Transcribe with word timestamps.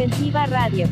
Ofensiva 0.00 0.46
Radio. 0.46 0.88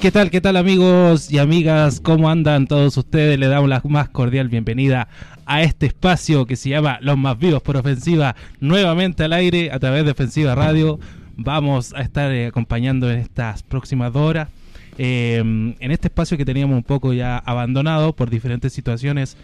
¿Qué 0.00 0.10
tal, 0.10 0.30
qué 0.30 0.40
tal 0.40 0.56
amigos 0.56 1.30
y 1.30 1.36
amigas? 1.36 2.00
¿Cómo 2.00 2.30
andan 2.30 2.66
todos 2.66 2.96
ustedes? 2.96 3.38
Le 3.38 3.48
damos 3.48 3.68
la 3.68 3.82
más 3.84 4.08
cordial 4.08 4.48
bienvenida 4.48 5.08
a 5.44 5.60
este 5.60 5.84
espacio 5.84 6.46
que 6.46 6.56
se 6.56 6.70
llama 6.70 6.98
Los 7.02 7.18
Más 7.18 7.38
Vivos 7.38 7.60
por 7.60 7.76
Ofensiva, 7.76 8.36
nuevamente 8.58 9.24
al 9.24 9.34
aire 9.34 9.70
a 9.70 9.78
través 9.78 10.06
de 10.06 10.12
Ofensiva 10.12 10.54
Radio. 10.54 10.98
Vamos 11.42 11.94
a 11.94 12.02
estar 12.02 12.30
eh, 12.32 12.48
acompañando 12.48 13.10
en 13.10 13.18
estas 13.18 13.62
próximas 13.62 14.14
horas. 14.14 14.50
eh, 14.98 15.38
en 15.38 15.90
este 15.90 16.08
espacio 16.08 16.36
que 16.36 16.44
teníamos 16.44 16.76
un 16.76 16.82
poco 16.82 17.14
ya 17.14 17.38
abandonado 17.38 18.12
por 18.12 18.28
diferentes 18.28 18.74
situaciones, 18.74 19.38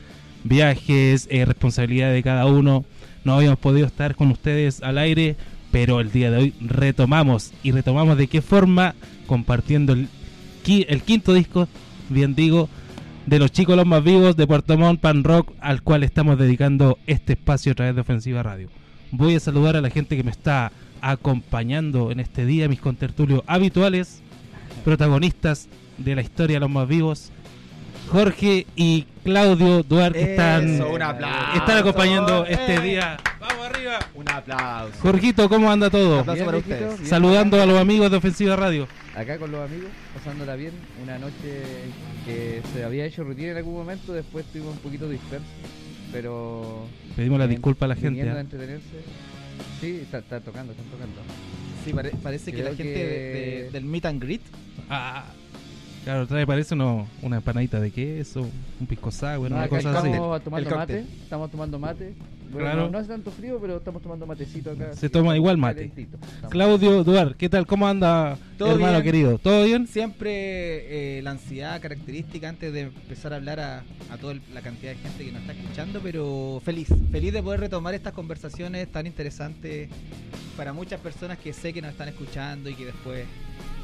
viajes, 0.44 1.26
eh, 1.30 1.46
responsabilidad 1.46 2.12
de 2.12 2.22
cada 2.22 2.44
uno. 2.44 2.84
No 3.24 3.32
habíamos 3.32 3.58
podido 3.58 3.86
estar 3.86 4.14
con 4.14 4.30
ustedes 4.30 4.82
al 4.82 4.98
aire, 4.98 5.36
pero 5.72 6.00
el 6.00 6.12
día 6.12 6.30
de 6.30 6.36
hoy 6.36 6.54
retomamos. 6.60 7.54
¿Y 7.62 7.72
retomamos 7.72 8.18
de 8.18 8.26
qué 8.26 8.42
forma? 8.42 8.94
Compartiendo 9.26 9.94
el 9.94 10.08
el 10.66 11.00
quinto 11.02 11.32
disco, 11.32 11.66
bien 12.10 12.34
digo, 12.34 12.68
de 13.24 13.38
los 13.38 13.52
chicos 13.52 13.74
los 13.74 13.86
más 13.86 14.04
vivos 14.04 14.36
de 14.36 14.46
Puerto 14.46 14.76
Montt 14.76 15.00
Pan 15.00 15.24
Rock, 15.24 15.52
al 15.60 15.80
cual 15.80 16.02
estamos 16.02 16.36
dedicando 16.38 16.98
este 17.06 17.32
espacio 17.34 17.72
a 17.72 17.74
través 17.74 17.94
de 17.94 18.02
Ofensiva 18.02 18.42
Radio. 18.42 18.68
Voy 19.12 19.34
a 19.34 19.40
saludar 19.40 19.76
a 19.76 19.80
la 19.80 19.88
gente 19.88 20.14
que 20.14 20.24
me 20.24 20.32
está 20.32 20.72
acompañando 21.00 22.10
en 22.10 22.20
este 22.20 22.46
día, 22.46 22.68
mis 22.68 22.80
contertulios 22.80 23.42
habituales, 23.46 24.20
protagonistas 24.84 25.68
de 25.98 26.14
la 26.14 26.22
historia 26.22 26.56
de 26.56 26.60
los 26.60 26.70
más 26.70 26.86
vivos, 26.88 27.30
Jorge 28.10 28.66
y 28.76 29.06
Claudio 29.24 29.82
Duarte, 29.82 30.30
están, 30.32 30.80
un 30.80 31.02
aplauso. 31.02 31.56
están 31.58 31.78
acompañando 31.78 32.46
este 32.46 32.74
¡Eh! 32.76 32.80
día. 32.80 33.16
¡Vamos 33.40 33.66
arriba! 33.66 33.98
Un 34.14 34.28
aplauso. 34.30 34.96
Jorgito, 35.00 35.48
¿cómo 35.48 35.70
anda 35.72 35.90
todo? 35.90 36.14
Un 36.14 36.20
aplauso 36.20 36.34
Bien, 36.34 36.46
para 36.46 36.58
ustedes. 36.58 36.98
bien. 37.00 37.10
Saludando 37.10 37.60
a 37.60 37.66
los 37.66 37.80
amigos 37.80 38.10
de 38.10 38.16
Ofensiva 38.18 38.54
Radio. 38.54 38.86
Acá 39.16 39.38
con 39.38 39.50
los 39.50 39.68
amigos, 39.68 39.90
pasándola 40.14 40.54
bien. 40.54 40.72
Una 41.02 41.18
noche 41.18 41.62
que 42.24 42.62
se 42.72 42.84
había 42.84 43.06
hecho 43.06 43.24
rutina 43.24 43.50
en 43.52 43.56
algún 43.56 43.74
momento, 43.74 44.12
después 44.12 44.44
estuvimos 44.46 44.74
un 44.74 44.80
poquito 44.80 45.08
dispersos, 45.08 45.48
pero. 46.12 46.86
Pedimos 47.16 47.38
la 47.40 47.48
disculpa 47.48 47.86
a 47.86 47.88
la 47.88 47.94
gente. 47.96 48.10
viniendo 48.10 48.34
a 48.34 48.38
¿eh? 48.38 48.40
entretenerse. 48.42 48.86
Sí, 49.80 50.00
está, 50.02 50.18
está 50.18 50.40
tocando, 50.40 50.72
están 50.72 50.86
tocando. 50.86 51.20
Sí, 51.84 51.92
pare- 51.92 52.12
parece 52.22 52.52
que 52.52 52.62
la 52.62 52.70
gente 52.74 52.82
que- 52.94 53.04
de- 53.06 53.62
de- 53.64 53.70
del 53.70 53.84
meet 53.84 54.06
and 54.06 54.22
greet 54.22 54.40
Ah, 54.88 55.24
claro, 56.06 56.26
trae 56.26 56.46
parece 56.46 56.74
uno, 56.74 57.06
una 57.20 57.36
empanadita 57.36 57.80
de 57.80 57.90
queso, 57.90 58.48
un 58.80 58.86
pisco 58.86 59.10
sour, 59.10 59.50
No, 59.50 59.56
una 59.56 59.68
cosa 59.68 59.98
así. 59.98 60.08
estamos 60.08 60.42
tomando 60.42 60.68
El 60.70 60.76
mate, 60.76 61.04
estamos 61.22 61.50
tomando 61.50 61.78
mate. 61.78 62.14
Bueno, 62.48 62.60
Claro. 62.70 62.82
no, 62.84 62.90
no 62.92 62.98
hace 62.98 63.08
tanto 63.08 63.32
frío, 63.32 63.58
pero 63.60 63.78
estamos 63.78 64.00
tomando 64.00 64.24
matecito 64.24 64.70
acá. 64.70 64.94
Se 64.94 65.10
toma 65.10 65.34
igual 65.36 65.58
mate. 65.58 65.90
Estamos- 65.96 66.48
Claudio 66.48 67.02
Duarte, 67.02 67.34
¿qué 67.36 67.48
tal? 67.48 67.66
¿Cómo 67.66 67.88
anda, 67.88 68.38
Todo 68.56 68.70
hermano 68.74 68.92
bien. 68.92 69.02
querido? 69.02 69.38
¿Todo 69.38 69.64
bien? 69.64 69.88
siempre 69.88 71.18
eh, 71.18 71.22
la 71.22 71.32
ansiedad 71.32 71.80
característica 71.80 72.48
antes 72.48 72.72
de 72.72 72.82
empezar 72.82 73.32
a 73.32 73.36
hablar 73.36 73.58
a, 73.58 73.78
a 74.12 74.16
toda 74.20 74.34
el- 74.34 74.42
la 74.54 74.60
cantidad 74.60 74.92
de 74.92 74.98
gente 74.98 75.24
que 75.24 75.32
nos 75.32 75.40
está 75.40 75.54
escuchando, 75.54 76.00
pero 76.00 76.62
feliz, 76.64 76.86
feliz 77.10 77.32
de 77.32 77.42
poder 77.42 77.58
retomar 77.60 77.94
estas 77.94 78.12
conversaciones 78.12 78.86
tan 78.92 79.08
interesantes 79.08 79.88
para 80.56 80.72
muchas 80.72 81.00
personas 81.00 81.38
que 81.38 81.52
sé 81.52 81.72
que 81.72 81.82
nos 81.82 81.90
están 81.90 82.08
escuchando 82.08 82.70
y 82.70 82.74
que 82.74 82.84
después 82.86 83.24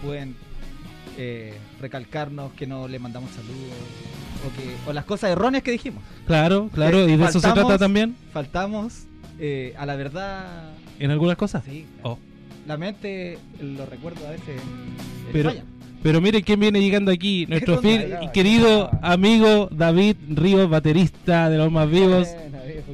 pueden 0.05 0.37
eh, 1.19 1.55
recalcarnos 1.81 2.53
que 2.53 2.67
no 2.67 2.89
le 2.89 2.99
mandamos 2.99 3.31
saludos 3.31 3.57
o 4.47 4.57
que 4.57 4.91
o 4.91 4.93
las 4.93 5.05
cosas 5.05 5.31
erróneas 5.31 5.63
que 5.63 5.71
dijimos. 5.73 6.03
Claro, 6.27 6.69
claro, 6.73 6.99
Eh, 7.01 7.13
y 7.13 7.17
de 7.17 7.25
eso 7.25 7.41
se 7.41 7.53
trata 7.53 7.79
también, 7.79 8.15
Faltamos 8.33 9.05
eh, 9.39 9.75
a 9.79 9.87
la 9.87 9.97
verdad 9.97 10.71
en 10.99 11.11
algunas 11.11 11.37
cosas. 11.37 11.63
Sí. 11.65 11.87
Oh. 12.03 12.19
La 12.67 12.77
mente, 12.77 13.39
los 13.61 13.89
recuerdos 13.89 14.23
a 14.25 14.31
veces 14.31 14.49
eh, 14.49 15.31
Pero- 15.33 15.51
fallan. 15.51 15.67
Pero 16.03 16.21
miren 16.21 16.43
quién 16.43 16.59
viene 16.59 16.81
llegando 16.81 17.13
aquí, 17.13 17.47
nuestro 17.49 17.81
querido 18.33 18.87
acá. 18.87 18.99
amigo 19.03 19.69
David 19.71 20.17
Ríos, 20.31 20.69
baterista 20.69 21.49
de 21.49 21.59
los 21.59 21.71
más 21.71 21.89
vivos, 21.89 22.27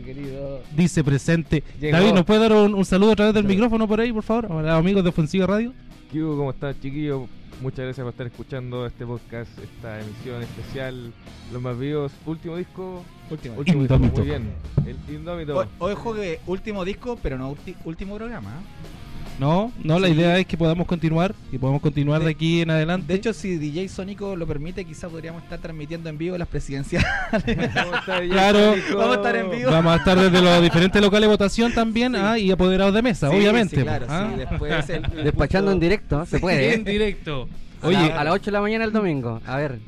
querido. 0.04 0.62
dice 0.76 1.02
presente. 1.02 1.62
Llegó. 1.80 1.96
David, 1.96 2.12
¿nos 2.12 2.24
puede 2.26 2.40
dar 2.40 2.52
un, 2.52 2.74
un 2.74 2.84
saludo 2.84 3.12
a 3.12 3.16
través 3.16 3.32
del 3.34 3.44
Sí. 3.44 3.48
micrófono 3.48 3.88
por 3.88 4.00
ahí, 4.00 4.12
por 4.12 4.22
favor? 4.22 4.52
A 4.52 4.62
los 4.62 4.70
amigos 4.72 5.02
de 5.02 5.08
Ofensiva 5.08 5.46
Radio. 5.46 5.72
¿Qué 6.12 6.22
hubo? 6.22 6.36
¿Cómo 6.36 6.50
están, 6.50 6.78
chiquillos? 6.80 7.22
Muchas 7.60 7.86
gracias 7.86 8.04
por 8.04 8.12
estar 8.12 8.26
escuchando 8.28 8.86
este 8.86 9.04
podcast, 9.04 9.50
esta 9.58 10.00
emisión 10.00 10.42
especial. 10.42 11.12
Los 11.52 11.60
más 11.60 11.76
vivos, 11.76 12.12
último 12.24 12.56
disco. 12.56 13.02
Último. 13.30 13.56
Último 13.58 13.80
disco, 13.82 13.98
muy 13.98 14.22
bien. 14.22 14.52
El 14.86 15.14
Indómito. 15.14 15.66
Hoy 15.80 15.94
juegue 15.96 16.40
último 16.46 16.84
disco, 16.84 17.18
pero 17.20 17.36
no 17.36 17.56
último 17.84 18.14
programa. 18.14 18.52
No, 19.38 19.70
no, 19.84 19.98
la 20.00 20.08
Sí. 20.08 20.14
idea 20.14 20.36
es 20.38 20.46
que 20.46 20.56
podamos 20.56 20.86
continuar, 20.86 21.32
que 21.50 21.58
podamos 21.60 21.80
continuar 21.80 22.18
de 22.20 22.26
De- 22.26 22.30
aquí 22.32 22.60
en 22.60 22.70
adelante. 22.70 23.06
De 23.06 23.14
hecho, 23.14 23.32
si 23.32 23.56
DJ 23.56 23.88
Sónico 23.88 24.34
lo 24.34 24.46
permite, 24.46 24.84
quizá 24.84 25.08
podríamos 25.08 25.42
estar 25.44 25.58
transmitiendo 25.60 26.08
en 26.08 26.18
vivo 26.18 26.36
las 26.36 26.48
presidenciales. 26.48 27.08
¿Cómo 27.30 27.96
está, 27.96 28.20
DJ 28.20 28.32
Claro. 28.32 28.74
Vamos 28.96 29.10
a 29.10 29.14
estar 29.14 29.36
en 29.36 29.50
vivo. 29.50 29.70
Vamos 29.70 29.92
a 29.92 29.96
estar 29.96 30.18
desde 30.18 30.42
los 30.42 30.60
diferentes 30.62 31.00
locales 31.00 31.22
de 31.28 31.28
votación 31.28 31.72
también 31.72 32.14
Sí. 32.14 32.20
ah, 32.20 32.38
y 32.38 32.50
apoderados 32.50 32.92
de 32.94 33.02
mesa, 33.02 33.30
Sí, 33.30 33.36
obviamente. 33.36 33.76
sí, 33.76 33.82
claro, 33.82 34.06
ah. 34.08 34.28
sí, 34.32 34.38
después 34.40 34.90
el- 34.90 35.04
el 35.18 35.24
Despachando 35.24 35.70
punto- 35.70 35.72
en 35.72 35.80
directo, 35.88 36.26
se 36.26 36.40
puede. 36.40 36.74
En 36.74 36.80
¿eh? 36.80 36.90
directo. 36.90 37.48
A 37.80 37.86
Oye, 37.86 37.96
la- 38.08 38.20
a 38.20 38.24
las 38.24 38.34
8 38.34 38.46
de 38.46 38.52
la 38.52 38.60
mañana 38.60 38.84
el 38.84 38.92
domingo. 38.92 39.40
A 39.46 39.56
ver. 39.56 39.78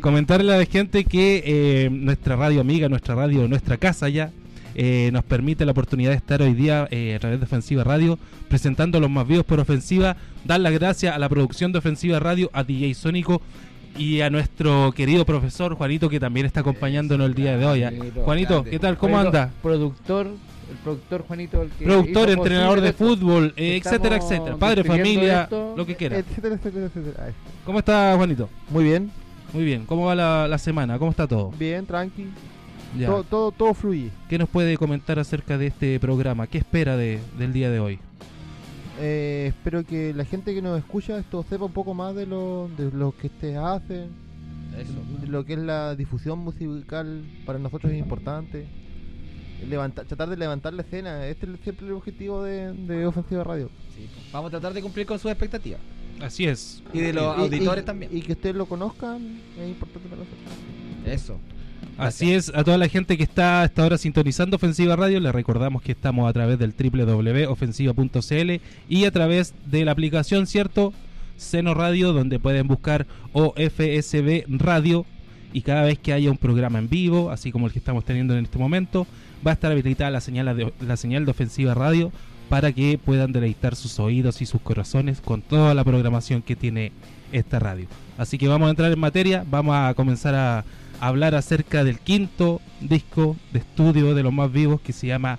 comentarle 0.00 0.54
a 0.54 0.58
la 0.58 0.64
gente 0.66 1.04
que 1.04 1.42
eh, 1.44 1.88
nuestra 1.90 2.36
radio 2.36 2.60
amiga, 2.60 2.88
nuestra 2.88 3.16
radio, 3.16 3.48
nuestra 3.48 3.76
casa 3.76 4.08
ya, 4.08 4.30
eh, 4.80 5.10
nos 5.12 5.24
permite 5.24 5.66
la 5.66 5.72
oportunidad 5.72 6.10
de 6.10 6.16
estar 6.16 6.40
hoy 6.40 6.54
día 6.54 6.86
eh, 6.92 7.16
a 7.16 7.18
través 7.18 7.40
de 7.40 7.44
Ofensiva 7.46 7.82
Radio, 7.82 8.16
presentando 8.48 9.00
los 9.00 9.10
más 9.10 9.26
vivos 9.26 9.44
por 9.44 9.58
Ofensiva. 9.58 10.16
Dar 10.44 10.60
las 10.60 10.72
gracias 10.72 11.12
a 11.14 11.18
la 11.18 11.28
producción 11.28 11.72
de 11.72 11.78
Ofensiva 11.80 12.20
Radio, 12.20 12.48
a 12.52 12.62
DJ 12.62 12.94
Sónico 12.94 13.42
y 13.96 14.20
a 14.20 14.30
nuestro 14.30 14.92
querido 14.92 15.24
profesor 15.26 15.74
Juanito, 15.74 16.08
que 16.08 16.20
también 16.20 16.46
está 16.46 16.60
acompañándonos 16.60 17.26
el 17.26 17.34
día 17.34 17.58
de 17.58 17.66
hoy. 17.66 17.82
ah. 17.82 17.92
Juanito. 18.24 18.62
¿qué 18.62 18.78
tal? 18.78 18.96
¿Cómo 18.96 19.18
anda? 19.18 19.50
Productor, 19.60 20.28
el 20.28 20.76
productor 20.84 21.22
Juanito, 21.26 21.62
el 21.62 21.70
que 21.70 21.84
Productor, 21.84 22.30
entrenador 22.30 22.80
de 22.80 22.92
fútbol, 22.92 23.52
eh, 23.56 23.80
etcétera, 23.82 24.16
etcétera. 24.18 24.56
Padre, 24.56 24.84
familia, 24.84 25.42
esto, 25.42 25.74
lo 25.76 25.84
que 25.84 25.96
quiera. 25.96 26.18
Etcétera, 26.18 26.54
etcétera, 26.54 26.86
etcétera. 26.86 27.24
Ahí. 27.26 27.32
¿Cómo 27.64 27.80
está 27.80 28.14
Juanito? 28.16 28.48
Muy 28.70 28.84
bien, 28.84 29.10
Muy 29.52 29.64
bien. 29.64 29.84
¿Cómo 29.86 30.04
va 30.06 30.14
la, 30.14 30.46
la 30.46 30.58
semana? 30.58 30.98
¿Cómo 31.00 31.10
está 31.10 31.26
todo? 31.26 31.50
bien, 31.58 31.84
tranqui. 31.84 32.26
Todo, 33.06 33.22
todo, 33.24 33.52
todo 33.52 33.74
fluye. 33.74 34.10
¿Qué 34.28 34.38
nos 34.38 34.48
puede 34.48 34.76
comentar 34.76 35.18
acerca 35.18 35.58
de 35.58 35.66
este 35.68 36.00
programa? 36.00 36.46
¿Qué 36.46 36.58
espera 36.58 36.96
de, 36.96 37.20
del 37.38 37.52
día 37.52 37.70
de 37.70 37.80
hoy? 37.80 37.98
Eh, 39.00 39.46
espero 39.48 39.84
que 39.84 40.12
la 40.14 40.24
gente 40.24 40.54
que 40.54 40.62
nos 40.62 40.78
escucha 40.78 41.18
esto 41.18 41.44
sepa 41.48 41.66
un 41.66 41.72
poco 41.72 41.94
más 41.94 42.14
de 42.16 42.26
lo, 42.26 42.68
de 42.76 42.90
lo 42.90 43.14
que 43.16 43.28
ustedes 43.28 43.56
hacen, 43.58 44.08
de 45.20 45.26
lo 45.28 45.44
que 45.44 45.52
es 45.52 45.58
la 45.58 45.94
difusión 45.94 46.38
musical 46.40 47.22
para 47.46 47.58
nosotros 47.58 47.92
es 47.92 47.98
importante. 47.98 48.66
Levantar, 49.68 50.04
tratar 50.06 50.30
de 50.30 50.36
levantar 50.36 50.72
la 50.72 50.82
escena, 50.82 51.26
este 51.26 51.46
es 51.46 51.60
siempre 51.64 51.86
el 51.88 51.92
objetivo 51.92 52.42
de, 52.44 52.72
de 52.72 53.06
Ofensiva 53.06 53.42
Radio. 53.44 53.70
Sí, 53.94 54.08
pues, 54.14 54.32
vamos 54.32 54.48
a 54.48 54.50
tratar 54.52 54.72
de 54.72 54.80
cumplir 54.82 55.04
con 55.04 55.18
sus 55.18 55.30
expectativas. 55.32 55.80
Así 56.20 56.46
es. 56.46 56.82
Y 56.92 57.00
de 57.00 57.12
los 57.12 57.36
Y- 57.36 57.40
auditores 57.42 57.82
y- 57.82 57.86
también. 57.86 58.16
Y 58.16 58.22
que 58.22 58.32
ustedes 58.32 58.54
lo 58.54 58.66
conozcan 58.66 59.38
es 59.60 59.68
importante 59.68 60.08
para 60.08 60.22
nosotros. 60.22 60.38
Eso. 61.06 61.38
Así 61.98 62.32
es, 62.32 62.52
a 62.54 62.62
toda 62.62 62.78
la 62.78 62.88
gente 62.88 63.16
que 63.16 63.24
está 63.24 63.62
hasta 63.62 63.82
ahora 63.82 63.98
sintonizando 63.98 64.54
Ofensiva 64.54 64.94
Radio, 64.94 65.18
le 65.18 65.32
recordamos 65.32 65.82
que 65.82 65.90
estamos 65.92 66.30
a 66.30 66.32
través 66.32 66.56
del 66.56 66.72
www.ofensiva.cl 66.72 68.60
y 68.88 69.04
a 69.04 69.10
través 69.10 69.52
de 69.66 69.84
la 69.84 69.90
aplicación, 69.90 70.46
¿cierto? 70.46 70.92
Seno 71.36 71.74
Radio, 71.74 72.12
donde 72.12 72.38
pueden 72.38 72.68
buscar 72.68 73.06
OFSB 73.32 74.44
Radio 74.48 75.06
y 75.52 75.62
cada 75.62 75.82
vez 75.82 75.98
que 75.98 76.12
haya 76.12 76.30
un 76.30 76.36
programa 76.36 76.78
en 76.78 76.88
vivo, 76.88 77.32
así 77.32 77.50
como 77.50 77.66
el 77.66 77.72
que 77.72 77.80
estamos 77.80 78.04
teniendo 78.04 78.36
en 78.36 78.44
este 78.44 78.58
momento, 78.58 79.06
va 79.44 79.50
a 79.50 79.54
estar 79.54 79.72
habilitada 79.72 80.12
la 80.12 80.20
señal 80.20 80.56
de, 80.56 80.72
la 80.80 80.96
señal 80.96 81.24
de 81.24 81.32
Ofensiva 81.32 81.74
Radio 81.74 82.12
para 82.48 82.70
que 82.70 82.96
puedan 83.04 83.32
deleitar 83.32 83.74
sus 83.74 83.98
oídos 83.98 84.40
y 84.40 84.46
sus 84.46 84.60
corazones 84.60 85.20
con 85.20 85.42
toda 85.42 85.74
la 85.74 85.82
programación 85.82 86.42
que 86.42 86.54
tiene 86.54 86.92
esta 87.32 87.58
radio. 87.58 87.88
Así 88.16 88.38
que 88.38 88.46
vamos 88.46 88.68
a 88.68 88.70
entrar 88.70 88.92
en 88.92 89.00
materia, 89.00 89.44
vamos 89.50 89.74
a 89.76 89.92
comenzar 89.94 90.34
a 90.36 90.64
hablar 91.00 91.34
acerca 91.34 91.84
del 91.84 91.98
quinto 91.98 92.60
disco 92.80 93.36
de 93.52 93.60
estudio 93.60 94.14
de 94.14 94.22
los 94.22 94.32
más 94.32 94.50
vivos 94.52 94.80
que 94.80 94.92
se 94.92 95.06
llama 95.06 95.38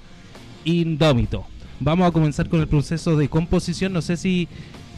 Indómito. 0.66 1.46
Vamos 1.80 2.08
a 2.08 2.12
comenzar 2.12 2.50
con 2.50 2.60
el 2.60 2.68
proceso 2.68 3.16
de 3.18 3.30
composición. 3.30 3.94
No 3.94 4.02
sé 4.02 4.18
si 4.18 4.48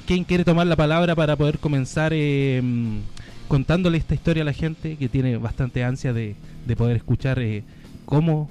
quién 0.06 0.24
quiere 0.24 0.44
tomar 0.44 0.68
la 0.68 0.76
palabra 0.76 1.16
para 1.16 1.36
poder 1.36 1.60
comenzar 1.60 2.12
eh, 2.14 2.62
contándole 3.48 3.98
esta 3.98 4.16
historia 4.16 4.44
a 4.44 4.46
la 4.46 4.54
gente 4.54 4.98
que 4.98 5.10
tiene 5.10 5.38
bastante 5.38 5.84
ansia 5.84 6.14
de, 6.14 6.36
de 6.66 6.76
poder 6.76 6.98
escuchar 6.98 7.40
eh, 7.40 7.64
cómo 8.06 8.50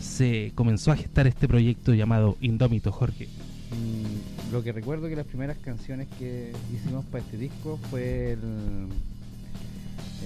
se 0.00 0.52
comenzó 0.54 0.92
a 0.92 0.96
gestar 0.96 1.26
este 1.26 1.46
proyecto 1.46 1.94
llamado 1.94 2.36
Indómito, 2.40 2.90
Jorge. 2.90 3.28
Mm, 3.72 4.52
lo 4.52 4.62
que 4.62 4.72
recuerdo 4.72 5.08
que 5.08 5.16
las 5.16 5.26
primeras 5.26 5.56
canciones 5.58 6.08
que 6.18 6.52
hicimos 6.74 7.04
para 7.06 7.24
este 7.24 7.38
disco 7.38 7.78
fue 7.90 8.32
el. 8.32 8.88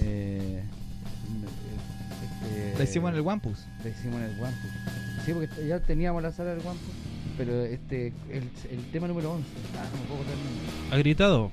Eh, 0.01 0.63
este- 1.27 2.77
Lo 2.77 2.83
hicimos 2.83 3.09
en 3.11 3.15
el 3.17 3.21
Wampus. 3.21 3.65
Lo 3.83 3.89
hicimos 3.89 4.15
en 4.21 4.23
el 4.31 4.39
Wampus. 4.39 4.71
Sí, 5.25 5.33
porque 5.33 5.67
ya 5.67 5.79
teníamos 5.79 6.21
la 6.23 6.31
sala 6.31 6.51
del 6.55 6.65
Wampus, 6.65 6.93
pero 7.37 7.63
este 7.65 8.13
el, 8.31 8.43
el 8.71 8.91
tema 8.91 9.07
número 9.07 9.31
11. 9.33 9.47
Ah, 9.77 9.85
no. 10.89 10.95
¿Ha 10.95 10.97
gritado? 10.99 11.51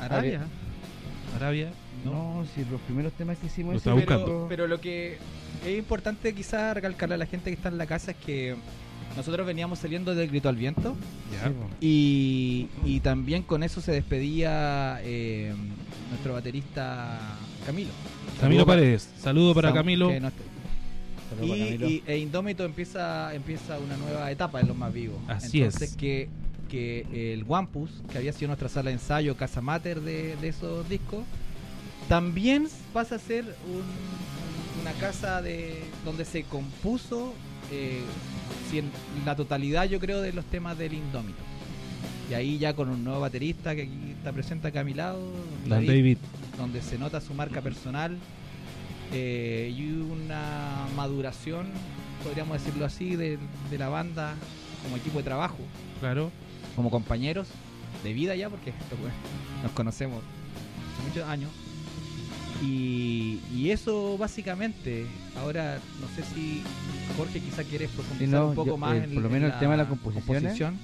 Arabia. 0.00 0.40
Arabia. 1.34 1.70
No, 2.04 2.44
si 2.54 2.64
los 2.70 2.80
primeros 2.82 3.12
temas 3.14 3.36
que 3.38 3.46
hicimos 3.46 3.72
Lo 3.74 3.78
ese 3.80 3.90
está 3.90 4.00
disco- 4.00 4.14
buscando. 4.20 4.46
Pero 4.48 4.66
lo 4.68 4.80
que 4.80 5.18
es 5.66 5.78
importante 5.78 6.34
quizás 6.34 6.74
recalcarle 6.74 7.16
a 7.16 7.18
la 7.18 7.26
gente 7.26 7.50
que 7.50 7.56
está 7.56 7.68
en 7.68 7.78
la 7.78 7.86
casa 7.86 8.12
es 8.12 8.16
que 8.18 8.54
nosotros 9.16 9.46
veníamos 9.46 9.78
saliendo 9.80 10.14
del 10.14 10.28
grito 10.28 10.48
al 10.48 10.56
viento 10.56 10.92
po. 10.92 10.96
y, 11.80 12.68
y 12.84 13.00
también 13.00 13.42
con 13.42 13.62
eso 13.62 13.80
se 13.80 13.90
despedía 13.92 15.00
eh, 15.02 15.52
nuestro 16.10 16.34
baterista 16.34 17.18
Camilo. 17.64 17.90
Camilo 18.40 18.60
Saludo 18.62 18.66
Paredes. 18.66 19.08
Saludo 19.20 19.54
para 19.54 19.72
Camilo. 19.72 20.08
que 20.08 20.20
no- 20.20 20.30
Saludos 21.30 21.48
para 21.50 21.56
y, 21.56 21.64
Camilo. 21.78 21.88
y- 21.88 22.02
e 22.06 22.18
Indómito 22.18 22.64
empieza 22.64 23.34
empieza 23.34 23.78
una 23.78 23.96
nueva 23.96 24.30
etapa 24.30 24.60
en 24.60 24.68
los 24.68 24.76
más 24.76 24.92
vivos. 24.92 25.18
Así 25.28 25.58
Entonces 25.62 25.90
es. 25.90 25.96
que 25.96 26.28
que 26.68 27.32
el 27.32 27.44
Wampus, 27.44 28.02
que 28.10 28.18
había 28.18 28.32
sido 28.32 28.48
nuestra 28.48 28.68
sala 28.68 28.90
de 28.90 28.94
ensayo, 28.94 29.36
casa 29.36 29.60
mater 29.60 30.00
de, 30.00 30.34
de 30.36 30.48
esos 30.48 30.88
discos, 30.88 31.22
también 32.08 32.66
pasa 32.92 33.14
a 33.14 33.18
ser 33.20 33.44
un- 33.44 34.82
una 34.82 34.92
casa 34.94 35.42
de 35.42 35.80
donde 36.04 36.24
se 36.24 36.42
compuso 36.42 37.32
eh, 37.72 38.00
si 38.70 38.78
en 38.78 38.90
la 39.24 39.34
totalidad, 39.36 39.84
yo 39.88 39.98
creo, 40.00 40.20
de 40.20 40.32
los 40.32 40.44
temas 40.46 40.76
del 40.78 40.92
Indómito. 40.94 41.38
Y 42.30 42.34
ahí 42.34 42.58
ya 42.58 42.74
con 42.74 42.88
un 42.88 43.04
nuevo 43.04 43.20
baterista 43.20 43.74
que 43.76 43.82
aquí 43.82 44.12
está 44.18 44.32
presente 44.32 44.66
acá 44.68 44.80
a 44.80 44.84
mi 44.84 44.94
lado, 44.94 45.20
Don 45.66 45.86
David. 45.86 46.18
donde 46.58 46.82
se 46.82 46.98
nota 46.98 47.20
su 47.20 47.34
marca 47.34 47.60
personal 47.62 48.18
eh, 49.12 49.72
y 49.76 49.92
una 49.92 50.86
maduración, 50.96 51.68
podríamos 52.24 52.58
decirlo 52.62 52.84
así, 52.84 53.14
de, 53.14 53.38
de 53.70 53.78
la 53.78 53.88
banda 53.88 54.34
como 54.82 54.96
equipo 54.96 55.18
de 55.18 55.24
trabajo, 55.24 55.58
Claro. 56.00 56.32
como 56.74 56.90
compañeros 56.90 57.46
de 58.02 58.12
vida 58.12 58.34
ya, 58.34 58.50
porque 58.50 58.70
esto, 58.70 58.96
pues, 59.00 59.12
nos 59.62 59.70
conocemos 59.72 60.20
hace 60.94 61.08
muchos 61.08 61.28
años. 61.28 61.50
Y, 62.62 63.38
y 63.54 63.70
eso 63.70 64.16
básicamente, 64.18 65.06
ahora 65.38 65.78
no 66.00 66.08
sé 66.16 66.22
si 66.34 66.62
Jorge 67.16 67.38
quizá 67.40 67.62
quieres 67.64 67.90
profundizar 67.90 68.26
Sí, 68.28 68.32
no, 68.32 68.48
un 68.48 68.54
poco 68.54 68.70
yo, 68.70 68.76
más 68.78 68.94
eh, 68.96 69.04
en 69.04 69.14
por 69.14 69.22
lo 69.24 69.30
menos 69.30 69.52
el 69.52 69.58
tema 69.60 69.76
de 69.76 69.84
composiciones. 69.86 70.26
composición. 70.42 70.78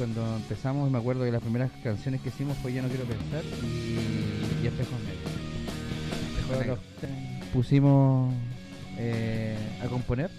Cuando 0.00 0.36
empezamos, 0.36 0.90
me 0.90 0.96
acuerdo 0.96 1.26
que 1.26 1.30
las 1.30 1.42
primeras 1.42 1.70
canciones 1.84 2.22
que 2.22 2.30
hicimos 2.30 2.56
fue 2.56 2.72
Ya 2.72 2.80
no 2.80 2.88
quiero 2.88 3.04
pensar 3.04 3.42
y, 3.62 4.64
y 4.64 4.66
Espejos 4.66 4.98
Negros. 6.50 6.78
Pusimos 7.52 8.32
eh, 8.96 9.58
a 9.84 9.88
componer. 9.88 10.30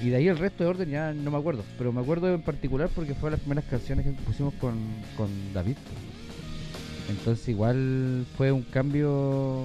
Y 0.00 0.10
de 0.10 0.14
ahí 0.14 0.28
el 0.28 0.38
resto 0.38 0.62
de 0.62 0.70
orden 0.70 0.88
ya 0.88 1.12
no 1.12 1.32
me 1.32 1.36
acuerdo. 1.36 1.64
Pero 1.78 1.92
me 1.92 2.00
acuerdo 2.00 2.32
en 2.32 2.42
particular 2.42 2.90
porque 2.94 3.14
fueron 3.14 3.32
las 3.32 3.40
primeras 3.40 3.64
canciones 3.64 4.06
que 4.06 4.12
pusimos 4.12 4.54
con, 4.54 4.78
con 5.16 5.28
David. 5.52 5.78
Entonces 7.10 7.48
igual 7.48 8.24
fue 8.36 8.52
un 8.52 8.62
cambio... 8.62 9.64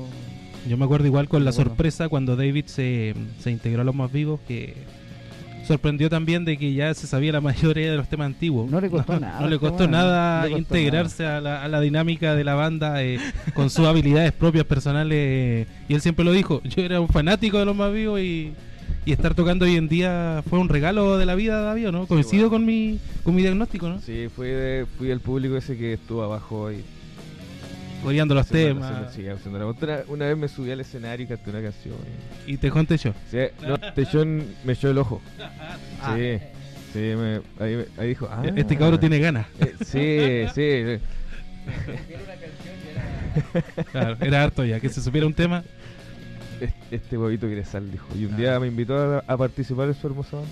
Yo 0.67 0.77
me 0.77 0.85
acuerdo 0.85 1.05
igual 1.05 1.29
con 1.29 1.45
la 1.45 1.51
sorpresa 1.51 2.09
cuando 2.09 2.35
David 2.35 2.65
se, 2.65 3.13
se 3.39 3.51
integró 3.51 3.81
a 3.81 3.85
los 3.85 3.93
más 3.93 4.11
vivos 4.11 4.39
que 4.47 4.73
sorprendió 5.67 6.09
también 6.09 6.45
de 6.45 6.57
que 6.57 6.73
ya 6.73 6.93
se 6.93 7.05
sabía 7.07 7.31
la 7.33 7.41
mayoría 7.41 7.91
de 7.91 7.97
los 7.97 8.07
temas 8.07 8.27
antiguos. 8.27 8.69
No 8.71 8.79
le 8.81 8.89
costó 8.89 9.19
nada, 9.19 9.39
No 9.41 9.47
le 9.47 9.55
este 9.55 9.67
costó 9.67 9.87
nada 9.87 10.41
no 10.41 10.47
le 10.47 10.51
costó 10.53 10.75
integrarse 10.77 11.25
A, 11.25 11.41
la, 11.41 11.63
a 11.63 11.67
la 11.67 11.81
dinámica 11.81 12.35
de 12.35 12.43
la 12.43 12.55
banda 12.55 13.03
eh, 13.03 13.19
con 13.53 13.69
sus 13.69 13.85
habilidades 13.85 14.31
propias 14.31 14.65
personales. 14.65 15.17
eh, 15.19 15.67
y 15.89 15.93
él 15.93 16.01
siempre 16.01 16.25
lo 16.25 16.31
dijo, 16.31 16.61
yo 16.63 16.81
era 16.83 16.99
un 17.01 17.09
fanático 17.09 17.59
de 17.59 17.65
los 17.65 17.75
más 17.75 17.93
vivos 17.93 18.19
y, 18.21 18.53
y 19.05 19.11
estar 19.11 19.35
tocando 19.35 19.65
hoy 19.65 19.75
en 19.75 19.87
día 19.87 20.43
fue 20.49 20.59
un 20.59 20.69
regalo 20.69 21.17
de 21.17 21.25
la 21.25 21.35
vida, 21.35 21.61
David, 21.61 21.89
¿o 21.89 21.91
¿no? 21.91 22.07
Coincido 22.07 22.49
bueno. 22.49 22.57
con 22.57 22.65
mi 22.65 22.99
con 23.23 23.35
mi 23.35 23.41
diagnóstico, 23.41 23.89
¿no? 23.89 24.01
Sí, 24.01 24.27
fui, 24.33 24.47
de, 24.47 24.85
fui 24.97 25.11
el 25.11 25.19
público 25.19 25.57
ese 25.57 25.77
que 25.77 25.93
estuvo 25.93 26.23
abajo 26.23 26.71
y 26.71 26.83
Coreando 28.07 28.35
los 28.35 28.45
haciendo- 28.45 28.75
temas 28.81 28.91
haciendo- 28.91 29.13
sí, 29.13 29.27
haciendo 29.39 29.59
una 30.07 30.25
vez 30.25 30.37
me 30.37 30.47
subí 30.47 30.71
al 30.71 30.79
escenario 30.79 31.25
y 31.25 31.27
canté 31.27 31.49
una 31.49 31.61
canción. 31.61 31.95
y- 32.47 32.53
y 32.53 32.57
te 32.57 32.69
yo. 32.97 33.13
Sí, 33.29 33.37
no, 33.67 33.77
Techón 33.93 34.45
me 34.63 34.73
echó 34.73 34.89
el 34.89 34.97
ojo. 34.97 35.21
Ah. 36.01 36.15
Sí, 36.15 36.37
sí, 36.93 36.99
me- 36.99 37.41
ahí, 37.59 37.85
ahí 37.97 38.07
dijo. 38.09 38.27
Ah, 38.31 38.43
Este 38.55 38.77
cabro 38.77 38.99
tiene 38.99 39.17
ganas. 39.19 39.47
Eh, 39.59 39.73
sí, 39.83 40.45
sí. 40.53 41.01
Claro, 43.91 44.17
era 44.21 44.43
harto 44.43 44.63
ya, 44.65 44.79
que 44.79 44.89
se 44.89 45.01
supiera 45.01 45.27
un 45.27 45.33
tema. 45.33 45.63
es- 46.61 46.71
Este 46.91 47.17
huevito 47.17 47.47
quiere 47.47 47.65
sal, 47.65 47.91
dijo. 47.91 48.07
Y 48.15 48.25
un 48.25 48.35
día 48.37 48.59
me 48.59 48.67
invitó 48.67 48.95
a, 48.97 49.23
a 49.27 49.37
participar 49.37 49.87
en 49.89 49.93
su 49.95 50.07
hermosa 50.07 50.37
banda. 50.37 50.51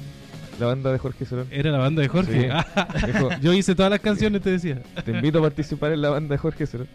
La 0.59 0.67
banda 0.67 0.91
de 0.93 0.99
Jorge 0.99 1.25
Solón. 1.25 1.47
Era 1.51 1.69
la 1.71 1.79
banda 1.79 2.01
de 2.01 2.07
Jorge. 2.07 2.43
Sí. 2.43 2.47
Ah, 2.49 2.87
Dijo, 3.07 3.29
yo 3.41 3.51
hice 3.53 3.75
todas 3.75 3.91
las 3.91 3.99
canciones, 3.99 4.41
te 4.41 4.51
decía. 4.51 4.81
te 5.03 5.11
invito 5.11 5.39
a 5.39 5.41
participar 5.41 5.91
en 5.91 6.01
la 6.01 6.09
banda 6.11 6.33
de 6.33 6.37
Jorge 6.37 6.65
Solón. 6.65 6.87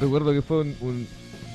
Recuerdo 0.00 0.32
que 0.32 0.42
fue 0.42 0.60
un, 0.62 0.74
un, 0.80 1.06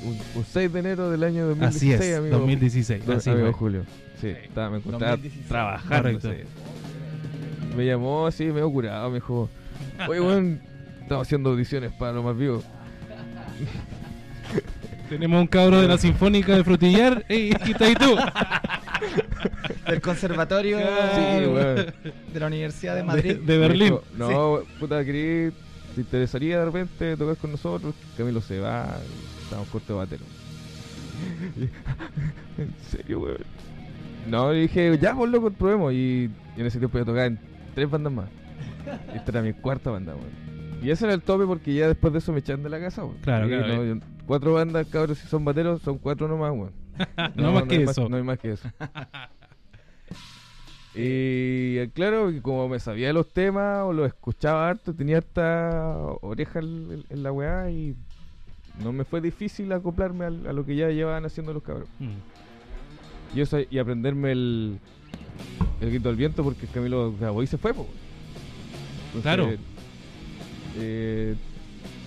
un- 0.05 0.19
un 0.35 0.45
6 0.51 0.71
de 0.73 0.79
enero 0.79 1.09
del 1.09 1.23
año 1.23 1.47
2016, 1.47 1.95
Así 1.99 2.09
es, 2.11 2.17
amigo. 2.17 2.37
2016. 2.39 3.05
Do- 3.05 3.13
así 3.13 3.29
amigo 3.29 3.45
fue. 3.47 3.53
Julio. 3.53 3.83
Sí, 4.21 4.27
estaba, 4.29 4.69
me 4.69 4.77
encontraba 4.77 5.11
2016. 5.11 5.47
trabajando. 5.47 6.19
Me 7.75 7.85
llamó 7.85 8.27
así, 8.27 8.45
medio 8.45 8.69
curado, 8.71 9.09
me 9.09 9.15
dijo, 9.15 9.49
oye, 10.07 10.21
weón, 10.21 10.61
estamos 11.01 11.27
haciendo 11.27 11.49
audiciones 11.51 11.91
para 11.93 12.13
lo 12.13 12.23
más 12.23 12.37
vivo. 12.37 12.63
Tenemos 15.09 15.41
un 15.41 15.47
cabro 15.47 15.81
de 15.81 15.87
la 15.87 15.97
Sinfónica 15.97 16.55
de 16.55 16.63
Frutillar. 16.63 17.25
Ey, 17.29 17.51
aquí 17.53 17.71
está 17.71 17.85
ahí 17.85 17.95
tú. 17.95 18.15
Del 19.87 20.01
conservatorio 20.01 20.79
Sí, 20.79 21.45
weón. 21.45 21.75
de 22.33 22.39
la 22.39 22.47
Universidad 22.47 22.95
de 22.95 23.03
Madrid. 23.03 23.35
de 23.37 23.57
Berlín. 23.57 23.95
Me 24.17 24.27
dijo, 24.27 24.63
no, 24.63 24.79
puta, 24.79 25.03
querí, 25.03 25.51
¿te 25.95 26.01
interesaría 26.01 26.59
de 26.59 26.65
repente 26.65 27.17
tocar 27.17 27.37
con 27.37 27.51
nosotros? 27.51 27.93
Camilo 28.17 28.41
se 28.41 28.59
va, 28.59 28.97
estamos 29.43 29.67
cortos 29.69 29.89
de 29.89 29.93
batero. 29.93 30.23
en 32.57 32.73
serio, 32.89 33.19
weón. 33.19 33.37
No, 34.29 34.51
dije, 34.51 34.97
ya, 35.01 35.15
por 35.15 35.29
loco, 35.29 35.51
probemos. 35.51 35.93
Y, 35.93 36.29
en 36.57 36.65
ese 36.65 36.79
tiempo 36.79 36.97
yo 36.97 37.05
tocaba 37.05 37.25
en 37.25 37.39
tres 37.75 37.89
bandas 37.89 38.13
más. 38.13 38.29
Y 39.13 39.17
esta 39.17 39.31
era 39.31 39.41
mi 39.41 39.53
cuarta 39.53 39.91
banda, 39.91 40.13
weón. 40.15 40.43
Y 40.83 40.89
ese 40.89 41.05
era 41.05 41.13
el 41.13 41.21
tope 41.21 41.45
porque 41.45 41.73
ya 41.73 41.87
después 41.87 42.11
de 42.11 42.19
eso 42.19 42.33
me 42.33 42.39
echan 42.39 42.61
de 42.63 42.69
la 42.69 42.79
casa, 42.79 43.03
weón. 43.03 43.17
Claro, 43.21 43.45
Y 43.45 43.49
claro, 43.49 43.67
no, 43.67 43.83
yo- 43.85 44.01
cuatro 44.25 44.53
bandas, 44.53 44.87
cabros, 44.87 45.17
si 45.17 45.27
son 45.27 45.45
bateros, 45.45 45.81
son 45.81 45.97
cuatro 45.97 46.27
nomás, 46.27 46.51
weón. 46.51 46.71
No 47.35 47.51
más 47.51 47.63
que 47.63 47.83
eso. 47.83 48.07
no 48.09 48.17
hay 48.17 48.23
más 48.23 48.37
que 48.39 48.51
eso. 48.51 48.69
y 50.95 51.77
eh, 51.79 51.89
claro, 51.93 52.31
como 52.41 52.69
me 52.69 52.79
sabía 52.79 53.11
los 53.13 53.27
temas 53.29 53.83
o 53.83 53.93
los 53.93 54.07
escuchaba 54.07 54.69
harto, 54.69 54.93
tenía 54.93 55.17
harta 55.17 55.95
oreja 56.21 56.59
en, 56.59 57.03
en 57.09 57.23
la 57.23 57.31
weá 57.31 57.71
y 57.71 57.95
no 58.83 58.91
me 58.93 59.03
fue 59.03 59.19
difícil 59.21 59.71
acoplarme 59.71 60.25
a, 60.25 60.29
lo 60.29 60.65
que 60.65 60.75
ya 60.75 60.89
llevaban 60.89 61.25
haciendo 61.25 61.53
los 61.53 61.63
cabros. 61.63 61.87
Mm. 61.99 63.37
Y, 63.37 63.41
eso, 63.41 63.57
y 63.69 63.77
aprenderme 63.79 64.31
el, 64.31 64.79
el 65.81 65.89
grito 65.89 66.09
del 66.09 66.17
viento 66.17 66.43
porque 66.43 66.67
Camilo 66.67 67.13
grabó 67.19 67.41
y 67.41 67.47
se 67.47 67.57
fue, 67.57 67.73
po. 67.73 67.87
Entonces, 69.07 69.21
Claro. 69.23 69.49
eh, 70.77 71.35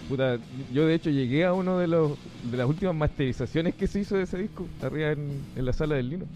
puta, 0.08 0.38
yo 0.72 0.86
de 0.86 0.94
hecho 0.94 1.10
llegué 1.10 1.44
a 1.44 1.52
uno 1.52 1.78
de 1.78 1.88
los 1.88 2.12
de 2.50 2.56
las 2.56 2.68
últimas 2.68 2.94
masterizaciones 2.94 3.74
que 3.74 3.88
se 3.88 4.00
hizo 4.00 4.16
de 4.16 4.22
ese 4.22 4.38
disco, 4.38 4.68
arriba 4.82 5.10
en, 5.10 5.42
en 5.56 5.64
la 5.64 5.72
sala 5.72 5.96
del 5.96 6.10
Lino. 6.10 6.26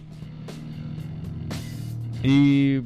Y 2.23 2.81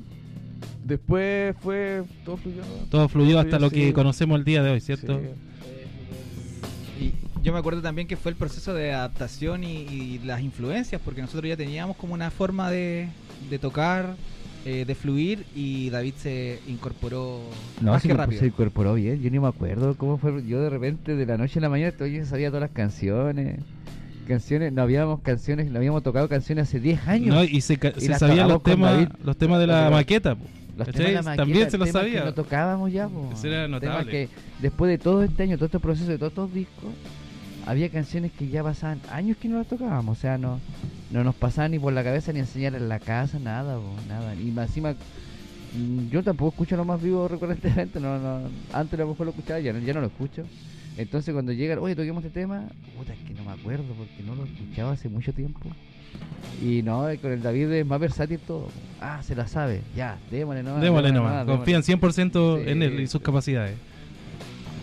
después 0.84 1.56
fue 1.60 2.02
todo 2.24 2.36
fluyó. 2.36 2.62
Todo 2.90 3.08
fluyó 3.08 3.38
hasta 3.38 3.58
lo 3.58 3.68
sí. 3.70 3.76
que 3.76 3.92
conocemos 3.92 4.38
el 4.38 4.44
día 4.44 4.62
de 4.62 4.70
hoy, 4.70 4.80
¿cierto? 4.80 5.18
Sí. 6.98 7.04
Y 7.06 7.14
yo 7.42 7.52
me 7.52 7.58
acuerdo 7.58 7.82
también 7.82 8.06
que 8.06 8.16
fue 8.16 8.30
el 8.30 8.36
proceso 8.36 8.72
de 8.74 8.92
adaptación 8.92 9.64
y, 9.64 9.76
y 9.82 10.20
las 10.24 10.40
influencias, 10.40 11.00
porque 11.04 11.20
nosotros 11.20 11.48
ya 11.48 11.56
teníamos 11.56 11.96
como 11.96 12.14
una 12.14 12.30
forma 12.30 12.70
de, 12.70 13.08
de 13.50 13.58
tocar, 13.58 14.14
eh, 14.64 14.84
de 14.86 14.94
fluir, 14.94 15.44
y 15.54 15.90
David 15.90 16.14
se 16.16 16.60
incorporó 16.68 17.40
No, 17.80 17.92
más 17.92 18.02
sí, 18.02 18.08
que 18.08 18.14
rápido. 18.14 18.40
se 18.40 18.46
incorporó 18.46 18.94
bien. 18.94 19.20
Yo 19.20 19.30
ni 19.30 19.40
me 19.40 19.48
acuerdo 19.48 19.96
cómo 19.96 20.16
fue. 20.18 20.46
Yo 20.46 20.60
de 20.60 20.70
repente, 20.70 21.16
de 21.16 21.26
la 21.26 21.36
noche 21.36 21.58
a 21.58 21.62
la 21.62 21.68
mañana, 21.68 21.92
yo 21.98 22.24
sabía 22.24 22.48
todas 22.48 22.62
las 22.62 22.70
canciones. 22.70 23.58
Canciones, 24.26 24.72
no 24.72 24.82
habíamos 24.82 25.20
canciones, 25.20 25.70
no 25.70 25.78
habíamos 25.78 26.02
tocado 26.02 26.28
canciones 26.28 26.68
hace 26.68 26.80
10 26.80 27.06
años. 27.08 27.34
No, 27.34 27.44
y 27.44 27.60
se, 27.60 27.74
Y 27.74 28.00
se 28.00 28.14
sabían 28.18 28.48
los 28.48 28.62
temas, 28.62 28.92
David. 28.92 29.08
los 29.22 29.36
temas 29.36 29.60
de 29.60 29.66
la 29.66 29.90
maqueta. 29.90 30.34
po. 30.34 30.44
Los 30.76 30.86
¿cachai? 30.88 31.06
temas 31.06 31.08
de 31.08 31.12
la 31.14 31.22
maqueta, 31.22 31.36
También 31.42 31.70
se 31.70 31.78
los 31.78 31.88
temas 31.88 32.02
que 32.04 32.10
sabía. 32.10 32.24
no 32.24 32.34
tocábamos 32.34 32.92
ya, 32.92 33.08
po. 33.08 33.30
Eso 33.32 33.46
era 33.46 33.64
Temas 33.64 33.82
notable. 33.82 34.10
que 34.10 34.28
después 34.60 34.88
de 34.90 34.98
todo 34.98 35.22
este 35.22 35.42
año, 35.42 35.56
todo 35.56 35.66
este 35.66 35.78
proceso 35.78 36.10
de 36.10 36.18
todos 36.18 36.32
estos 36.32 36.52
discos, 36.54 36.90
había 37.66 37.88
canciones 37.90 38.32
que 38.32 38.48
ya 38.48 38.62
pasaban 38.62 39.00
años 39.10 39.36
que 39.36 39.48
no 39.48 39.58
las 39.58 39.66
tocábamos. 39.66 40.18
O 40.18 40.20
sea, 40.20 40.36
no, 40.38 40.58
no 41.10 41.22
nos 41.24 41.34
pasaban 41.34 41.70
ni 41.70 41.78
por 41.78 41.92
la 41.92 42.02
cabeza 42.04 42.32
ni 42.32 42.40
enseñar 42.40 42.74
en 42.74 42.88
la 42.88 42.98
casa, 43.00 43.38
nada, 43.38 43.76
po, 43.76 43.94
nada. 44.08 44.34
Y 44.34 44.48
encima, 44.58 44.94
Mm, 45.76 46.08
Yo 46.08 46.22
tampoco 46.22 46.50
escucho 46.50 46.76
lo 46.76 46.84
más 46.84 47.02
vivo 47.02 47.26
recurrentemente, 47.26 47.98
no, 47.98 48.16
no, 48.20 48.48
antes 48.72 48.94
a 48.94 49.02
lo 49.02 49.08
mejor 49.08 49.26
lo 49.26 49.30
escuchaba, 49.30 49.58
ya 49.58 49.72
no, 49.72 49.80
ya 49.80 49.92
no 49.92 50.02
lo 50.02 50.06
escucho. 50.06 50.44
Entonces 50.96 51.32
cuando 51.32 51.52
llegan, 51.52 51.78
oye, 51.80 51.96
toquemos 51.96 52.24
este 52.24 52.40
tema, 52.40 52.68
puta, 52.96 53.12
es 53.12 53.18
que 53.20 53.34
no 53.34 53.44
me 53.44 53.52
acuerdo 53.52 53.84
porque 53.96 54.22
no 54.24 54.34
lo 54.34 54.44
escuchaba 54.44 54.92
hace 54.92 55.08
mucho 55.08 55.32
tiempo. 55.32 55.60
Y 56.62 56.82
no, 56.82 57.08
eh, 57.08 57.18
con 57.18 57.32
el 57.32 57.42
David 57.42 57.70
es 57.72 57.86
más 57.86 57.98
versátil 57.98 58.38
todo. 58.38 58.68
Ah, 59.00 59.20
se 59.24 59.34
la 59.34 59.48
sabe, 59.48 59.82
ya, 59.96 60.18
démosle 60.30 60.62
nomás. 60.62 60.80
Démosle 60.82 61.12
nomás. 61.12 61.44
Confían 61.46 61.82
100% 61.82 62.62
Sí. 62.64 62.70
en 62.70 62.82
él 62.82 63.00
y 63.00 63.06
sus 63.08 63.20
capacidades. 63.20 63.76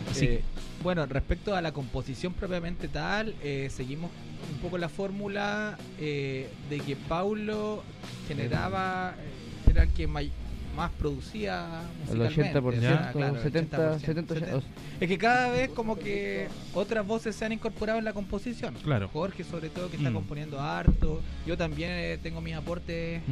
Así 0.10 0.26
Eh, 0.26 0.42
bueno, 0.84 1.06
respecto 1.06 1.56
a 1.56 1.62
la 1.62 1.72
composición 1.72 2.34
propiamente 2.34 2.90
tal, 2.90 3.34
eh, 3.42 3.70
seguimos 3.72 4.12
un 4.54 4.58
poco 4.60 4.78
la 4.78 4.90
fórmula 4.90 5.78
eh, 6.00 6.50
de 6.70 6.80
que 6.80 6.96
Paulo 6.98 7.84
generaba, 8.28 9.14
eh, 9.18 9.70
era 9.72 9.84
el 9.84 9.90
que 9.92 10.08
may- 10.08 10.32
más 10.76 10.92
producía 10.92 11.82
El 12.10 12.18
musicalmente. 12.18 12.60
80%, 12.60 12.78
o 12.78 12.82
sea, 12.82 13.12
claro, 13.12 13.36
el 13.36 13.42
70, 13.44 13.78
80%, 13.98 14.00
70, 14.00 14.34
70. 14.36 14.62
Es 15.00 15.08
que 15.08 15.18
cada 15.18 15.52
vez 15.52 15.70
como 15.70 15.98
que 15.98 16.48
otras 16.74 17.06
voces 17.06 17.36
se 17.36 17.46
han 17.46 17.52
incorporado 17.52 18.00
en 18.00 18.06
la 18.06 18.14
composición. 18.14 18.74
Claro. 18.84 19.10
Jorge 19.12 19.44
sobre 19.44 19.70
todo 19.70 19.90
que 19.90 19.98
está 19.98 20.10
Mm. 20.10 20.14
componiendo 20.14 20.60
harto. 20.60 21.22
Yo 21.46 21.58
también 21.58 21.92
eh, 21.94 22.20
tengo 22.22 22.42
mis 22.42 22.56
aportes. 22.56 23.22
Mm. 23.28 23.32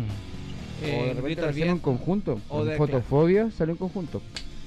eh, 0.85 1.11
o 1.11 1.15
de 1.15 1.35
repente 1.35 1.69
en 1.69 1.79
conjunto. 1.79 2.39
O 2.49 2.63
de- 2.63 2.77
Fotofobia 2.77 3.51
salió 3.51 3.73
en 3.73 3.77
conjunto. 3.77 4.21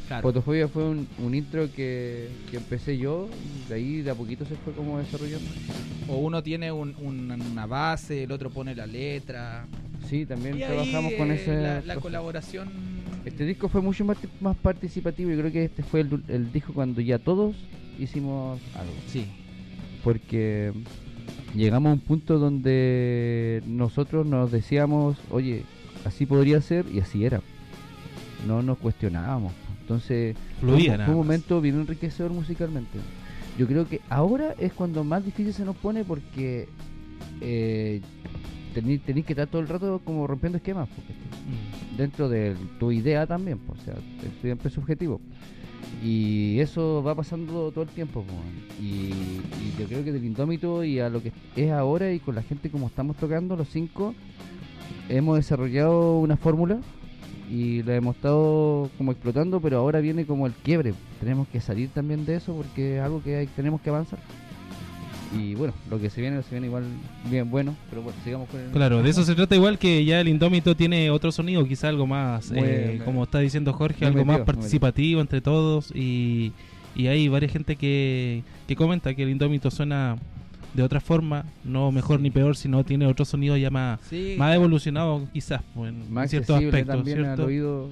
Claro. 0.08 0.22
Fotofobia 0.22 0.68
fue 0.68 0.88
un, 0.88 1.06
un 1.18 1.34
intro 1.34 1.70
que, 1.74 2.28
que 2.50 2.56
empecé 2.58 2.98
yo, 2.98 3.28
y 3.64 3.68
de 3.68 3.74
ahí 3.74 4.02
de 4.02 4.10
a 4.10 4.14
poquito 4.14 4.44
se 4.44 4.56
fue 4.56 4.72
como 4.74 4.98
desarrollando. 4.98 5.48
O 6.08 6.16
uno 6.18 6.42
tiene 6.42 6.70
un- 6.72 6.94
un- 7.00 7.30
una 7.30 7.66
base, 7.66 8.24
el 8.24 8.32
otro 8.32 8.50
pone 8.50 8.74
la 8.74 8.86
letra. 8.86 9.66
Sí, 10.08 10.26
también 10.26 10.56
Y 10.56 10.60
trabajamos 10.60 11.12
ahí, 11.12 11.16
con 11.18 11.30
eh, 11.30 11.34
ese. 11.36 11.54
la, 11.62 11.80
la 11.82 11.96
colaboración. 11.96 12.68
Este 13.24 13.44
disco 13.46 13.68
fue 13.68 13.80
mucho 13.80 14.04
más, 14.04 14.18
más 14.40 14.56
participativo. 14.56 15.30
Yo 15.30 15.38
creo 15.38 15.52
que 15.52 15.64
este 15.66 15.82
fue 15.84 16.00
el, 16.00 16.22
el 16.28 16.52
disco 16.52 16.72
cuando 16.74 17.00
ya 17.00 17.18
todos 17.18 17.54
hicimos 17.98 18.60
algo. 18.74 18.92
Sí. 19.06 19.26
Porque 20.02 20.72
llegamos 21.54 21.90
a 21.90 21.92
un 21.94 22.00
punto 22.00 22.38
donde 22.40 23.62
nosotros 23.66 24.26
nos 24.26 24.50
decíamos, 24.50 25.16
oye, 25.30 25.62
así 26.04 26.26
podría 26.26 26.60
ser 26.60 26.84
y 26.92 26.98
así 26.98 27.24
era. 27.24 27.40
No 28.46 28.60
nos 28.62 28.76
cuestionábamos. 28.78 29.52
Entonces, 29.82 30.36
Fluía 30.60 30.76
fue, 30.78 30.88
nada 30.98 31.04
fue 31.06 31.14
un 31.14 31.20
momento 31.20 31.60
bien 31.60 31.80
enriquecedor 31.80 32.32
musicalmente. 32.32 32.98
Yo 33.58 33.66
creo 33.66 33.86
que 33.86 34.00
ahora 34.08 34.54
es 34.58 34.72
cuando 34.72 35.04
más 35.04 35.24
difícil 35.24 35.52
se 35.52 35.64
nos 35.64 35.76
pone 35.76 36.04
porque 36.04 36.68
eh, 37.40 38.00
tenéis 38.74 39.02
que 39.26 39.32
estar 39.32 39.46
todo 39.46 39.60
el 39.60 39.68
rato 39.68 40.00
como 40.04 40.26
rompiendo 40.26 40.56
esquemas. 40.56 40.88
Porque 40.88 41.12
Mm. 41.42 41.96
dentro 41.96 42.28
de 42.28 42.54
tu 42.78 42.92
idea 42.92 43.26
también, 43.26 43.58
pues, 43.58 43.80
o 43.80 43.84
sea, 43.84 43.94
es 43.94 44.40
siempre 44.40 44.68
es 44.68 44.74
subjetivo. 44.74 45.20
Y 46.02 46.58
eso 46.60 47.02
va 47.02 47.14
pasando 47.14 47.70
todo 47.72 47.82
el 47.82 47.90
tiempo. 47.90 48.22
pues, 48.24 48.80
y, 48.80 49.10
y 49.12 49.74
yo 49.78 49.86
creo 49.86 50.04
que 50.04 50.12
del 50.12 50.24
Indómito 50.24 50.84
y 50.84 51.00
a 51.00 51.08
lo 51.08 51.22
que 51.22 51.32
es 51.56 51.70
ahora 51.72 52.12
y 52.12 52.20
con 52.20 52.34
la 52.34 52.42
gente 52.42 52.70
como 52.70 52.86
estamos 52.86 53.16
tocando, 53.16 53.56
los 53.56 53.68
cinco, 53.68 54.14
hemos 55.08 55.36
desarrollado 55.36 56.18
una 56.20 56.36
fórmula 56.36 56.78
y 57.52 57.82
la 57.82 57.94
hemos 57.96 58.16
estado 58.16 58.88
como 58.96 59.12
explotando, 59.12 59.60
pero 59.60 59.76
ahora 59.78 60.00
viene 60.00 60.24
como 60.24 60.46
el 60.46 60.52
quiebre. 60.54 60.94
Tenemos 61.20 61.46
que 61.48 61.60
salir 61.60 61.90
también 61.90 62.24
de 62.24 62.36
eso 62.36 62.54
porque 62.54 62.96
es 62.96 63.02
algo 63.02 63.22
que 63.22 63.36
hay- 63.36 63.46
tenemos 63.48 63.80
que 63.82 63.90
avanzar. 63.90 64.18
Y 65.38 65.54
bueno, 65.54 65.72
lo 65.90 65.98
que 65.98 66.10
se 66.10 66.20
viene, 66.20 66.42
se 66.42 66.50
viene 66.50 66.66
igual 66.66 66.84
bien 67.30 67.50
bueno, 67.50 67.74
pero 67.88 68.02
bueno, 68.02 68.18
sigamos 68.22 68.48
con 68.50 68.60
el... 68.60 68.70
Claro, 68.70 69.02
de 69.02 69.08
eso 69.10 69.22
se 69.24 69.34
trata 69.34 69.54
igual 69.56 69.78
que 69.78 70.04
ya 70.04 70.20
el 70.20 70.28
Indómito 70.28 70.76
tiene 70.76 71.10
otro 71.10 71.32
sonido, 71.32 71.66
quizá 71.66 71.88
algo 71.88 72.06
más, 72.06 72.50
eh, 72.52 72.88
bien, 72.94 73.04
como 73.04 73.24
está 73.24 73.38
diciendo 73.38 73.72
Jorge, 73.72 74.04
algo 74.04 74.18
metido, 74.24 74.38
más 74.38 74.46
participativo 74.46 75.20
entre 75.22 75.40
todos 75.40 75.90
y, 75.94 76.52
y 76.94 77.06
hay 77.06 77.28
varias 77.28 77.50
gente 77.52 77.76
que, 77.76 78.42
que 78.68 78.76
comenta 78.76 79.14
que 79.14 79.22
el 79.22 79.30
Indómito 79.30 79.70
suena 79.70 80.16
de 80.74 80.82
otra 80.82 81.00
forma, 81.00 81.44
no 81.64 81.92
mejor 81.92 82.20
ni 82.20 82.30
peor, 82.30 82.56
sino 82.56 82.84
tiene 82.84 83.06
otro 83.06 83.24
sonido 83.24 83.56
ya 83.56 83.70
más, 83.70 84.00
Sí. 84.08 84.34
más 84.38 84.54
evolucionado 84.54 85.28
quizás 85.32 85.60
pues, 85.74 85.90
en 85.92 86.12
más 86.12 86.30
ciertos 86.30 86.56
aspectos, 86.56 86.96
también 86.96 87.18
al 87.18 87.24
¿cierto? 87.24 87.44
oído. 87.44 87.88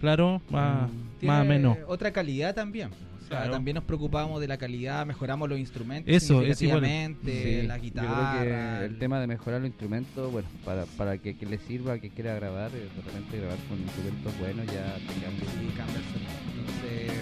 Claro, 0.00 0.42
más, 0.50 0.90
Tiene 1.20 1.32
más 1.34 1.40
ameno. 1.42 1.76
Otra 1.86 2.12
calidad 2.12 2.54
también. 2.54 2.88
O 2.88 3.26
sea, 3.26 3.38
Claro. 3.38 3.52
también 3.52 3.76
nos 3.76 3.84
preocupamos 3.84 4.38
de 4.38 4.46
la 4.48 4.58
calidad, 4.58 5.06
mejoramos 5.06 5.48
los 5.48 5.58
instrumentos 5.58 6.14
Eso, 6.14 6.42
eso 6.42 6.62
igual. 6.66 6.84
Sí, 7.24 7.62
la 7.66 7.76
yo 7.78 7.82
guitarra. 7.82 8.38
creo 8.42 8.78
que 8.80 8.84
el 8.84 8.98
tema 8.98 9.18
de 9.18 9.26
mejorar 9.26 9.60
los 9.62 9.68
instrumentos, 9.68 10.30
bueno, 10.30 10.46
para, 10.62 10.84
para 10.98 11.16
que, 11.16 11.34
que 11.34 11.46
le 11.46 11.56
sirva, 11.58 11.98
que 11.98 12.10
quiera 12.10 12.34
grabar, 12.34 12.70
eh, 12.74 12.80
de 12.94 13.02
repente 13.02 13.38
grabar 13.38 13.56
con 13.66 13.80
instrumentos 13.80 14.38
buenos 14.38 14.66
ya 14.66 14.94
te 14.96 15.22
cambia. 15.24 15.40
Sí, 15.40 15.68
cambia 15.74 15.96
el 15.96 16.04
sonido. 16.04 16.30
Entonces, 16.58 17.12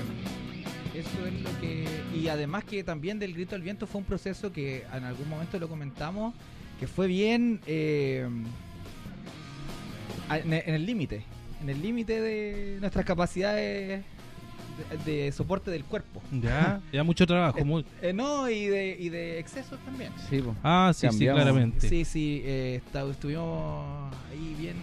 eso 0.94 1.26
es 1.26 1.40
lo 1.42 1.60
que. 1.60 1.84
Y 2.14 2.28
además, 2.28 2.64
que 2.64 2.84
también 2.84 3.18
del 3.18 3.32
grito 3.34 3.54
al 3.54 3.62
viento 3.62 3.86
fue 3.86 4.00
un 4.00 4.04
proceso 4.06 4.52
que 4.52 4.84
en 4.92 5.04
algún 5.04 5.28
momento 5.28 5.58
lo 5.58 5.68
comentamos, 5.68 6.34
que 6.78 6.86
fue 6.86 7.06
bien. 7.06 7.60
eh, 7.66 8.26
a- 10.28 10.38
en 10.38 10.52
el 10.52 10.86
límite. 10.86 11.24
En 11.62 11.68
el 11.68 11.80
límite 11.82 12.20
de 12.20 12.78
nuestras 12.80 13.04
capacidades 13.04 14.04
de, 15.04 15.12
de 15.12 15.32
soporte 15.32 15.70
del 15.70 15.84
cuerpo. 15.84 16.22
Ya, 16.32 16.80
ya 16.92 17.04
mucho 17.04 17.26
trabajo. 17.26 17.64
muy- 17.64 17.84
Eh, 18.00 18.12
no, 18.12 18.48
y 18.48 18.66
de, 18.66 18.96
y 18.98 19.08
de 19.10 19.38
excesos 19.38 19.78
también. 19.84 20.12
Sí. 20.28 20.42
Ah, 20.62 20.92
sí, 20.94 21.06
sí, 21.12 21.24
claramente. 21.26 21.88
Sí, 21.88 22.04
sí, 22.04 22.42
eh, 22.44 22.80
estuvimos 23.10 24.12
ahí 24.30 24.56
bien, 24.58 24.76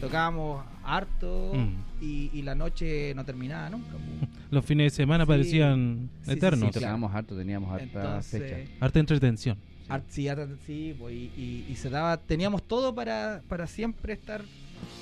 tocábamos 0.00 0.64
harto 0.84 1.52
Mm. 1.54 2.02
y, 2.04 2.30
y 2.32 2.42
la 2.42 2.54
noche 2.54 3.14
no 3.14 3.24
terminaba 3.24 3.70
nunca. 3.70 3.92
po. 3.92 3.98
Los 4.50 4.64
fines 4.64 4.92
de 4.92 4.96
semana 4.96 5.24
Sí. 5.24 5.28
parecían 5.28 6.08
Sí, 6.22 6.26
sí, 6.26 6.32
eternos. 6.32 6.68
sí, 6.68 6.74
Tocábamos 6.80 7.14
harto, 7.14 7.36
teníamos 7.36 7.70
harta 7.72 7.84
Entonces, 7.84 8.42
fecha. 8.42 8.70
Harta 8.80 8.98
entretención. 9.00 9.58
art- 9.88 10.04
sí, 10.08 10.28
art- 10.28 10.58
sí, 10.66 10.94
y, 11.00 11.12
y- 11.12 11.66
y 11.70 11.76
se 11.76 11.90
daba, 11.90 12.16
teníamos 12.16 12.62
todo 12.62 12.94
para, 12.94 13.42
para 13.48 13.66
siempre 13.66 14.12
estar 14.12 14.42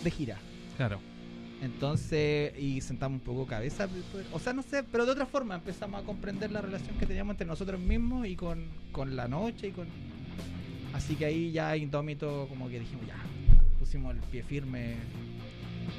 de 0.05 0.11
gira. 0.11 0.37
Claro. 0.77 0.99
Entonces, 1.63 2.59
y 2.59 2.81
sentamos 2.81 3.21
un 3.21 3.25
poco 3.25 3.47
cabeza, 3.47 3.87
pues, 3.87 4.25
o 4.33 4.39
sea, 4.39 4.53
no 4.55 4.63
sé, 4.63 4.83
pero 4.83 5.05
de 5.05 5.13
otra 5.13 5.27
forma 5.27 5.55
empezamos 5.57 6.03
a 6.03 6.07
comprender 6.07 6.51
la 6.51 6.63
relación 6.63 6.97
que 6.97 7.05
teníamos 7.07 7.35
entre 7.35 7.47
nosotros 7.47 7.79
mismos 7.79 8.27
y 8.27 8.35
con, 8.35 8.65
con 8.93 9.15
la 9.15 9.29
noche 9.29 9.69
y 9.69 9.71
con... 9.73 9.87
Así 10.95 11.15
que 11.17 11.27
ahí 11.27 11.53
ya 11.53 11.77
indómito 11.77 12.47
como 12.49 12.69
que 12.69 12.81
dijimos, 12.81 13.07
ya, 13.07 13.17
pusimos 13.79 14.15
el 14.15 14.21
pie 14.23 14.43
firme. 14.43 14.95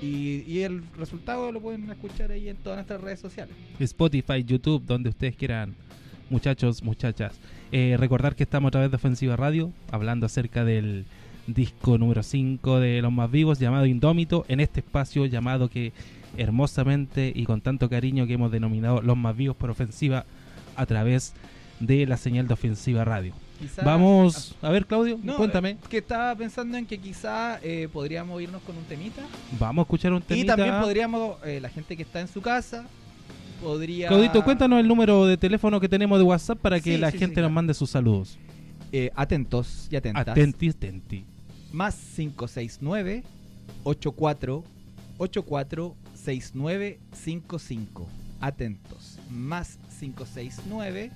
Y, 0.02 0.62
el 0.62 0.84
resultado 0.98 1.52
lo 1.52 1.60
pueden 1.60 1.90
escuchar 1.90 2.32
ahí 2.32 2.50
en 2.50 2.58
todas 2.58 2.78
nuestras 2.78 3.02
redes 3.02 3.20
sociales. 3.20 3.56
Spotify, 3.80 4.44
YouTube, 4.44 4.84
donde 4.86 5.10
ustedes 5.10 5.36
quieran, 5.36 5.76
muchachos, 6.30 6.84
muchachas. 6.84 7.40
Eh, 7.72 7.96
recordar 7.98 8.36
que 8.36 8.44
estamos 8.44 8.70
a 8.70 8.72
través 8.72 8.92
de 8.92 8.96
Ofensiva 8.96 9.36
Radio, 9.36 9.72
hablando 9.92 10.26
acerca 10.26 10.66
del 10.66 11.06
disco 11.48 11.98
número 11.98 12.24
5 12.24 12.80
de 12.80 13.02
Los 13.02 13.12
Más 13.12 13.32
Vivos, 13.32 13.60
llamado 13.60 13.86
Indómito, 13.86 14.46
en 14.48 14.60
este 14.60 14.82
espacio 14.82 15.26
llamado 15.26 15.70
que 15.70 15.94
hermosamente 16.38 17.32
y 17.36 17.46
con 17.46 17.62
tanto 17.62 17.90
cariño 17.90 18.26
que 18.26 18.34
hemos 18.34 18.52
denominado 18.52 19.02
Los 19.02 19.18
Más 19.18 19.36
Vivos 19.36 19.56
por 19.56 19.70
Ofensiva 19.70 20.26
a 20.76 20.86
través 20.86 21.34
de 21.80 22.06
la 22.06 22.18
señal 22.18 22.48
de 22.48 22.54
Ofensiva 22.54 23.04
Radio. 23.04 23.34
Quizá- 23.62 23.84
Vamos, 23.84 24.56
a 24.62 24.70
ver 24.70 24.86
Claudio, 24.88 25.20
No, 25.22 25.38
cuéntame. 25.38 25.78
Que 25.90 25.98
estaba 26.00 26.36
pensando 26.36 26.78
en 26.78 26.86
que 26.86 26.98
quizá 26.98 27.60
eh, 27.62 27.88
podríamos 27.94 28.42
irnos 28.42 28.62
con 28.64 28.76
un 28.78 28.84
temita. 28.86 29.22
Vamos 29.60 29.84
a 29.84 29.86
escuchar 29.86 30.12
un 30.14 30.20
Y 30.20 30.22
temita. 30.24 30.56
también 30.56 30.82
podríamos, 30.82 31.38
eh, 31.46 31.60
la 31.62 31.70
gente 31.70 31.96
que 31.96 32.04
está 32.04 32.20
en 32.22 32.28
su 32.28 32.42
casa, 32.42 32.86
podría... 33.62 34.08
Claudito, 34.08 34.44
cuéntanos 34.44 34.80
el 34.80 34.88
número 34.88 35.26
de 35.28 35.38
teléfono 35.38 35.80
que 35.80 35.88
tenemos 35.88 36.18
de 36.18 36.24
WhatsApp 36.26 36.58
para 36.60 36.80
que 36.80 36.94
Sí, 36.96 36.98
la 36.98 37.12
sí, 37.12 37.20
gente 37.20 37.36
sí, 37.36 37.42
nos 37.42 37.50
claro. 37.50 37.54
mande 37.54 37.74
sus 37.76 37.90
saludos. 37.92 38.38
Eh, 38.92 39.12
atentos 39.16 39.88
y 39.92 39.96
atentas. 39.96 40.28
Atenti, 40.28 40.70
atenti. 40.70 41.24
Más 41.72 41.96
569 42.16 43.24
84 43.84 44.64
84 45.20 45.96
6955. 46.16 48.08
Atentos. 48.40 49.20
Más 49.30 49.78
569 50.00 51.12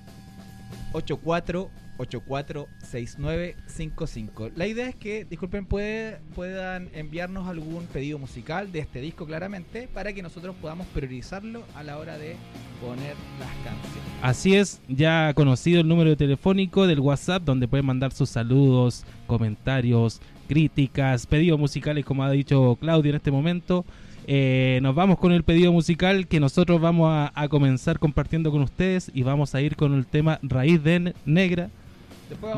84 0.92 1.70
84 1.98 2.68
6955. 2.82 4.50
La 4.54 4.66
idea 4.66 4.88
es 4.88 4.94
que, 4.94 5.24
disculpen, 5.24 5.66
puede, 5.66 6.18
puedan 6.34 6.88
enviarnos 6.94 7.48
algún 7.48 7.86
pedido 7.86 8.18
musical 8.18 8.72
de 8.72 8.80
este 8.80 9.00
disco 9.00 9.26
claramente 9.26 9.88
para 9.92 10.12
que 10.12 10.22
nosotros 10.22 10.54
podamos 10.60 10.86
priorizarlo 10.88 11.62
a 11.74 11.82
la 11.82 11.98
hora 11.98 12.18
de 12.18 12.36
poner 12.80 13.14
las 13.40 13.50
canciones. 13.64 14.02
Así 14.22 14.54
es, 14.54 14.80
ya 14.88 15.32
conocido 15.34 15.80
el 15.80 15.88
número 15.88 16.16
telefónico 16.16 16.86
del 16.86 17.00
WhatsApp 17.00 17.42
donde 17.42 17.68
pueden 17.68 17.86
mandar 17.86 18.12
sus 18.12 18.28
saludos, 18.30 19.04
comentarios, 19.26 20.20
críticas, 20.48 21.26
pedidos 21.26 21.58
musicales 21.58 22.04
como 22.04 22.22
ha 22.24 22.30
dicho 22.30 22.76
Claudio 22.80 23.10
en 23.10 23.16
este 23.16 23.30
momento. 23.30 23.84
Eh, 24.28 24.80
nos 24.82 24.94
vamos 24.94 25.18
con 25.18 25.30
el 25.30 25.44
pedido 25.44 25.72
musical 25.72 26.26
que 26.26 26.40
nosotros 26.40 26.80
vamos 26.80 27.30
a, 27.32 27.48
comenzar 27.48 28.00
compartiendo 28.00 28.50
con 28.50 28.62
ustedes 28.62 29.08
y 29.14 29.22
vamos 29.22 29.54
a 29.54 29.60
ir 29.60 29.76
con 29.76 29.94
el 29.94 30.04
tema 30.04 30.40
Raíz 30.42 30.82
de 30.82 30.98
Ne- 30.98 31.14
Negra 31.24 31.70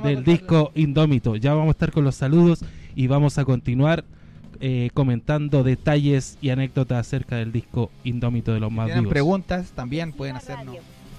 del 0.03 0.25
disco 0.25 0.73
Indómito. 0.75 1.37
Ya 1.37 1.53
vamos 1.55 1.69
a 1.69 1.71
estar 1.73 1.93
con 1.93 2.05
los 2.05 2.15
saludos 2.15 2.65
y 2.95 3.07
vamos 3.07 3.39
a 3.39 3.45
continuar 3.45 4.05
eh, 4.61 4.91
comentando 4.95 5.63
detalles 5.63 6.37
y 6.41 6.51
anécdotas 6.51 6.99
acerca 6.99 7.37
del 7.37 7.53
disco 7.53 7.91
Indómito 8.05 8.53
de 8.53 8.61
los 8.61 8.71
Si 8.71 8.77
más 8.77 8.87
tienen 8.87 9.05
vivos. 9.05 9.13
preguntas, 9.13 9.73
también 9.73 10.13
pueden 10.13 10.37
hacernos. 10.37 10.77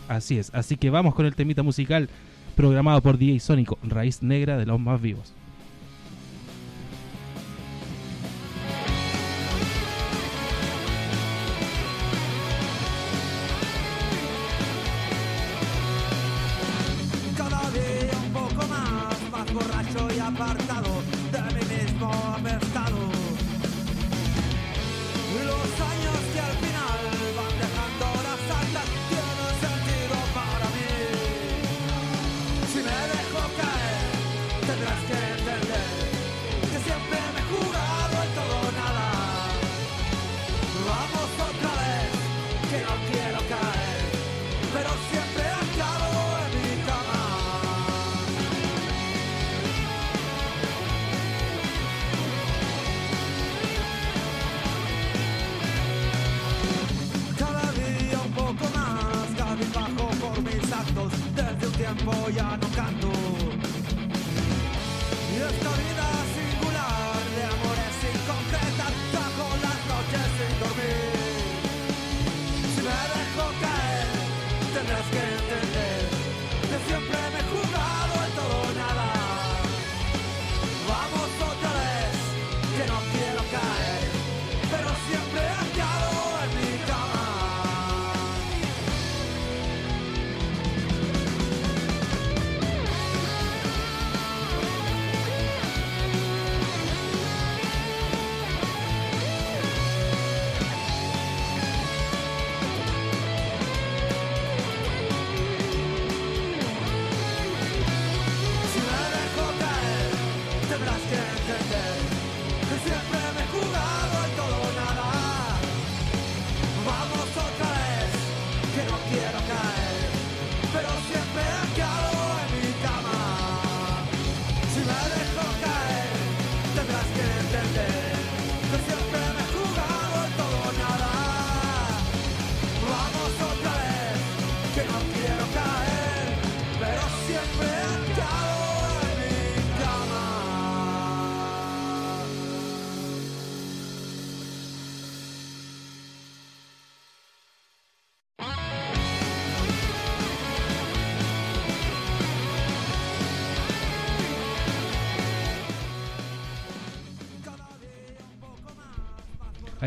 Así 0.08 0.38
es, 0.38 0.52
así 0.54 0.76
que 0.76 0.90
vamos 0.90 1.16
con 1.16 1.26
el 1.26 1.36
temita 1.36 1.64
musical 1.64 2.10
programado 2.56 3.02
por 3.02 3.18
DJ 3.18 3.40
Sónico, 3.40 3.78
Raíz 3.84 4.22
Negra 4.24 4.58
de 4.58 4.66
los 4.66 4.80
más 4.80 5.02
vivos. 5.02 5.34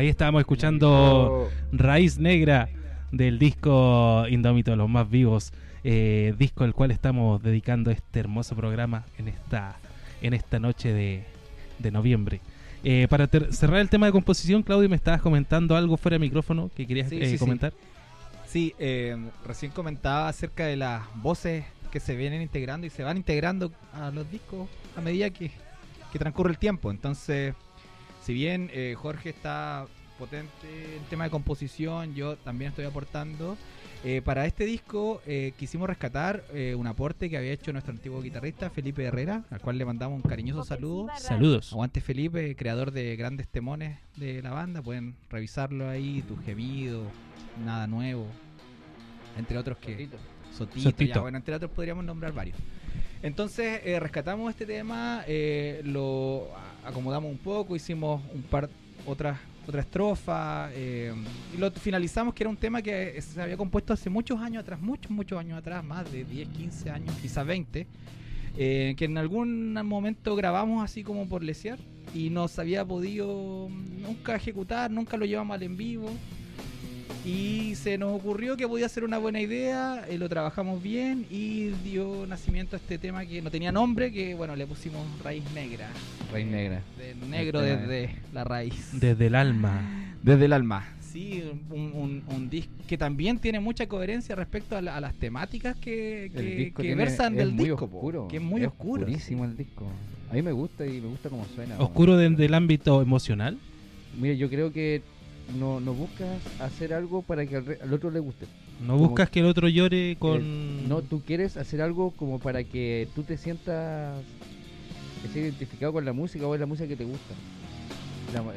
Ahí 0.03 0.09
estábamos 0.09 0.41
escuchando 0.41 1.49
Raíz 1.71 2.17
Negra 2.17 2.67
del 3.13 3.39
disco 3.39 4.25
Indómito 4.27 4.71
de 4.71 4.75
los 4.75 4.89
más 4.89 5.09
vivos, 5.09 5.53
eh, 5.85 6.33
disco 6.37 6.65
al 6.65 6.73
cual 6.73 6.91
estamos 6.91 7.41
dedicando 7.41 7.89
este 7.89 8.19
hermoso 8.19 8.53
programa 8.53 9.05
en 9.17 9.29
esta, 9.29 9.77
en 10.21 10.33
esta 10.33 10.59
noche 10.59 10.91
de, 10.91 11.23
de 11.79 11.91
noviembre. 11.91 12.41
Eh, 12.83 13.07
para 13.09 13.29
cerrar 13.51 13.79
el 13.79 13.87
tema 13.87 14.07
de 14.07 14.11
composición, 14.11 14.61
Claudio, 14.61 14.89
me 14.89 14.97
estabas 14.97 15.21
comentando 15.21 15.77
algo 15.77 15.95
fuera 15.95 16.15
de 16.15 16.19
micrófono 16.19 16.69
que 16.75 16.85
querías 16.85 17.07
Sí, 17.07 17.19
eh, 17.21 17.25
sí, 17.25 17.31
sí. 17.31 17.37
comentar. 17.37 17.71
Sí, 18.45 18.75
eh, 18.79 19.15
recién 19.47 19.71
comentaba 19.71 20.27
acerca 20.27 20.65
de 20.65 20.75
las 20.75 21.03
voces 21.15 21.63
que 21.93 22.01
se 22.01 22.17
vienen 22.17 22.41
integrando 22.41 22.85
y 22.85 22.89
se 22.89 23.03
van 23.03 23.15
integrando 23.15 23.71
a 23.93 24.11
los 24.11 24.29
discos 24.29 24.67
a 24.97 25.01
medida 25.01 25.29
que, 25.29 25.49
que 26.11 26.19
transcurre 26.19 26.51
el 26.51 26.57
tiempo. 26.57 26.91
Entonces, 26.91 27.55
si 28.23 28.33
bien 28.33 28.69
eh, 28.73 28.95
Jorge 28.97 29.29
está 29.29 29.85
potente 30.17 30.95
en 30.97 31.03
tema 31.09 31.25
de 31.25 31.29
composición, 31.29 32.15
yo 32.15 32.37
también 32.37 32.69
estoy 32.69 32.85
aportando. 32.85 33.57
eh, 34.05 34.21
para 34.23 34.45
este 34.45 34.65
disco 34.65 35.21
eh, 35.25 35.53
quisimos 35.57 35.87
rescatar 35.87 36.43
eh, 36.53 36.75
un 36.75 36.87
aporte 36.87 37.29
que 37.29 37.37
había 37.37 37.51
hecho 37.51 37.71
nuestro 37.71 37.93
antiguo 37.93 38.21
guitarrista 38.21 38.69
Felipe 38.69 39.03
Herrera, 39.03 39.43
al 39.49 39.59
cual 39.61 39.77
le 39.77 39.85
mandamos 39.85 40.21
un 40.23 40.29
cariñoso 40.29 40.63
saludo. 40.63 41.07
Saludos. 41.17 41.71
Aguante 41.71 42.01
Felipe, 42.01 42.55
creador 42.55 42.91
de 42.91 43.15
grandes 43.15 43.47
temones 43.47 43.97
de 44.17 44.41
la 44.41 44.51
banda. 44.51 44.81
Pueden 44.81 45.15
revisarlo 45.29 45.89
ahí, 45.89 46.21
Tu 46.27 46.37
Gemido, 46.43 47.03
Nada 47.65 47.87
Nuevo, 47.87 48.27
entre 49.37 49.57
otros 49.57 49.77
que... 49.77 50.09
Sotito, 50.55 50.81
Sotito. 50.81 51.15
ya, 51.15 51.21
bueno, 51.21 51.37
entre 51.37 51.55
otros 51.55 51.71
podríamos 51.71 52.05
nombrar 52.05 52.31
varios. 52.31 52.57
Entonces 53.23 53.81
eh, 53.85 53.99
rescatamos 53.99 54.51
este 54.51 54.65
tema, 54.67 55.23
eh, 55.27 55.81
lo 55.85 56.49
acomodamos 56.85 57.31
un 57.31 57.37
poco, 57.37 57.75
hicimos 57.75 58.21
un 58.33 58.43
par 58.43 58.69
otras 59.05 59.37
otra 59.67 59.81
estrofa 59.81 60.69
eh, 60.73 61.13
y 61.55 61.57
lo 61.57 61.71
finalizamos 61.71 62.33
que 62.33 62.43
era 62.43 62.49
un 62.49 62.57
tema 62.57 62.81
que 62.81 63.19
se 63.21 63.41
había 63.41 63.57
compuesto 63.57 63.93
hace 63.93 64.09
muchos 64.09 64.39
años 64.39 64.61
atrás, 64.61 64.81
muchos, 64.81 65.11
muchos 65.11 65.39
años 65.39 65.57
atrás, 65.57 65.83
más 65.83 66.11
de 66.11 66.25
10, 66.25 66.49
15 66.49 66.89
años, 66.89 67.15
quizás 67.21 67.45
20, 67.45 67.87
eh, 68.57 68.93
que 68.97 69.05
en 69.05 69.17
algún 69.17 69.73
momento 69.73 70.35
grabamos 70.35 70.83
así 70.83 71.03
como 71.03 71.27
por 71.27 71.43
lesear 71.43 71.79
y 72.13 72.29
no 72.29 72.47
se 72.47 72.61
había 72.61 72.85
podido 72.85 73.69
nunca 73.69 74.35
ejecutar, 74.35 74.91
nunca 74.91 75.17
lo 75.17 75.25
llevamos 75.25 75.55
al 75.55 75.63
en 75.63 75.77
vivo. 75.77 76.09
Y 77.25 77.75
se 77.75 77.97
nos 77.97 78.11
ocurrió 78.13 78.57
que 78.57 78.67
podía 78.67 78.89
ser 78.89 79.03
una 79.05 79.17
buena 79.17 79.39
idea, 79.39 80.05
eh, 80.09 80.17
lo 80.17 80.27
trabajamos 80.27 80.83
bien 80.83 81.25
y 81.31 81.67
dio 81.83 82.25
nacimiento 82.27 82.75
a 82.75 82.79
este 82.79 82.97
tema 82.97 83.25
que 83.25 83.41
no 83.41 83.49
tenía 83.49 83.71
nombre, 83.71 84.11
que 84.11 84.35
bueno, 84.35 84.55
le 84.55 84.67
pusimos 84.67 85.01
Raíz 85.23 85.43
Negra. 85.55 85.87
Raíz 86.31 86.47
Negra. 86.47 86.81
De 86.97 87.15
negro 87.27 87.61
Este- 87.61 87.77
desde 87.87 88.15
la 88.33 88.43
raíz. 88.43 88.89
Desde 88.93 89.27
el 89.27 89.35
alma. 89.35 89.99
Desde 90.23 90.45
el 90.45 90.53
alma. 90.53 90.85
Sí, 91.01 91.43
un, 91.69 91.91
un, 91.93 92.23
un 92.35 92.49
disco 92.49 92.71
que 92.87 92.97
también 92.97 93.37
tiene 93.37 93.59
mucha 93.59 93.87
coherencia 93.87 94.35
respecto 94.35 94.75
a, 94.75 94.81
la- 94.81 94.97
a 94.97 95.01
las 95.01 95.13
temáticas 95.13 95.75
que, 95.77 96.31
que, 96.33 96.41
disco 96.41 96.77
que 96.81 96.87
tiene- 96.89 97.03
versan 97.03 97.33
es 97.33 97.39
del 97.39 97.51
muy 97.53 97.65
disco, 97.69 97.85
oscuro, 97.85 98.27
que 98.27 98.37
es 98.37 98.41
muy 98.43 98.65
oscuro. 98.65 99.03
oscurísimo 99.03 99.45
el 99.45 99.55
disco. 99.55 99.85
A 100.31 100.33
mí 100.33 100.41
me 100.41 100.51
gusta 100.51 100.85
y 100.85 100.99
me 100.99 101.07
gusta 101.07 101.29
cómo 101.29 101.45
suena. 101.55 101.77
Oscuro 101.77 102.17
desde 102.17 102.45
el 102.45 102.53
ámbito 102.53 103.01
emocional. 103.01 103.57
Mira, 104.19 104.33
yo 104.33 104.49
creo 104.49 104.71
que 104.73 105.01
no, 105.59 105.79
no 105.79 105.93
buscas 105.93 106.41
hacer 106.59 106.93
algo 106.93 107.21
para 107.21 107.45
que 107.45 107.57
al, 107.57 107.65
re- 107.65 107.79
al 107.81 107.93
otro 107.93 108.11
le 108.11 108.19
guste. 108.19 108.45
No 108.81 108.93
Como 108.95 109.09
buscas 109.09 109.29
que 109.29 109.39
el 109.39 109.45
otro 109.45 109.67
llore 109.69 110.15
con... 110.19 110.87
No, 110.89 111.01
tú 111.01 111.21
quieres 111.21 111.57
hacer 111.57 111.81
algo 111.81 112.11
como 112.11 112.39
para 112.39 112.63
que 112.63 113.07
tú 113.15 113.23
te 113.23 113.37
sientas 113.37 114.21
identificado 115.35 115.93
con 115.93 116.05
la 116.05 116.13
música 116.13 116.45
o 116.45 116.53
es 116.53 116.59
la 116.59 116.65
música 116.65 116.87
que 116.87 116.95
te 116.95 117.05
gusta. 117.05 117.33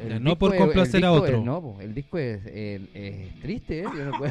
La- 0.09 0.19
no 0.19 0.35
por 0.37 0.55
complacer 0.55 1.05
a 1.05 1.11
otro. 1.11 1.37
es- 1.37 1.43
no, 1.45 1.75
el 1.79 1.93
disco 1.93 2.17
es, 2.17 2.45
el- 2.47 2.89
es 2.93 3.39
triste, 3.41 3.81
¿eh? 3.81 3.85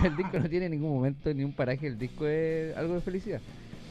El 0.05 0.17
disco 0.17 0.39
no 0.41 0.49
tiene 0.49 0.69
ningún 0.69 0.91
momento 0.95 1.33
ni 1.33 1.45
un 1.45 1.53
paraje, 1.53 1.87
el 1.87 1.99
disco 1.99 2.27
es 2.27 2.77
algo 2.77 2.95
de 2.95 3.01
felicidad. 3.01 3.41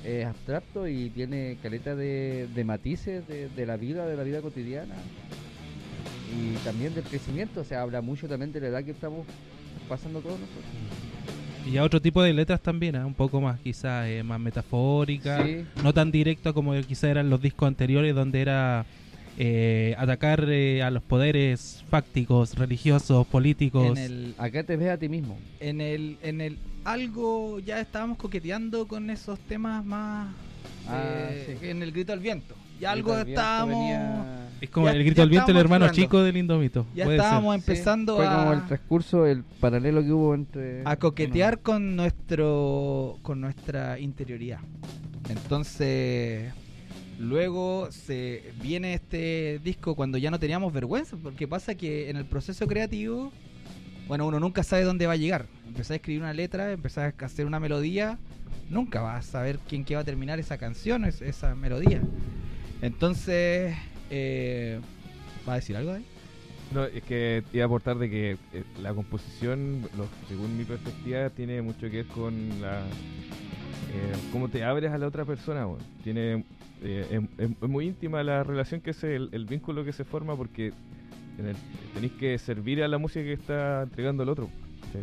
Es 0.04 0.26
abstracto 0.26 0.88
y 0.88 1.10
tiene 1.10 1.58
caleta 1.64 1.96
de, 1.96 2.48
de 2.54 2.64
matices 2.64 3.28
de, 3.28 3.50
de 3.50 3.66
la 3.66 3.78
vida, 3.78 4.06
de 4.06 4.16
la 4.16 4.24
vida 4.24 4.42
cotidiana. 4.42 4.94
Y 6.34 6.56
también 6.64 6.94
del 6.94 7.04
crecimiento, 7.04 7.62
o 7.62 7.64
sea, 7.64 7.82
habla 7.82 8.02
mucho 8.02 8.28
también 8.28 8.52
de 8.52 8.60
la 8.62 8.68
edad 8.68 8.84
que 8.84 8.92
estamos 8.92 9.26
pasando 9.88 10.20
todos 10.22 10.40
nosotros. 10.40 10.64
Y 11.72 11.78
a 11.78 11.84
otro 11.84 12.00
tipo 12.02 12.22
de 12.22 12.32
letras 12.34 12.62
también, 12.62 12.96
¿ah? 12.96 13.06
un 13.06 13.16
poco 13.16 13.42
más 13.42 13.60
quizás 13.60 14.08
eh, 14.08 14.22
más 14.24 14.40
metafórica, 14.40 15.44
Sí. 15.44 15.66
no 15.84 15.94
tan 15.94 16.12
directa 16.12 16.54
como 16.54 16.74
quizás 16.82 17.06
eran 17.06 17.30
los 17.30 17.42
discos 17.42 17.68
anteriores 17.68 18.14
donde 18.14 18.42
era 18.42 18.86
eh, 19.38 19.96
atacar 19.98 20.46
eh, 20.48 20.82
a 20.84 20.92
los 20.92 21.02
poderes 21.04 21.84
fácticos, 21.90 22.56
religiosos, 22.56 23.26
políticos. 23.28 23.98
En 23.98 24.04
el, 24.04 24.36
Acá 24.38 24.64
te 24.64 24.78
ves 24.78 24.90
a 24.90 24.98
ti 24.98 25.10
mismo. 25.10 25.38
en 25.60 25.82
el, 25.82 26.18
en 26.22 26.40
el 26.42 26.58
algo 26.84 27.60
ya 27.60 27.80
estábamos 27.82 28.18
coqueteando 28.18 28.88
con 28.88 29.10
esos 29.10 29.40
temas 29.40 29.84
más 29.84 30.30
Ah, 30.88 31.02
eh, 31.32 31.58
sí. 31.60 31.68
en 31.68 31.82
el 31.82 31.92
grito 31.92 32.14
al 32.14 32.20
viento. 32.20 32.54
Ya 32.80 32.92
algo 32.92 33.18
estábamos 33.18 33.76
venía- 33.80 34.45
Es 34.66 34.70
como 34.72 34.88
Ya- 34.88 34.94
el 34.94 35.04
grito 35.04 35.22
del 35.22 35.30
viento, 35.30 35.52
el 35.52 35.58
hermano 35.58 35.90
chico 35.92 36.22
del 36.24 36.38
Indomito. 36.38 36.86
ya 36.96 37.06
puede 37.06 37.18
ser. 37.18 37.26
estábamos 37.26 37.56
Sí, 37.56 37.62
empezando 37.62 38.16
Fue 38.18 38.26
a 38.28 38.36
como 38.38 38.54
el 38.54 38.66
transcurso, 38.66 39.26
el 39.26 39.44
paralelo 39.44 40.02
que 40.04 40.12
hubo 40.12 40.34
entre... 40.36 40.82
a 40.86 40.96
coquetear 40.98 41.60
con 41.60 41.96
nuestro 41.96 43.18
con 43.22 43.42
nuestra 43.42 44.00
interioridad. 44.00 44.60
Entonces, 45.30 46.52
luego 47.20 47.90
se 47.92 48.52
viene 48.62 48.94
este 48.96 49.60
disco 49.64 49.96
cuando 49.96 50.18
ya 50.18 50.32
no 50.32 50.40
teníamos 50.40 50.74
vergüenza, 50.74 51.16
porque 51.22 51.48
pasa 51.48 51.76
que 51.76 52.10
en 52.10 52.18
el 52.18 52.26
proceso 52.26 52.66
creativo, 52.68 53.32
bueno, 54.08 54.26
uno 54.28 54.40
nunca 54.40 54.64
sabe 54.64 54.84
dónde 54.84 55.08
va 55.08 55.14
a 55.14 55.18
llegar. 55.18 55.46
Empezás 55.68 55.92
a 55.92 55.96
escribir 55.96 56.22
una 56.22 56.34
letra, 56.34 56.72
empezás 56.72 57.14
a 57.20 57.26
hacer 57.26 57.46
una 57.46 57.60
melodía, 57.60 58.18
nunca 58.70 59.02
vas 59.02 59.28
a 59.28 59.32
saber 59.32 59.60
quién 59.68 59.84
que 59.86 59.96
va 59.96 60.02
a 60.02 60.04
terminar 60.04 60.40
esa 60.40 60.58
canción, 60.58 61.06
es- 61.06 61.22
esa 61.22 61.54
melodía. 61.56 62.02
Entonces, 62.82 63.76
eh, 64.18 64.80
¿va 65.48 65.54
a 65.54 65.56
decir 65.58 65.76
algo 65.76 65.92
ahí? 65.92 66.06
No, 66.74 66.86
es 66.86 67.04
que 67.04 67.44
iba 67.54 67.64
a 67.64 67.68
aportar 67.68 67.98
de 67.98 68.10
que 68.10 68.32
eh, 68.54 68.64
la 68.82 68.94
composición, 68.94 69.88
según 70.28 70.58
mi 70.58 70.64
perspectiva, 70.64 71.30
tiene 71.30 71.62
mucho 71.62 71.90
que 71.90 71.98
ver 71.98 72.08
con 72.08 72.62
la 72.62 72.80
eh, 72.80 74.14
cómo 74.32 74.50
te 74.50 74.64
abres 74.64 74.92
a 74.92 74.98
la 74.98 75.08
otra 75.08 75.26
persona. 75.26 75.68
weón. 75.68 75.80
Tiene 76.04 76.44
es, 76.82 77.22
muy 77.62 77.88
íntima 77.88 78.24
la 78.24 78.44
relación 78.44 78.82
que 78.82 78.94
se, 78.94 79.16
el, 79.16 79.30
el 79.32 79.46
vínculo 79.46 79.84
que 79.84 79.94
se 79.94 80.04
forma 80.04 80.36
porque 80.36 80.72
tenéis 81.94 82.14
que 82.14 82.38
servir 82.38 82.84
a 82.84 82.88
la 82.88 82.98
música 82.98 83.24
que 83.24 83.34
está 83.34 83.84
entregando 83.84 84.24
el 84.24 84.30
otro. 84.30 84.50
¿sí? 84.92 85.00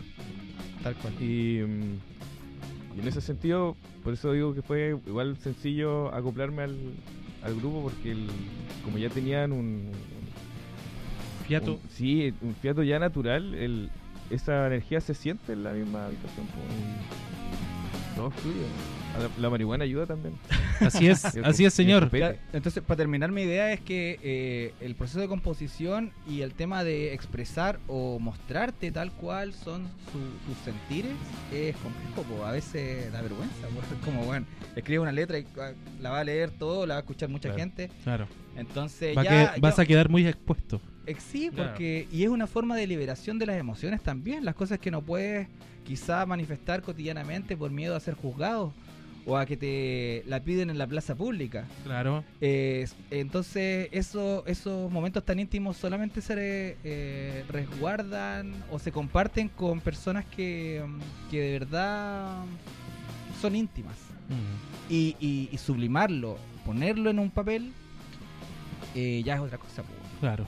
Tal 0.82 0.94
cual. 0.96 1.14
Y, 1.20 1.60
mm, 1.62 2.96
y 2.96 3.00
en 3.00 3.08
ese 3.08 3.20
sentido, 3.20 3.76
por 4.02 4.14
eso 4.14 4.32
digo 4.32 4.54
que 4.54 4.62
fue 4.62 4.98
igual 5.06 5.36
sencillo 5.38 6.12
acoplarme 6.14 6.62
al, 6.62 6.76
al 7.44 7.54
grupo 7.56 7.82
porque 7.82 8.12
el- 8.12 8.28
como 8.84 8.98
ya 8.98 9.08
tenían 9.08 9.52
un, 9.52 9.90
Fiato. 11.46 11.72
un- 11.74 11.80
sí, 11.90 12.32
un 12.40 12.54
fiato 12.54 12.82
ya 12.82 12.98
natural, 12.98 13.54
el, 13.54 13.90
esa 14.30 14.66
energía 14.66 15.00
se 15.00 15.14
siente 15.14 15.52
en 15.52 15.64
la 15.64 15.72
misma 15.72 16.06
habitación. 16.06 16.46
y 16.46 18.16
todo 18.16 18.30
fluye. 18.30 18.64
La, 19.18 19.42
la 19.42 19.50
marihuana 19.50 19.84
ayuda 19.84 20.06
también. 20.06 20.34
Así 20.80 21.06
es, 21.06 21.24
así 21.44 21.64
es, 21.64 21.72
señor. 21.74 22.10
Entonces, 22.52 22.82
para 22.82 22.96
terminar, 22.96 23.30
mi 23.30 23.42
idea 23.42 23.72
es 23.72 23.80
que 23.80 24.18
eh, 24.22 24.74
el 24.80 24.96
proceso 24.96 25.20
de 25.20 25.28
composición 25.28 26.10
y 26.28 26.40
el 26.40 26.54
tema 26.54 26.82
de 26.82 27.12
expresar 27.14 27.78
o 27.86 28.18
mostrarte 28.18 28.90
tal 28.90 29.12
cual 29.12 29.52
son 29.52 29.82
su- 30.10 30.48
tus 30.52 30.58
sentires 30.64 31.12
es 31.52 31.76
complejo, 31.76 32.22
po. 32.22 32.44
a 32.44 32.50
veces 32.52 33.12
da 33.12 33.22
vergüenza. 33.22 33.54
po. 33.68 33.80
Es 33.96 34.04
como, 34.04 34.24
bueno, 34.24 34.46
escribe 34.74 34.98
una 35.00 35.12
letra 35.12 35.38
y 35.38 35.46
ah, 35.60 35.70
la 36.00 36.10
va 36.10 36.20
a 36.20 36.24
leer 36.24 36.50
todo, 36.50 36.84
la 36.86 36.94
va 36.94 36.98
a 36.98 37.02
escuchar 37.02 37.28
mucha 37.28 37.50
Claro. 37.50 37.58
gente. 37.60 37.90
Claro. 38.02 38.26
Entonces, 38.56 39.16
Va 39.16 39.22
ya, 39.22 39.54
que- 39.54 39.60
vas 39.60 39.76
ya- 39.76 39.82
a 39.82 39.86
quedar 39.86 40.08
muy 40.08 40.26
expuesto. 40.26 40.80
eh, 41.06 41.14
sí, 41.18 41.50
Claro. 41.54 41.70
porque 41.70 42.08
y 42.10 42.24
es 42.24 42.28
una 42.28 42.46
forma 42.48 42.74
de 42.76 42.86
liberación 42.88 43.38
de 43.38 43.46
las 43.46 43.56
emociones 43.60 44.02
también, 44.02 44.44
las 44.44 44.56
cosas 44.56 44.80
que 44.80 44.90
no 44.90 45.00
puedes 45.02 45.46
quizá 45.84 46.24
manifestar 46.26 46.80
cotidianamente 46.82 47.56
por 47.56 47.70
miedo 47.70 47.94
a 47.96 48.00
ser 48.00 48.14
juzgado 48.14 48.72
o 49.24 49.36
a 49.36 49.46
que 49.46 49.56
te 49.56 50.24
la 50.26 50.40
piden 50.40 50.68
en 50.70 50.78
la 50.78 50.86
plaza 50.86 51.14
pública. 51.14 51.64
Claro. 51.84 52.24
Eh, 52.40 52.86
entonces, 53.10 53.88
eso, 53.92 54.44
esos 54.46 54.90
momentos 54.90 55.24
tan 55.24 55.38
íntimos 55.38 55.76
solamente 55.76 56.20
se 56.20 56.76
eh, 56.84 57.44
resguardan 57.48 58.52
o 58.70 58.78
se 58.78 58.90
comparten 58.90 59.48
con 59.48 59.80
personas 59.80 60.24
que, 60.24 60.82
que 61.30 61.40
de 61.40 61.52
verdad 61.60 62.44
son 63.40 63.54
íntimas. 63.56 63.96
Mm. 64.28 64.92
Y, 64.92 65.16
y- 65.20 65.48
y 65.52 65.58
sublimarlo, 65.58 66.36
ponerlo 66.66 67.10
en 67.10 67.18
un 67.18 67.30
papel, 67.30 67.72
eh, 68.94 69.22
ya 69.24 69.34
es 69.34 69.40
otra 69.40 69.58
cosa. 69.58 69.82
Claro, 70.20 70.46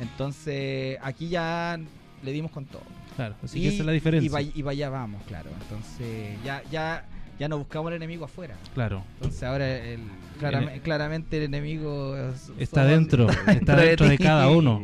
Entonces, 0.00 0.98
aquí 1.02 1.28
ya 1.28 1.78
le 2.22 2.32
dimos 2.32 2.50
con 2.50 2.64
todo. 2.66 2.82
claro. 3.16 3.34
Así 3.42 3.60
que 3.60 3.68
esa 3.68 3.78
es 3.80 3.86
la 3.86 3.92
diferencia. 3.92 4.26
Y, 4.26 4.28
vaya- 4.30 4.52
y 4.54 4.62
vaya 4.62 4.88
vamos, 4.90 5.22
claro. 5.26 5.50
Entonces, 5.62 6.36
ya, 6.44 6.62
ya, 6.70 7.04
ya 7.38 7.48
no 7.48 7.58
buscamos 7.58 7.90
el 7.90 7.96
enemigo 7.96 8.24
afuera. 8.24 8.54
Claro. 8.74 9.02
Entonces 9.16 9.42
ahora 9.42 9.78
el, 9.84 10.00
clarame- 10.40 10.72
El- 10.74 10.80
claramente 10.80 11.36
el 11.38 11.42
enemigo 11.44 12.16
es- 12.16 12.50
Está 12.58 12.84
dentro, 12.84 13.28
está 13.48 13.76
dentro 13.76 14.08
de 14.08 14.18
cada 14.18 14.48
uno. 14.50 14.82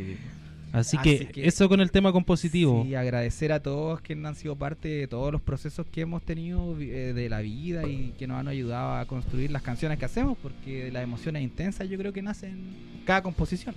Así, 0.73 0.97
Así 0.97 0.99
que, 0.99 1.27
que- 1.29 1.47
eso 1.47 1.69
con 1.69 1.81
el 1.83 1.91
tema 1.91 2.12
compositivo. 2.12 2.85
Sí, 2.87 2.95
agradecer 2.95 3.53
a 3.53 3.61
todos 3.61 4.01
que 4.01 4.15
han 4.15 4.35
sido 4.35 4.57
parte 4.57 4.88
de 4.88 5.07
todos 5.07 5.31
los 5.31 5.43
procesos 5.43 5.87
que 5.93 6.01
hemos 6.01 6.23
tenido 6.23 6.75
eh, 6.81 7.12
de 7.15 7.29
la 7.29 7.41
vida 7.43 7.87
y 7.87 8.15
que 8.19 8.27
nos 8.27 8.38
han 8.38 8.49
ayudado 8.49 8.95
a 8.97 9.05
construir 9.05 9.51
las 9.51 9.61
canciones 9.61 9.99
que 9.99 10.07
hacemos, 10.07 10.38
porque 10.43 10.91
las 10.91 11.03
emociones 11.05 11.43
intensas 11.43 11.91
yo 11.91 11.99
creo 11.99 12.15
que 12.15 12.23
nacen 12.23 12.53
en 12.53 13.05
cada 13.05 13.23
composición. 13.23 13.75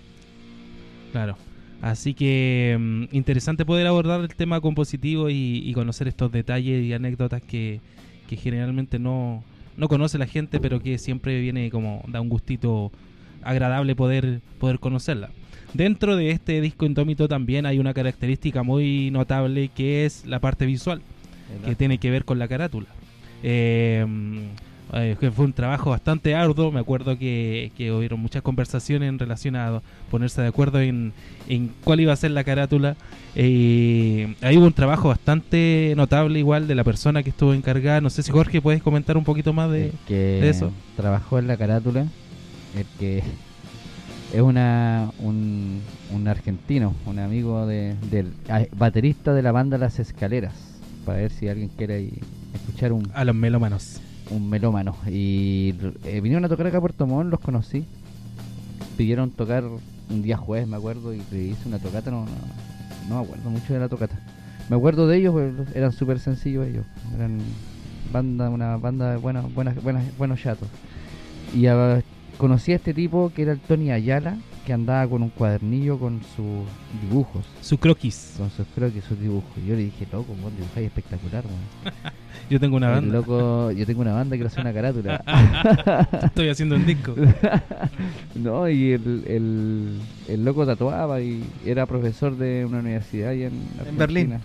Claro. 1.11 1.37
Así 1.81 2.13
que 2.13 2.77
mm, 2.79 3.03
interesante 3.13 3.65
poder 3.65 3.85
abordar 3.87 4.21
el 4.21 4.29
tema 4.29 4.61
compositivo 4.61 5.29
y, 5.29 5.61
y 5.65 5.73
conocer 5.73 6.07
estos 6.07 6.31
detalles 6.31 6.81
y 6.83 6.93
anécdotas 6.93 7.41
que, 7.41 7.81
que 8.27 8.37
generalmente 8.37 8.99
no, 8.99 9.43
no 9.77 9.87
conoce 9.87 10.17
la 10.17 10.27
gente, 10.27 10.59
pero 10.59 10.81
que 10.81 10.97
siempre 10.97 11.39
viene 11.39 11.69
como 11.69 12.03
da 12.07 12.21
un 12.21 12.29
gustito 12.29 12.91
agradable 13.43 13.95
poder, 13.95 14.41
poder 14.59 14.79
conocerla. 14.79 15.29
Dentro 15.73 16.15
de 16.15 16.31
este 16.31 16.61
disco 16.61 16.85
Indómito 16.85 17.27
también 17.27 17.65
hay 17.65 17.79
una 17.79 17.93
característica 17.93 18.63
muy 18.63 19.11
notable 19.11 19.69
que 19.69 20.05
es 20.05 20.25
la 20.25 20.39
parte 20.39 20.65
visual. 20.65 21.01
que 21.63 21.75
tiene 21.75 21.99
que 21.99 22.09
ver 22.09 22.25
con 22.25 22.39
la 22.39 22.47
carátula. 22.47 22.87
Eh, 23.43 24.05
eh, 24.93 25.15
fue 25.35 25.45
un 25.45 25.53
trabajo 25.53 25.89
bastante 25.89 26.35
arduo, 26.35 26.71
me 26.71 26.79
acuerdo 26.79 27.17
que, 27.17 27.71
que 27.77 27.91
hubieron 27.91 28.19
muchas 28.19 28.41
conversaciones 28.41 29.09
en 29.09 29.19
relación 29.19 29.55
a 29.55 29.81
ponerse 30.11 30.41
de 30.41 30.47
acuerdo 30.47 30.79
en, 30.79 31.11
en 31.47 31.71
cuál 31.83 31.99
iba 31.99 32.13
a 32.13 32.15
ser 32.15 32.31
la 32.31 32.43
carátula. 32.43 32.95
Eh, 33.35 34.35
ahí 34.41 34.57
hubo 34.57 34.65
un 34.67 34.73
trabajo 34.73 35.09
bastante 35.09 35.93
notable 35.97 36.39
igual 36.39 36.67
de 36.67 36.75
la 36.75 36.83
persona 36.83 37.23
que 37.23 37.31
estuvo 37.31 37.53
encargada. 37.53 37.99
No 37.99 38.09
sé 38.09 38.23
si 38.23 38.31
Jorge 38.31 38.61
puedes 38.61 38.81
comentar 38.81 39.17
un 39.17 39.23
poquito 39.23 39.53
más 39.53 39.71
de... 39.71 39.91
que 40.07 40.15
de 40.15 40.49
eso. 40.49 40.71
trabajó 40.95 41.39
en 41.39 41.47
la 41.47 41.57
carátula, 41.57 42.07
el 42.77 42.85
que 42.99 43.23
es 44.33 44.41
una 44.41 45.11
un, 45.19 45.81
un 46.13 46.27
argentino, 46.27 46.93
un 47.05 47.19
amigo 47.19 47.65
de, 47.65 47.95
del 48.11 48.33
ah, 48.49 48.63
baterista 48.75 49.33
de 49.33 49.41
la 49.41 49.51
banda 49.51 49.77
Las 49.77 49.99
Escaleras, 49.99 50.53
para 51.05 51.19
ver 51.19 51.31
si 51.31 51.47
alguien 51.47 51.69
quiere 51.69 52.09
escuchar 52.53 52.91
un, 52.93 53.09
A 53.13 53.25
los 53.25 53.35
melómanos. 53.35 53.99
Un 54.29 54.49
melómano. 54.49 54.95
Y 55.07 55.75
eh, 56.03 56.21
vinieron 56.21 56.45
a 56.45 56.49
tocar 56.49 56.67
acá 56.67 56.77
a 56.77 56.81
Puerto 56.81 57.07
Montt, 57.07 57.31
los 57.31 57.39
conocí. 57.39 57.85
Pidieron 58.97 59.31
tocar 59.31 59.63
un 59.63 60.21
día 60.21 60.37
jueves, 60.37 60.67
me 60.67 60.77
acuerdo, 60.77 61.13
y 61.13 61.21
le 61.31 61.43
hice 61.43 61.67
una 61.67 61.79
tocata, 61.79 62.11
no, 62.11 62.25
no, 62.25 62.31
no 63.09 63.15
me 63.19 63.23
acuerdo 63.25 63.49
mucho 63.49 63.73
de 63.73 63.79
la 63.79 63.89
tocata. 63.89 64.17
Me 64.69 64.75
acuerdo 64.75 65.07
de 65.07 65.17
ellos, 65.17 65.33
pues, 65.33 65.75
eran 65.75 65.91
súper 65.91 66.19
sencillos 66.19 66.65
ellos. 66.65 66.85
Eran 67.15 67.39
banda, 68.11 68.49
una 68.49 68.77
banda 68.77 69.11
de 69.11 69.17
buenos, 69.17 69.53
buenas, 69.53 69.81
buenas, 69.81 70.03
buenos 70.17 70.41
chatos. 70.41 70.67
Y 71.53 71.67
ah, 71.67 72.01
conocí 72.37 72.71
a 72.71 72.75
este 72.75 72.93
tipo 72.93 73.31
que 73.35 73.43
era 73.43 73.51
el 73.51 73.59
Tony 73.59 73.91
Ayala, 73.91 74.37
que 74.65 74.73
andaba 74.73 75.07
con 75.07 75.21
un 75.23 75.29
cuadernillo 75.29 75.97
con 75.99 76.21
sus 76.35 76.65
dibujos. 77.01 77.45
Su 77.61 77.77
croquis. 77.77 78.33
Con 78.37 78.49
sus, 78.49 78.65
creo 78.75 78.91
que 78.91 79.01
sus 79.01 79.19
dibujos. 79.19 79.49
Y 79.63 79.67
yo 79.67 79.75
le 79.75 79.83
dije, 79.83 80.07
loco, 80.11 80.33
vos 80.41 80.51
dibujáis 80.57 80.87
espectacular, 80.87 81.43
weón. 81.45 81.93
Yo 82.49 82.59
tengo 82.59 82.75
una 82.77 82.89
El 82.89 82.93
banda. 82.95 83.13
loco, 83.17 83.71
yo 83.71 83.85
tengo 83.87 84.01
una 84.01 84.13
banda, 84.13 84.35
quiero 84.35 84.47
hacer 84.47 84.59
una 84.61 84.73
carátula. 84.73 85.23
Estoy 86.25 86.49
haciendo 86.49 86.75
un 86.75 86.85
disco. 86.85 87.15
no, 88.35 88.69
y 88.69 88.91
el, 88.91 89.23
el, 89.25 90.01
el 90.27 90.45
loco 90.45 90.63
tatuaba 90.65 91.21
y 91.21 91.43
era 91.65 91.85
profesor 91.87 92.37
de 92.37 92.63
una 92.65 92.79
universidad 92.79 93.29
ahí 93.29 93.43
en, 93.43 93.53
En 93.87 93.97
Berlín. 93.97 94.35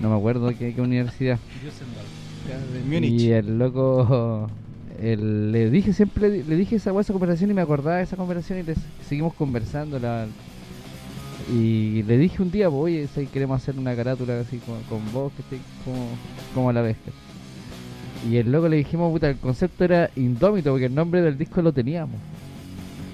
No 0.00 0.10
me 0.10 0.16
acuerdo 0.16 0.48
qué, 0.58 0.74
qué 0.74 0.80
universidad. 0.82 1.38
Y 3.00 3.30
el 3.30 3.58
loco, 3.58 4.50
el- 5.00 5.52
le 5.52 5.70
dije 5.70 5.92
siempre, 5.92 6.28
le 6.44 6.56
dije 6.56 6.76
esa, 6.76 6.98
esa 6.98 7.12
conversación 7.12 7.50
y 7.50 7.54
me 7.54 7.60
acordaba 7.62 7.96
de 7.98 8.02
esa 8.04 8.16
conversación 8.16 8.58
y 8.60 8.62
les- 8.64 8.78
seguimos 9.08 9.34
conversando. 9.34 9.98
La, 9.98 10.26
y 11.52 12.02
le 12.02 12.18
dije 12.18 12.42
un 12.42 12.50
día, 12.50 12.68
pues, 12.68 12.80
oye, 12.82 13.08
si 13.14 13.26
queremos 13.26 13.62
hacer 13.62 13.78
una 13.78 13.94
carátula 13.96 14.40
así 14.40 14.58
con, 14.58 14.82
con 14.84 15.12
vos, 15.12 15.32
que 15.34 15.42
esté 15.42 15.58
como, 15.84 16.06
como 16.54 16.70
a 16.70 16.72
la 16.72 16.82
vez. 16.82 16.96
Y 18.28 18.36
el 18.36 18.50
loco 18.50 18.68
le 18.68 18.76
dijimos, 18.76 19.12
puta, 19.12 19.30
el 19.30 19.36
concepto 19.36 19.84
era 19.84 20.10
indómito 20.16 20.70
porque 20.70 20.86
el 20.86 20.94
nombre 20.94 21.22
del 21.22 21.38
disco 21.38 21.62
lo 21.62 21.72
teníamos. 21.72 22.16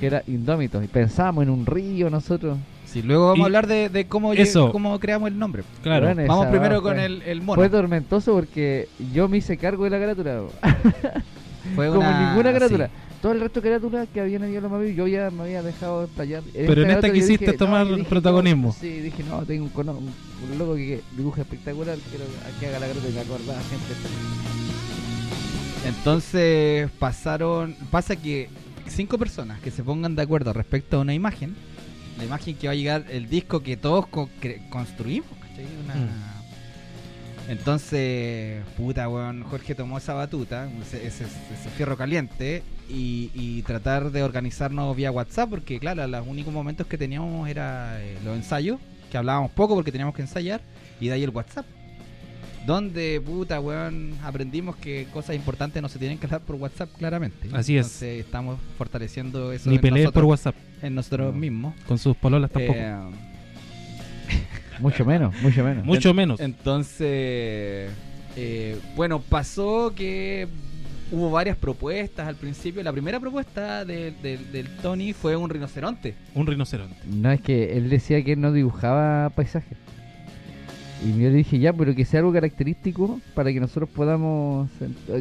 que 0.01 0.07
era 0.07 0.23
Indómitos. 0.27 0.83
Y 0.83 0.89
pensábamos 0.89 1.45
en 1.45 1.51
un 1.51 1.67
río 1.67 2.11
nosotros. 2.11 2.59
Sí, 2.87 3.03
luego 3.03 3.25
vamos 3.27 3.39
Y- 3.39 3.43
a 3.43 3.45
hablar 3.47 3.67
de, 3.67 3.89
de 3.89 4.07
cómo, 4.07 4.33
Eso. 4.33 4.73
cómo 4.73 4.99
creamos 4.99 5.29
el 5.29 5.39
nombre. 5.39 5.63
Claro. 5.83 6.07
Bueno, 6.07 6.23
Vamos 6.27 6.45
esa 6.47 6.51
primero 6.51 6.77
va, 6.77 6.83
con 6.83 6.95
fue- 6.95 7.05
el, 7.05 7.23
el 7.23 7.41
mono. 7.43 7.55
Fue 7.57 7.69
tormentoso 7.69 8.33
porque 8.35 8.89
yo 9.13 9.29
me 9.29 9.37
hice 9.39 9.57
cargo 9.57 9.85
de 9.85 9.91
la 9.91 9.99
carátula. 10.01 10.43
Fue 11.75 11.89
Como 11.89 12.01
una- 12.01 12.29
ninguna 12.29 12.53
carátula. 12.53 12.87
sí. 12.89 12.93
Todo 13.23 13.33
el 13.33 13.41
resto 13.41 13.61
de 13.63 13.69
carátulas 13.71 14.07
que 14.13 14.21
habían 14.21 14.49
ido 14.51 14.61
los 14.61 14.71
mamis, 14.71 14.95
yo 14.95 15.07
ya 15.07 15.31
me 15.31 15.45
había 15.45 15.63
dejado 15.63 16.05
explayar. 16.05 16.43
Pero 16.53 16.83
en 16.83 16.91
esta 16.91 17.11
quisiste 17.11 17.47
dije, 17.47 17.57
tomar 17.59 17.87
dije, 17.89 18.05
protagonismo. 18.05 18.69
no, 18.69 18.73
sí, 18.75 18.89
dije, 19.01 19.23
no, 19.25 19.43
tengo 19.47 19.65
un, 19.65 19.71
cono- 19.71 19.93
un, 19.97 20.13
un 20.53 20.59
loco 20.59 20.75
que 20.75 21.01
dibuja 21.17 21.41
espectacular, 21.41 21.97
quiero 22.11 22.25
que 22.61 22.67
haga 22.67 22.79
la 22.81 22.87
carátula 22.89 23.09
y 23.09 23.13
me 23.15 23.21
acordaba 23.21 23.61
siempre. 23.63 23.95
Entonces 25.87 26.91
pasaron, 26.99 27.75
pasa 27.91 28.17
que 28.17 28.49
cinco 28.89 29.19
personas 29.19 29.61
que 29.61 29.71
se 29.71 29.83
pongan 29.83 30.17
de 30.17 30.23
acuerdo 30.23 30.53
respecto 30.53 30.99
a 30.99 31.01
una 31.01 31.15
imagen, 31.15 31.55
la 32.19 32.25
imagen 32.25 32.57
que 32.57 32.67
va 32.69 32.73
a 32.73 32.77
llegar, 32.77 33.05
el 33.11 33.29
disco 33.29 33.61
que 33.61 33.77
todos 33.77 34.07
co- 34.07 34.29
cre- 34.41 34.69
construimos, 34.71 35.29
¿cachai? 35.41 35.67
Una- 35.85 35.95
Mm. 35.95 36.34
Entonces, 37.49 38.63
puta, 38.77 39.09
weón, 39.09 39.43
Jorge 39.45 39.75
tomó 39.75 39.99
esa 39.99 40.15
batuta, 40.15 40.69
ese, 40.81 41.07
ese- 41.07 41.25
ese 41.25 41.69
fierro 41.77 41.97
caliente, 41.97 42.63
y, 42.89 43.31
y 43.35 43.63
tratar 43.63 44.11
de 44.11 44.23
organizarnos 44.23 44.95
vía 44.97 45.11
WhatsApp, 45.11 45.51
porque 45.51 45.79
claro, 45.79 46.07
los 46.07 46.27
únicos 46.27 46.53
momentos 46.53 46.87
que 46.87 46.97
teníamos 46.99 47.49
era 47.49 48.01
eh, 48.03 48.17
los 48.25 48.37
ensayos, 48.37 48.79
que 49.11 49.19
hablábamos 49.19 49.51
poco 49.53 49.75
porque 49.75 49.93
teníamos 49.93 50.15
que 50.15 50.23
ensayar, 50.23 50.61
y 51.01 51.09
de 51.09 51.13
ahí 51.15 51.23
el 51.23 51.31
WhatsApp. 51.31 51.67
Donde, 52.67 53.21
puta, 53.21 53.61
weón, 53.61 54.15
aprendimos 54.23 54.77
que 54.77 55.07
cosas 55.13 55.37
importantes 55.37 55.83
no 55.83 55.89
se 55.91 55.99
tienen 55.99 56.17
que 56.17 56.25
hablar 56.25 56.41
por 56.41 56.57
WhatsApp, 56.57 56.89
claramente. 56.97 57.49
Así 57.53 57.77
es. 57.77 57.85
Entonces 57.87 58.25
estamos 58.25 58.59
fortaleciendo 58.79 59.53
eso 59.53 59.69
Ni 59.69 59.79
pelees 59.79 60.11
por 60.11 60.25
WhatsApp. 60.25 60.55
en 60.81 60.95
nosotros 60.95 61.35
No. 61.35 61.39
mismos. 61.39 61.75
Con 61.87 61.99
sus 61.99 62.17
pololas 62.17 62.51
tampoco. 62.51 62.79
Eh, 62.79 62.97
Mucho 64.81 65.05
menos, 65.05 65.35
mucho 65.43 65.65
menos. 65.65 65.85
Mucho 65.85 66.15
menos. 66.15 66.41
entonces, 66.41 67.91
eh, 68.37 68.79
bueno, 68.97 69.21
pasó 69.21 69.93
que 69.95 70.49
hubo 71.13 71.31
varias 71.31 71.57
propuestas 71.57 72.27
al 72.27 72.37
principio. 72.37 72.83
La 72.83 72.93
primera 72.93 73.21
propuesta 73.21 73.85
del- 73.85 74.15
del- 74.23 74.51
del 74.53 74.69
Tony 74.83 75.13
fue 75.13 75.37
un 75.37 75.49
rinoceronte. 75.51 76.15
Un 76.35 76.47
rinoceronte. 76.47 76.97
No, 77.07 77.31
es 77.31 77.41
que 77.41 77.77
él 77.77 77.89
decía 77.91 78.23
que 78.25 78.33
él 78.33 78.41
no 78.41 78.53
dibujaba 78.53 79.31
paisajes. 79.31 79.79
Y 81.05 81.09
yo 81.21 81.29
le 81.29 81.35
dije, 81.35 81.59
ya, 81.59 81.73
pero 81.75 81.95
que 81.95 82.07
sea 82.07 82.21
algo 82.21 82.33
característico 82.33 83.21
para 83.35 83.53
que 83.53 83.61
nosotros 83.61 83.91
podamos... 83.91 84.71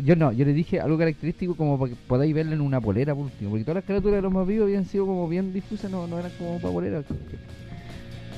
Yo 0.06 0.16
no, 0.16 0.32
yo 0.32 0.46
le 0.46 0.54
dije 0.54 0.80
algo 0.80 0.98
característico 0.98 1.56
como 1.56 1.78
para 1.78 1.90
que 1.92 1.98
podáis 2.08 2.34
verlo 2.34 2.54
en 2.54 2.62
una 2.62 2.80
polera, 2.80 3.14
por 3.14 3.26
último. 3.26 3.50
Porque 3.50 3.66
todas 3.66 3.76
las 3.76 3.84
carátulas 3.84 4.16
de 4.16 4.22
los 4.22 4.32
más 4.32 4.48
vivos 4.48 4.66
habían 4.68 4.86
sido 4.86 5.06
como 5.06 5.28
bien 5.28 5.52
difusas, 5.52 5.92
no, 5.92 6.08
no 6.08 6.20
eran 6.20 6.32
como 6.38 6.58
para 6.62 6.74
polera. 6.74 7.04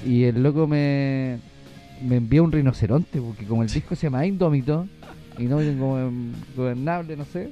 Y 0.05 0.23
el 0.25 0.41
loco 0.43 0.67
me, 0.67 1.39
me 2.01 2.17
envió 2.17 2.43
un 2.43 2.51
rinoceronte, 2.51 3.19
porque 3.19 3.45
como 3.45 3.63
el 3.63 3.69
disco 3.69 3.95
se 3.95 4.03
llama 4.03 4.25
Indómito, 4.25 4.87
y 5.37 5.43
no 5.45 5.57
como 5.57 6.11
gobernable, 6.55 7.17
no 7.17 7.25
sé, 7.25 7.49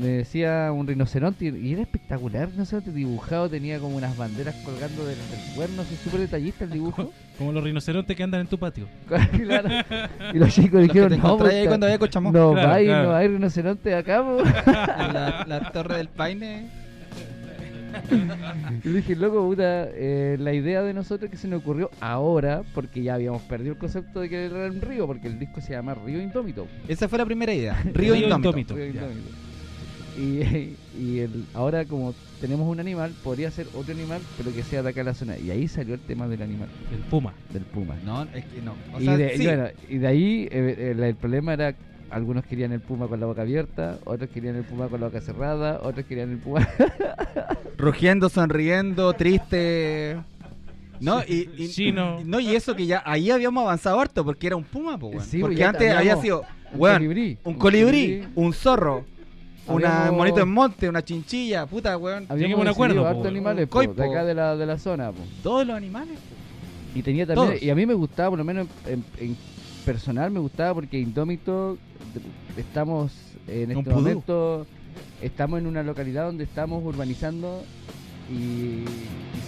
me 0.00 0.06
decía 0.08 0.70
un 0.72 0.86
rinoceronte 0.86 1.46
y, 1.46 1.48
y 1.68 1.72
era 1.72 1.82
espectacular, 1.82 2.44
el 2.44 2.50
rinoceronte 2.52 2.92
dibujado, 2.92 3.48
tenía 3.48 3.78
como 3.80 3.96
unas 3.96 4.16
banderas 4.16 4.54
colgando 4.64 5.04
del, 5.04 5.16
del 5.16 5.54
cuerno, 5.56 5.82
así 5.82 5.96
súper 5.96 6.20
detallista 6.20 6.64
el 6.64 6.70
dibujo. 6.70 7.10
Como 7.38 7.52
los 7.52 7.62
rinocerontes 7.62 8.16
que 8.16 8.22
andan 8.24 8.40
en 8.40 8.46
tu 8.48 8.58
patio. 8.58 8.86
Claro. 9.08 9.68
Y 10.34 10.38
los 10.38 10.52
chicos 10.52 10.80
Los 10.80 10.82
dijeron, 10.82 11.10
no, 11.20 11.28
ahí 11.34 11.38
puta, 11.38 11.66
cuando 11.68 11.86
había 11.86 11.98
Cochamó. 11.98 12.32
no, 12.32 12.52
Claro, 12.52 12.72
hay, 12.72 12.86
claro. 12.86 13.08
no 13.10 13.14
hay 13.16 13.28
rinoceronte 13.28 13.94
acá, 13.94 14.24
po". 14.24 14.40
En 14.40 14.44
la, 15.14 15.44
la 15.46 15.70
torre 15.72 15.98
del 15.98 16.08
Paine. 16.08 16.68
Y 18.84 18.88
le 18.88 18.96
dije, 18.98 19.16
loco, 19.16 19.44
puta, 19.46 19.88
eh, 19.92 20.36
la 20.38 20.52
idea 20.52 20.82
de 20.82 20.94
nosotros 20.94 21.30
que 21.30 21.36
se 21.36 21.48
nos 21.48 21.60
ocurrió 21.60 21.90
ahora, 22.00 22.62
porque 22.74 23.02
ya 23.02 23.14
habíamos 23.14 23.42
perdido 23.42 23.72
el 23.72 23.78
concepto 23.78 24.20
de 24.20 24.28
que 24.28 24.46
era 24.46 24.66
un 24.66 24.80
río, 24.80 25.06
porque 25.06 25.28
el 25.28 25.38
disco 25.38 25.60
se 25.60 25.72
llama 25.72 25.94
Río 25.94 26.20
Indómito. 26.20 26.66
Esa 26.86 27.08
fue 27.08 27.18
la 27.18 27.26
primera 27.26 27.52
idea. 27.52 27.74
Río, 27.84 28.14
Río 28.14 28.24
Indómito. 28.24 28.48
Indómito. 28.48 28.74
Río 28.74 28.92
ya. 28.92 29.02
Indómito. 29.02 29.48
Y, 30.18 30.76
y 31.00 31.18
el, 31.20 31.44
ahora 31.54 31.84
como 31.84 32.14
tenemos 32.40 32.68
un 32.68 32.80
animal, 32.80 33.12
podría 33.22 33.50
ser 33.50 33.66
otro 33.74 33.92
animal, 33.94 34.20
pero 34.36 34.52
que 34.54 34.62
sea 34.62 34.82
de 34.82 34.90
acá 34.90 35.02
la 35.02 35.14
zona. 35.14 35.38
Y 35.38 35.50
ahí 35.50 35.68
salió 35.68 35.94
el 35.94 36.00
tema 36.00 36.28
del 36.28 36.42
animal, 36.42 36.68
El 36.92 36.98
puma. 37.10 37.34
del 37.52 37.62
puma. 37.62 37.96
No, 38.04 38.22
es 38.34 38.44
que 38.44 38.62
no. 38.62 38.74
O 38.94 39.00
y, 39.00 39.04
sea, 39.04 39.16
de, 39.16 39.36
sí. 39.36 39.44
bueno, 39.44 39.66
y 39.88 39.98
de 39.98 40.06
ahí 40.06 40.48
eh, 40.50 40.94
el 40.98 41.14
problema 41.16 41.54
era, 41.54 41.74
algunos 42.10 42.44
querían 42.44 42.72
el 42.72 42.80
puma 42.80 43.06
con 43.08 43.20
la 43.20 43.26
boca 43.26 43.42
abierta, 43.42 43.98
otros 44.04 44.30
querían 44.30 44.56
el 44.56 44.64
puma 44.64 44.88
con 44.88 45.00
la 45.00 45.06
boca 45.08 45.20
cerrada, 45.20 45.80
otros 45.82 46.06
querían 46.06 46.30
el 46.32 46.38
puma... 46.38 46.66
rugiendo, 47.76 48.28
sonriendo, 48.28 49.12
triste. 49.12 50.16
¿No? 51.00 51.20
Y, 51.22 51.48
y- 51.56 51.68
Chino. 51.68 52.20
y- 52.20 52.24
no, 52.24 52.40
y 52.40 52.56
eso 52.56 52.74
que 52.74 52.86
ya 52.86 53.02
ahí 53.06 53.30
habíamos 53.30 53.62
avanzado 53.62 54.00
harto 54.00 54.24
porque 54.24 54.48
era 54.48 54.56
un 54.56 54.64
puma, 54.64 54.98
po, 54.98 55.08
weón. 55.08 55.22
Sí, 55.22 55.38
porque 55.40 55.56
ya 55.56 55.68
antes 55.70 55.92
había 55.94 56.16
sido 56.16 56.42
un 56.72 56.80
weón, 56.80 56.96
colibrí. 56.96 57.38
un 57.44 57.54
colibrí, 57.54 58.24
un 58.34 58.52
zorro, 58.52 59.04
una 59.68 59.98
Habíamos- 60.06 60.18
monito 60.18 60.40
en 60.40 60.48
monte, 60.48 60.88
una 60.88 61.02
chinchilla, 61.04 61.66
puta, 61.66 61.96
weón. 61.96 62.26
Habíamos 62.28 62.58
un 62.60 62.68
acuerdo, 62.68 63.06
hartos 63.06 63.22
po, 63.22 63.28
animales 63.28 63.64
un 63.64 63.68
po, 63.70 63.94
de 63.94 64.04
acá 64.04 64.24
de 64.24 64.34
la, 64.34 64.56
de 64.56 64.66
la 64.66 64.78
zona. 64.78 65.12
po. 65.12 65.18
Todos 65.42 65.66
los 65.66 65.76
animales. 65.76 66.18
Y 66.94 67.02
tenía 67.02 67.26
también, 67.26 67.48
Todos. 67.50 67.62
y 67.62 67.70
a 67.70 67.74
mí 67.76 67.86
me 67.86 67.94
gustaba, 67.94 68.30
por 68.30 68.38
lo 68.38 68.44
menos 68.44 68.66
en, 68.86 69.04
en 69.18 69.36
personal 69.92 70.30
me 70.30 70.38
gustaba 70.40 70.74
porque 70.74 70.98
Indómito 70.98 71.78
estamos 72.58 73.10
en 73.46 73.70
este 73.70 73.82
pudú. 73.84 73.94
momento 73.96 74.66
estamos 75.22 75.58
en 75.60 75.66
una 75.66 75.82
localidad 75.82 76.26
donde 76.26 76.44
estamos 76.44 76.84
urbanizando 76.84 77.62
y, 78.30 78.34
y 78.84 78.84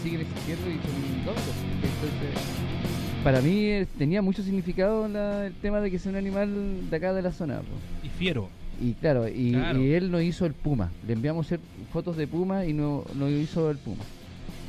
siguen 0.03 0.23
existiendo 0.23 0.67
y 0.71 0.79
son 0.81 1.19
indómitos. 1.19 1.55
Entonces, 1.75 3.23
para 3.23 3.43
mí 3.43 3.65
eh, 3.67 3.87
tenía 3.99 4.23
mucho 4.23 4.43
significado 4.43 5.07
la- 5.09 5.47
el 5.49 5.53
tema 5.57 5.81
de 5.81 5.91
que 5.91 5.99
sea 5.99 6.11
un 6.11 6.17
animal 6.17 6.89
de 6.89 6.97
acá 6.97 7.13
de 7.13 7.21
la 7.21 7.33
zona. 7.33 7.59
po. 7.59 8.07
Y 8.07 8.09
fiero. 8.09 8.49
Y 8.81 8.95
claro, 8.95 9.29
y, 9.29 9.53
Claro. 9.53 9.79
y 9.79 9.93
él 9.93 10.11
no 10.11 10.23
hizo 10.23 10.47
el 10.47 10.55
puma. 10.55 10.91
Le 11.07 11.13
enviamos 11.13 11.45
hacer 11.45 11.61
fotos 11.93 12.17
de 12.17 12.27
puma 12.27 12.65
y 12.65 12.73
no, 12.73 13.05
no 13.15 13.29
hizo 13.29 13.71
el 13.71 13.77
puma. 13.77 14.03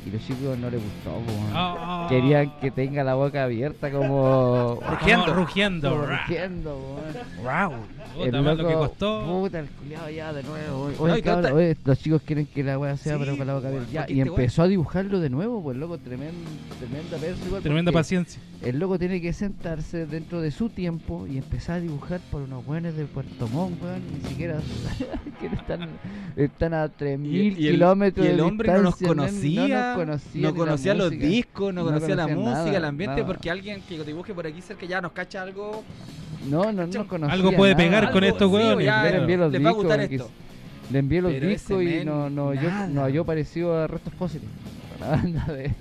Y 0.04 0.10
los 0.10 0.20
chicos 0.26 0.58
no 0.58 0.68
les 0.68 0.80
gustó. 0.82 1.10
po, 1.12 1.32
man. 1.42 1.50
Ah. 1.54 2.06
Querían 2.08 2.52
que 2.60 2.70
tenga 2.72 3.04
la 3.04 3.14
boca 3.14 3.44
abierta 3.44 3.90
como... 3.90 4.80
Rugiendo. 4.90 5.32
rugiendo. 5.34 6.06
rugiendo, 6.06 6.98
weón. 7.44 7.72
Puta, 8.16 8.42
más 8.42 8.58
lo 8.58 8.68
que 8.68 8.74
costó. 8.74 9.24
Puta, 9.26 9.60
el 9.60 9.66
culiado 9.68 10.10
ya 10.10 10.32
de 10.32 10.42
nuevo. 10.42 10.90
Oye, 10.98 11.16
No, 11.18 11.22
cabrón, 11.22 11.76
los 11.84 11.98
chicos 11.98 12.20
quieren 12.26 12.46
que 12.46 12.62
la 12.64 12.78
weá 12.78 12.96
sea, 12.96 13.14
Sí, 13.14 13.18
pero 13.24 13.36
con 13.38 13.46
la 13.46 13.54
boca 13.54 13.68
abierta. 13.68 13.88
Ya, 13.92 14.00
y 14.08 14.18
este 14.20 14.28
empezó 14.30 14.62
a 14.62 14.68
dibujarlo 14.68 15.20
de 15.20 15.30
nuevo, 15.30 15.62
pues 15.62 15.76
loco, 15.76 15.96
tremendo, 15.98 16.50
tremenda. 16.78 17.60
Tremenda 17.62 17.92
paciencia. 17.92 18.40
El 18.60 18.78
loco 18.78 18.98
tiene 18.98 19.20
que 19.20 19.32
sentarse 19.32 20.06
dentro 20.06 20.40
de 20.40 20.50
su 20.50 20.68
tiempo 20.68 21.26
y 21.26 21.38
empezar 21.38 21.76
a 21.76 21.80
dibujar 21.80 22.20
por 22.30 22.42
unos 22.42 22.64
buenos 22.66 22.94
de 22.96 23.04
Puerto 23.06 23.48
Montt, 23.48 23.82
weón. 23.82 24.02
Ni 24.22 24.28
siquiera 24.28 24.58
que 25.40 25.46
están, 25.46 25.88
están 26.36 26.74
a 26.74 26.86
3.000 26.86 27.26
Y- 27.26 27.36
y 27.38 27.46
el- 27.68 27.72
kilómetros 27.74 28.26
y 28.26 28.30
el 28.30 28.36
de 28.36 28.42
hombre 28.42 28.72
no 28.72 28.82
nos 28.82 28.96
conocía, 28.96 29.91
no 29.96 30.54
conocía, 30.54 30.94
no 30.94 30.98
los 30.98 31.10
música. 31.12 31.26
discos, 31.26 31.74
no 31.74 31.80
no 31.82 31.86
conocía 31.88 32.14
la 32.16 32.26
música, 32.28 32.64
nada, 32.64 32.76
el 32.76 32.84
ambiente, 32.84 33.16
nada. 33.16 33.26
porque 33.26 33.50
alguien 33.50 33.80
que 33.82 33.98
dibuje 34.04 34.34
por 34.34 34.46
aquí 34.46 34.60
cerca 34.62 34.86
ya 34.86 35.00
nos 35.00 35.12
cacha 35.12 35.42
algo. 35.42 35.82
No, 36.48 36.72
no, 36.72 36.86
no 36.86 37.06
conocía 37.06 37.32
Algo 37.34 37.52
puede 37.52 37.74
nada. 37.74 37.84
pegar 37.84 38.10
con 38.12 38.24
estos 38.24 38.50
ya, 38.80 39.02
Le 39.04 39.16
envié 39.18 39.36
los 39.36 39.52
les 39.52 39.60
va 39.60 39.66
a 39.66 39.68
discos, 39.72 39.84
gustar 39.84 40.00
esto. 40.00 40.30
Le 40.90 40.98
envié 40.98 41.22
los 41.22 41.32
Pero 41.32 41.48
discos 41.48 41.82
y 41.82 42.04
no, 42.04 42.28
no, 42.30 42.52
yo, 42.54 42.62
nada. 42.68 42.86
no 42.88 43.08
yo 43.08 43.24
parecido 43.24 43.78
a 43.78 43.86
restos 43.86 44.12
fósiles. 44.14 44.48
De- 45.48 45.72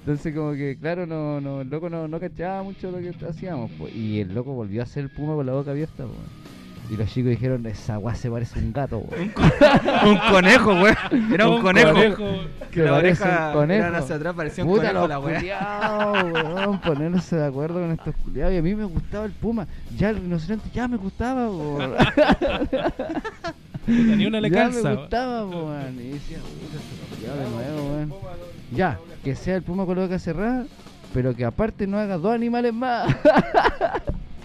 Entonces 0.00 0.34
como 0.34 0.52
que 0.52 0.76
claro, 0.80 1.06
no, 1.06 1.40
no, 1.40 1.60
el 1.62 1.68
loco 1.68 1.90
no, 1.90 2.08
no 2.08 2.20
cachaba 2.20 2.62
mucho 2.62 2.90
lo 2.90 2.98
que 2.98 3.12
hacíamos. 3.26 3.70
po. 3.72 3.88
Y 3.88 4.20
el 4.20 4.32
loco 4.34 4.52
volvió 4.52 4.80
a 4.80 4.84
hacer 4.84 5.04
el 5.04 5.10
puma 5.10 5.34
con 5.34 5.46
la 5.46 5.52
boca 5.52 5.70
abierta. 5.72 6.04
po. 6.04 6.12
Y 6.90 6.96
los 6.96 7.08
chicos 7.08 7.30
dijeron, 7.30 7.64
esa 7.66 7.96
guá 7.96 8.16
se 8.16 8.28
parece 8.28 8.58
a 8.58 8.62
un 8.62 8.72
gato. 8.72 8.98
weón". 8.98 9.32
un 10.06 10.18
conejo, 10.30 10.76
güey. 10.76 10.94
Era 11.32 11.48
un, 11.48 11.62
conejo. 11.62 11.94
Que 11.94 12.48
Que 12.72 12.82
la 12.82 12.94
oreja 12.94 13.48
un 13.48 13.60
conejo. 13.60 13.96
hacia 13.96 14.16
atrás, 14.16 14.34
parecía 14.34 14.64
un 14.64 14.70
Puta 14.70 14.88
conejo 14.88 15.06
la 15.08 15.18
weá. 15.20 16.22
weón, 16.32 16.80
ponerse 16.80 17.36
de 17.36 17.46
acuerdo 17.46 17.80
con 17.80 17.92
estos 17.92 18.14
culiados. 18.16 18.52
Y 18.54 18.56
a 18.56 18.62
mí 18.62 18.74
me 18.74 18.84
gustaba 18.84 19.24
el 19.24 19.30
puma. 19.32 19.68
Ya 19.96 20.10
el 20.10 20.16
rinoceronte 20.16 20.68
ya 20.74 20.88
me 20.88 20.96
gustaba, 20.96 21.48
weón. 21.48 21.94
Ni 23.86 24.26
una 24.26 24.40
le 24.40 24.50
ya 24.50 24.56
calza. 24.64 24.90
me 24.90 24.96
gustaba, 24.96 25.46
weón. 25.46 25.94
Y 26.00 26.08
decía, 26.10 26.38
puta, 26.38 27.34
de 27.36 27.50
nuevo, 27.50 27.94
weón. 27.94 28.12
Ya, 28.72 28.98
que 29.22 29.36
sea 29.36 29.54
el 29.56 29.62
puma 29.62 29.86
con 29.86 29.96
la 29.96 30.02
boca 30.04 30.18
cerrada, 30.18 30.64
pero 31.14 31.36
que 31.36 31.44
aparte 31.44 31.86
no 31.86 31.98
haga 31.98 32.18
dos 32.18 32.34
animales 32.34 32.74
más. 32.74 33.14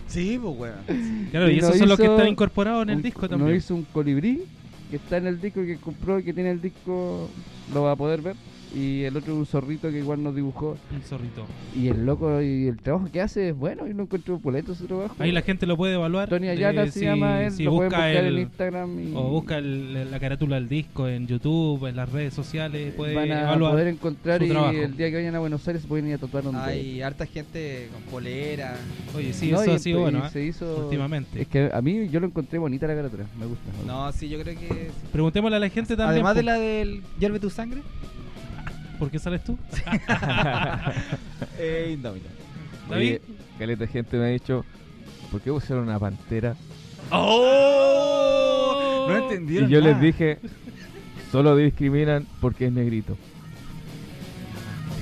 Sí, 0.07 0.39
pues, 0.41 0.55
weón. 0.57 1.27
Claro, 1.31 1.49
y 1.49 1.55
Y 1.55 1.57
esos 1.59 1.77
son 1.77 1.89
los 1.89 1.97
que 1.99 2.05
están 2.05 2.27
incorporados 2.27 2.83
en 2.83 2.89
el 2.91 2.95
Un- 2.97 3.01
disco 3.01 3.21
No 3.23 3.29
también. 3.29 3.57
hizo 3.57 3.75
un 3.75 3.83
colibrí 3.85 4.43
que 4.89 4.97
está 4.97 5.17
en 5.17 5.27
el 5.27 5.41
disco 5.41 5.61
que 5.61 5.77
compró, 5.77 6.23
que 6.23 6.31
tiene 6.33 6.51
el 6.51 6.61
disco, 6.61 7.29
lo 7.73 7.83
va 7.83 7.91
a 7.93 7.95
poder 7.95 8.21
ver. 8.21 8.35
Y 8.75 9.03
el 9.03 9.15
otro 9.15 9.33
un 9.35 9.45
zorrito 9.45 9.89
que 9.89 9.99
igual 9.99 10.21
nos 10.21 10.35
dibujó. 10.35 10.77
Un 10.93 11.01
zorrito. 11.01 11.45
Y 11.75 11.88
el 11.88 12.05
loco 12.05 12.41
y 12.41 12.67
el 12.67 12.77
trabajo 12.77 13.07
que 13.11 13.21
hace 13.21 13.49
es 13.49 13.55
bueno, 13.55 13.88
y 13.88 13.93
no 13.93 14.03
encuentro 14.03 14.38
poleto 14.39 14.75
su 14.75 14.85
trabajo. 14.85 15.15
Ahí 15.19 15.31
la 15.31 15.41
gente 15.41 15.65
lo 15.65 15.77
puede 15.77 15.93
evaluar. 15.93 16.27
Tony 16.29 16.49
Ayala 16.49 16.83
eh, 16.83 16.91
se 16.91 16.99
si- 16.99 17.05
llama 17.05 17.41
él, 17.43 17.51
si 17.51 17.63
lo 17.63 17.71
busca 17.71 17.85
buscar 17.85 18.15
en 18.15 18.25
el- 18.25 18.39
Instagram 18.39 18.99
y 18.99 19.13
O 19.15 19.23
busca 19.29 19.57
el- 19.59 20.11
la 20.11 20.19
carátula 20.19 20.55
del 20.55 20.67
disco 20.67 21.07
en 21.07 21.25
YouTube, 21.27 21.85
en 21.88 21.95
las 21.95 22.11
redes 22.11 22.33
sociales, 22.33 22.93
puede 22.95 23.15
van 23.15 23.31
a 23.31 23.41
evaluar. 23.43 23.71
poder 23.71 23.88
encontrar 23.88 24.39
su 24.39 24.45
y 24.45 24.49
trabajo. 24.49 24.73
el 24.77 24.97
día 24.97 25.09
que 25.09 25.15
vayan 25.15 25.35
a 25.35 25.39
Buenos 25.39 25.65
Aires 25.67 25.81
se 25.81 25.88
pueden 25.88 26.07
ir 26.07 26.15
a 26.15 26.17
tatuar 26.17 26.43
donde 26.43 26.59
Hay 26.61 27.01
harta 27.01 27.25
gente 27.25 27.88
con 27.93 28.01
polera. 28.11 28.75
Oye, 29.15 29.31
sí, 29.33 29.51
No, 29.51 29.61
eso 29.61 29.71
y- 29.71 29.75
ha 29.75 29.79
sido 29.79 30.01
bueno, 30.01 30.25
¿eh? 30.25 30.29
se 30.31 30.43
hizo 30.43 30.83
últimamente. 30.83 31.41
Es 31.41 31.47
que 31.47 31.69
a 31.73 31.81
mí 31.81 32.09
yo 32.09 32.19
lo 32.19 32.27
encontré 32.27 32.59
bonita 32.59 32.88
la 32.88 32.95
carátula, 32.95 33.23
me 33.39 33.45
gusta. 33.45 33.63
me 33.71 33.77
gusta. 33.77 33.93
No, 33.93 34.11
sí, 34.11 34.27
yo 34.27 34.38
creo 34.41 34.57
que. 34.59 34.89
Preguntémosle 35.13 35.57
a 35.57 35.59
la 35.59 35.69
gente 35.69 35.95
también. 35.95 36.09
Además 36.15 36.35
de 36.35 36.43
la 36.43 36.53
del 36.59 37.01
Hierve 37.19 37.39
tu 37.39 37.49
sangre, 37.49 37.81
¿Por 38.99 39.10
qué 39.12 39.19
sales 39.19 39.43
tú? 39.43 39.58
eh, 41.60 41.91
Indómita. 41.93 42.29
David. 42.89 43.01
Oye, 43.08 43.21
caleta 43.60 43.88
gente 43.88 44.17
me 44.17 44.25
ha 44.25 44.29
dicho, 44.29 44.63
¿por 45.31 45.41
qué 45.41 45.51
pusieron 45.51 45.86
una 45.88 45.99
pantera? 45.99 46.55
¡Oh! 47.12 49.05
No 49.10 49.17
entendieron. 49.17 49.69
Y 49.69 49.73
yo 49.73 49.81
les 49.81 49.99
dije, 49.99 50.39
solo 51.31 51.55
discriminan 51.55 52.25
porque 52.41 52.67
es 52.67 52.71
negrito. 52.71 53.17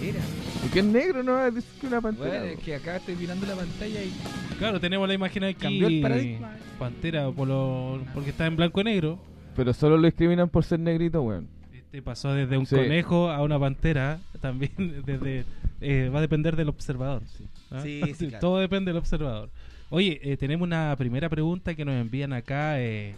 Mira. 0.01 0.19
Porque 0.61 0.79
es 0.79 0.85
negro, 0.85 1.23
no 1.23 1.45
es 1.45 1.63
que 1.79 1.87
una 1.87 1.99
pantera. 2.01 2.29
Bueno, 2.29 2.45
es 2.45 2.59
que 2.59 2.75
acá 2.75 2.95
estoy 2.97 3.15
mirando 3.15 3.45
la 3.45 3.55
pantalla 3.55 4.01
y 4.03 4.11
Claro, 4.57 4.79
tenemos 4.79 5.07
la 5.07 5.13
imagen 5.13 5.43
aquí. 5.43 5.59
cambió 5.61 5.87
el 5.87 6.01
paradigma. 6.01 6.51
Pantera 6.79 7.29
por 7.31 7.47
lo- 7.47 8.01
porque 8.13 8.29
está 8.31 8.45
en 8.45 8.55
blanco 8.55 8.81
y 8.81 8.83
negro. 8.85 9.19
Pero 9.55 9.73
solo 9.73 9.97
lo 9.97 10.05
discriminan 10.05 10.49
por 10.49 10.63
ser 10.63 10.79
negrito, 10.79 11.21
weón. 11.21 11.47
Este 11.93 12.01
pasó 12.01 12.33
desde 12.33 12.57
un 12.57 12.65
Sí. 12.65 12.75
conejo 12.75 13.29
a 13.29 13.43
una 13.43 13.59
pantera. 13.59 14.19
También 14.41 15.03
desde 15.05 15.45
eh, 15.79 16.09
va 16.11 16.17
a 16.17 16.21
depender 16.21 16.55
del 16.55 16.69
observador. 16.69 17.21
¿ah? 17.69 17.81
Sí, 17.83 18.01
sí, 18.17 18.27
claro. 18.29 18.39
Todo 18.39 18.57
depende 18.57 18.89
del 18.89 18.97
observador. 18.97 19.51
Oye, 19.91 20.19
eh, 20.23 20.35
tenemos 20.35 20.65
una 20.65 20.95
primera 20.97 21.29
pregunta 21.29 21.75
que 21.75 21.85
nos 21.85 21.93
envían 21.93 22.33
acá. 22.33 22.81
eh, 22.81 23.13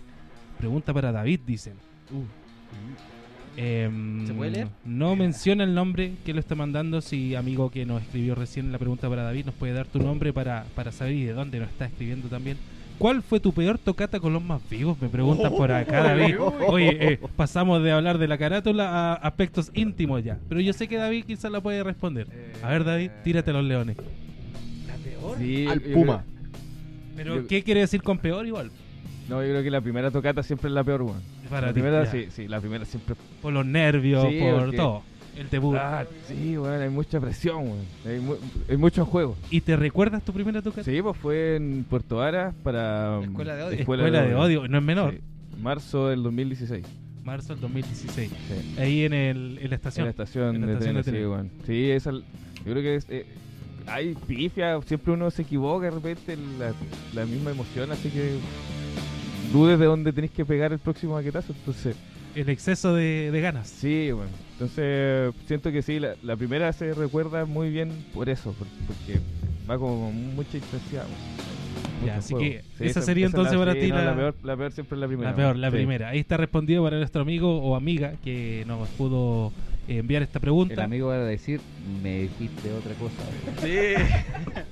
pregunta 0.60 0.94
para 0.94 1.14
David, 1.14 1.40
dicen. 1.48 1.76
Em, 3.56 4.28
¿Se 4.28 4.34
puede 4.34 4.52
leer? 4.52 4.68
No 4.84 5.16
menciona 5.16 5.64
el 5.64 5.74
nombre 5.74 6.16
que 6.26 6.34
lo 6.34 6.42
está 6.42 6.56
mandando. 6.56 7.00
Si 7.00 7.34
amigo 7.34 7.72
que 7.72 7.86
nos 7.86 8.02
escribió 8.02 8.36
recién 8.36 8.74
la 8.74 8.78
pregunta 8.78 9.08
para 9.08 9.24
David, 9.24 9.46
nos 9.46 9.56
puede 9.56 9.72
dar 9.72 9.88
tu 9.88 10.00
nombre 10.00 10.34
para, 10.34 10.66
para 10.76 10.92
saber 10.92 11.14
y 11.14 11.24
de 11.24 11.32
dónde 11.32 11.62
nos 11.62 11.70
está 11.70 11.86
escribiendo 11.86 12.28
también. 12.28 12.58
¿Cuál 12.98 13.22
fue 13.22 13.40
tu 13.40 13.52
peor 13.54 13.78
tocata 13.78 14.20
con 14.20 14.32
los 14.34 14.42
más 14.44 14.62
vivos? 14.70 14.98
Me 15.02 15.10
preguntan 15.10 15.52
por 15.54 15.72
acá, 15.72 16.02
David. 16.04 16.36
Oye, 16.68 17.14
eh, 17.14 17.20
pasamos 17.36 17.84
de 17.84 17.92
hablar 17.92 18.18
de 18.18 18.28
la 18.28 18.38
carátula 18.38 18.90
a 18.90 19.14
aspectos 19.16 19.70
íntimos 19.74 20.24
ya. 20.24 20.40
Pero 20.48 20.62
yo 20.62 20.72
sé 20.74 20.88
que 20.88 20.96
David 20.98 21.26
quizás 21.26 21.52
la 21.52 21.62
puede 21.62 21.84
responder. 21.84 22.28
A 22.64 22.70
ver, 22.70 22.84
David, 22.86 23.12
tírate 23.24 23.52
los 23.52 23.64
leones. 23.66 23.98
Sí, 25.38 25.68
Al 25.68 25.82
Puma. 25.82 26.24
Pero, 27.16 27.36
Yo- 27.38 27.48
¿qué 27.48 27.64
quiere 27.64 27.82
decir 27.82 28.02
con 28.02 28.18
peor 28.18 28.46
igual? 28.46 28.72
no, 29.30 29.42
yo 29.44 29.50
creo 29.50 29.64
que 29.64 29.72
la 29.72 29.82
primera 29.82 30.12
tocata 30.12 30.44
siempre 30.44 30.68
es 30.70 30.74
la 30.74 30.84
peor, 30.84 31.02
weón. 31.02 31.22
Para 31.50 31.68
la 31.68 31.74
ti, 31.74 31.80
primera, 31.82 32.04
ya. 32.06 32.12
sí, 32.12 32.28
sí, 32.30 32.48
la 32.48 32.60
primera 32.60 32.86
siempre. 32.86 33.16
Por 33.42 33.54
los 33.54 33.66
nervios, 33.66 34.26
Sí, 34.30 34.40
por 34.40 34.62
porque- 34.64 34.78
todo. 34.78 35.04
El 35.38 35.50
debut. 35.50 35.76
Ah, 35.78 36.06
sí, 36.28 36.58
weón, 36.58 36.82
hay 36.82 36.90
mucha 36.90 37.20
presión, 37.20 37.58
weón. 37.64 37.86
Hay, 38.06 38.20
mu- 38.20 38.36
hay 38.70 38.78
mucho 38.78 39.02
en 39.02 39.08
juego. 39.08 39.36
¿Y 39.52 39.62
te 39.62 39.76
recuerdas 39.76 40.24
tu 40.24 40.32
primera 40.34 40.62
tocata? 40.62 40.84
Sí, 40.84 41.02
pues 41.02 41.18
fue 41.18 41.56
en 41.58 41.84
Puerto 41.90 42.22
Ara 42.22 42.54
para. 42.64 43.20
um, 43.20 43.26
Escuela 43.26 43.56
de 43.56 43.64
Odio. 43.64 43.80
Escuela, 43.80 44.22
de 44.22 44.36
odio, 44.36 44.68
no 44.68 44.78
es 44.78 44.84
menor. 44.84 45.14
Sí, 45.14 45.20
marzo 45.62 46.08
del 46.10 46.24
2016. 46.24 46.86
Marzo 47.24 47.54
del 47.54 47.62
2016. 47.62 48.30
Sí. 48.32 48.76
Ahí 48.80 49.04
en, 49.04 49.14
el, 49.14 49.58
en 49.62 49.70
la 49.70 49.76
estación. 49.76 50.04
En 50.04 50.08
la 50.08 50.12
estación 50.12 50.56
En 50.56 50.62
la 50.62 50.68
de 50.68 50.74
estación 50.74 50.96
de 50.96 51.04
trenes, 51.04 51.22
sí, 51.22 51.28
weón. 51.28 51.52
Sí, 51.66 51.92
esa, 51.92 52.12
yo 52.12 52.22
creo 52.64 52.82
que 52.82 52.96
es, 52.96 53.08
eh, 53.10 53.26
hay 53.88 54.14
pifia, 54.28 54.80
siempre 54.86 55.14
uno 55.14 55.30
se 55.32 55.42
equivoca 55.42 55.86
de 55.86 55.92
repente, 55.92 56.38
la, 56.60 56.74
la 57.14 57.26
misma 57.26 57.52
emoción, 57.52 57.92
así 57.92 58.10
que 58.10 58.38
dudes 59.52 59.78
de 59.80 59.86
dónde 59.86 60.12
tenés 60.14 60.32
que 60.32 60.46
pegar 60.46 60.72
el 60.72 60.80
próximo 60.80 61.14
maquetazo, 61.16 61.54
entonces, 61.54 61.96
El 62.36 62.50
exceso 62.50 62.94
de, 62.96 63.30
de 63.32 63.42
ganas. 63.42 63.68
sí, 63.70 64.12
bueno, 64.12 64.30
entonces 64.60 65.34
siento 65.48 65.72
que 65.72 65.82
sí, 65.82 66.00
la, 66.00 66.16
la 66.24 66.36
primera 66.38 66.72
se 66.74 66.94
recuerda 66.94 67.46
muy 67.46 67.70
bien 67.70 67.90
por 68.14 68.30
eso, 68.30 68.54
por- 68.54 68.68
porque 68.88 69.20
va 69.70 69.78
como 69.78 70.06
con 70.08 70.36
mucha 70.36 70.58
intensidad. 70.58 71.06
Ya, 72.06 72.18
así 72.18 72.34
juego. 72.34 72.50
que 72.78 72.86
esa 72.88 73.02
sería 73.02 73.26
es 73.28 73.32
entonces 73.34 73.54
la, 73.54 73.60
para 73.60 73.74
sí, 73.74 73.80
ti 73.82 73.90
no, 73.90 73.96
la- 73.96 74.06
la, 74.06 74.16
peor, 74.16 74.36
la 74.44 74.58
peor 74.58 74.72
siempre 74.72 74.96
es 74.96 75.00
la 75.02 75.08
primera. 75.08 75.30
La 75.32 75.36
peor, 75.36 75.56
la 75.58 75.70
Sí. 75.72 75.76
primera. 75.78 76.10
Ahí 76.10 76.20
está 76.20 76.38
respondido 76.38 76.84
para 76.84 76.98
nuestro 76.98 77.22
amigo 77.22 77.58
o 77.62 77.76
amiga 77.76 78.14
que 78.24 78.64
nos 78.68 78.88
pudo 78.90 79.52
eh, 79.88 79.98
enviar 79.98 80.22
esta 80.24 80.38
El 80.40 80.42
pregunta. 80.42 80.84
amigo 80.84 81.08
va 81.08 81.16
a 81.16 81.20
decir, 81.20 81.60
me 82.04 82.22
dijiste 82.24 82.72
otra 82.74 82.94
cosa. 82.96 83.24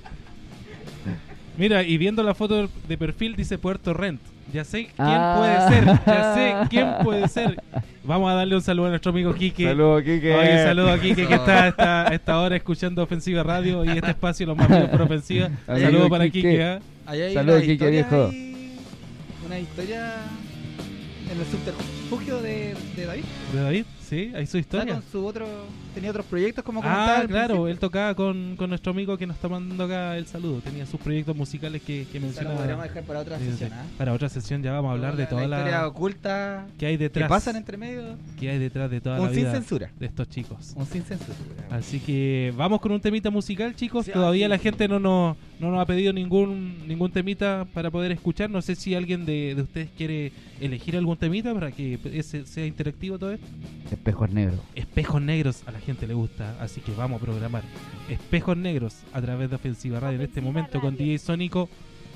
Mira, 1.56 1.82
y 1.84 1.98
viendo 1.98 2.22
la 2.22 2.34
foto 2.34 2.68
de 2.88 2.98
perfil 2.98 3.36
dice 3.36 3.58
Puerto 3.58 3.94
Rent. 3.94 4.20
Ya 4.52 4.62
sé 4.64 4.84
quién 4.84 4.94
Ah. 4.98 5.34
puede 5.38 5.68
ser, 5.68 6.00
ya 6.06 6.34
sé 6.34 6.54
quién 6.70 6.88
puede 7.02 7.28
ser. 7.28 7.60
Vamos 8.04 8.30
a 8.30 8.34
darle 8.34 8.54
un 8.54 8.62
saludo 8.62 8.86
a 8.86 8.90
nuestro 8.90 9.10
amigo 9.10 9.34
Quique. 9.34 9.64
Saludos, 9.64 10.02
Kike. 10.02 10.34
Oye, 10.34 10.62
saludo 10.62 10.92
a 10.92 10.98
Quique 10.98 11.26
que 11.26 11.34
está 11.34 11.64
a 11.64 11.68
esta, 11.68 12.06
esta 12.14 12.38
hora 12.40 12.54
escuchando 12.56 13.02
Ofensiva 13.02 13.42
Radio 13.42 13.84
y 13.84 13.88
este 13.88 14.10
espacio, 14.10 14.46
los 14.46 14.56
más 14.56 14.68
vivos 14.70 14.88
por 14.90 15.02
Ofensiva. 15.02 15.46
Amigo 15.66 15.86
Saludo 15.86 16.08
para 16.10 16.24
Quique. 16.24 16.50
Quique. 16.50 16.62
¿ah? 16.62 16.78
Ahí 17.06 17.20
hay 17.22 17.34
Saludos, 17.34 17.56
una 17.56 17.60
Quique, 17.62 17.72
historia 17.72 17.90
viejo. 18.08 18.30
Una 19.46 19.58
historia 19.58 20.12
en 21.32 21.40
el 21.40 21.46
subterfugio 21.46 22.40
de, 22.42 22.74
de 22.96 23.06
David. 23.06 23.24
¿De 23.52 23.60
David? 23.60 23.84
Sí, 24.14 24.32
hay 24.34 24.46
su 24.46 24.58
Está 24.58 24.76
historia. 24.78 24.94
con 24.94 25.02
su 25.10 25.26
otro, 25.26 25.46
tenía 25.94 26.10
otros 26.10 26.26
proyectos 26.26 26.62
como 26.64 26.80
Ah, 26.84 27.24
claro, 27.26 27.46
principio. 27.54 27.68
él 27.68 27.78
tocaba 27.78 28.14
con, 28.14 28.54
con 28.56 28.68
nuestro 28.70 28.92
amigo 28.92 29.16
que 29.18 29.26
nos 29.26 29.36
está 29.36 29.48
mandando 29.48 29.84
acá 29.84 30.16
el 30.16 30.26
saludo. 30.26 30.60
Tenía 30.60 30.86
sus 30.86 31.00
proyectos 31.00 31.34
musicales 31.36 31.82
que, 31.82 32.06
que 32.10 32.20
la 32.20 32.26
mencionaba. 32.26 32.56
podríamos 32.58 32.84
dejar 32.84 33.02
para 33.04 33.20
otra 33.20 33.38
sesión. 33.38 33.70
sí. 33.70 33.74
¿ah? 33.74 33.84
Para 33.98 34.12
otra 34.12 34.28
sesión 34.28 34.62
ya 34.62 34.72
vamos 34.72 34.90
a 34.90 34.92
hablar 34.92 35.16
de 35.16 35.26
toda 35.26 35.46
la 35.46 35.56
historia 35.58 35.78
la 35.80 35.86
oculta 35.88 36.66
que 36.78 36.86
hay 36.86 36.94
que 36.96 37.04
detrás. 37.04 37.28
pasan 37.28 37.56
entre 37.56 37.76
medio. 37.76 38.16
que 38.38 38.50
hay 38.50 38.58
detrás 38.58 38.90
de 38.90 39.00
toda 39.00 39.16
Un 39.20 39.26
la 39.26 39.32
sin 39.32 39.40
vida 39.42 39.52
censura. 39.52 39.90
de 39.98 40.06
estos 40.06 40.28
chicos. 40.28 40.72
Un 40.76 40.86
sin 40.86 41.02
censura. 41.02 41.34
Así 41.70 41.98
que 42.00 42.52
vamos 42.56 42.80
con 42.80 42.92
un 42.92 43.00
temita 43.00 43.30
musical, 43.30 43.74
chicos. 43.74 44.06
Sí, 44.06 44.12
Todavía 44.12 44.46
sí. 44.46 44.50
la 44.50 44.58
gente 44.58 44.86
no 44.88 45.00
nos, 45.00 45.36
no 45.60 45.70
nos 45.70 45.80
ha 45.80 45.86
pedido 45.86 46.12
ningún 46.12 46.86
ningún 46.86 47.10
temita 47.10 47.66
para 47.72 47.90
poder 47.90 48.12
escuchar. 48.12 48.50
No 48.50 48.62
sé 48.62 48.74
si 48.74 48.94
alguien 48.94 49.24
de, 49.24 49.54
de 49.54 49.62
ustedes 49.62 49.88
quiere 49.96 50.32
elegir 50.60 50.96
algún 50.96 51.16
temita 51.16 51.54
para 51.54 51.70
que 51.72 51.98
ese 52.12 52.46
sea 52.46 52.66
interactivo 52.66 53.18
todo 53.18 53.32
esto. 53.32 53.46
Espejos 53.90 54.30
negros. 54.30 54.60
Espejos 54.74 55.22
negros 55.22 55.62
a 55.66 55.72
la 55.72 55.80
gente 55.80 56.06
le 56.06 56.14
gusta, 56.14 56.56
así 56.60 56.80
que 56.80 56.92
vamos 56.92 57.20
a 57.20 57.24
programar 57.24 57.62
Espejos 58.08 58.56
negros 58.56 59.02
a 59.12 59.22
través 59.22 59.50
de 59.50 59.56
Ofensiva 59.56 60.00
Radio 60.00 60.16
en 60.16 60.24
este 60.24 60.40
momento 60.40 60.80
con 60.80 60.96
DJ 60.96 61.18
Sónico. 61.18 61.68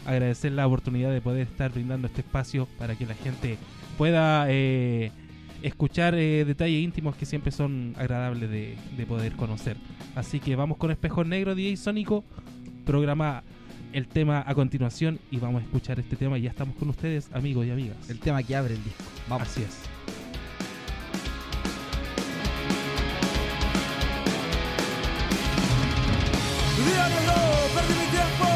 Agradecer 0.07 0.53
la 0.53 0.67
oportunidad 0.67 1.13
de 1.13 1.21
poder 1.21 1.43
estar 1.43 1.71
brindando 1.71 2.07
este 2.07 2.23
espacio 2.23 2.67
para 2.79 2.97
que 2.97 3.07
la 3.07 3.15
gente 3.15 3.59
pueda 3.99 4.47
eh, 4.49 5.11
escuchar 5.63 6.15
eh, 6.15 6.45
detalles 6.45 6.83
íntimos 6.83 7.17
que 7.17 7.27
siempre 7.27 7.53
son 7.53 7.95
agradables 7.99 8.49
de, 8.51 8.77
de 8.97 9.07
poder 9.07 9.33
conocer. 9.33 9.77
Así 10.15 10.41
que 10.41 10.57
vamos 10.57 10.79
con 10.79 10.91
Espejos 10.91 11.27
negros, 11.27 11.57
DJ 11.57 11.77
Sónico. 11.77 12.25
Programa 12.89 13.43
el 13.93 14.09
tema 14.09 14.43
a 14.47 14.55
continuación 14.55 15.19
y 15.31 15.39
vamos 15.39 15.61
a 15.61 15.65
escuchar 15.67 16.01
este 16.01 16.17
tema 16.17 16.39
y 16.39 16.43
ya 16.43 16.49
estamos 16.49 16.75
con 16.77 16.89
ustedes, 16.89 17.29
amigos 17.35 17.67
y 17.67 17.71
amigas. 17.71 18.09
El 18.09 18.19
tema 18.19 18.43
que 18.43 18.57
abre 18.57 18.73
el 18.73 18.83
disco. 18.83 19.05
Vamos. 19.29 19.47
Así 19.47 19.63
es. 19.63 19.77
Perdí 27.75 27.93
mi 27.93 28.07
tiempo, 28.11 28.48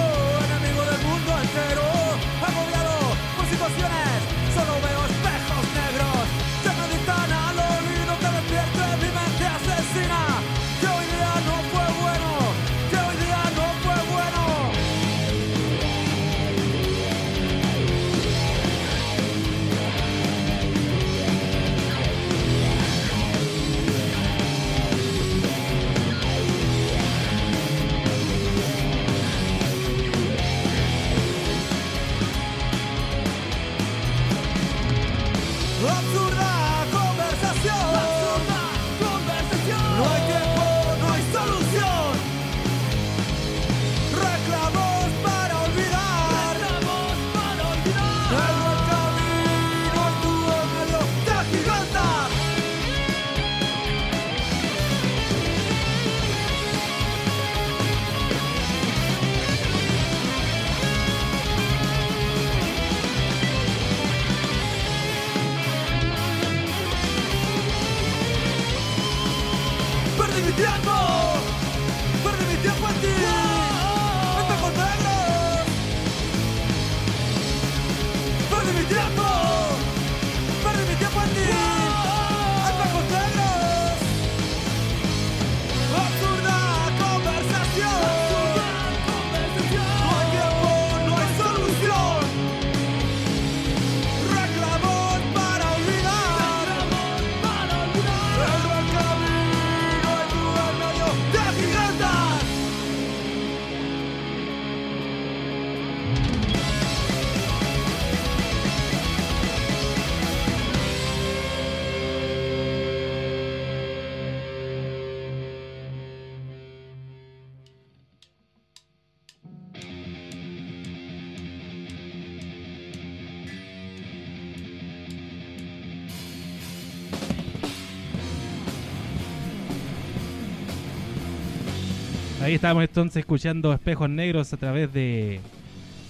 Ahí 132.53 132.57
estábamos 132.57 132.85
entonces 132.85 133.17
escuchando 133.17 133.73
Espejos 133.73 134.11
Negros 134.11 134.53
a 134.53 134.59
través 134.59 134.93
de, 134.93 135.41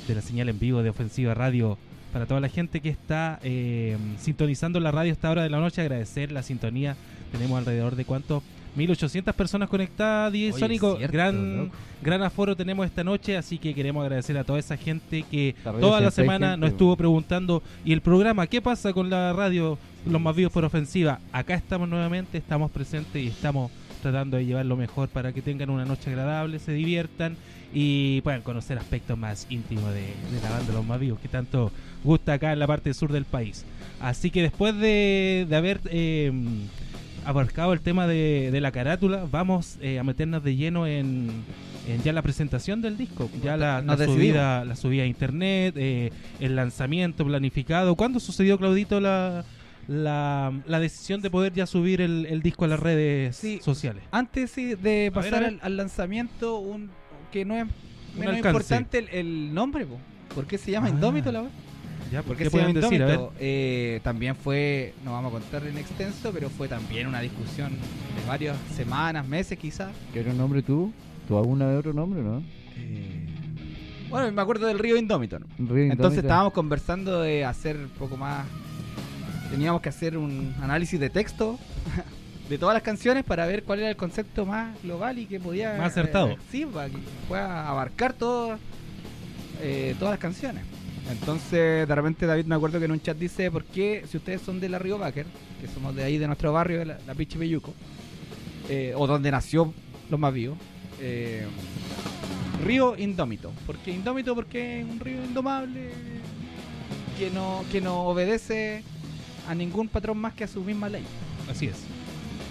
de 0.08 0.14
la 0.16 0.20
señal 0.20 0.48
en 0.48 0.58
vivo 0.58 0.82
de 0.82 0.90
Ofensiva 0.90 1.34
Radio. 1.34 1.78
Para 2.12 2.26
toda 2.26 2.40
la 2.40 2.48
gente 2.48 2.80
que 2.80 2.88
está 2.88 3.38
eh, 3.44 3.96
sintonizando 4.18 4.80
la 4.80 4.90
radio 4.90 5.12
a 5.12 5.12
esta 5.12 5.30
hora 5.30 5.44
de 5.44 5.50
la 5.50 5.60
noche, 5.60 5.82
agradecer 5.82 6.32
la 6.32 6.42
sintonía. 6.42 6.96
Tenemos 7.30 7.56
alrededor 7.56 7.94
de 7.94 8.04
cuánto? 8.04 8.42
1800 8.74 9.32
personas 9.36 9.68
conectadas, 9.68 10.32
DJ 10.32 10.54
Sónico. 10.54 10.98
gran, 10.98 11.58
loco. 11.58 11.76
gran 12.02 12.24
aforo 12.24 12.56
tenemos 12.56 12.86
esta 12.86 13.04
noche, 13.04 13.36
así 13.36 13.58
que 13.58 13.72
queremos 13.72 14.02
agradecer 14.02 14.36
a 14.36 14.42
toda 14.42 14.58
esa 14.58 14.76
gente 14.76 15.24
que 15.30 15.54
toda 15.62 16.00
la 16.00 16.10
semana 16.10 16.56
nos 16.56 16.70
estuvo 16.70 16.96
preguntando. 16.96 17.62
¿Y 17.84 17.92
el 17.92 18.00
programa? 18.00 18.48
¿Qué 18.48 18.60
pasa 18.60 18.92
con 18.92 19.08
la 19.10 19.32
radio? 19.32 19.78
Los 20.04 20.20
más 20.20 20.34
vivos 20.34 20.52
por 20.52 20.64
ofensiva. 20.64 21.20
Acá 21.30 21.54
estamos 21.54 21.88
nuevamente, 21.88 22.36
estamos 22.36 22.68
presentes 22.72 23.22
y 23.22 23.28
estamos 23.28 23.70
tratando 24.02 24.36
de 24.36 24.44
llevar 24.44 24.66
lo 24.66 24.76
mejor 24.76 25.08
para 25.08 25.32
que 25.32 25.40
tengan 25.40 25.70
una 25.70 25.86
noche 25.86 26.10
agradable, 26.10 26.58
se 26.58 26.72
diviertan 26.72 27.36
y 27.72 28.20
puedan 28.20 28.42
conocer 28.42 28.76
aspectos 28.76 29.16
más 29.16 29.46
íntimos 29.48 29.94
de, 29.94 30.02
de 30.02 30.40
la 30.42 30.50
banda 30.50 30.74
Los 30.74 30.84
Más 30.84 31.00
Vivos, 31.00 31.18
que 31.20 31.28
tanto 31.28 31.72
gusta 32.04 32.34
acá 32.34 32.52
en 32.52 32.58
la 32.58 32.66
parte 32.66 32.92
sur 32.92 33.10
del 33.10 33.24
país. 33.24 33.64
Así 34.00 34.30
que 34.30 34.42
después 34.42 34.76
de, 34.76 35.46
de 35.48 35.56
haber 35.56 35.80
eh, 35.86 36.30
abarcado 37.24 37.72
el 37.72 37.80
tema 37.80 38.06
de, 38.06 38.50
de 38.52 38.60
la 38.60 38.72
carátula, 38.72 39.26
vamos 39.30 39.78
eh, 39.80 39.98
a 39.98 40.04
meternos 40.04 40.42
de 40.42 40.56
lleno 40.56 40.86
en, 40.86 41.30
en 41.88 42.02
ya 42.02 42.12
la 42.12 42.20
presentación 42.20 42.82
del 42.82 42.98
disco, 42.98 43.30
ya 43.42 43.56
la, 43.56 43.80
la 43.80 43.96
subida, 43.96 44.64
la 44.64 44.76
subida 44.76 45.04
a 45.04 45.06
internet, 45.06 45.74
eh, 45.78 46.10
el 46.40 46.56
lanzamiento 46.56 47.24
planificado. 47.24 47.94
¿Cuándo 47.94 48.20
sucedió, 48.20 48.58
Claudito, 48.58 49.00
la, 49.00 49.44
la, 49.88 50.52
la 50.66 50.80
decisión 50.80 51.20
de 51.20 51.30
poder 51.30 51.52
ya 51.52 51.66
subir 51.66 52.00
el, 52.00 52.26
el 52.26 52.42
disco 52.42 52.64
a 52.64 52.68
las 52.68 52.80
redes 52.80 53.36
Sí. 53.36 53.60
sociales? 53.62 54.02
Antes 54.10 54.50
sí, 54.50 54.74
de 54.74 55.06
A 55.06 55.10
ver, 55.10 55.12
pasar 55.12 55.34
a 55.34 55.40
ver. 55.40 55.48
Al, 55.48 55.60
al 55.62 55.76
lanzamiento, 55.76 56.58
un 56.58 56.90
que 57.30 57.44
no 57.44 57.54
es 57.56 57.66
menos 58.16 58.36
alcance. 58.36 58.48
importante 58.48 58.98
el, 58.98 59.08
el 59.10 59.54
nombre, 59.54 59.86
po. 59.86 59.98
¿por 60.34 60.46
qué 60.46 60.58
se 60.58 60.70
llama 60.70 60.86
Ah. 60.86 60.90
Indómito 60.90 61.30
la 61.32 61.42
wea? 61.42 61.50
¿Ya? 62.10 62.22
¿Por 62.22 62.36
¿Qué 62.36 62.44
qué 62.44 62.50
se 62.50 62.56
llama 62.58 62.68
pueden 62.72 62.82
decir? 62.82 63.02
A 63.02 63.06
ver. 63.06 63.14
Indómito? 63.14 63.34
Eh, 63.40 64.00
también 64.02 64.36
fue, 64.36 64.92
no 65.04 65.12
vamos 65.12 65.30
a 65.30 65.40
contar 65.40 65.66
en 65.66 65.78
extenso, 65.78 66.30
pero 66.32 66.50
fue 66.50 66.68
también 66.68 67.06
una 67.06 67.20
discusión 67.20 67.70
de 67.72 68.28
varias 68.28 68.56
semanas, 68.74 69.26
meses 69.26 69.58
quizás. 69.58 69.90
¿Qué 70.12 70.20
otro 70.20 70.32
nombre 70.34 70.62
tú? 70.62 70.92
¿Tú 71.26 71.38
alguna 71.38 71.66
vez 71.66 71.78
otro 71.78 71.92
nombre, 71.94 72.20
no? 72.22 72.42
Bueno, 74.10 74.30
me 74.30 74.42
acuerdo 74.42 74.66
del 74.66 74.78
río 74.78 74.96
Indómito. 74.96 75.38
río 75.38 75.46
Entonces 75.58 75.92
indómito. 75.92 76.20
estábamos 76.20 76.52
conversando 76.52 77.22
de 77.22 77.44
hacer 77.46 77.76
un 77.78 77.88
poco 77.90 78.16
más. 78.18 78.46
Teníamos 79.52 79.82
que 79.82 79.90
hacer 79.90 80.16
un 80.16 80.54
análisis 80.62 80.98
de 80.98 81.10
texto 81.10 81.58
de 82.48 82.56
todas 82.56 82.72
las 82.72 82.82
canciones 82.82 83.22
para 83.22 83.44
ver 83.44 83.64
cuál 83.64 83.80
era 83.80 83.90
el 83.90 83.96
concepto 83.96 84.46
más 84.46 84.74
global 84.82 85.18
y 85.18 85.26
que 85.26 85.38
podía. 85.38 85.74
Más 85.76 85.92
acertado. 85.92 86.30
eh, 86.30 86.38
sí, 86.50 86.64
para 86.64 86.88
que 86.88 86.96
pueda 87.28 87.68
abarcar 87.68 88.14
todo, 88.14 88.58
eh, 89.60 89.94
todas 89.98 90.12
las 90.12 90.20
canciones. 90.20 90.64
Entonces, 91.10 91.86
de 91.86 91.94
repente 91.94 92.24
David 92.24 92.46
me 92.46 92.54
acuerdo 92.54 92.78
que 92.78 92.86
en 92.86 92.92
un 92.92 93.02
chat 93.02 93.18
dice, 93.18 93.50
¿por 93.50 93.64
qué 93.64 94.04
si 94.10 94.16
ustedes 94.16 94.40
son 94.40 94.58
de 94.58 94.70
la 94.70 94.78
Río 94.78 94.96
Baker, 94.96 95.26
que 95.60 95.68
somos 95.68 95.94
de 95.94 96.04
ahí, 96.04 96.16
de 96.16 96.26
nuestro 96.26 96.50
barrio, 96.52 96.78
de 96.78 96.86
la, 96.86 96.98
la 97.06 97.14
Pichi 97.14 97.36
Peyuco, 97.36 97.74
eh, 98.70 98.94
o 98.96 99.06
donde 99.06 99.30
nació 99.30 99.74
los 100.08 100.18
más 100.18 100.32
vivos, 100.32 100.56
eh, 100.98 101.44
Río 102.64 102.96
Indómito? 102.96 103.52
¿Por 103.66 103.76
qué 103.78 103.90
Indómito? 103.90 104.34
Porque 104.34 104.80
es 104.80 104.86
un 104.86 104.98
río 104.98 105.22
indomable 105.22 105.90
que 107.18 107.30
no, 107.30 107.64
que 107.70 107.80
no 107.82 108.04
obedece 108.04 108.82
a 109.48 109.54
ningún 109.54 109.88
patrón 109.88 110.18
más 110.18 110.32
que 110.34 110.44
a 110.44 110.48
su 110.48 110.60
misma 110.62 110.88
ley. 110.88 111.04
Así 111.50 111.66
es. 111.66 111.76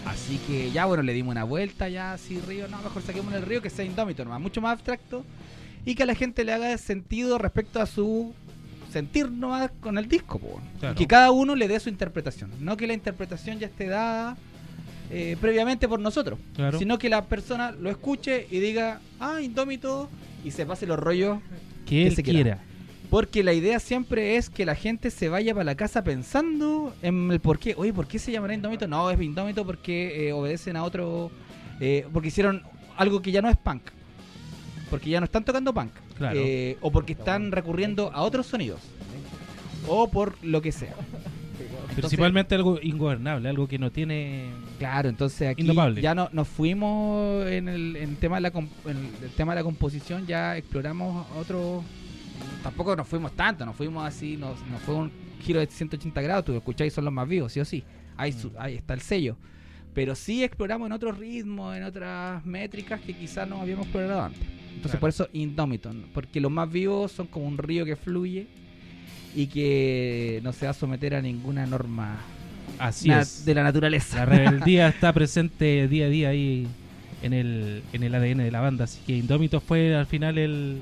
Así 0.06 0.40
que 0.48 0.72
ya, 0.72 0.86
bueno, 0.86 1.04
le 1.04 1.14
dimos 1.14 1.32
una 1.32 1.44
vuelta, 1.44 1.88
ya 1.88 2.14
así 2.14 2.40
río, 2.48 2.68
no, 2.68 2.78
mejor 2.82 3.02
saquemos 3.04 3.34
el 3.34 3.44
río 3.44 3.62
que 3.62 3.70
sea 3.70 3.86
indómito 3.86 4.24
nomás, 4.26 4.42
mucho 4.42 4.60
más 4.62 4.74
abstracto 4.74 5.24
y 5.86 5.94
que 5.96 6.04
a 6.04 6.06
la 6.06 6.16
gente 6.16 6.44
le 6.44 6.54
haga 6.54 6.76
sentido 6.78 7.38
respecto 7.38 7.80
a 7.82 7.86
su 7.86 8.34
sentir 8.92 9.30
nomás 9.32 9.72
con 9.80 9.98
el 9.98 10.08
disco. 10.08 10.40
Claro. 10.80 10.96
Y 10.96 10.98
que 10.98 11.08
cada 11.08 11.32
uno 11.32 11.56
le 11.56 11.68
dé 11.68 11.80
su 11.80 11.90
interpretación, 11.90 12.50
no 12.60 12.78
que 12.78 12.88
la 12.88 12.94
interpretación 12.94 13.60
ya 13.60 13.68
esté 13.68 13.86
dada 13.88 14.38
eh, 15.12 15.38
previamente 15.40 15.88
por 15.88 16.00
nosotros, 16.00 16.40
Claro. 16.56 16.80
sino 16.80 16.98
que 16.98 17.08
la 17.10 17.24
persona 17.26 17.72
lo 17.72 17.90
escuche 17.90 18.48
y 18.50 18.60
diga, 18.60 19.00
ah, 19.20 19.40
indómito, 19.42 20.10
y 20.44 20.52
se 20.52 20.66
pase 20.66 20.88
los 20.88 20.98
rollos 20.98 21.40
Que 21.86 22.08
él 22.08 22.16
se 22.16 22.24
quiera. 22.24 22.42
quiera. 22.42 22.64
Porque 23.12 23.44
la 23.44 23.52
idea 23.52 23.78
siempre 23.82 24.38
es 24.38 24.50
que 24.50 24.66
la 24.66 24.74
gente 24.74 25.12
se 25.12 25.28
vaya 25.28 25.54
para 25.54 25.66
la 25.66 25.76
casa 25.76 26.02
pensando 26.02 26.96
en 27.02 27.30
el 27.30 27.42
por 27.42 27.60
qué. 27.60 27.76
Oye, 27.78 27.92
¿por 27.92 28.08
qué 28.08 28.18
se 28.18 28.32
llamará 28.32 28.54
Indómito? 28.54 28.88
No, 28.88 29.12
es 29.12 29.22
Indómito 29.22 29.66
porque 29.66 30.30
eh, 30.30 30.32
obedecen 30.32 30.78
a 30.78 30.84
otro. 30.86 31.30
eh, 31.82 32.08
porque 32.14 32.30
hicieron 32.30 32.64
algo 32.96 33.22
que 33.22 33.34
ya 33.34 33.42
no 33.42 33.50
es 33.50 33.58
punk. 33.58 33.82
Porque 34.90 35.10
ya 35.10 35.20
no 35.20 35.26
están 35.26 35.44
tocando 35.44 35.74
punk. 35.74 35.92
Claro. 36.18 36.40
Eh, 36.40 36.78
o 36.80 36.90
porque 36.90 37.12
están 37.12 37.52
recurriendo 37.52 38.12
a 38.14 38.22
otros 38.22 38.48
sonidos. 38.48 38.80
O 39.90 40.10
por 40.10 40.38
lo 40.42 40.62
que 40.62 40.72
sea. 40.72 40.94
Entonces, 40.94 41.96
Principalmente 41.96 42.56
algo 42.56 42.80
ingobernable, 42.82 43.50
algo 43.50 43.68
que 43.68 43.78
no 43.78 43.92
tiene. 43.92 44.46
Claro, 44.80 45.10
entonces 45.10 45.50
aquí 45.50 45.64
Indomable. 45.64 46.02
ya 46.02 46.16
no, 46.16 46.30
nos 46.32 46.48
fuimos 46.48 47.46
en 47.48 47.68
el, 47.68 47.98
en 47.98 48.16
tema 48.16 48.38
de 48.38 48.42
la 48.44 48.54
en 48.86 49.12
el 49.22 49.30
tema 49.36 49.52
de 49.52 49.60
la 49.60 49.64
composición, 49.66 50.26
ya 50.26 50.56
exploramos 50.56 51.28
otro. 51.38 51.84
Tampoco 52.64 52.96
nos 52.96 53.08
fuimos 53.08 53.32
tanto, 53.34 53.66
nos 53.66 53.76
fuimos 53.76 54.06
así, 54.06 54.38
nos, 54.38 54.60
nos 54.68 54.82
fue 54.82 54.96
un 54.96 55.12
giro 55.42 55.60
de 55.60 55.68
180 55.68 56.22
grados. 56.22 56.46
Tú 56.46 56.52
lo 56.52 56.60
escucháis, 56.60 56.94
son 56.94 57.06
los 57.06 57.14
más 57.14 57.28
vivos, 57.28 57.52
sí 57.52 57.60
o 57.60 57.66
sí. 57.66 57.84
Ahí, 58.18 58.32
su- 58.34 58.52
ahí 58.60 58.76
está 58.76 58.94
el 58.94 59.02
sello. 59.02 59.36
Pero 59.94 60.16
sí 60.16 60.44
exploramos 60.44 60.86
en 60.86 60.92
otros 60.94 61.18
ritmos, 61.18 61.76
en 61.76 61.84
otras 61.84 62.46
métricas 62.46 63.02
que 63.02 63.14
quizás 63.14 63.48
no 63.48 63.60
habíamos 63.62 63.86
explorado 63.88 64.22
antes. 64.24 64.42
Entonces 64.42 64.92
Claro. 64.92 65.00
por 65.00 65.10
eso 65.10 65.28
Indomiton, 65.34 66.06
porque 66.14 66.40
los 66.40 66.52
más 66.52 66.72
vivos 66.72 67.12
son 67.12 67.28
como 67.28 67.46
un 67.48 67.58
río 67.58 67.84
que 67.86 67.96
fluye 67.96 68.48
y 69.36 69.48
que 69.48 70.40
no 70.44 70.54
se 70.54 70.66
va 70.66 70.72
a 70.72 70.74
someter 70.74 71.16
a 71.16 71.22
ninguna 71.22 71.66
norma 71.66 72.18
Así 72.80 73.10
na- 73.10 73.22
es. 73.22 73.44
de 73.46 73.54
la 73.54 73.64
naturaleza. 73.64 74.18
La 74.20 74.26
rebeldía 74.26 74.88
está 74.90 75.12
presente 75.14 75.88
día 75.88 76.06
a 76.06 76.10
día 76.10 76.30
ahí 76.30 76.68
en 77.22 77.34
el, 77.34 77.84
en 77.94 78.04
el 78.04 78.16
ADN 78.16 78.38
de 78.44 78.52
la 78.52 78.62
banda. 78.62 78.86
Así 78.86 79.02
que 79.06 79.18
Indómito 79.18 79.60
fue 79.60 79.94
al 79.96 80.06
final 80.06 80.38
el, 80.38 80.82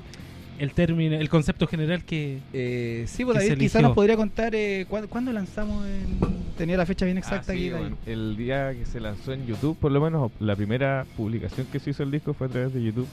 el 0.60 0.72
término, 0.72 1.16
el 1.16 1.28
concepto 1.28 1.66
general 1.66 2.04
que. 2.04 2.38
Eh, 2.52 3.04
sí, 3.08 3.24
pues 3.24 3.38
David 3.38 3.58
quizás 3.58 3.82
nos 3.82 3.94
podría 3.94 4.16
contar 4.16 4.54
eh, 4.54 4.86
¿cuándo, 4.88 5.08
cuándo 5.08 5.32
lanzamos. 5.32 5.84
en- 5.86 6.40
Tenía 6.56 6.76
la 6.76 6.84
fecha 6.86 7.06
bien 7.06 7.16
exacta 7.18 7.52
Ah, 7.52 7.56
sí, 7.56 7.68
aquí. 7.68 7.70
Bueno, 7.70 7.96
el 8.06 8.36
día 8.36 8.72
que 8.74 8.84
se 8.84 9.00
lanzó 9.00 9.32
en 9.32 9.46
YouTube, 9.46 9.76
por 9.78 9.90
lo 9.90 10.00
menos 10.00 10.30
la 10.40 10.54
primera 10.54 11.06
publicación 11.16 11.66
que 11.72 11.78
se 11.80 11.90
hizo 11.90 12.02
el 12.02 12.10
disco 12.10 12.34
fue 12.34 12.46
a 12.48 12.50
través 12.50 12.74
de 12.74 12.82
YouTube. 12.82 13.08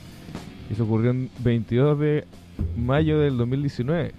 Y 0.70 0.76
se 0.76 0.82
ocurrió 0.82 1.12
el 1.12 1.30
22 1.39 1.98
de 1.98 2.26
mayo 2.76 3.20
del 3.20 3.38
2019, 3.38 4.12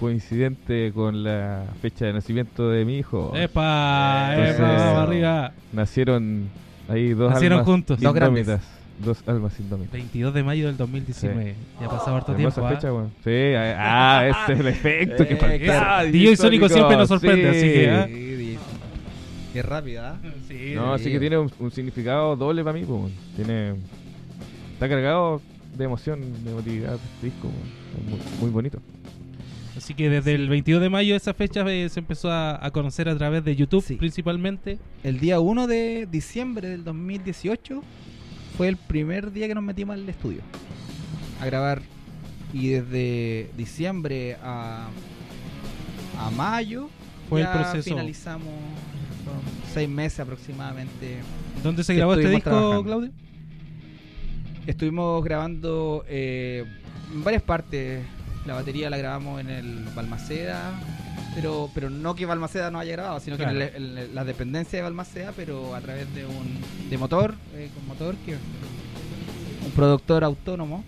coincidente 0.00 0.92
con 0.94 1.22
la 1.24 1.64
fecha 1.82 2.06
de 2.06 2.12
nacimiento 2.14 2.70
de 2.70 2.84
mi 2.84 2.98
hijo. 2.98 3.32
¡Epa! 3.36 4.30
Entonces- 4.32 4.56
¡Epa! 4.56 5.02
Arriba! 5.02 5.52
Nacieron 5.72 6.48
ahí 6.88 7.10
dos 7.14 7.32
Nacieron 7.32 7.58
almas 7.58 7.66
juntos. 7.66 8.00
Dos 8.00 8.14
grandes. 8.14 8.48
Dos 8.98 9.22
almas 9.26 9.58
indómitas. 9.60 9.92
22 9.92 10.32
de 10.32 10.42
mayo 10.42 10.66
del 10.68 10.76
2019. 10.78 11.54
Ya 11.80 11.86
ha 11.86 11.90
pasado 11.90 12.16
harto 12.16 12.34
tiempo. 12.34 12.64
¿ah? 12.64 12.70
fecha, 12.70 12.92
weón. 12.92 13.10
Sí, 13.22 13.54
ah, 13.54 13.76
ah, 13.78 14.26
ese 14.44 14.52
es 14.54 14.60
el 14.60 14.66
efecto 14.68 15.28
que 15.28 15.34
Eh, 15.34 15.36
faltaba. 15.36 15.58
claro. 15.58 16.10
DJ 16.10 16.36
Sónico 16.36 16.68
siempre 16.68 16.96
nos 16.96 17.08
sorprende, 17.08 17.48
así 17.50 17.60
que, 17.60 17.90
¿ah? 17.90 18.06
Sí, 18.06 18.58
Qué 19.52 19.62
rápida. 19.62 20.18
¿ah? 20.22 20.28
Sí, 20.48 20.72
No, 20.74 20.94
así 20.94 21.10
que 21.10 21.18
tiene 21.20 21.38
un, 21.38 21.50
un 21.58 21.70
significado 21.70 22.36
doble 22.36 22.62
para 22.64 22.78
mí, 22.78 22.84
pues. 22.86 23.12
Tiene. 23.36 23.74
Está 24.74 24.88
cargado 24.88 25.40
de 25.76 25.84
emoción, 25.84 26.20
de 26.44 26.50
emotividad 26.50 26.94
este 26.94 27.26
disco, 27.26 27.48
muy, 28.08 28.18
muy 28.40 28.50
bonito. 28.50 28.80
Así 29.76 29.92
que 29.92 30.08
desde 30.08 30.34
el 30.34 30.48
22 30.48 30.80
de 30.80 30.88
mayo 30.88 31.14
esa 31.14 31.34
fecha 31.34 31.60
eh, 31.70 31.88
se 31.90 32.00
empezó 32.00 32.30
a, 32.30 32.64
a 32.64 32.70
conocer 32.70 33.10
a 33.10 33.16
través 33.16 33.44
de 33.44 33.54
YouTube 33.56 33.82
Sí. 33.84 33.96
principalmente. 33.96 34.78
El 35.04 35.20
día 35.20 35.38
1 35.38 35.66
de 35.66 36.08
diciembre 36.10 36.68
del 36.70 36.82
2018 36.82 37.82
fue 38.56 38.68
el 38.68 38.76
primer 38.76 39.32
día 39.32 39.48
que 39.48 39.54
nos 39.54 39.64
metimos 39.64 39.94
al 39.94 40.08
estudio 40.08 40.40
a 41.40 41.46
grabar. 41.46 41.82
Y 42.52 42.68
desde 42.68 43.50
diciembre 43.56 44.36
a, 44.42 44.88
a 46.18 46.30
mayo 46.30 46.88
Fue 47.28 47.40
el 47.40 47.46
ya 47.46 47.52
proceso. 47.52 47.90
finalizamos 47.90 48.48
seis 49.74 49.88
meses 49.88 50.20
aproximadamente. 50.20 51.18
¿Dónde 51.62 51.84
se 51.84 51.94
grabó 51.94 52.14
este 52.14 52.30
disco, 52.30 52.50
trabajando. 52.50 52.84
Claudio? 52.84 53.10
Estuvimos 54.66 55.22
grabando 55.22 56.04
eh, 56.08 56.64
en 57.12 57.24
varias 57.24 57.42
partes. 57.42 58.04
La 58.46 58.54
batería 58.54 58.88
la 58.88 58.96
grabamos 58.96 59.40
en 59.40 59.50
el 59.50 59.84
Balmaceda, 59.94 60.72
pero 61.36 61.70
pero 61.72 61.88
no 61.90 62.16
que 62.16 62.26
Balmaceda 62.26 62.70
no 62.72 62.80
haya 62.80 62.92
grabado, 62.92 63.20
sino 63.20 63.36
Claro. 63.36 63.56
que 63.58 63.66
en 63.66 63.82
el- 63.84 63.98
en 63.98 64.14
la 64.14 64.24
dependencia 64.24 64.78
de 64.78 64.82
Balmaceda, 64.82 65.32
pero 65.36 65.74
a 65.76 65.80
través 65.80 66.12
de 66.14 66.24
un 66.26 66.88
de 66.90 66.98
motor, 66.98 67.34
eh, 67.54 67.68
con 67.72 67.86
motor, 67.86 68.16
que 68.26 68.32
un 69.64 69.70
productor 69.72 70.24
autónomo. 70.24 70.82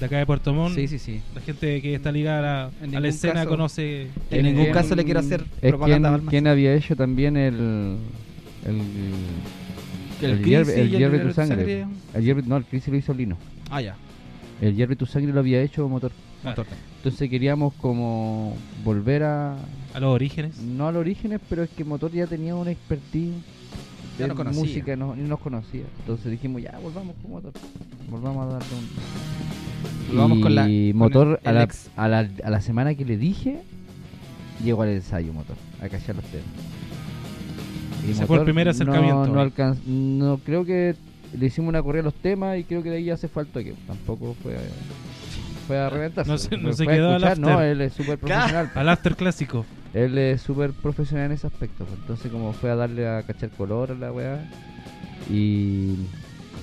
De 0.00 0.06
acá 0.06 0.16
de 0.18 0.26
Puerto 0.26 0.54
Montt. 0.54 0.76
Sí, 0.76 0.86
sí, 0.86 1.00
sí. 1.00 1.20
La 1.34 1.40
gente 1.40 1.82
que 1.82 1.92
está 1.94 2.12
ligada 2.12 2.70
a 2.80 2.86
la, 2.86 2.98
a 2.98 3.08
escena 3.08 3.34
caso- 3.34 3.48
conoce. 3.48 4.06
En 4.30 4.44
ningún 4.44 4.70
caso 4.70 4.94
le 4.94 5.04
quiero 5.04 5.18
hacer 5.20 5.44
Es 5.60 5.70
propaganda 5.72 6.16
quien, 6.16 6.26
quien 6.28 6.46
había 6.46 6.72
hecho 6.74 6.94
también 6.94 7.36
el. 7.36 7.96
El, 8.64 8.80
el, 10.22 10.36
Chris 10.36 10.46
hierve, 10.46 10.76
y 10.76 10.80
el 10.80 10.90
hierve 10.90 11.18
tu 11.18 11.32
Sangre- 11.32 11.82
sangre. 11.82 11.86
El 12.14 12.48
no, 12.48 12.56
el 12.58 12.64
Chris 12.64 12.86
lo 12.88 12.96
hizo 12.96 13.12
Lino. 13.12 13.36
Ah, 13.70 13.80
ya. 13.80 13.96
El 14.60 14.74
hierve 14.76 14.94
tu 14.96 15.06
sangre 15.06 15.32
lo 15.32 15.40
había 15.40 15.60
hecho 15.62 15.88
motor. 15.88 16.12
Motor. 16.44 16.66
Entonces 16.98 17.28
queríamos 17.28 17.74
como 17.74 18.56
volver 18.84 19.24
a. 19.24 19.56
A 19.98 20.00
los 20.00 20.14
orígenes. 20.14 20.58
No 20.58 20.86
a 20.88 20.92
los 20.92 21.00
orígenes, 21.00 21.40
pero 21.48 21.62
es 21.64 21.70
que 21.70 21.84
motor 21.84 22.12
ya 22.12 22.26
tenía 22.26 22.54
una 22.54 22.70
expertise 22.70 23.34
Ya 24.18 24.28
de 24.28 24.34
música, 24.44 24.94
no, 24.96 25.16
ni 25.16 25.28
nos 25.28 25.40
conocía. 25.40 25.82
Entonces 26.00 26.30
dijimos, 26.30 26.62
ya, 26.62 26.78
volvamos 26.82 27.16
con 27.20 27.32
motor. 27.32 27.52
Volvamos 28.08 28.46
a 28.46 28.52
darle 28.58 28.68
un. 28.76 30.08
Volvamos 30.14 30.38
y 30.38 30.40
con 30.40 30.54
la- 30.54 30.62
con 30.64 30.96
motor 30.96 31.40
el- 31.42 31.48
a, 31.48 31.50
el 31.50 31.56
la, 31.56 31.62
ex. 31.64 31.90
a, 31.96 32.08
la, 32.08 32.28
a 32.44 32.50
la 32.50 32.60
semana 32.60 32.94
que 32.94 33.04
le 33.04 33.16
dije, 33.16 33.60
llegó 34.64 34.82
al 34.82 34.90
ensayo 34.90 35.32
motor, 35.32 35.56
a 35.82 35.88
cachar 35.88 36.14
los 36.16 36.24
temas. 36.26 36.46
Y 38.06 38.12
Ese 38.12 38.24
fue 38.26 38.38
el 38.38 38.44
primer 38.44 38.68
acercamiento. 38.68 39.26
No, 39.26 39.34
no, 39.34 39.44
alcanz- 39.50 39.84
no 39.84 40.38
creo 40.38 40.64
que 40.64 40.94
le 41.36 41.46
hicimos 41.46 41.68
una 41.68 41.82
corrida 41.82 42.02
a 42.02 42.04
los 42.04 42.14
temas 42.14 42.56
y 42.58 42.62
creo 42.64 42.82
que 42.84 42.90
de 42.90 42.96
ahí 42.98 43.04
ya 43.04 43.16
se 43.16 43.26
fue 43.28 43.42
al 43.42 43.48
toque. 43.48 43.74
Tampoco 43.86 44.34
fue 44.42 44.54
a, 44.56 44.60
fue 45.68 45.78
a 45.78 45.88
reventarse. 45.88 46.28
No 46.32 46.38
se- 46.38 46.56
no 46.56 46.72
se 46.72 46.84
quedó 46.86 47.10
al 47.10 47.22
escuchar, 47.22 47.38
No, 47.38 47.48
after. 47.50 47.66
él 47.68 47.80
es 47.82 47.92
súper 47.92 48.18
profesional. 48.18 48.70
Al 48.74 48.88
after 48.88 49.14
clásico. 49.16 49.64
Él 49.94 50.18
es 50.18 50.42
súper 50.42 50.72
profesional 50.72 51.26
en 51.26 51.32
ese 51.32 51.46
aspecto. 51.46 51.84
pues. 51.84 51.98
Entonces, 52.00 52.32
como 52.32 52.52
fue 52.52 52.70
a 52.70 52.74
darle 52.74 53.06
a 53.08 53.22
cachar 53.22 53.50
color 53.50 53.92
a 53.92 53.94
la 53.94 54.10
weá. 54.12 54.50
Y, 55.30 55.94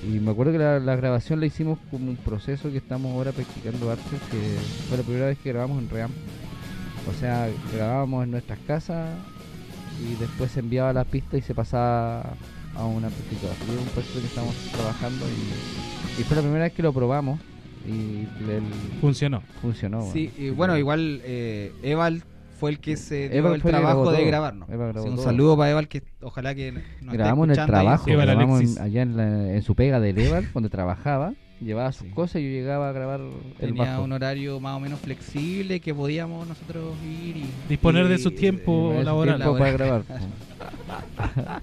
y 0.08 0.20
me 0.22 0.32
acuerdo 0.32 0.51
que 0.51 0.58
la, 0.58 0.80
la 0.80 0.95
grabación 0.95 1.39
la 1.39 1.45
hicimos 1.45 1.80
como 1.91 2.10
un 2.10 2.18
proceso 2.18 2.70
que 2.72 2.78
estamos 2.78 3.14
ahora 3.14 3.32
practicando 3.32 3.89
arte. 3.91 4.03
Que 4.32 4.58
fue 4.89 4.97
la 4.97 5.03
primera 5.03 5.26
vez 5.28 5.38
que 5.39 5.49
grabamos 5.51 5.82
en 5.82 5.89
Ream. 5.89 6.12
O 7.10 7.14
sea, 7.20 7.47
grabábamos 7.74 8.24
en 8.24 8.32
nuestras 8.32 8.60
casas 8.68 9.08
y 10.03 10.20
después 10.20 10.51
se 10.51 10.60
enviaba 10.60 10.91
la 10.93 11.03
pista 11.06 11.38
y 11.38 11.41
se 11.41 11.53
pasaba 11.56 12.22
a 12.76 12.84
un 12.86 13.06
amplificador. 13.06 13.56
Y 13.70 13.74
es 13.76 13.80
un 13.82 13.88
proceso 13.89 14.20
que 14.20 14.26
estamos 14.28 14.56
trabajando 14.74 15.26
y, 15.28 16.22
y 16.22 16.24
fue 16.24 16.36
la 16.36 16.41
primera 16.41 16.64
vez 16.66 16.74
que 16.74 16.84
lo 16.84 16.91
probamos 16.93 17.39
y 17.88 18.27
le- 18.45 18.61
Funcionó. 19.01 19.41
funcionó. 19.61 20.01
Sí, 20.11 20.31
weón. 20.38 20.47
y 20.47 20.49
bueno, 20.51 20.77
igual 20.77 21.21
eh, 21.23 21.71
Eval 21.83 22.23
fue 22.59 22.71
el 22.71 22.79
que 22.79 22.95
se 22.97 23.29
dio 23.29 23.39
Eval 23.39 23.51
el 23.53 23.55
el 23.57 23.61
trabajo 23.63 24.01
grabó 24.01 24.11
de 24.11 24.17
todo. 24.19 24.27
grabarnos. 24.27 24.69
Eval 24.69 24.88
grabó 24.93 25.03
Sí, 25.05 25.09
un 25.09 25.15
todo. 25.17 25.25
saludo 25.25 25.57
para 25.57 25.71
Eval 25.71 25.88
que 25.88 26.03
ojalá 26.21 26.55
que 26.55 26.71
nos 26.71 26.83
esté 26.83 27.17
grabamos 27.17 27.45
en 27.45 27.49
el 27.59 27.65
trabajo, 27.65 28.09
Eval 28.09 28.25
grabamos 28.27 28.61
en- 28.77 28.81
allá 28.83 29.01
en, 29.01 29.17
la- 29.17 29.53
en 29.55 29.61
su 29.61 29.75
pega 29.75 29.99
de 29.99 30.13
Leval, 30.13 30.47
donde 30.53 30.69
trabajaba, 30.69 31.33
llevaba 31.62 31.91
sus 31.91 32.08
Sí. 32.08 32.14
cosas 32.14 32.41
y 32.41 32.45
yo 32.45 32.49
llegaba 32.51 32.89
a 32.89 32.91
grabar 32.91 33.20
el 33.22 33.32
Tenía 33.60 33.91
bajo. 33.91 34.03
un 34.03 34.12
horario 34.12 34.60
más 34.60 34.76
o 34.76 34.80
menos 34.80 34.99
flexible 34.99 35.80
que 35.80 35.93
podíamos 35.93 36.47
nosotros 36.47 36.93
ir 37.03 37.38
y 37.38 37.45
Disponer 37.70 38.08
de 38.08 38.18
su 38.18 38.32
tiempo 38.32 38.93
laboral. 39.03 39.38
tiempo 39.38 39.58
para 39.58 39.72
grabar. 39.72 40.03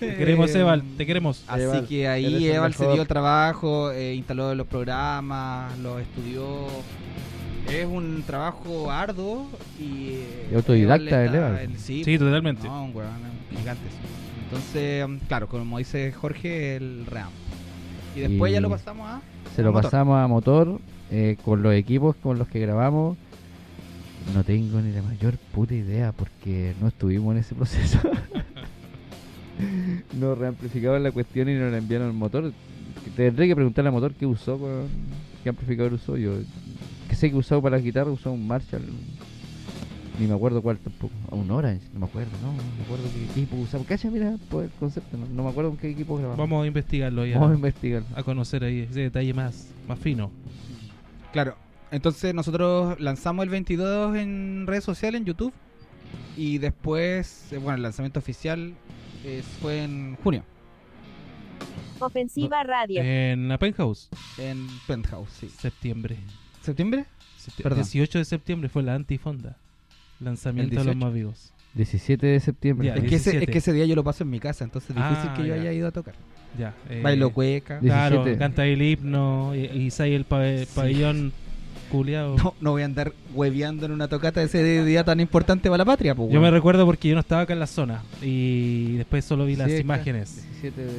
Te 0.00 0.16
queremos, 0.16 0.52
Eh, 0.54 0.60
Eval, 0.60 0.82
te 0.96 1.06
queremos. 1.06 1.44
Así 1.46 1.62
Eval, 1.62 1.86
que 1.86 2.08
ahí 2.08 2.48
Eval 2.48 2.74
se 2.74 2.84
dio 2.90 3.02
el 3.02 3.08
trabajo, 3.08 3.92
eh, 3.92 4.14
instaló 4.14 4.52
los 4.54 4.66
programas, 4.66 5.78
los 5.78 6.00
estudió. 6.00 6.66
Es 7.70 7.86
un 7.86 8.24
trabajo 8.26 8.90
arduo 8.90 9.48
y. 9.80 10.14
eh, 10.14 10.48
Y 10.50 10.54
autodidacta 10.56 11.24
Eval 11.24 11.34
Eval. 11.36 11.58
el- 11.60 11.78
sí, 11.78 12.02
Sí, 12.04 12.18
totalmente. 12.18 12.66
No, 12.66 12.84
un 12.86 12.96
weón 12.96 13.10
gigante. 13.56 13.82
sí. 13.90 13.96
Entonces, 14.44 15.06
claro, 15.28 15.46
como 15.48 15.78
dice 15.78 16.10
Jorge, 16.12 16.76
el 16.76 17.06
RAM. 17.06 17.30
Y 18.14 18.20
después 18.20 18.50
Y 18.50 18.54
ya 18.54 18.60
lo 18.60 18.70
pasamos 18.70 19.08
a. 19.08 19.20
Se 19.54 19.62
lo 19.62 19.72
motor. 19.72 19.82
pasamos 19.82 20.18
a 20.18 20.26
motor 20.26 20.80
eh, 21.10 21.36
con 21.44 21.62
los 21.62 21.74
equipos 21.74 22.16
con 22.16 22.38
los 22.38 22.48
que 22.48 22.60
grabamos. 22.60 23.16
No 24.34 24.44
tengo 24.44 24.80
ni 24.80 24.92
la 24.92 25.02
mayor 25.02 25.36
puta 25.52 25.74
idea 25.74 26.12
porque 26.12 26.74
no 26.80 26.88
estuvimos 26.88 27.32
en 27.32 27.40
ese 27.40 27.54
proceso. 27.54 27.98
nos 30.18 30.38
reamplificaban 30.38 31.02
la 31.02 31.10
cuestión 31.10 31.48
y 31.48 31.54
nos 31.54 31.72
la 31.72 31.78
enviaron 31.78 32.08
al 32.08 32.14
motor. 32.14 32.52
Tendré 33.16 33.48
que 33.48 33.54
preguntarle 33.54 33.88
al 33.88 33.94
motor 33.94 34.12
qué 34.14 34.26
usó, 34.26 34.58
qué 35.42 35.48
amplificador 35.48 35.94
usó. 35.94 36.16
Yo 36.16 36.32
que 37.08 37.16
sé 37.16 37.30
que 37.30 37.36
usó 37.36 37.60
para 37.60 37.76
la 37.76 37.82
guitarra, 37.82 38.10
usó 38.10 38.32
un 38.32 38.46
Marshall. 38.46 38.82
Ni 40.22 40.28
me 40.28 40.34
acuerdo 40.34 40.62
cuál 40.62 40.78
tampoco. 40.78 41.12
A 41.32 41.34
un 41.34 41.50
Orange, 41.50 41.84
no 41.92 41.98
me 42.00 42.06
acuerdo, 42.06 42.30
no, 42.42 42.52
no 42.52 42.62
me 42.78 42.84
acuerdo 42.84 43.04
qué 43.12 43.24
equipo 43.24 43.56
usaba. 43.56 43.82
Cacha, 43.84 44.08
mira, 44.08 44.36
por 44.48 44.62
el 44.62 44.70
concepto, 44.70 45.16
no, 45.16 45.26
no 45.26 45.42
me 45.42 45.50
acuerdo 45.50 45.70
con 45.70 45.78
qué 45.80 45.90
equipo 45.90 46.14
grabamos. 46.16 46.38
Vamos 46.38 46.62
a 46.62 46.66
investigarlo 46.68 47.26
ya. 47.26 47.34
Vamos 47.40 47.50
a 47.50 47.54
investigar. 47.56 48.04
A 48.14 48.22
conocer 48.22 48.62
ahí 48.62 48.86
ese 48.88 49.00
detalle 49.00 49.34
más, 49.34 49.68
más 49.88 49.98
fino. 49.98 50.30
Claro. 51.32 51.56
Entonces 51.90 52.32
nosotros 52.34 53.00
lanzamos 53.00 53.42
el 53.42 53.50
22 53.50 54.16
en 54.16 54.64
redes 54.68 54.84
sociales, 54.84 55.20
en 55.20 55.24
YouTube. 55.26 55.52
Y 56.36 56.58
después, 56.58 57.52
eh, 57.52 57.58
bueno, 57.58 57.76
el 57.78 57.82
lanzamiento 57.82 58.20
oficial 58.20 58.74
eh, 59.24 59.42
fue 59.60 59.82
en 59.82 60.16
junio, 60.22 60.44
Ofensiva 61.98 62.62
Radio. 62.64 63.00
En 63.02 63.48
la 63.48 63.58
Penthouse, 63.58 64.08
en 64.38 64.66
Penthouse, 64.86 65.30
sí. 65.30 65.48
septiembre. 65.48 66.16
¿Septiembre? 66.60 67.06
Septi- 67.38 67.62
Perdón. 67.62 67.78
18 67.84 68.18
de 68.18 68.24
septiembre 68.24 68.68
fue 68.68 68.82
la 68.82 68.94
antifonda. 68.94 69.56
Lanzamiento 70.24 70.70
¿El 70.70 70.70
de 70.70 70.76
los 70.76 70.84
18? 70.94 71.04
más 71.06 71.14
vivos. 71.14 71.52
17 71.74 72.26
de 72.26 72.40
septiembre. 72.40 72.88
Ya, 72.88 72.94
Es 72.94 73.00
que, 73.00 73.06
ese, 73.06 73.16
es 73.16 73.24
17. 73.24 73.52
que 73.52 73.58
ese 73.58 73.72
día 73.72 73.86
yo 73.86 73.94
lo 73.94 74.04
paso 74.04 74.24
en 74.24 74.30
mi 74.30 74.38
casa, 74.40 74.62
entonces 74.64 74.90
es 74.90 74.96
difícil 74.96 75.30
Ah, 75.30 75.34
que 75.36 75.42
yo 75.42 75.54
ya. 75.54 75.60
haya 75.62 75.72
ido 75.72 75.88
a 75.88 75.90
tocar. 75.90 76.14
Ya. 76.58 76.74
eh, 76.90 77.00
Bailo 77.02 77.30
cueca. 77.32 77.80
Di- 77.80 77.86
Claro, 77.86 78.16
17. 78.16 78.38
canta 78.38 78.66
el 78.66 78.82
himno, 78.82 79.54
y, 79.54 79.60
y 79.64 79.90
sale 79.90 80.14
el 80.14 80.24
pa- 80.26 80.44
Sí. 80.58 80.66
pabellón 80.74 81.32
culiado. 81.90 82.36
No, 82.36 82.54
no 82.60 82.70
voy 82.72 82.82
a 82.82 82.84
andar 82.84 83.12
hueveando 83.34 83.86
en 83.86 83.92
una 83.92 84.08
tocata 84.08 84.42
ese 84.42 84.84
día 84.84 85.02
tan 85.04 85.20
importante 85.20 85.68
para 85.70 85.78
la 85.78 85.84
patria, 85.86 86.14
pues. 86.14 86.30
Yo 86.30 86.40
me 86.42 86.50
recuerdo 86.50 86.84
porque 86.84 87.08
yo 87.08 87.14
no 87.14 87.20
estaba 87.20 87.42
acá 87.42 87.52
en 87.54 87.58
la 87.60 87.66
zona 87.66 88.02
y 88.20 88.96
después 88.96 89.24
solo 89.24 89.46
vi 89.46 89.56
las 89.56 89.70
Sí, 89.70 89.78
imágenes. 89.78 90.42
17 90.62 90.82
de, 90.84 90.92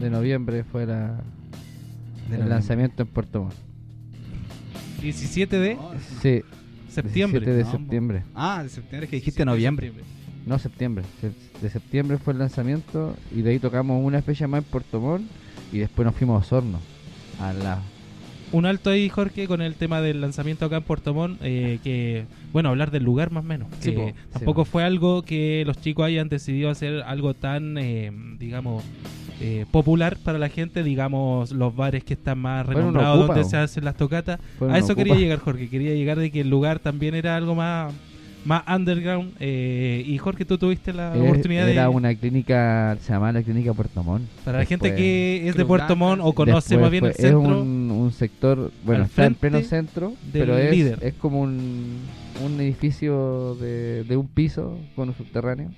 de 0.00 0.10
noviembre 0.10 0.64
fue 0.64 0.86
la, 0.86 0.94
De 0.96 1.12
el 1.12 2.30
noviembre. 2.30 2.48
lanzamiento 2.48 3.02
en 3.04 3.08
Puerto 3.08 3.42
Montt. 3.44 3.54
17 5.02 5.58
de 5.58 5.78
Sí, 6.20 6.42
septiembre. 6.90 7.40
17 7.40 7.56
de 7.56 7.64
No, 7.64 7.70
septiembre. 7.70 8.22
Ah, 8.34 8.62
de 8.62 8.68
septiembre, 8.68 9.06
que 9.08 9.16
17 9.16 9.16
dijiste 9.16 9.44
noviembre. 9.44 9.86
septiembre. 9.88 10.14
No, 10.46 10.58
septiembre. 10.58 11.04
Se- 11.20 11.50
De 11.62 11.68
septiembre 11.70 12.16
fue 12.18 12.32
el 12.32 12.38
lanzamiento 12.38 13.14
y 13.34 13.42
de 13.42 13.50
ahí 13.50 13.58
tocamos 13.58 14.02
una 14.02 14.22
fecha 14.22 14.48
más 14.48 14.64
en 14.64 14.70
Puerto 14.70 14.98
Montt 15.00 15.24
y 15.72 15.78
después 15.78 16.06
nos 16.06 16.14
fuimos 16.14 16.36
a 16.36 16.46
Osorno. 16.46 16.78
A 17.38 17.52
la, 17.52 17.82
Un 18.52 18.66
alto 18.66 18.90
ahí, 18.90 19.08
Jorge, 19.10 19.46
con 19.46 19.60
el 19.62 19.74
tema 19.74 20.00
del 20.00 20.20
lanzamiento 20.22 20.64
acá 20.64 20.78
en 20.78 20.82
Puerto 20.82 21.12
Montt, 21.14 21.38
eh, 21.42 21.78
que, 21.84 22.24
bueno, 22.52 22.70
hablar 22.70 22.90
del 22.90 23.04
lugar 23.04 23.30
más 23.30 23.44
o 23.44 23.46
menos. 23.46 23.68
Sí, 23.78 23.90
que 23.92 23.96
po. 23.96 24.12
tampoco 24.32 24.64
Sí, 24.64 24.70
fue 24.72 24.82
algo 24.82 25.22
que 25.22 25.62
los 25.66 25.78
chicos 25.80 26.06
hayan 26.06 26.28
decidido 26.28 26.68
hacer 26.70 27.02
algo 27.02 27.34
tan, 27.34 27.76
eh, 27.78 28.10
digamos, 28.40 28.82
eh, 29.40 29.64
popular 29.70 30.16
para 30.22 30.38
la 30.38 30.48
gente, 30.48 30.82
digamos, 30.82 31.50
los 31.52 31.74
bares 31.74 32.04
que 32.04 32.14
están 32.14 32.38
más 32.38 32.66
renombrados 32.66 33.18
ocupa, 33.20 33.34
donde 33.34 33.48
se 33.48 33.56
hacen 33.56 33.84
las 33.84 33.96
tocatas. 33.96 34.38
Bueno, 34.58 34.74
a 34.74 34.78
eso 34.78 34.94
quería 34.94 35.14
llegar, 35.14 35.38
Jorge. 35.38 35.68
Quería 35.68 35.94
llegar 35.94 36.18
de 36.18 36.30
que 36.30 36.42
el 36.42 36.50
lugar 36.50 36.78
también 36.78 37.14
era 37.14 37.36
algo 37.36 37.54
más, 37.54 37.92
más 38.44 38.62
underground. 38.68 39.32
eh, 39.40 40.02
y 40.06 40.16
Jorge, 40.18 40.44
tú 40.44 40.58
tuviste 40.58 40.92
la 40.92 41.14
Eh, 41.16 41.20
oportunidad 41.20 41.68
era 41.68 41.82
de... 41.82 41.88
una 41.88 42.14
clínica, 42.14 42.96
se 43.00 43.12
llamaba 43.12 43.32
la 43.32 43.42
clínica 43.42 43.72
Puerto 43.74 44.02
Montt. 44.02 44.26
Para 44.44 44.58
la 44.58 44.64
gente 44.64 44.94
que 44.94 45.48
es 45.48 45.54
de 45.56 45.64
Puerto 45.64 45.96
Montt 45.96 46.20
o 46.24 46.32
conoce 46.34 46.76
Después 46.76 46.80
más 46.80 46.90
bien 46.90 47.04
el 47.06 47.14
centro, 47.14 47.40
Es 47.40 47.46
un, 47.62 47.90
un 47.90 48.12
sector, 48.12 48.70
bueno, 48.84 49.04
está 49.04 49.26
en 49.26 49.34
pleno 49.34 49.60
centro, 49.62 50.12
pero 50.32 50.56
es, 50.58 50.70
líder. 50.70 50.98
es 51.02 51.14
como 51.14 51.40
un, 51.40 51.98
un 52.44 52.60
edificio 52.60 53.56
de, 53.60 54.04
de 54.04 54.16
un 54.16 54.26
piso 54.28 54.78
con 54.96 55.08
un 55.08 55.14
subterráneo. 55.14 55.70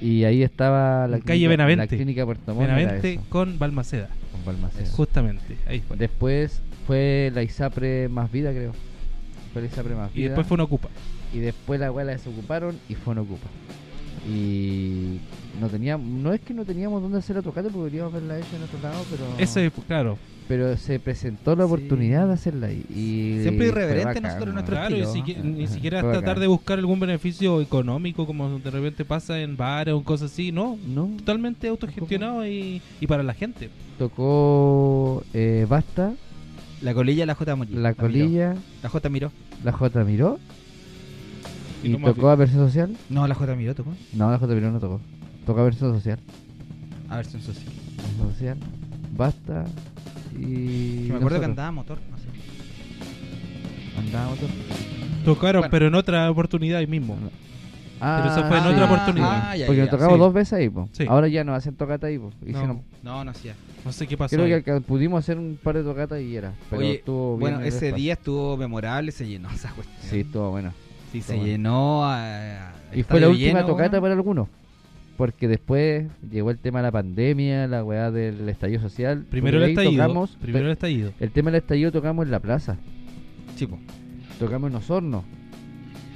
Y 0.00 0.24
ahí 0.24 0.42
estaba 0.42 1.06
la, 1.08 1.16
En 1.16 1.22
calle 1.22 1.38
clínica, 1.40 1.48
Benavente. 1.50 1.82
la 1.82 1.86
clínica 1.88 2.24
Puerto 2.24 2.54
Montt. 2.54 2.68
Benavente 2.68 3.12
eso, 3.14 3.22
con 3.28 3.58
Balmaceda. 3.58 4.08
con 4.32 4.44
Balmaceda. 4.44 4.90
Justamente, 4.90 5.56
ahí 5.66 5.80
fue. 5.80 5.96
Después 5.96 6.60
fue 6.86 7.30
la 7.34 7.42
ISAPRE 7.42 8.08
Más 8.08 8.30
Vida, 8.30 8.50
creo. 8.52 8.72
Fue 9.52 9.62
la 9.62 9.68
ISAPRE 9.68 9.94
más 9.94 10.10
Y 10.14 10.18
vida, 10.18 10.28
después 10.28 10.46
fue 10.46 10.54
una 10.56 10.64
ocupa. 10.64 10.88
y 11.32 11.38
después 11.38 11.80
la 11.80 11.90
weá 11.90 12.04
la 12.04 12.12
desocuparon 12.12 12.78
y 12.88 12.94
fue 12.94 13.12
una 13.12 13.22
ocupa. 13.22 13.46
Y 14.28 15.20
no 15.60 15.68
teníamos, 15.68 16.06
no 16.06 16.32
es 16.32 16.40
que 16.40 16.52
no 16.54 16.64
teníamos 16.64 17.02
dónde 17.02 17.18
hacer 17.18 17.36
la 17.36 17.42
tocata 17.42 17.68
porque 17.70 17.90
queríamos 17.90 18.12
haberla 18.14 18.38
hecho 18.38 18.56
en 18.56 18.62
otro 18.62 18.78
lado, 18.82 19.04
pero 19.10 19.24
Ese, 19.38 19.70
claro. 19.86 20.18
Pero 20.48 20.76
se 20.78 20.98
presentó 20.98 21.54
la 21.54 21.64
Sí. 21.64 21.66
oportunidad 21.72 22.26
de 22.26 22.32
hacerla 22.32 22.68
ahí. 22.68 22.84
Y 22.88 23.42
Siempre 23.42 23.68
irreverente 23.68 24.04
bacán, 24.06 24.22
nosotros 24.22 24.48
en 24.48 24.54
nuestro 24.54 24.76
Claro, 24.76 24.96
y 24.96 25.00
estilo, 25.00 25.44
ni 25.44 25.66
siquiera 25.68 26.00
tratar 26.00 26.22
bacán. 26.22 26.40
de 26.40 26.46
buscar 26.46 26.78
algún 26.78 26.98
beneficio 27.00 27.60
económico 27.60 28.26
como 28.26 28.58
de 28.58 28.70
repente 28.70 29.04
pasa 29.04 29.38
en 29.40 29.56
bares 29.56 29.94
o 29.94 30.02
cosas 30.02 30.32
así, 30.32 30.50
no. 30.50 30.78
No, 30.86 31.10
Totalmente 31.18 31.68
autogestionado 31.68 32.46
y, 32.46 32.80
y 33.00 33.06
para 33.06 33.22
la 33.22 33.34
gente. 33.34 33.68
tocó 33.98 35.22
eh, 35.34 35.66
Basta, 35.68 36.14
La 36.82 36.94
colilla 36.94 37.26
la 37.26 37.34
J 37.34 37.54
Morí. 37.56 37.72
La. 37.74 37.92
Colilla, 37.94 38.54
La 38.82 38.88
J 38.88 39.08
miró. 39.08 39.32
la 39.64 39.72
J 39.72 40.04
Miró 40.04 40.38
Y 41.82 41.94
tocó 41.96 42.30
a 42.30 42.36
Versión 42.36 42.66
Social. 42.66 42.96
No, 43.10 43.26
la 43.28 43.34
J 43.34 43.54
miró, 43.56 43.74
tocó. 43.74 43.92
No, 44.12 44.30
la 44.30 44.38
J 44.38 44.54
Miró 44.54 44.70
no 44.72 44.80
tocó. 44.80 45.00
Tocó 45.46 45.60
a 45.60 45.64
Versión 45.64 45.92
Social. 45.94 46.18
A 47.10 47.16
ver, 47.16 47.26
son 47.26 47.40
social. 47.40 47.72
Versión 47.96 48.32
Social, 48.32 48.58
Basta 49.16 49.64
y. 50.40 51.06
Que 51.06 51.12
me 51.12 51.16
acuerdo 51.18 51.38
que 51.40 51.44
andaba 51.46 51.70
motor, 51.72 51.98
no 52.10 52.16
sé. 52.18 52.24
Andaba 53.98 54.28
otro. 54.30 54.46
Tocaron, 55.24 55.60
Bueno. 55.62 55.70
pero 55.70 55.86
en 55.88 55.94
otra 55.94 56.30
oportunidad 56.30 56.78
ahí 56.78 56.86
mismo. 56.86 57.16
Ah, 58.00 58.20
Pero 58.22 58.32
eso 58.36 58.48
fue 58.48 58.58
en 58.58 58.62
sí. 58.62 58.68
otra 58.70 58.84
oportunidad. 58.84 59.28
Ah, 59.50 59.56
ya, 59.56 59.66
Porque 59.66 59.80
nos 59.80 59.90
tocamos 59.90 60.14
sí. 60.14 60.18
dos 60.20 60.32
veces 60.32 60.52
ahí, 60.52 60.68
po. 60.68 60.88
Sí. 60.92 61.04
Ahora 61.08 61.26
ya 61.26 61.42
no 61.42 61.52
hacen 61.54 61.74
tocata 61.74 62.06
ahí, 62.06 62.16
po. 62.16 62.30
No. 62.40 62.46
Hicieron- 62.48 62.82
No, 63.02 63.24
no 63.24 63.30
hacía. 63.32 63.54
No 63.84 63.90
sé 63.92 64.06
qué 64.06 64.16
pasó. 64.16 64.36
Creo 64.36 64.56
ahí. 64.56 64.62
que 64.62 64.80
pudimos 64.80 65.18
hacer 65.18 65.36
un 65.36 65.58
par 65.60 65.74
de 65.76 65.82
tocatas 65.82 66.20
y 66.20 66.36
era. 66.36 66.52
Pero 66.70 66.80
Oye, 66.80 66.94
estuvo 66.94 67.36
bien 67.36 67.40
bueno, 67.54 67.60
ese 67.66 67.90
día 67.92 68.12
estuvo 68.12 68.56
memorable, 68.56 69.10
se 69.10 69.26
llenó 69.26 69.50
esa 69.54 69.72
cuestión. 69.72 69.98
Sí, 70.00 70.20
estuvo 70.20 70.50
bueno. 70.52 70.72
Sí, 71.10 71.12
se 71.12 71.18
estuvo 71.18 71.36
bueno. 71.38 71.50
llenó. 71.50 72.04
a- 72.04 72.72
Y 72.94 73.02
fue 73.02 73.18
la 73.20 73.28
última 73.30 73.46
lleno, 73.60 73.66
tocata 73.66 74.00
para 74.00 74.14
algunos. 74.14 74.46
Porque 75.18 75.48
después 75.48 76.06
llegó 76.30 76.50
el 76.52 76.58
tema 76.58 76.78
de 76.78 76.84
la 76.84 76.92
pandemia, 76.92 77.66
la 77.66 77.82
weá 77.84 78.10
del 78.12 78.48
estallido 78.48 78.80
social. 78.80 79.26
Primero 79.28 79.58
el 79.58 79.70
estallido. 79.70 80.02
Tocamos, 80.04 80.38
primero 80.40 80.66
el 80.66 80.72
estallido. 80.72 81.12
El 81.18 81.32
tema 81.32 81.50
del 81.50 81.60
estallido 81.60 81.90
tocamos 81.92 82.24
en 82.24 82.30
la 82.30 82.38
plaza. 82.38 82.76
Po. 83.68 83.78
Tocamos 84.38 84.70
en 84.70 84.76
Osorno. 84.76 85.24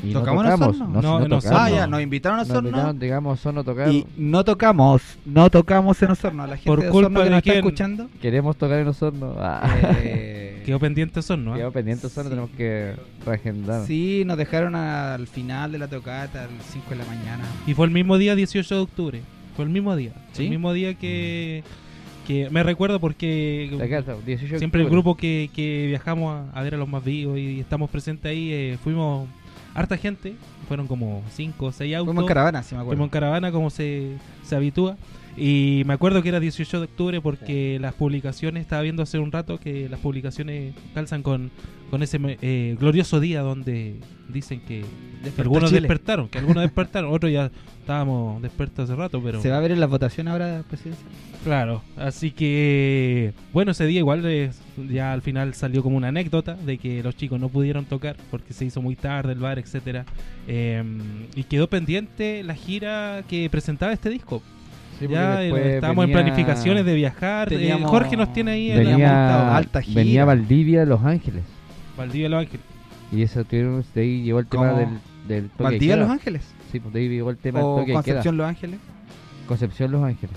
Y 0.04 0.12
¿Tocamos 0.12 0.44
en 0.44 0.50
no 0.50 0.56
tocamos. 0.56 0.76
Osorno? 0.76 1.02
No, 1.02 1.16
en 1.18 1.24
tocamos. 1.24 1.44
Osorno. 1.44 1.58
Ah, 1.58 1.70
ya, 1.70 1.86
nos 1.88 2.00
invitaron 2.00 2.38
a 2.38 2.42
Nos 2.42 2.50
Osorno. 2.50 2.68
invitaron, 2.68 2.98
digamos, 3.00 3.40
Osorno 3.40 3.64
tocar. 3.64 3.88
Y 3.92 4.06
no 4.16 4.44
tocamos, 4.44 5.02
no 5.24 5.50
tocamos 5.50 6.00
en 6.02 6.10
Osorno. 6.12 6.44
A 6.44 6.46
la 6.46 6.56
gente 6.56 6.68
Por 6.70 6.80
de 6.82 6.88
culpa 6.90 6.98
Osorno 7.08 7.18
que 7.20 7.24
de 7.24 7.30
nos 7.30 7.38
está 7.38 7.50
quién. 7.52 7.64
escuchando. 7.64 8.08
Queremos 8.20 8.56
tocar 8.56 8.78
en 8.78 8.86
Osorno. 8.88 9.34
Ah. 9.38 9.76
eh, 9.98 10.51
Quedó 10.64 10.78
pendiente 10.78 11.22
son, 11.22 11.44
¿no? 11.44 11.54
Quedó 11.54 11.72
pendiente 11.72 12.06
Osorno, 12.06 12.30
Sí. 12.30 12.36
tenemos 12.36 12.50
que 12.56 12.94
reagendar. 13.26 13.86
Sí, 13.86 14.22
nos 14.26 14.36
dejaron 14.36 14.74
al 14.74 15.26
final 15.26 15.72
de 15.72 15.78
la 15.78 15.88
tocata, 15.88 16.44
a 16.44 16.46
las 16.46 16.66
5 16.66 16.90
de 16.90 16.96
la 16.96 17.04
mañana. 17.04 17.44
Y 17.66 17.74
fue 17.74 17.86
el 17.86 17.92
mismo 17.92 18.18
día, 18.18 18.34
18 18.34 18.74
de 18.74 18.80
octubre. 18.80 19.20
Fue 19.56 19.64
el 19.64 19.70
mismo 19.70 19.94
día. 19.96 20.12
¿Sí? 20.32 20.44
El 20.44 20.50
mismo 20.50 20.72
día 20.72 20.94
que, 20.94 21.62
que 22.26 22.48
me 22.50 22.62
recuerdo 22.62 23.00
porque 23.00 23.70
casa, 23.90 24.16
18 24.24 24.54
de 24.54 24.58
siempre 24.58 24.82
el 24.82 24.88
grupo 24.88 25.16
que, 25.16 25.50
que 25.54 25.86
viajamos 25.88 26.34
a, 26.54 26.58
a 26.58 26.62
ver 26.62 26.74
a 26.74 26.78
los 26.78 26.88
más 26.88 27.04
vivos 27.04 27.38
y 27.38 27.60
estamos 27.60 27.90
presentes 27.90 28.30
ahí, 28.30 28.50
eh, 28.52 28.78
fuimos 28.82 29.28
harta 29.74 29.96
gente, 29.96 30.34
fueron 30.68 30.86
como 30.86 31.22
5 31.34 31.66
o 31.66 31.72
6 31.72 31.96
autos. 31.96 32.06
Fuimos 32.14 32.22
en 32.24 32.28
caravana, 32.28 32.62
sí 32.62 32.74
me 32.74 32.80
acuerdo. 32.80 32.96
Fuimos 32.96 33.06
en 33.06 33.10
caravana 33.10 33.52
como 33.52 33.68
se, 33.70 34.12
se 34.44 34.56
habitúa. 34.56 34.96
Y 35.36 35.82
me 35.86 35.94
acuerdo 35.94 36.22
que 36.22 36.28
era 36.28 36.40
18 36.40 36.78
de 36.80 36.84
octubre 36.84 37.20
porque 37.22 37.78
las 37.80 37.94
publicaciones, 37.94 38.60
estaba 38.62 38.82
viendo 38.82 39.02
hace 39.02 39.18
un 39.18 39.32
rato 39.32 39.58
que 39.58 39.88
las 39.88 39.98
publicaciones 40.00 40.74
calzan 40.94 41.22
con, 41.22 41.50
con 41.90 42.02
ese 42.02 42.18
eh, 42.42 42.76
glorioso 42.78 43.18
día 43.18 43.40
donde 43.40 43.96
dicen 44.28 44.60
que, 44.60 44.84
algunos 45.38 45.70
Chile. 45.70 45.80
despertaron, 45.80 46.28
que 46.28 46.38
algunos 46.38 46.62
despertaron, 46.64 47.12
otros 47.14 47.32
ya 47.32 47.50
estábamos 47.80 48.42
despiertos 48.42 48.84
hace 48.90 48.94
rato, 48.94 49.22
pero 49.22 49.40
¿Se 49.40 49.48
va 49.48 49.56
a 49.56 49.60
ver 49.60 49.72
en 49.72 49.80
la 49.80 49.86
votación 49.86 50.28
ahora, 50.28 50.64
presidencia? 50.68 51.04
claro, 51.44 51.82
así 51.96 52.30
que 52.30 53.32
bueno, 53.54 53.72
ese 53.72 53.86
día 53.86 53.98
igual 54.00 54.24
es- 54.26 54.60
ya 54.90 55.12
al 55.14 55.22
final 55.22 55.54
salió 55.54 55.82
como 55.82 55.96
una 55.96 56.08
anécdota 56.08 56.54
de 56.54 56.76
que 56.78 57.02
los 57.02 57.16
chicos 57.16 57.40
no 57.40 57.48
pudieron 57.48 57.86
tocar 57.86 58.16
porque 58.30 58.52
se 58.52 58.66
hizo 58.66 58.82
muy 58.82 58.96
tarde 58.96 59.32
el 59.32 59.38
bar, 59.38 59.58
etcétera 59.58 60.04
eh, 60.46 60.82
y 61.34 61.44
quedó 61.44 61.68
pendiente 61.68 62.42
la 62.44 62.54
gira 62.54 63.24
que 63.28 63.48
presentaba 63.50 63.92
este 63.94 64.10
disco. 64.10 64.42
Sí, 65.08 65.12
ya 65.14 65.42
estábamos 65.42 66.06
venía- 66.06 66.18
en 66.20 66.24
planificaciones 66.24 66.84
de 66.86 66.94
viajar. 66.94 67.52
eh, 67.52 67.56
Teníamos- 67.56 67.90
Jorge 67.90 68.16
nos 68.16 68.32
tiene 68.32 68.50
ahí 68.52 68.70
en 68.70 68.76
la 68.76 68.82
Teníamos 68.82 69.00
venía, 69.00 69.56
alta 69.56 69.82
gira. 69.82 70.00
venía 70.00 70.24
Valdivia, 70.24 70.84
Los 70.84 71.02
Ángeles. 71.04 71.42
Valdivia 71.96 72.28
Los 72.28 72.40
Ángeles. 72.40 72.66
Y 73.12 73.22
eso 73.22 73.44
tuvieron, 73.44 73.84
de 73.94 74.00
ahí 74.00 74.22
llegó 74.22 74.38
el 74.38 74.46
tema 74.46 74.72
del, 74.72 74.88
del 75.28 75.44
toque 75.50 75.56
de 75.58 75.64
¿Valdivia. 75.64 75.96
Los 75.96 76.10
Ángeles? 76.10 76.54
Sí, 76.70 76.80
pues 76.80 76.94
de 76.94 77.00
ahí 77.00 77.08
llegó 77.08 77.30
el 77.30 77.36
tema 77.36 77.58
del 77.58 77.68
¿O 77.68 77.76
toque 77.76 77.88
de 77.88 77.92
Concepción. 77.94 78.36
Los 78.38 78.46
Ángeles? 78.46 78.78
Concepción 79.46 79.92
Los 79.92 80.02
Ángeles. 80.04 80.36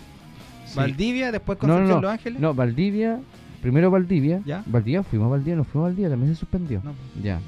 Sí. 0.65 0.75
¿Valdivia, 0.77 1.31
después 1.31 1.57
No, 1.61 1.67
no, 1.67 1.73
Concepción 1.75 1.95
no. 1.95 2.01
Los 2.01 2.11
Ángeles? 2.11 2.39
No, 2.41 2.53
Valdivia, 2.53 3.19
primero 3.61 3.89
Valdivia. 3.91 4.41
¿Ya? 4.45 4.63
Valdivia, 4.65 5.03
fuimos 5.03 5.27
a 5.27 5.29
Valdivia, 5.29 5.55
nos 5.55 5.67
fuimos 5.67 5.85
a 5.85 5.89
Valdivia, 5.89 6.09
también 6.09 6.33
se 6.33 6.39
suspendió. 6.39 6.81
No. 6.83 6.93
Ya. 7.23 7.39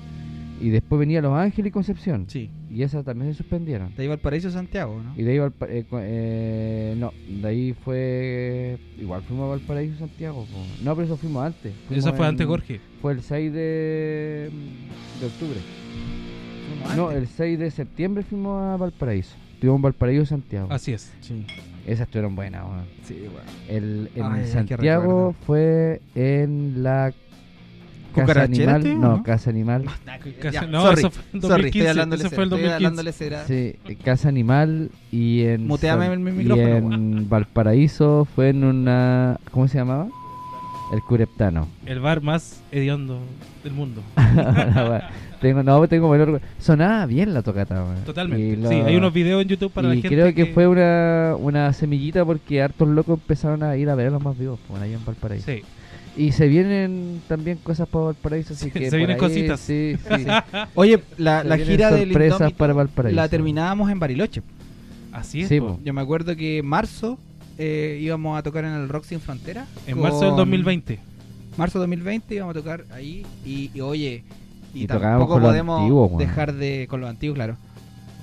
Y 0.59 0.69
después 0.69 0.99
venía 0.99 1.21
Los 1.21 1.33
Ángeles 1.33 1.69
y 1.69 1.71
Concepción. 1.71 2.25
Sí. 2.27 2.49
Y 2.69 2.81
esas 2.83 3.05
también 3.05 3.31
se 3.31 3.37
suspendieron. 3.37 3.95
De 3.95 4.03
ahí 4.03 4.07
Valparaíso 4.09 4.49
Santiago, 4.51 5.01
¿no? 5.03 5.13
Y 5.15 5.23
de 5.23 5.31
ahí, 5.31 5.37
Valpa- 5.37 5.67
eh, 5.69 5.85
eh, 5.91 6.95
no, 6.97 7.11
de 7.41 7.47
ahí 7.47 7.73
fue, 7.85 8.77
igual 8.99 9.21
fuimos 9.23 9.45
a 9.45 9.49
Valparaíso, 9.49 9.99
Santiago. 9.99 10.45
po. 10.45 10.57
No, 10.83 10.95
pero 10.95 11.05
eso 11.05 11.17
fuimos 11.17 11.45
antes. 11.45 11.73
Fuimos 11.87 12.05
Eso 12.05 12.15
fue 12.15 12.25
en- 12.25 12.29
antes, 12.31 12.47
Jorge. 12.47 12.81
Fue 13.01 13.13
el 13.13 13.21
6 13.21 13.53
de, 13.53 14.49
de 15.19 15.25
octubre. 15.25 15.59
No, 16.95 17.11
el 17.11 17.27
6 17.27 17.59
de 17.59 17.69
septiembre 17.71 18.23
fuimos 18.23 18.61
a 18.61 18.77
Valparaíso. 18.77 19.35
Estuvimos 19.53 19.77
en 19.77 19.81
Valparaíso, 19.83 20.25
Santiago. 20.25 20.67
Así 20.71 20.93
es. 20.93 21.13
Sí. 21.21 21.45
Esas 21.85 22.01
estuvieron 22.07 22.35
buenas. 22.35 22.63
Sí, 23.03 23.15
bueno. 23.31 23.49
El, 23.69 24.09
en 24.15 24.23
Ay, 24.23 24.47
Santiago 24.47 25.33
fue 25.45 26.01
en 26.15 26.83
la 26.83 27.13
Casa 28.18 28.26
¿Cucarachera 28.47 28.76
Animal. 28.76 29.01
No, 29.01 29.18
no? 29.18 29.24
Casa 29.24 29.49
Animal. 29.49 29.86
Ya, 30.51 30.61
no, 30.63 30.82
sorry, 30.82 30.99
eso 30.99 31.11
fue 31.11 31.24
en 31.34 31.41
sorry, 31.41 31.49
2015. 31.63 31.68
estoy 31.68 31.88
hablándole 31.89 32.24
Eso 32.24 32.30
fue 32.36 32.43
el 32.43 32.49
cera, 32.49 32.57
estoy 32.57 32.70
2015. 32.70 32.76
hablándole 32.76 33.11
cera. 33.13 33.45
Sí, 33.45 33.95
Casa 34.03 34.30
Animal 34.30 34.91
y 35.11 35.41
en 35.43 35.68
Muteame 35.68 36.07
el 36.07 36.20
y 36.20 36.24
micrófono, 36.24 36.95
en 36.95 37.30
Valparaíso 37.30 38.28
fue 38.36 38.49
en 38.49 38.63
una 38.63 39.38
¿cómo 39.51 39.68
se 39.68 39.78
llamaba? 39.78 40.07
El 40.91 41.01
Cureptano. 41.01 41.68
El 41.86 41.99
bar 41.99 42.22
más 42.22 42.61
hediondo 42.72 43.20
del 43.63 43.74
mundo. 43.74 44.01
tengo 45.41 45.61
no, 45.63 45.88
tengo 45.88 46.09
menor 46.09 46.41
sonaba 46.59 47.05
bien 47.05 47.34
la 47.34 47.41
tocata, 47.41 47.84
weón. 47.84 48.03
Totalmente. 48.05 48.45
Y 48.45 48.55
lo- 48.55 48.70
Sí, 48.70 48.76
hay 48.76 48.95
unos 48.95 49.13
videos 49.13 49.41
en 49.41 49.49
YouTube 49.49 49.72
para 49.72 49.88
y 49.88 49.95
la 49.97 50.01
gente. 50.01 50.09
creo 50.09 50.34
que, 50.34 50.45
fue 50.53 50.68
una, 50.68 51.36
una 51.38 51.74
semillita 51.74 52.24
porque 52.26 52.61
hartos 52.61 52.88
locos 52.88 53.20
empezaron 53.20 53.63
a 53.63 53.76
ir 53.76 53.89
a 53.89 53.95
ver 53.95 54.07
a 54.07 54.11
los 54.11 54.24
más 54.24 54.38
vivos, 54.38 54.59
pues, 54.68 54.82
allá 54.82 54.95
en 54.95 55.05
Valparaíso. 55.05 55.45
Sí. 55.51 55.61
Y 56.18 56.32
se 56.32 56.47
vienen 56.47 57.22
también 57.28 57.59
cosas 57.63 57.88
para 57.88 58.05
Valparaíso, 58.05 58.53
así 58.53 58.65
Sí, 58.65 58.72
que 58.80 58.86
se 58.86 58.89
por 58.91 58.97
vienen 58.97 59.15
ahí, 59.15 59.20
cositas. 59.20 59.59
Sí, 59.59 59.95
sí. 59.97 60.26
Oye, 60.76 60.99
la, 61.18 61.43
la 61.43 61.57
gira 61.57 61.91
del 61.91 62.09
sorpresas 62.09 62.51
para 62.53 62.74
Valparaíso. 62.74 63.15
la 63.15 63.30
terminábamos 63.30 63.91
en 63.91 63.99
Bariloche. 63.99 64.41
Así 65.11 65.41
es. 65.41 65.47
Sí, 65.47 65.59
po. 65.59 65.76
po. 65.76 65.80
Yo 65.84 65.93
me 65.93 66.01
acuerdo 66.01 66.36
que 66.36 66.57
en 66.59 66.65
marzo 66.65 67.18
eh, 67.57 67.99
íbamos 68.01 68.38
a 68.38 68.43
tocar 68.43 68.65
en 68.65 68.72
el 68.74 68.89
Rock 68.89 69.03
Sin 69.05 69.20
Frontera. 69.20 69.65
En 69.86 69.99
marzo 69.99 70.20
del 70.22 70.30
con- 70.30 70.38
2020. 70.38 70.99
Marzo 71.57 71.80
2020 71.80 72.36
íbamos 72.36 72.55
a 72.55 72.59
tocar 72.59 72.86
ahí 72.93 73.26
y, 73.45 73.72
y, 73.74 73.82
oye, 73.82 74.24
y, 74.74 74.86
tampoco 74.86 75.39
podemos 75.39 76.18
dejar 76.20 76.53
de 76.53 76.86
con 76.89 77.01
los 77.01 77.09
antiguos, 77.09 77.36
claro. 77.36 77.57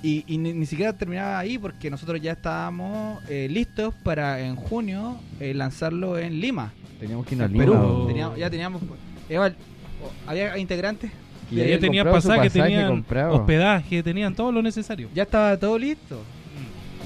Y, 0.07 0.23
y 0.27 0.37
ni, 0.37 0.53
ni 0.53 0.67
siquiera 0.67 0.93
terminaba 0.93 1.39
ahí 1.39 1.57
porque 1.57 1.89
nosotros 1.91 2.21
ya 2.21 2.33
estábamos 2.33 3.23
eh, 3.31 3.49
listos 3.51 3.95
para 4.03 4.39
en 4.41 4.55
junio 4.55 5.17
eh, 5.41 5.55
lanzarlo 5.55 6.19
en 6.19 6.41
Lima, 6.41 6.73
Teníamos 7.01 7.25
que 7.27 7.35
ir 7.35 7.43
a 7.43 7.49
Lima. 7.49 7.65
Perú. 7.65 8.05
Teníamos- 8.07 8.39
ya 8.39 8.51
teníamos, 8.51 8.83
Eval, 9.31 9.57
oh, 10.05 10.31
había 10.31 10.59
integrantes, 10.59 11.11
Que 11.49 11.57
Ya 11.57 11.63
habían 11.63 11.81
tenían 11.81 12.07
pasaje, 12.07 12.37
pasaje 12.49 12.51
tenían 12.51 12.89
comprado. 12.91 13.33
hospedaje, 13.35 14.03
tenían 14.03 14.35
todo 14.35 14.53
lo 14.53 14.61
necesario. 14.63 15.09
ya 15.15 15.23
estaba 15.23 15.57
todo 15.57 15.79
listo. 15.79 16.21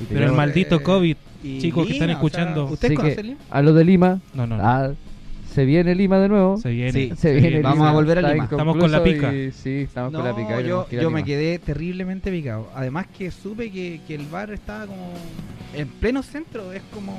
Pero 0.08 0.26
el 0.26 0.32
maldito 0.32 0.76
eh, 0.76 0.82
COVID. 0.82 1.16
Y 1.44 1.58
Chicos 1.60 1.86
que 1.86 1.92
están 1.92 2.08
Lima, 2.08 2.20
o 2.20 2.28
sea, 2.28 2.40
escuchando. 2.42 2.64
¿Ustedes 2.66 2.96
conocen 2.98 3.26
Lima? 3.26 3.38
A 3.50 3.62
lo 3.62 3.72
de 3.74 3.84
Lima, 3.84 4.20
No, 4.34 4.44
no, 4.46 4.56
no. 4.56 4.64
ah, 4.66 4.90
se 5.58 5.64
viene 5.64 5.92
Lima 5.96 6.18
de 6.20 6.28
nuevo. 6.28 6.56
se 6.56 6.70
viene. 6.70 6.92
Sí, 6.92 7.12
se 7.16 7.32
viene 7.34 7.60
vamos 7.62 7.78
Lima. 7.78 7.90
a 7.90 7.92
volver 7.92 8.18
a 8.24 8.32
Lima. 8.32 8.44
Estamos 8.44 8.76
con 8.76 8.92
la 8.92 9.02
pica. 9.02 9.34
y- 9.34 9.50
sí, 9.50 9.70
estamos 9.82 10.12
con 10.12 10.24
la 10.24 10.36
pica. 10.36 10.60
yo, 10.60 10.86
me 11.10 11.24
quedé 11.24 11.58
terriblemente 11.58 12.30
picado. 12.30 12.68
Además 12.76 13.06
que 13.16 13.32
supe 13.32 13.68
que, 13.72 14.00
que 14.06 14.14
el 14.14 14.26
bar 14.26 14.52
estaba 14.52 14.86
como 14.86 15.10
en 15.74 15.88
pleno 15.88 16.22
centro, 16.22 16.72
es 16.72 16.82
como 16.94 17.12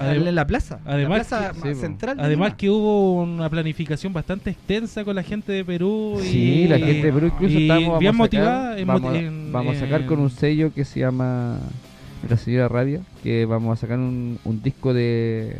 Adem- 0.00 0.26
en 0.26 0.34
la 0.34 0.46
plaza, 0.48 0.80
además 0.84 1.30
la 1.30 1.38
plaza 1.52 1.62
que- 1.62 1.74
sí, 1.76 1.80
central. 1.80 2.16
de 2.16 2.22
Además 2.24 2.54
que 2.54 2.68
hubo 2.70 3.22
una 3.22 3.48
planificación 3.48 4.12
bastante 4.12 4.50
extensa 4.50 5.04
con 5.04 5.14
la 5.14 5.22
gente 5.22 5.52
de 5.52 5.64
Perú. 5.64 6.18
y- 6.20 6.26
Sí, 6.26 6.66
la 6.68 6.78
gente 6.78 7.06
de 7.06 7.12
Perú 7.12 7.26
incluso 7.26 7.56
estamos, 7.56 7.98
bien 8.00 8.08
a 8.14 8.18
motivada 8.18 8.62
sacar, 8.64 8.78
en 8.80 8.86
vamos, 8.88 9.14
en- 9.14 9.52
vamos 9.52 9.76
a 9.76 9.78
sacar 9.80 10.06
con 10.06 10.18
un 10.18 10.30
sello 10.30 10.72
que 10.74 10.84
se 10.84 10.98
llama 10.98 11.56
La 12.28 12.36
Señora 12.36 12.66
Rabia, 12.66 13.00
que 13.22 13.44
vamos 13.46 13.78
a 13.78 13.80
sacar 13.80 13.98
un, 14.00 14.40
un 14.44 14.60
disco 14.62 14.92
de 14.92 15.54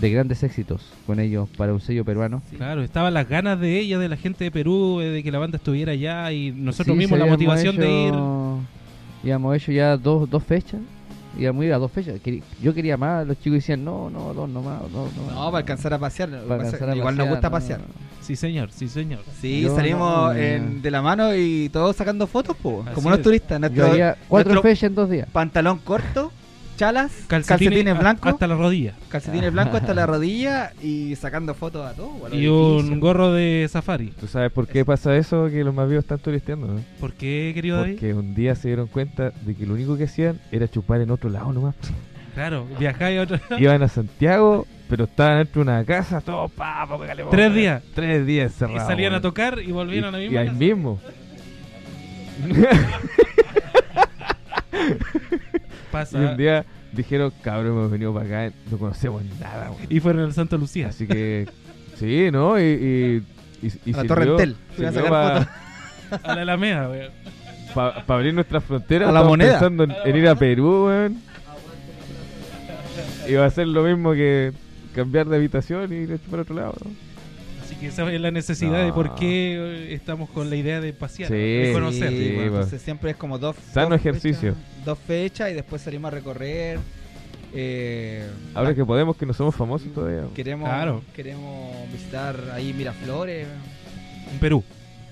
de 0.00 0.10
grandes 0.10 0.42
éxitos 0.42 0.82
con 1.06 1.20
ellos 1.20 1.48
para 1.56 1.72
un 1.72 1.80
sello 1.80 2.04
peruano. 2.04 2.42
Claro, 2.56 2.82
estaban 2.82 3.14
las 3.14 3.28
ganas 3.28 3.58
de 3.60 3.78
ella, 3.78 3.98
de 3.98 4.08
la 4.08 4.16
gente 4.16 4.44
de 4.44 4.50
Perú, 4.50 5.00
eh, 5.00 5.06
de 5.10 5.22
que 5.22 5.30
la 5.32 5.38
banda 5.38 5.56
estuviera 5.56 5.92
allá 5.92 6.30
y 6.32 6.50
nosotros 6.52 6.94
Sí, 6.94 6.98
mismos 6.98 7.18
la 7.18 7.26
motivación 7.26 7.76
de 7.76 7.90
ir. 8.08 8.14
Habíamos 9.22 9.56
hecho 9.56 9.72
ya 9.72 9.96
dos, 9.96 10.28
dos 10.28 10.42
fechas. 10.44 10.80
Íbamos 11.38 11.62
a 11.62 11.66
ir 11.66 11.72
a 11.74 11.78
dos 11.78 11.92
fechas. 11.92 12.18
Yo 12.62 12.72
quería 12.72 12.96
más, 12.96 13.26
los 13.26 13.38
chicos 13.38 13.56
decían, 13.58 13.84
no, 13.84 14.08
no, 14.08 14.32
dos 14.32 14.48
nomás, 14.48 14.80
dos 14.92 15.14
nomás. 15.14 15.34
No, 15.34 15.44
para 15.46 15.58
alcanzar 15.58 15.92
a 15.92 15.98
pasear. 15.98 16.30
Para 16.30 16.64
alcanzar 16.64 16.88
a 16.90 16.96
igual 16.96 17.16
nos 17.16 17.28
gusta 17.28 17.48
no. 17.48 17.52
pasear. 17.52 17.80
Sí, 18.22 18.36
señor, 18.36 18.70
sí, 18.72 18.88
señor. 18.88 19.20
Sí, 19.40 19.60
Yo 19.62 19.74
salimos 19.74 20.34
no, 20.34 20.40
en- 20.40 20.80
de 20.82 20.90
la 20.90 21.02
mano 21.02 21.34
y 21.34 21.68
todos 21.68 21.94
sacando 21.94 22.26
fotos, 22.26 22.56
po, 22.56 22.84
como 22.94 23.08
unos 23.08 23.20
turistas. 23.22 23.60
Yo 23.60 23.68
Nuestro 23.68 23.86
haría 23.92 24.16
cuatro 24.28 24.52
nuestro- 24.54 24.70
fechas 24.70 24.82
en 24.84 24.94
dos 24.94 25.10
días. 25.10 25.28
pantalón 25.30 25.78
corto, 25.78 26.32
chalas, 26.76 27.12
calcetines, 27.26 27.98
blancos, 27.98 28.32
Hasta 28.32 28.46
la 28.46 28.54
rodilla. 28.54 28.94
calcetines 29.08 29.52
blancos 29.52 29.80
hasta 29.80 29.94
la 29.94 30.06
rodilla 30.12 30.72
y 30.82 31.16
sacando 31.16 31.54
fotos 31.54 31.86
a 31.86 31.94
los 31.98 32.32
Y 32.34 32.46
un 32.48 33.00
gorro 33.00 33.32
de 33.32 33.66
safari. 33.70 34.08
¿Tú 34.18 34.26
sabes 34.26 34.52
por 34.52 34.66
qué 34.68 34.84
pasa 34.84 35.16
eso? 35.16 35.46
Que 35.48 35.64
los 35.64 35.74
más 35.74 35.88
vivos 35.88 36.04
están 36.04 36.18
turisteando, 36.18 36.66
¿no? 36.66 36.80
¿Por 37.00 37.12
qué, 37.14 37.52
querido 37.54 37.78
David? 37.78 37.92
Porque 37.94 38.14
un 38.14 38.34
día 38.34 38.54
se 38.54 38.68
dieron 38.68 38.86
cuenta 38.88 39.30
de 39.42 39.54
que 39.54 39.66
lo 39.66 39.74
único 39.74 39.96
que 39.96 40.04
hacían 40.04 40.38
era 40.52 40.68
chupar 40.68 41.00
en 41.00 41.10
otro 41.10 41.30
lado 41.30 41.52
nomás. 41.52 41.74
Claro, 42.34 42.66
viajáis 42.78 43.18
a 43.18 43.22
otro 43.22 43.40
Iban 43.58 43.82
a 43.82 43.88
Santiago, 43.88 44.66
pero 44.90 45.04
estaban 45.04 45.38
dentro 45.38 45.64
de 45.64 45.70
una 45.70 45.84
casa, 45.84 46.20
todos 46.20 46.50
pa, 46.52 46.86
pa, 46.86 46.98
pa, 46.98 47.06
Tres 47.30 47.54
días. 47.54 47.82
Tres 47.94 48.26
días 48.26 48.50
y 48.50 48.52
encerrados. 48.52 48.86
salían 48.86 49.14
a 49.14 49.20
tocar 49.22 49.58
y 49.60 49.72
volvieron 49.72 50.14
a 50.14 50.18
la 50.18 50.22
Y, 50.22 50.26
y 50.26 50.28
misma 50.28 50.40
ahí 50.42 50.46
casa. 50.48 50.58
mismo. 50.58 51.00
Pasa. 56.04 56.22
Y 56.22 56.24
un 56.24 56.36
día 56.36 56.64
dijeron, 56.92 57.32
cabrón, 57.42 57.72
hemos 57.72 57.90
venido 57.90 58.12
para 58.14 58.26
acá, 58.46 58.56
no 58.70 58.78
conocemos 58.78 59.22
nada, 59.40 59.70
weón". 59.70 59.86
Y 59.88 60.00
fueron 60.00 60.24
al 60.24 60.32
Santa 60.32 60.56
Lucía. 60.56 60.88
Así 60.88 61.06
que, 61.06 61.46
sí, 61.96 62.30
¿no? 62.32 62.58
Y, 62.60 62.62
y, 63.62 63.66
y, 63.66 63.72
y 63.90 63.94
A 63.94 63.98
la 63.98 64.04
Torre 64.04 64.24
Entel. 64.30 64.56
A 64.72 64.76
sirvió 64.76 64.92
sacar 64.92 65.10
pa- 65.10 65.50
A 66.22 66.34
la 66.34 66.42
Alameda, 66.42 66.88
weón. 66.88 67.10
Para 67.74 68.04
abrir 68.08 68.32
nuestras 68.32 68.64
fronteras. 68.64 69.08
A 69.08 69.12
la 69.12 69.18
estamos 69.20 69.32
moneda. 69.32 69.50
pensando 69.52 69.84
en, 69.84 69.92
en 70.04 70.16
ir 70.16 70.28
a 70.28 70.34
Perú, 70.34 70.86
weón. 70.86 71.16
Y 73.28 73.34
va 73.34 73.46
a 73.46 73.50
ser 73.50 73.66
lo 73.66 73.82
mismo 73.82 74.12
que 74.12 74.52
cambiar 74.94 75.26
de 75.26 75.36
habitación 75.36 75.92
y 75.92 75.96
ir 75.96 76.12
a 76.12 76.18
chupar 76.18 76.38
a 76.40 76.42
otro 76.42 76.54
lado, 76.54 76.74
¿no? 76.84 76.90
Así 77.62 77.74
que 77.74 77.88
esa 77.88 78.10
es 78.10 78.20
la 78.20 78.30
necesidad 78.30 78.84
de 78.84 78.92
por 78.92 79.16
qué 79.16 79.56
eh, 79.90 79.94
estamos 79.94 80.30
con 80.30 80.48
la 80.48 80.54
idea 80.56 80.80
de 80.80 80.92
pasear, 80.92 81.28
Sí, 81.28 81.34
de 81.34 81.70
conocer. 81.72 82.08
sí, 82.10 82.32
bueno, 82.36 82.54
entonces 82.54 82.80
siempre 82.80 83.10
es 83.10 83.16
como 83.16 83.38
dos, 83.38 83.56
Sano 83.72 83.90
dos 83.90 83.98
ejercicio. 84.00 84.54
fechas, 84.54 84.75
dos 84.86 84.98
fechas 84.98 85.50
y 85.50 85.54
después 85.54 85.82
salimos 85.82 86.10
a 86.10 86.14
recorrer. 86.14 86.78
Eh, 87.52 88.26
Ahora 88.54 88.70
ah, 88.70 88.74
que 88.74 88.84
podemos, 88.84 89.16
que 89.16 89.26
no 89.26 89.34
somos 89.34 89.54
famosos 89.54 89.92
todavía. 89.92 90.22
queremos, 90.34 90.68
Claro. 90.68 91.02
queremos 91.14 91.90
visitar 91.92 92.36
ahí 92.54 92.72
Miraflores. 92.72 93.46
En 94.32 94.38
Perú. 94.38 94.64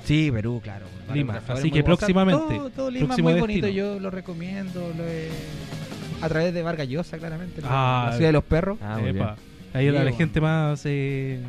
Sí, 0.05 0.31
Perú, 0.31 0.61
claro. 0.63 0.87
Lima, 1.13 1.35
Miraflores 1.35 1.61
así 1.61 1.71
que 1.71 1.81
bueno. 1.83 1.95
O 1.95 1.97
sea, 1.97 2.07
próximamente, 2.07 2.55
todo, 2.57 2.71
todo 2.71 2.91
Lima 2.91 3.07
próximo 3.07 3.31
muy 3.31 3.41
bonito, 3.41 3.69
yo 3.69 3.99
lo 4.01 4.11
recomiendo. 4.11 4.93
Lo 4.97 5.05
he- 5.07 5.29
a 6.21 6.29
través 6.29 6.55
de 6.55 6.63
Vargas 6.63 6.89
Llosa, 6.89 7.19
claramente. 7.19 7.61
Ah, 7.65 8.07
la 8.11 8.17
ciudad 8.17 8.29
de 8.29 8.33
los 8.33 8.45
perros. 8.45 8.79
Ah, 8.83 8.99
Epa. 9.05 9.37
Ahí 9.75 9.91
la 9.91 10.03
Bien, 10.03 10.15
gente 10.17 10.41
más 10.41 10.83
eh, 10.85 11.41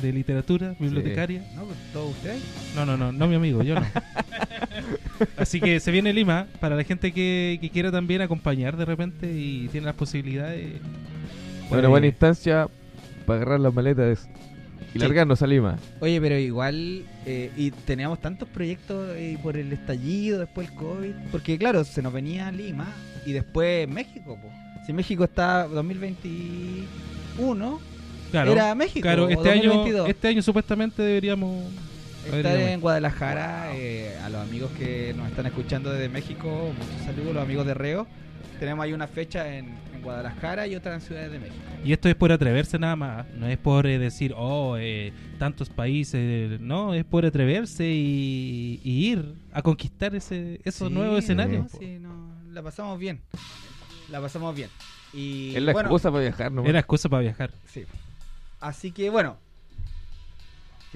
de 0.00 0.12
literatura, 0.12 0.74
bibliotecaria. 0.78 1.44
¿No? 1.54 1.64
Pues, 1.64 1.76
¿Todos 1.92 2.10
ustedes? 2.12 2.42
No, 2.74 2.86
no, 2.86 2.96
no, 2.96 3.12
no 3.12 3.26
mi 3.28 3.34
amigo, 3.34 3.62
yo 3.62 3.74
no. 3.74 3.86
Así 5.36 5.60
que 5.60 5.80
se 5.80 5.90
viene 5.90 6.12
Lima 6.12 6.46
para 6.60 6.76
la 6.76 6.84
gente 6.84 7.12
que, 7.12 7.58
que 7.60 7.70
quiera 7.70 7.90
también 7.92 8.22
acompañar 8.22 8.76
de 8.76 8.84
repente 8.84 9.30
y 9.32 9.68
tiene 9.68 9.86
las 9.86 9.94
posibilidades. 9.96 10.80
Una 11.62 11.68
puede- 11.68 11.86
buena 11.88 12.06
instancia 12.06 12.68
para 13.26 13.40
agarrar 13.40 13.60
las 13.60 13.74
maletas 13.74 14.28
y 14.94 14.98
Sí. 14.98 14.98
largarnos 15.00 15.42
a 15.42 15.46
Lima. 15.46 15.76
Oye, 16.00 16.18
pero 16.20 16.38
igual, 16.38 17.04
eh, 17.26 17.50
y 17.56 17.70
teníamos 17.70 18.20
tantos 18.20 18.48
proyectos 18.48 19.08
eh, 19.16 19.36
por 19.42 19.56
el 19.58 19.72
estallido, 19.72 20.38
después 20.38 20.68
el 20.70 20.74
COVID, 20.74 21.12
porque 21.32 21.58
claro, 21.58 21.82
se 21.84 22.00
nos 22.02 22.12
venía 22.12 22.50
Lima 22.52 22.86
y 23.26 23.32
después 23.32 23.88
México. 23.88 24.38
po. 24.40 24.48
Si 24.86 24.92
México 24.92 25.24
está 25.24 25.66
2021, 25.66 27.80
Claro, 28.30 28.52
era 28.52 28.74
México. 28.74 29.02
claro 29.02 29.28
este, 29.28 29.50
año, 29.50 29.64
2022. 29.70 30.08
este 30.08 30.28
año 30.28 30.42
supuestamente 30.42 31.02
deberíamos... 31.02 31.64
Estar 32.32 32.56
en 32.58 32.80
Guadalajara, 32.80 33.70
eh, 33.76 34.16
a 34.22 34.28
los 34.28 34.40
amigos 34.40 34.70
que 34.72 35.14
nos 35.16 35.28
están 35.28 35.46
escuchando 35.46 35.90
desde 35.92 36.08
México, 36.08 36.72
muchos 36.76 37.04
saludos, 37.04 37.34
los 37.34 37.42
amigos 37.42 37.66
de 37.66 37.74
Reo. 37.74 38.06
Tenemos 38.58 38.84
ahí 38.84 38.92
una 38.92 39.06
fecha 39.06 39.54
en, 39.56 39.74
en 39.94 40.02
Guadalajara 40.02 40.66
y 40.66 40.74
otra 40.74 40.94
en 40.94 41.00
Ciudad 41.02 41.28
de 41.28 41.38
México. 41.38 41.56
Y 41.84 41.92
esto 41.92 42.08
es 42.08 42.14
por 42.14 42.32
atreverse 42.32 42.78
nada 42.78 42.96
más, 42.96 43.26
no 43.34 43.46
es 43.46 43.58
por 43.58 43.86
eh, 43.86 43.98
decir, 43.98 44.34
oh, 44.36 44.76
eh, 44.78 45.12
tantos 45.38 45.68
países, 45.68 46.58
no, 46.60 46.94
es 46.94 47.04
por 47.04 47.24
atreverse 47.26 47.84
y, 47.86 48.80
y 48.82 49.10
ir 49.12 49.34
a 49.52 49.62
conquistar 49.62 50.14
ese, 50.14 50.60
esos 50.64 50.88
Sí, 50.88 50.94
nuevos 50.94 51.18
escenarios. 51.18 51.72
no, 51.72 51.78
sí, 51.78 51.98
no, 52.00 52.30
la 52.52 52.62
pasamos 52.62 52.98
bien. 52.98 53.20
La 54.10 54.20
pasamos 54.20 54.54
bien. 54.54 54.70
Y 55.12 55.54
Es 55.54 55.62
la 55.62 55.72
bueno, 55.72 55.88
excusa 55.88 56.10
para 56.10 56.22
viajar, 56.22 56.50
¿no? 56.52 56.64
Era 56.64 56.78
excusa 56.78 57.08
para 57.08 57.22
viajar. 57.22 57.50
Sí. 57.66 57.84
Así 58.60 58.90
que 58.90 59.10
bueno, 59.10 59.36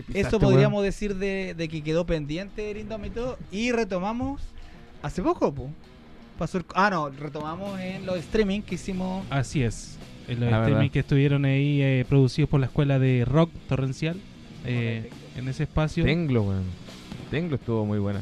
¿Qué 0.06 0.12
pisaste, 0.12 0.28
eso 0.28 0.38
weón? 0.38 0.52
podríamos 0.52 0.82
decir 0.82 1.16
de, 1.16 1.54
de 1.54 1.68
que 1.68 1.82
quedó 1.82 2.06
pendiente 2.06 2.70
el 2.70 2.78
Indómito 2.78 3.38
y 3.50 3.72
retomamos 3.72 4.40
hace 5.02 5.22
poco, 5.22 5.52
po. 5.54 5.70
Pasó 6.38 6.58
el- 6.58 6.64
ah, 6.74 6.90
no, 6.90 7.10
retomamos 7.10 7.78
en 7.80 8.06
los 8.06 8.16
streaming 8.18 8.60
que 8.62 8.76
hicimos. 8.76 9.24
Así 9.30 9.62
es. 9.62 9.98
En 10.28 10.40
los 10.40 10.52
Ah, 10.52 10.58
streaming 10.60 10.74
verdad. 10.80 10.92
que 10.92 10.98
estuvieron 11.00 11.44
ahí 11.44 11.82
eh, 11.82 12.04
producidos 12.08 12.48
por 12.48 12.60
la 12.60 12.66
escuela 12.66 12.98
de 12.98 13.24
rock 13.24 13.50
torrencial 13.68 14.16
eh, 14.64 15.10
en 15.36 15.48
ese 15.48 15.64
espacio. 15.64 16.04
Tenglo, 16.04 16.42
weón. 16.42 16.64
Tenglo 17.30 17.56
estuvo 17.56 17.84
muy 17.84 17.98
buena. 17.98 18.20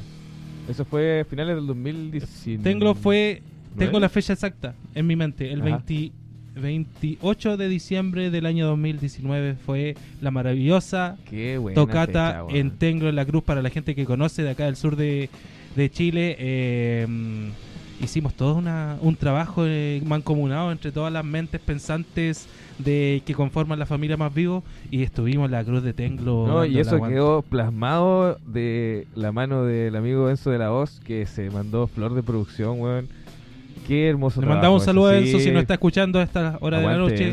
Eso 0.69 0.85
fue 0.85 1.25
finales 1.31 1.57
del 1.57 1.67
2019. 1.67 2.63
Tenglo 2.63 2.95
fue, 2.95 3.43
tengo 3.77 3.99
la 4.01 4.09
fecha 4.09 4.33
exacta 4.35 4.75
en 4.95 5.07
mi 5.07 5.17
mente, 5.17 5.51
el 5.53 5.61
Ajá. 5.63 5.83
20 5.87 6.13
28 6.61 7.57
de 7.57 7.69
diciembre 7.69 8.31
del 8.31 8.47
año 8.47 8.67
2019 8.67 9.55
fue 9.55 9.97
la 10.21 10.31
maravillosa 10.31 11.17
tocata 11.75 12.45
fecha, 12.47 12.59
en 12.59 12.71
Tenglo 12.73 13.09
en 13.09 13.17
la 13.17 13.25
Cruz 13.25 13.43
para 13.43 13.63
la 13.63 13.71
gente 13.71 13.95
que 13.95 14.05
conoce 14.05 14.43
de 14.43 14.51
acá 14.51 14.67
del 14.67 14.77
sur 14.77 14.97
de, 14.97 15.31
de 15.77 15.91
Chile. 15.91 16.37
eh, 16.39 17.07
hicimos 18.01 18.35
todo 18.35 18.55
una, 18.55 18.97
un 19.01 19.17
trabajo 19.17 19.65
eh, 19.67 20.01
mancomunado 20.05 20.73
entre 20.73 20.93
todas 20.93 21.13
las 21.13 21.25
mentes 21.25 21.61
pensantes 21.61 22.47
de 22.79 23.23
que 23.27 23.35
conforman 23.35 23.79
la 23.79 23.87
familia 23.87 24.17
más 24.17 24.33
vivo 24.33 24.63
y 24.91 25.03
estuvimos 25.03 25.47
en 25.47 25.53
la 25.53 25.65
Cruz 25.65 25.83
de 25.83 25.93
Tenglo. 25.93 26.47
No, 26.47 26.65
y 26.65 26.79
eso 26.79 27.01
quedó 27.03 27.43
plasmado 27.43 28.39
de 28.47 29.07
la 29.15 29.33
mano 29.33 29.65
del 29.65 29.97
amigo 29.97 30.31
Enzo 30.31 30.51
de 30.51 30.59
la 30.59 30.71
Voz 30.71 31.01
que 31.01 31.27
se 31.27 31.51
mandó 31.51 31.87
flor 31.87 32.15
de 32.15 32.23
producción, 32.23 32.81
weón. 32.81 33.09
Qué 33.89 34.07
hermoso 34.07 34.41
Le 34.41 34.47
trabajo 34.47 34.57
mandamos 34.61 34.83
un 34.83 34.87
saludo 34.87 35.07
a 35.09 35.13
sí. 35.19 35.29
Enzo 35.31 35.41
si 35.41 35.51
no 35.51 35.61
está 35.61 35.75
escuchando 35.75 36.21
a 36.21 36.23
esta 36.23 36.59
hora 36.61 36.79
de 36.79 36.87
la 36.87 36.99
noche. 36.99 37.33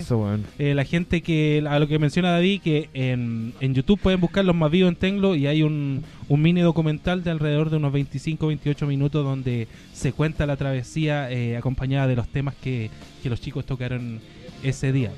Eh, 0.58 0.74
la 0.74 0.86
gente 0.86 1.22
que, 1.22 1.62
a 1.68 1.78
lo 1.80 1.88
que 1.90 2.00
menciona 2.00 2.32
David, 2.32 2.62
que 2.62 2.90
en, 2.94 3.54
en 3.60 3.74
YouTube 3.74 4.00
pueden 4.00 4.22
buscar 4.22 4.46
los 4.46 4.56
más 4.56 4.72
vivos 4.72 4.90
en 4.90 4.96
Tenglo 4.96 5.36
y 5.36 5.48
hay 5.48 5.64
un, 5.64 6.06
un 6.30 6.42
mini 6.42 6.62
documental 6.62 7.26
de 7.26 7.32
alrededor 7.32 7.70
de 7.70 7.76
unos 7.76 7.92
25-28 7.94 8.88
minutos 8.88 9.26
donde 9.26 9.68
se 9.92 10.14
cuenta 10.14 10.46
la 10.46 10.56
travesía 10.56 11.30
eh, 11.30 11.58
acompañada 11.58 12.08
de 12.08 12.16
los 12.16 12.30
temas 12.30 12.56
que, 12.56 12.90
que 13.22 13.30
los 13.30 13.42
chicos 13.42 13.66
tocaron 13.66 14.22
ese 14.64 14.94
día. 14.94 15.12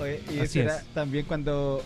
Oye, 0.00 0.20
y 0.32 0.38
Así 0.38 0.60
eso 0.60 0.68
era 0.70 0.76
es. 0.78 0.84
también 0.94 1.24
cuando 1.26 1.82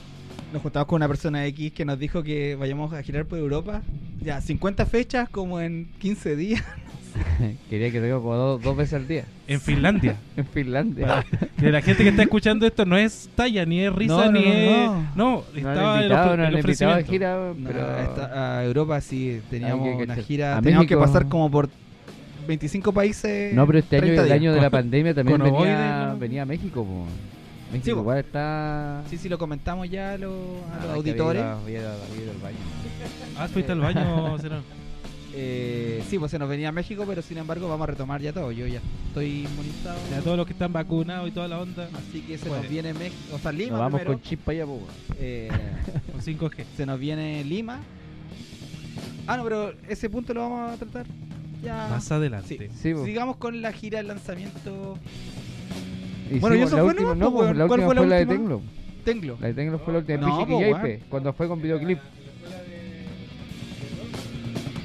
nos 0.53 0.61
juntamos 0.61 0.87
con 0.87 0.97
una 0.97 1.09
persona 1.09 1.47
X 1.47 1.73
que 1.73 1.87
nos 1.87 1.99
dijo 1.99 2.23
que 2.23 2.55
vayamos 2.55 2.93
a 2.93 3.03
girar 3.03 3.25
por 3.25 3.39
Europa. 3.39 3.81
Ya, 4.23 4.43
50 4.43 4.85
fechas 4.85 5.31
como 5.31 5.59
en 5.59 5.89
15 6.01 6.37
días. 6.37 6.63
Quería 7.71 7.91
que 7.91 8.01
diga 8.01 8.17
como 8.17 8.35
dos, 8.35 8.63
dos 8.63 8.77
veces 8.77 8.95
al 8.95 9.09
día. 9.09 9.25
En 9.47 9.61
Finlandia. 9.61 10.17
En 10.37 10.47
Finlandia. 10.47 11.07
Para- 11.07 11.25
de 11.57 11.73
la 11.73 11.83
gente 11.83 12.03
que 12.03 12.09
está 12.11 12.23
escuchando 12.23 12.67
esto 12.67 12.85
no 12.87 12.97
es 12.97 13.29
talla, 13.35 13.65
ni 13.67 13.81
es 13.81 13.93
risa, 13.93 14.15
No, 14.15 14.25
no, 14.27 14.31
ni 14.33 14.45
no, 14.45 14.51
es... 14.51 15.17
no. 15.17 15.45
Estaba 15.55 15.97
el, 15.99 16.03
invitado, 16.05 16.35
el 16.45 16.55
ofrecimiento. 16.57 17.11
gira, 17.11 17.53
No, 17.57 17.69
pero... 17.69 17.99
esta- 18.01 18.59
a 18.59 18.65
Europa 18.65 19.01
sí, 19.01 19.41
teníamos 19.51 19.97
que 19.99 20.05
una 20.05 20.17
gira. 20.17 20.59
A 20.59 20.63
teníamos 20.63 20.87
que 20.87 20.97
pasar 20.97 21.29
como 21.29 21.51
por 21.51 21.69
25 22.47 22.93
países. 22.93 23.55
No, 23.55 23.67
pero 23.67 23.79
este 23.81 23.97
año, 23.97 24.05
30 24.07 24.25
el 24.27 24.33
año 24.33 24.53
de 24.55 24.61
la 24.61 24.71
pandemia 24.71 25.15
también 25.15 25.39
venía, 25.43 26.07
¿no? 26.13 26.19
venía 26.19 26.43
a 26.43 26.47
México. 26.47 26.85
po. 26.85 27.07
México 27.73 27.95
Sí, 27.95 28.01
igual 28.01 28.19
está... 28.19 29.03
Sí, 29.09 29.17
sí, 29.17 29.29
lo 29.29 29.39
comentamos 29.39 29.89
ya 29.89 30.15
a 30.15 30.19
los, 30.19 30.33
a 30.33 30.75
Ah, 30.75 30.87
los 30.87 30.95
auditores. 30.97 31.41
había 31.41 31.79
había 31.79 31.93
había 31.93 32.31
al 32.33 32.39
baño. 32.43 32.57
Ah, 33.39 33.47
fuiste 33.47 33.71
al 33.71 33.79
baño, 33.81 34.39
Serán? 34.41 34.63
Eh, 35.33 36.03
sí, 36.09 36.19
pues 36.19 36.31
se 36.31 36.39
nos 36.39 36.49
venía 36.49 36.71
a 36.71 36.73
México, 36.73 37.05
pero 37.07 37.23
sin 37.23 37.39
embargo 37.39 37.69
vamos 37.69 37.85
a 37.85 37.91
retomar 37.93 38.21
ya 38.21 38.33
todo. 38.33 38.51
Yo 38.53 38.67
ya 38.67 38.81
estoy 39.09 39.47
inmunizado. 39.49 39.99
A 40.17 40.21
todos 40.23 40.37
los 40.37 40.47
que 40.47 40.53
están 40.53 40.73
vacunados 40.73 41.29
y 41.29 41.33
toda 41.33 41.47
la 41.49 41.61
onda, 41.61 41.89
Así 41.95 42.21
que 42.23 42.37
se 42.37 42.47
Puede. 42.47 42.63
nos 42.63 42.71
viene 42.71 42.95
México. 42.95 43.37
O 43.37 43.39
sea, 43.39 43.53
Lima 43.53 43.71
Nos 43.73 43.79
vamos 43.79 44.01
primero. 44.01 44.19
con 44.19 44.23
chip 44.29 44.41
para 44.41 44.57
allá, 44.57 44.67
po. 44.67 44.81
Eh, 45.19 45.49
con 46.13 46.21
5G. 46.21 46.65
se 46.77 46.87
nos 46.87 46.99
viene 46.99 47.45
Lima. 47.45 47.81
Ah, 49.27 49.37
no, 49.37 49.45
pero 49.45 49.73
ese 49.89 50.11
punto 50.11 50.35
lo 50.35 50.41
vamos 50.41 50.73
a 50.73 50.77
tratar 50.77 51.07
ya. 51.63 51.89
Más 51.91 52.11
adelante. 52.11 52.69
Sí. 52.73 52.77
Sí, 52.83 52.95
po. 52.95 53.05
Sigamos 53.05 53.37
con 53.37 53.63
la 53.63 53.73
gira 53.73 53.99
de 53.99 54.05
lanzamiento 54.09 54.97
Bueno, 56.41 56.57
¿y 56.57 56.63
eso 56.63 56.77
la 56.77 56.83
fue 56.83 56.91
última, 56.93 57.15
no, 57.15 57.33
pues, 57.33 57.57
la 57.57 57.67
¿Cuál 57.69 57.81
última 57.81 57.87
fue 57.87 57.95
la 57.95 58.01
fue 58.01 58.09
la 58.09 58.17
de 58.17 58.23
última? 58.25 58.41
Teclo. 58.41 58.63
Tenglo. 59.05 59.39
La 59.41 59.47
de 59.49 59.55
Teclo 59.55 59.79
fue 59.79 59.93
la 59.93 59.99
última. 60.01 60.19
No, 60.19 60.47
po, 60.47 60.59
weón. 60.59 60.99
cuando 61.09 61.33
fue 61.33 61.47
con 61.49 61.63
videoclip. 61.63 61.99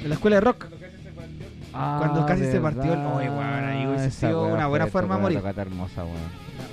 En 0.06 0.10
la 0.10 0.16
escuela 0.16 0.36
de 0.38 0.42
rock. 0.42 0.66
Ah, 1.74 1.98
Cuando 2.00 2.26
casi 2.26 2.44
se 2.46 2.60
partió 2.62 2.94
el-. 2.94 3.00
Oye, 3.00 3.30
weón, 3.30 3.42
ahí 3.66 3.86
hubiese 3.88 4.12
sido 4.12 4.44
weá 4.46 4.54
una 4.54 4.68
buena 4.68 4.88
forma 4.88 5.16
de 5.16 5.22
morir. 5.22 5.42
hermosa. 5.58 6.06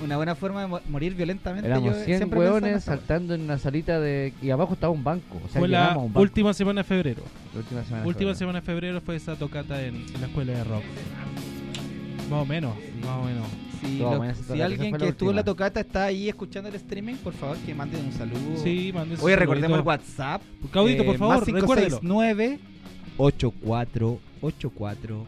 Una 0.01 0.15
buena 0.17 0.35
forma 0.35 0.61
de 0.61 0.67
mo- 0.67 0.79
morir 0.87 1.13
violentamente. 1.15 1.67
Éramos 1.67 1.97
yo 1.97 2.03
100 2.03 2.05
siempre 2.05 2.39
pensaba 2.39 2.57
en 2.57 2.63
hueones 2.63 2.83
esa 2.83 2.91
weá. 2.91 2.99
saltando 2.99 3.33
en 3.33 3.41
una 3.41 3.57
salita 3.57 3.99
de... 3.99 4.33
Y 4.41 4.49
abajo 4.51 4.73
estaba 4.75 4.93
un 4.93 5.03
banco. 5.03 5.37
O 5.43 5.49
sea, 5.49 5.59
fue 5.59 5.67
la 5.67 5.97
un 5.97 6.05
banco. 6.07 6.21
última 6.21 6.53
semana 6.53 6.81
de 6.81 6.83
febrero. 6.85 7.23
La 7.53 7.59
última 7.59 7.83
semana. 7.83 8.01
de 8.03 8.07
Última 8.07 8.19
febrero. 8.19 8.35
semana 8.37 8.59
de 8.61 8.65
febrero 8.65 9.01
fue 9.01 9.15
esa 9.17 9.35
tocata 9.35 9.81
en, 9.81 9.95
en 9.95 10.21
la 10.21 10.27
escuela 10.27 10.53
de 10.53 10.63
rock. 10.63 10.83
Más 12.29 12.41
o 12.41 12.45
menos, 12.45 12.73
más 13.01 13.19
o 13.19 13.23
menos. 13.23 13.47
Si, 13.81 13.97
lo- 13.99 14.63
alguien 14.63 14.95
que 14.95 15.07
estuvo 15.09 15.31
en 15.31 15.35
la 15.35 15.43
tocata 15.43 15.81
está 15.81 16.05
ahí 16.05 16.29
escuchando 16.29 16.69
el 16.69 16.75
streaming, 16.75 17.15
por 17.15 17.33
favor 17.33 17.57
que 17.57 17.73
manden 17.75 18.05
un 18.05 18.13
saludo. 18.13 18.39
Sí, 18.63 18.91
mande 18.93 19.17
su 19.17 19.25
Oye, 19.25 19.35
recordemos 19.35 19.79
el. 19.79 19.85
WhatsApp. 19.85 20.41
Claudito, 20.71 21.03
por 21.03 21.15
Eh, 21.15 21.17
favor, 21.17 21.35
más 21.39 21.45
recuérdelo. 21.45 21.99
569 21.99 22.59
8484 23.17 25.25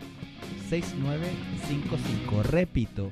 6955. 0.70 2.44
Repito, 2.44 3.12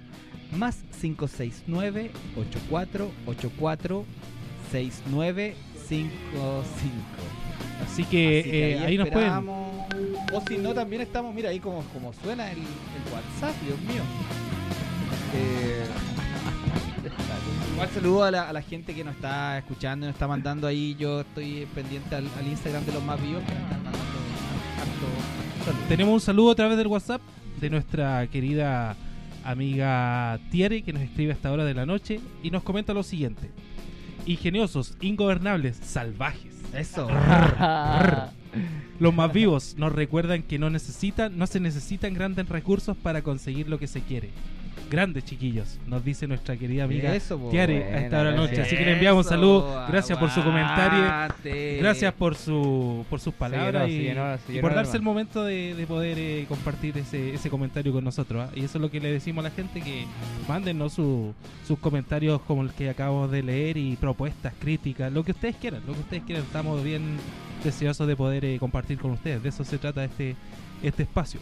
más 0.58 0.84
569 1.00 2.12
8484 2.36 4.06
6955. 4.72 6.64
Así 7.84 8.04
que, 8.04 8.04
Así 8.04 8.04
que 8.06 8.72
eh, 8.74 8.80
ahí 8.80 8.98
nos 8.98 9.10
pueden. 9.10 9.48
O 10.34 10.42
si 10.48 10.58
no, 10.58 10.74
también 10.74 11.02
estamos, 11.02 11.34
mira 11.34 11.50
ahí 11.50 11.60
como, 11.60 11.84
como 11.94 12.14
suena 12.14 12.50
el, 12.52 12.60
el 12.60 13.14
WhatsApp, 13.14 13.56
Dios 13.64 13.80
mío. 13.82 14.02
Eh, 15.36 15.86
igual 17.74 17.90
saludo 17.90 18.24
a 18.24 18.32
la, 18.32 18.50
a 18.50 18.54
la 18.54 18.62
gente 18.62 18.96
que 18.96 19.04
nos 19.04 19.16
está 19.16 19.58
escuchando, 19.58 20.06
nos 20.08 20.16
está 20.16 20.28
mandando 20.28 20.68
ahí. 20.68 20.96
Yo 20.98 21.22
estoy 21.22 21.68
pendiente 21.76 22.16
al, 22.16 22.28
al 22.38 22.48
Instagram 22.48 22.86
de 22.86 22.94
los 22.94 23.04
más 23.04 23.22
vivos 23.22 23.44
que 23.44 23.54
nos 23.54 23.64
están 23.64 23.84
mandando. 23.84 24.13
Tenemos 25.88 26.14
un 26.14 26.20
saludo 26.20 26.52
a 26.52 26.56
través 26.56 26.78
del 26.78 26.88
WhatsApp 26.88 27.22
de 27.62 27.70
nuestra 27.70 28.28
querida 28.28 28.98
amiga 29.46 30.40
Tiere 30.52 30.82
que 30.82 30.92
nos 30.92 31.02
escribe 31.02 31.32
a 31.32 31.36
esta 31.36 31.52
hora 31.52 31.64
de 31.64 31.74
la 31.74 31.86
noche 31.86 32.20
y 32.42 32.52
nos 32.52 32.64
comenta 32.64 32.94
lo 32.94 33.04
siguiente. 33.04 33.50
Ingeniosos, 34.26 34.98
ingobernables, 35.00 35.78
salvajes. 35.78 36.54
Eso. 36.74 37.08
Los 39.00 39.14
más 39.14 39.32
vivos 39.32 39.76
nos 39.78 39.94
recuerdan 39.94 40.44
que 40.44 40.60
no 40.60 40.70
necesitan, 40.70 41.38
no 41.38 41.48
se 41.48 41.60
necesitan 41.60 42.14
grandes 42.14 42.50
recursos 42.50 42.98
para 42.98 43.22
conseguir 43.22 43.70
lo 43.70 43.80
que 43.80 43.88
se 43.88 44.02
quiere. 44.02 44.32
Grandes 44.94 45.26
chiquillos, 45.26 45.80
nos 45.88 46.06
dice 46.06 46.28
nuestra 46.28 46.56
querida 46.56 46.84
amiga 46.84 47.16
Eso, 47.16 47.40
po. 47.40 47.50
Tiare 47.50 47.84
a 47.84 48.00
esta 48.02 48.22
hora 48.22 48.32
noche. 48.32 48.52
Buena, 48.52 48.64
Así 48.66 48.78
que 48.78 48.86
le 48.86 48.94
enviamos 48.94 49.26
un 49.26 49.30
saludo. 49.30 49.86
Gracias 49.90 50.20
por 50.20 50.30
su 50.30 50.44
comentario. 50.44 51.80
Gracias 51.80 52.14
por 52.14 52.36
su 52.36 53.04
por 53.10 53.20
sus 53.20 53.34
palabras 53.34 53.90
y, 53.90 54.14
por 54.62 54.76
darse 54.76 54.96
el 54.98 55.02
momento 55.04 55.44
de, 55.44 55.74
de 55.74 55.88
poder 55.88 56.18
eh, 56.20 56.46
compartir 56.48 56.96
ese, 57.00 57.34
ese 57.34 57.50
comentario 57.50 57.92
con 57.92 58.04
nosotros. 58.04 58.48
¿ah? 58.48 58.52
Y 58.56 58.64
eso 58.64 58.78
es 58.78 58.82
lo 58.84 58.92
que 58.92 59.00
le 59.00 59.12
decimos 59.12 59.44
a 59.44 59.50
la 59.50 59.56
gente, 59.56 59.82
que 59.82 60.06
mándennos 60.48 60.94
su- 60.94 61.34
sus 61.68 61.80
comentarios 61.80 62.40
como 62.42 62.62
el 62.62 62.72
que 62.72 62.90
acabamos 62.92 63.32
de 63.32 63.42
leer 63.42 63.78
y 63.78 63.96
propuestas, 63.96 64.54
críticas, 64.60 65.12
lo 65.12 65.24
que 65.24 65.32
ustedes 65.32 65.56
quieran, 65.56 65.82
lo 65.88 65.94
que 65.94 66.02
ustedes 66.02 66.24
quieran. 66.24 66.44
Estamos 66.46 66.84
bien 66.84 67.18
deseosos 67.64 68.08
de 68.08 68.16
poder 68.16 68.46
eh, 68.46 68.58
compartir 68.60 69.00
con 69.00 69.10
ustedes. 69.12 69.42
De 69.42 69.50
eso 69.50 69.64
se 69.64 69.80
trata 69.80 70.04
este 70.04 70.36
este 70.84 71.04
espacio. 71.04 71.40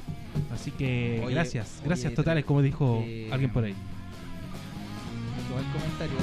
Así 0.54 0.72
que 0.72 1.22
Oye, 1.26 1.34
gracias, 1.34 1.78
oye, 1.80 1.88
gracias 1.88 2.14
totales, 2.14 2.46
como 2.46 2.62
dijo 2.62 3.04
eh, 3.06 3.30
alguien 3.32 3.52
por 3.52 3.64
ahí. 3.66 3.74
Comentario. 5.74 6.16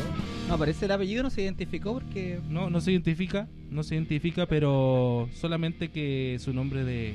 No, 0.48 0.54
aparece 0.54 0.86
el 0.86 0.92
apellido, 0.92 1.22
no 1.22 1.30
se 1.30 1.42
identificó 1.42 1.92
porque. 1.94 2.40
No, 2.48 2.70
no 2.70 2.80
se 2.80 2.92
identifica, 2.92 3.46
no 3.70 3.82
se 3.82 3.94
identifica, 3.94 4.46
pero 4.46 5.28
solamente 5.34 5.88
que 5.90 6.38
su 6.40 6.52
nombre 6.54 6.82
de 6.84 7.14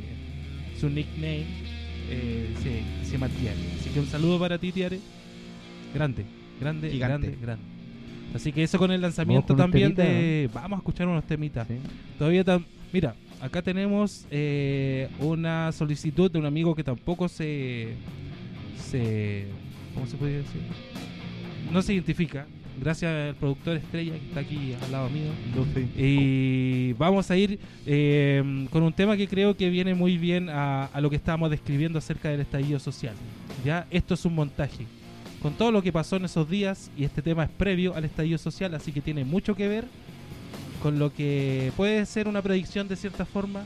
su 0.80 0.90
nickname 0.90 1.46
eh, 2.10 2.54
se, 2.62 3.06
se 3.06 3.12
llama 3.14 3.30
Tiare. 3.30 3.58
Así 3.80 3.90
que 3.90 4.00
un 4.00 4.06
saludo 4.08 4.40
para 4.40 4.58
ti, 4.60 4.72
Tiare. 4.72 5.00
Grande, 5.94 6.26
grande, 6.62 6.92
Gigante. 6.92 7.28
grande, 7.28 7.38
grande. 7.42 7.66
Así 8.36 8.52
que 8.52 8.64
eso 8.64 8.78
con 8.78 8.92
el 8.92 9.02
lanzamiento 9.02 9.56
también 9.56 9.96
temita, 9.96 10.12
de. 10.14 10.50
Vamos 10.54 10.78
a 10.78 10.80
escuchar 10.82 11.08
unos 11.08 11.24
temitas. 11.26 11.68
Sí. 11.68 11.76
Todavía 12.18 12.46
tam- 12.46 12.64
Mira, 12.92 13.16
acá 13.44 13.62
tenemos 13.62 14.26
eh, 14.32 15.10
una 15.20 15.72
solicitud 15.74 16.32
de 16.32 16.40
un 16.40 16.46
amigo 16.46 16.74
que 16.74 16.84
tampoco 16.84 17.28
se. 17.28 17.94
se 18.90 19.48
¿Cómo 19.94 20.08
se 20.08 20.18
puede 20.18 20.38
decir? 20.38 20.62
No 21.72 21.82
se 21.82 21.94
identifica. 21.94 22.48
Gracias 22.82 23.30
al 23.30 23.36
productor 23.36 23.78
Estrella 23.78 24.14
que 24.14 24.26
está 24.26 24.40
aquí 24.40 24.74
al 24.82 24.92
lado 24.92 25.10
mío. 25.10 25.30
No 25.56 25.66
sé. 25.74 25.88
Y 25.96 26.94
vamos 26.94 27.30
a 27.30 27.38
ir 27.38 27.60
eh, 27.86 28.68
con 28.72 28.82
un 28.82 28.94
tema 28.94 29.16
que 29.16 29.28
creo 29.28 29.56
que 29.56 29.70
viene 29.70 29.94
muy 29.94 30.18
bien 30.18 30.50
a, 30.50 30.86
a 30.86 31.02
lo 31.02 31.10
que 31.10 31.18
estábamos 31.18 31.52
describiendo 31.52 32.00
acerca 32.00 32.30
del 32.30 32.42
estallido 32.42 32.80
social. 32.80 33.14
Ya, 33.64 33.86
esto 33.92 34.16
es 34.16 34.26
un 34.26 34.34
montaje. 34.34 34.88
Con 35.42 35.54
todo 35.54 35.72
lo 35.72 35.84
que 35.84 35.92
pasó 35.92 36.16
en 36.16 36.26
esos 36.26 36.50
días, 36.50 36.90
y 36.98 37.04
este 37.04 37.22
tema 37.22 37.44
es 37.44 37.50
previo 37.50 37.94
al 37.96 38.06
estallido 38.06 38.38
social, 38.38 38.74
así 38.74 38.92
que 38.92 39.02
tiene 39.02 39.26
mucho 39.26 39.56
que 39.56 39.68
ver 39.68 39.86
con 40.84 41.00
lo 41.00 41.14
que 41.14 41.72
puede 41.78 42.06
ser 42.06 42.28
una 42.28 42.42
predicción 42.42 42.90
de 42.90 42.98
cierta 42.98 43.24
forma, 43.26 43.64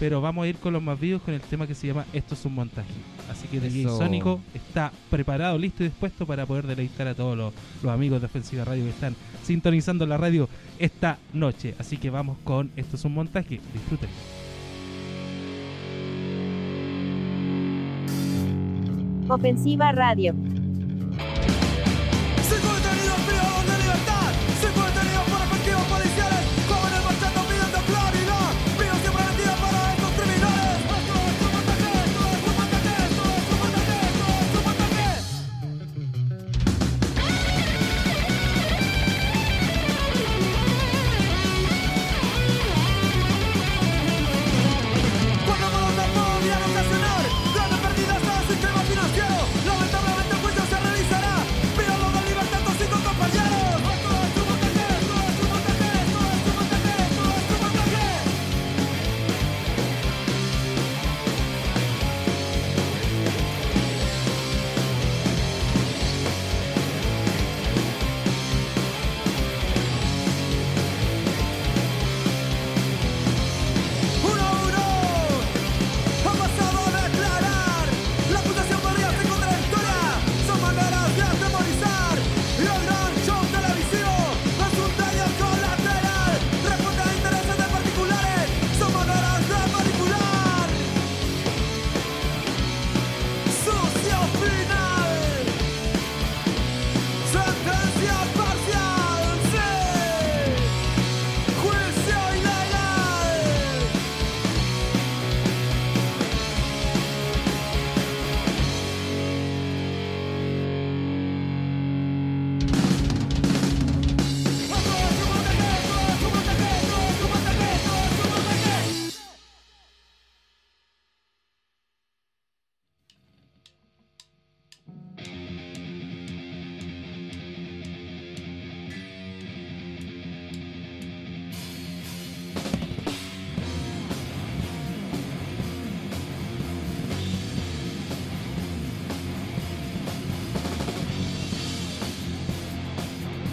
pero 0.00 0.20
vamos 0.20 0.44
a 0.44 0.48
ir 0.48 0.56
con 0.56 0.72
los 0.72 0.82
más 0.82 0.98
vivos 0.98 1.22
con 1.22 1.32
el 1.32 1.40
tema 1.40 1.64
que 1.64 1.76
se 1.76 1.86
llama 1.86 2.04
Esto 2.12 2.34
es 2.34 2.44
un 2.44 2.54
montaje. 2.56 2.90
Así 3.30 3.46
que 3.46 3.60
DJ. 3.60 3.88
Sónico 3.88 4.40
está 4.52 4.90
preparado, 5.10 5.56
listo 5.56 5.84
y 5.84 5.86
dispuesto 5.86 6.26
para 6.26 6.46
poder 6.46 6.66
deleitar 6.66 7.06
a 7.06 7.14
todos 7.14 7.38
los, 7.38 7.54
los 7.84 7.92
amigos 7.92 8.20
de 8.20 8.26
Ofensiva 8.26 8.64
Radio 8.64 8.82
que 8.82 8.90
están 8.90 9.14
sintonizando 9.44 10.04
la 10.06 10.16
radio 10.16 10.48
esta 10.80 11.18
noche. 11.32 11.76
Así 11.78 11.98
que 11.98 12.10
vamos 12.10 12.36
con 12.42 12.72
Esto 12.74 12.96
es 12.96 13.04
un 13.04 13.14
montaje. 13.14 13.60
Disfruten. 13.72 14.10
Ofensiva 19.28 19.92
Radio. 19.92 20.34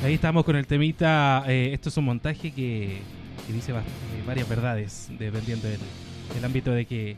Ahí 0.08 0.14
estamos 0.14 0.46
con 0.46 0.56
el 0.56 0.66
temita. 0.66 1.44
eh, 1.48 1.72
esto 1.74 1.90
es 1.90 1.98
un 1.98 2.06
montaje 2.06 2.52
que, 2.52 3.00
dice 3.50 3.74
eh, 3.74 3.76
varias 4.26 4.48
verdades, 4.48 5.10
dependiendo 5.20 5.68
del, 5.68 5.82
del 6.34 6.46
ámbito 6.46 6.72
de 6.72 6.86
que. 6.86 7.18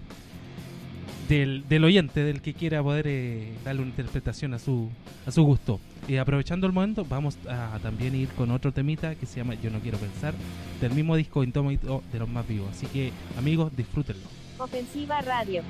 Del, 1.28 1.68
del 1.70 1.84
oyente, 1.84 2.24
del 2.24 2.42
que 2.42 2.56
quiera 2.56 2.82
poder 2.82 3.06
eh, 3.08 3.54
darle 3.64 3.84
una 3.84 3.92
interpretación 3.92 4.56
a 4.56 4.58
su, 4.58 4.90
a 5.28 5.32
su 5.32 5.44
gusto. 5.44 5.80
Y 6.08 6.18
aprovechando 6.18 6.66
el 6.66 6.74
momento, 6.74 7.06
vamos 7.08 7.38
a 7.48 7.78
también 7.84 8.16
ir 8.16 8.30
con 8.30 8.50
otro 8.50 8.72
temita 8.72 9.14
que 9.14 9.28
se 9.28 9.38
llama 9.38 9.54
Yo 9.54 9.70
no 9.70 9.80
quiero 9.82 10.00
pensar, 10.00 10.34
del 10.82 10.94
mismo 10.94 11.16
disco 11.16 11.44
Intómito 11.44 12.02
de 12.12 12.18
los 12.18 12.28
más 12.28 12.48
vivos. 12.48 12.72
Así 12.72 12.88
que, 12.88 13.12
amigos, 13.38 13.72
disfrútenlo. 13.78 14.26
Ofensiva 14.58 15.22
Radio. 15.22 15.62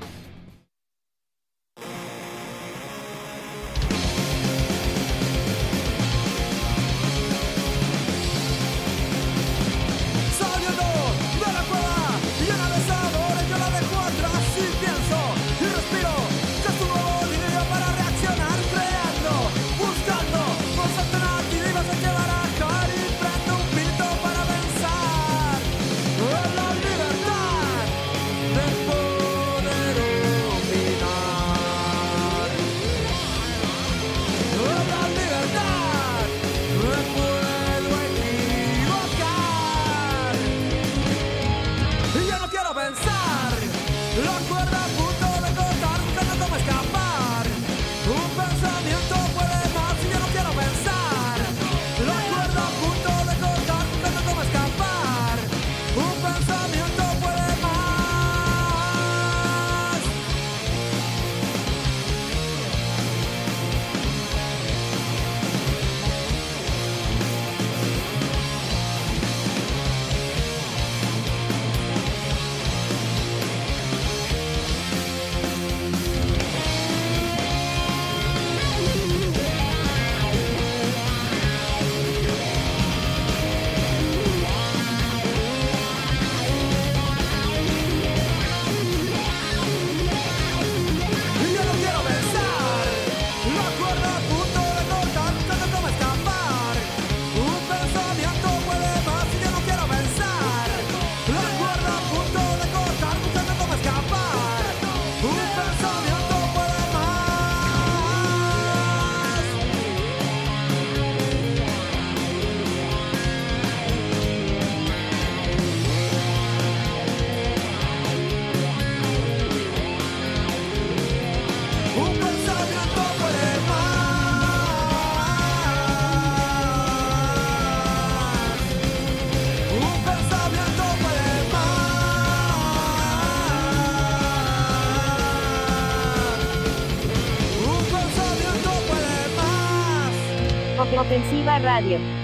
Radio. 141.58 142.19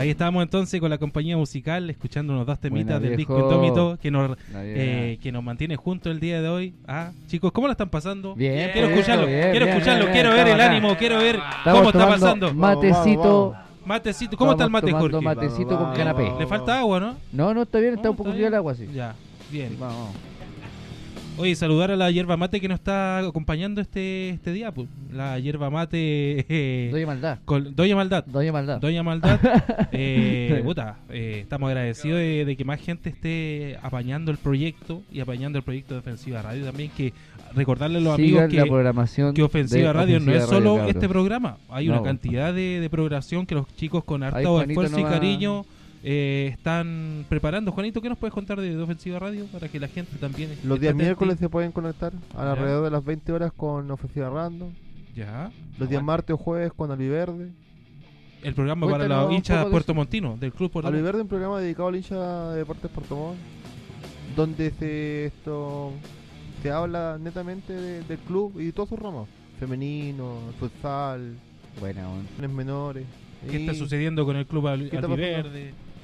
Ahí 0.00 0.08
estábamos 0.08 0.42
entonces 0.42 0.80
con 0.80 0.88
la 0.88 0.96
compañía 0.96 1.36
musical, 1.36 1.90
escuchando 1.90 2.32
unos 2.32 2.46
dos 2.46 2.58
temitas 2.58 2.98
Buena, 2.98 3.06
del 3.06 3.18
disco 3.18 3.34
viejo. 3.34 3.50
Indómito 3.50 3.98
que 4.00 4.10
nos, 4.10 4.34
eh, 4.54 5.18
que 5.22 5.30
nos 5.30 5.44
mantiene 5.44 5.76
juntos 5.76 6.10
el 6.10 6.20
día 6.20 6.40
de 6.40 6.48
hoy. 6.48 6.74
Ah, 6.88 7.10
chicos, 7.26 7.52
¿cómo 7.52 7.66
la 7.66 7.72
están 7.72 7.90
pasando? 7.90 8.34
Bien, 8.34 8.70
quiero 8.72 8.88
escucharlo, 8.88 9.26
bien, 9.26 9.50
quiero 9.50 9.66
bien, 9.66 9.76
escucharlo, 9.76 10.04
bien, 10.06 10.14
quiero 10.14 10.30
ver 10.30 10.48
el 10.48 10.58
ánimo, 10.58 10.96
quiero 10.96 11.18
ver 11.18 11.34
Estamos 11.36 11.80
cómo 11.80 11.90
está 11.90 12.08
pasando. 12.08 12.54
Matecito. 12.54 13.54
Matecito, 13.84 14.36
¿cómo 14.38 14.52
está 14.52 14.64
el 14.64 14.70
mate, 14.70 14.86
tomando 14.86 15.20
Jorge? 15.20 15.24
Matecito 15.24 15.78
con 15.78 15.92
canapé. 15.92 16.32
Le 16.38 16.46
falta 16.46 16.78
agua, 16.78 16.98
¿no? 16.98 17.16
No, 17.30 17.52
no, 17.52 17.62
está 17.62 17.78
bien, 17.78 17.92
está 17.92 18.04
No, 18.04 18.12
un 18.12 18.16
poco 18.16 18.32
frío 18.32 18.46
el 18.46 18.54
agua, 18.54 18.74
sí. 18.74 18.88
Ya, 18.94 19.14
bien. 19.50 19.76
Vamos. 19.78 20.29
Oye, 21.36 21.54
saludar 21.56 21.90
a 21.90 21.96
la 21.96 22.10
hierba 22.10 22.36
mate 22.36 22.60
que 22.60 22.68
nos 22.68 22.78
está 22.78 23.18
acompañando 23.18 23.80
este, 23.80 24.30
este 24.30 24.52
día. 24.52 24.72
Pues. 24.72 24.88
La 25.12 25.38
hierba 25.38 25.70
mate. 25.70 25.96
eh, 26.48 26.90
Doña 26.92 27.06
Maldad. 27.06 27.38
Doña 27.46 27.96
Maldad. 27.96 28.24
Doña 28.26 28.52
Maldad. 28.52 28.80
Doña 28.80 29.02
Maldad, 29.10 29.40
eh, 29.92 30.60
puta, 30.64 30.98
eh, 31.08 31.38
estamos 31.42 31.68
agradecidos 31.68 32.18
de, 32.18 32.44
de 32.44 32.56
que 32.56 32.64
más 32.64 32.80
gente 32.80 33.10
esté 33.10 33.78
apañando 33.82 34.30
el 34.30 34.38
proyecto 34.38 35.02
y 35.10 35.20
apañando 35.20 35.58
el 35.58 35.64
proyecto 35.64 35.94
de 35.94 36.00
Ofensiva 36.00 36.42
Radio 36.42 36.64
también. 36.64 36.90
Que 36.96 37.12
recordarle 37.54 37.98
a 37.98 38.00
los 38.00 38.16
Sigan 38.16 38.44
amigos 38.44 38.54
la 38.54 38.62
que, 38.62 38.68
programación 38.68 39.34
que 39.34 39.42
Ofensiva 39.42 39.92
Radio 39.92 40.20
no 40.20 40.32
es 40.32 40.44
solo 40.44 40.78
Radio, 40.78 40.90
este 40.90 41.08
programa. 41.08 41.56
Hay 41.68 41.88
No, 41.88 41.94
una 41.94 42.02
cantidad 42.02 42.52
de, 42.52 42.80
de 42.80 42.90
programación 42.90 43.46
que 43.46 43.54
los 43.54 43.66
chicos 43.76 44.04
con 44.04 44.22
harto 44.22 44.62
esfuerzo 44.62 45.00
y 45.00 45.04
cariño 45.04 45.64
eh, 46.02 46.50
están 46.52 47.24
preparando. 47.28 47.72
Juanito, 47.72 48.00
¿qué 48.00 48.08
nos 48.08 48.18
puedes 48.18 48.32
contar 48.34 48.60
de, 48.60 48.74
de 48.74 48.82
Ofensiva 48.82 49.18
Radio 49.18 49.46
para 49.46 49.68
que 49.68 49.78
la 49.80 49.88
gente 49.88 50.16
también 50.18 50.50
Los 50.64 50.80
días 50.80 50.94
miércoles 50.94 51.38
se 51.38 51.48
pueden 51.48 51.72
conectar 51.72 52.12
a 52.34 52.44
Ya. 52.44 52.52
alrededor 52.52 52.84
de 52.84 52.90
las 52.90 53.04
20 53.04 53.32
horas 53.32 53.52
con 53.56 53.90
Ofensiva 53.90 54.30
Random. 54.30 54.70
Ya. 55.14 55.50
Los 55.78 55.88
días 55.88 56.02
martes 56.02 56.34
o 56.34 56.36
jueves 56.38 56.72
con 56.74 56.90
Aliverde. 56.90 57.50
El 58.42 58.54
programa 58.54 58.86
para 58.86 59.04
Cuéntanos 59.04 59.32
hinchas 59.34 59.58
poco 59.58 59.68
de 59.68 59.70
Puerto. 59.72 59.94
Montino, 59.94 60.36
del 60.38 60.52
Club 60.52 60.70
Puerto 60.70 60.88
Aliverde 60.88 61.18
es 61.18 61.22
un 61.22 61.28
programa 61.28 61.60
dedicado 61.60 61.88
al 61.88 61.96
hincha 61.96 62.50
de 62.52 62.58
Deportes 62.58 62.90
Puerto 62.90 63.14
Montt, 63.16 63.38
donde 64.34 64.70
se 64.70 65.26
esto 65.26 65.92
se 66.62 66.70
habla 66.70 67.18
netamente 67.20 67.72
de- 67.74 68.02
del 68.04 68.18
club 68.18 68.58
y 68.60 68.66
de 68.66 68.72
todos 68.72 68.88
sus 68.88 68.98
ramos. 68.98 69.28
Femenino, 69.58 70.38
futsal, 70.58 71.34
bueno. 71.80 72.16
jóvenes 72.36 72.56
menores. 72.56 73.04
¿Qué 73.50 73.58
y- 73.58 73.66
está 73.66 73.74
sucediendo 73.74 74.24
con 74.24 74.36
el 74.36 74.46
Club 74.46 74.68
Al-. 74.68 74.90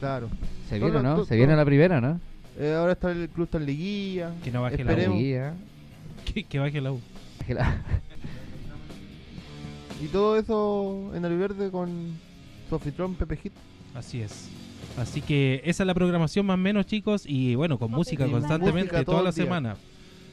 Claro. 0.01 0.29
Se 0.69 0.79
viene, 0.79 1.03
¿no? 1.03 1.25
Se 1.25 1.37
viene 1.37 1.57
la 1.57 1.65
primera, 1.65 2.01
¿no? 2.01 2.21
Eh, 2.59 2.75
ahora 2.75 2.93
está 2.93 3.13
el 3.13 3.29
club 3.29 3.45
está 3.45 3.59
en 3.59 3.67
liguilla. 3.67 4.33
Que 4.43 4.51
no 4.51 4.63
baje 4.63 4.77
Esperemos. 4.77 5.09
la 5.09 5.15
U. 5.15 5.19
Guía. 5.19 5.55
Que, 6.25 6.45
que 6.45 6.59
baje 6.59 6.81
la 6.81 6.93
U. 6.93 7.01
Que 7.47 7.55
la- 7.55 7.83
Y 10.03 10.09
todo 10.09 10.37
eso 10.39 11.11
en 11.15 11.25
Aliverde 11.25 11.71
con 11.71 12.17
Sofitrón 12.69 13.15
Pepe 13.15 13.37
Hit. 13.37 13.53
Así 13.95 14.21
es. 14.21 14.49
Así 14.99 15.21
que 15.23 15.63
esa 15.65 15.83
es 15.83 15.87
la 15.87 15.95
programación 15.95 16.45
más 16.47 16.55
o 16.55 16.59
menos, 16.59 16.87
chicos. 16.87 17.25
Y 17.27 17.55
bueno, 17.55 17.79
con 17.79 17.91
música 17.91 18.27
constantemente 18.27 18.93
música 18.93 19.05
toda 19.05 19.23
la 19.23 19.31
el 19.31 19.35
día. 19.35 19.45
semana. 19.45 19.77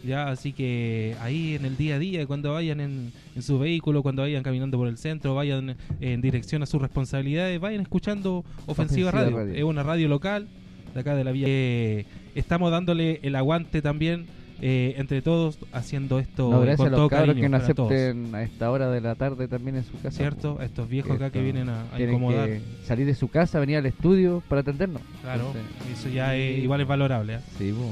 Ya, 0.05 0.27
así 0.29 0.51
que 0.53 1.15
ahí 1.21 1.55
en 1.55 1.65
el 1.65 1.77
día 1.77 1.95
a 1.95 1.99
día, 1.99 2.25
cuando 2.27 2.51
vayan 2.53 2.79
en, 2.81 3.11
en 3.35 3.41
su 3.41 3.57
vehículo, 3.59 4.03
cuando 4.03 4.21
vayan 4.23 4.43
caminando 4.43 4.77
por 4.77 4.87
el 4.87 4.97
centro, 4.97 5.33
vayan 5.35 5.75
en 6.01 6.21
dirección 6.21 6.61
a 6.61 6.65
sus 6.65 6.81
responsabilidades, 6.81 7.59
vayan 7.59 7.81
escuchando 7.81 8.43
Ofensiva, 8.65 9.09
Ofensiva 9.09 9.11
radio. 9.11 9.37
Radio. 9.37 9.53
Es 9.53 9.63
una 9.63 9.83
radio 9.83 10.07
local 10.09 10.47
de 10.93 10.99
acá 10.99 11.15
de 11.15 11.23
la 11.23 11.31
vía. 11.31 11.45
Eh, 11.47 12.05
estamos 12.35 12.69
dándole 12.71 13.19
el 13.23 13.35
aguante 13.35 13.81
también 13.81 14.25
eh, 14.61 14.93
entre 14.97 15.21
todos, 15.21 15.57
haciendo 15.73 16.19
esto 16.19 16.49
No, 16.49 16.61
gracias 16.61 16.77
con 16.77 16.87
a 16.87 16.91
todo 16.91 17.01
los 17.01 17.09
cariño 17.09 17.59
que 17.59 17.73
todos. 17.73 17.91
acepten 17.91 18.33
a 18.35 18.43
esta 18.43 18.71
hora 18.71 18.89
de 18.89 19.01
la 19.01 19.15
tarde 19.15 19.47
también 19.47 19.75
en 19.77 19.83
su 19.83 19.93
casa. 20.01 20.11
¿Cierto? 20.11 20.57
A 20.59 20.65
estos 20.65 20.87
viejos 20.87 21.11
acá 21.11 21.31
que 21.31 21.41
vienen 21.41 21.69
a, 21.69 21.83
a 21.93 21.99
incomodar. 22.01 22.47
que 22.47 22.61
salir 22.85 23.05
de 23.05 23.15
su 23.15 23.27
casa, 23.29 23.59
venir 23.59 23.77
al 23.77 23.85
estudio 23.85 24.41
para 24.47 24.61
atendernos. 24.61 25.01
Claro, 25.21 25.47
Entonces, 25.47 25.99
eso 25.99 26.09
ya 26.09 26.35
es, 26.35 26.59
igual 26.63 26.79
es 26.81 26.87
valorable. 26.87 27.35
¿eh? 27.35 27.39
sí, 27.57 27.71
po. 27.73 27.87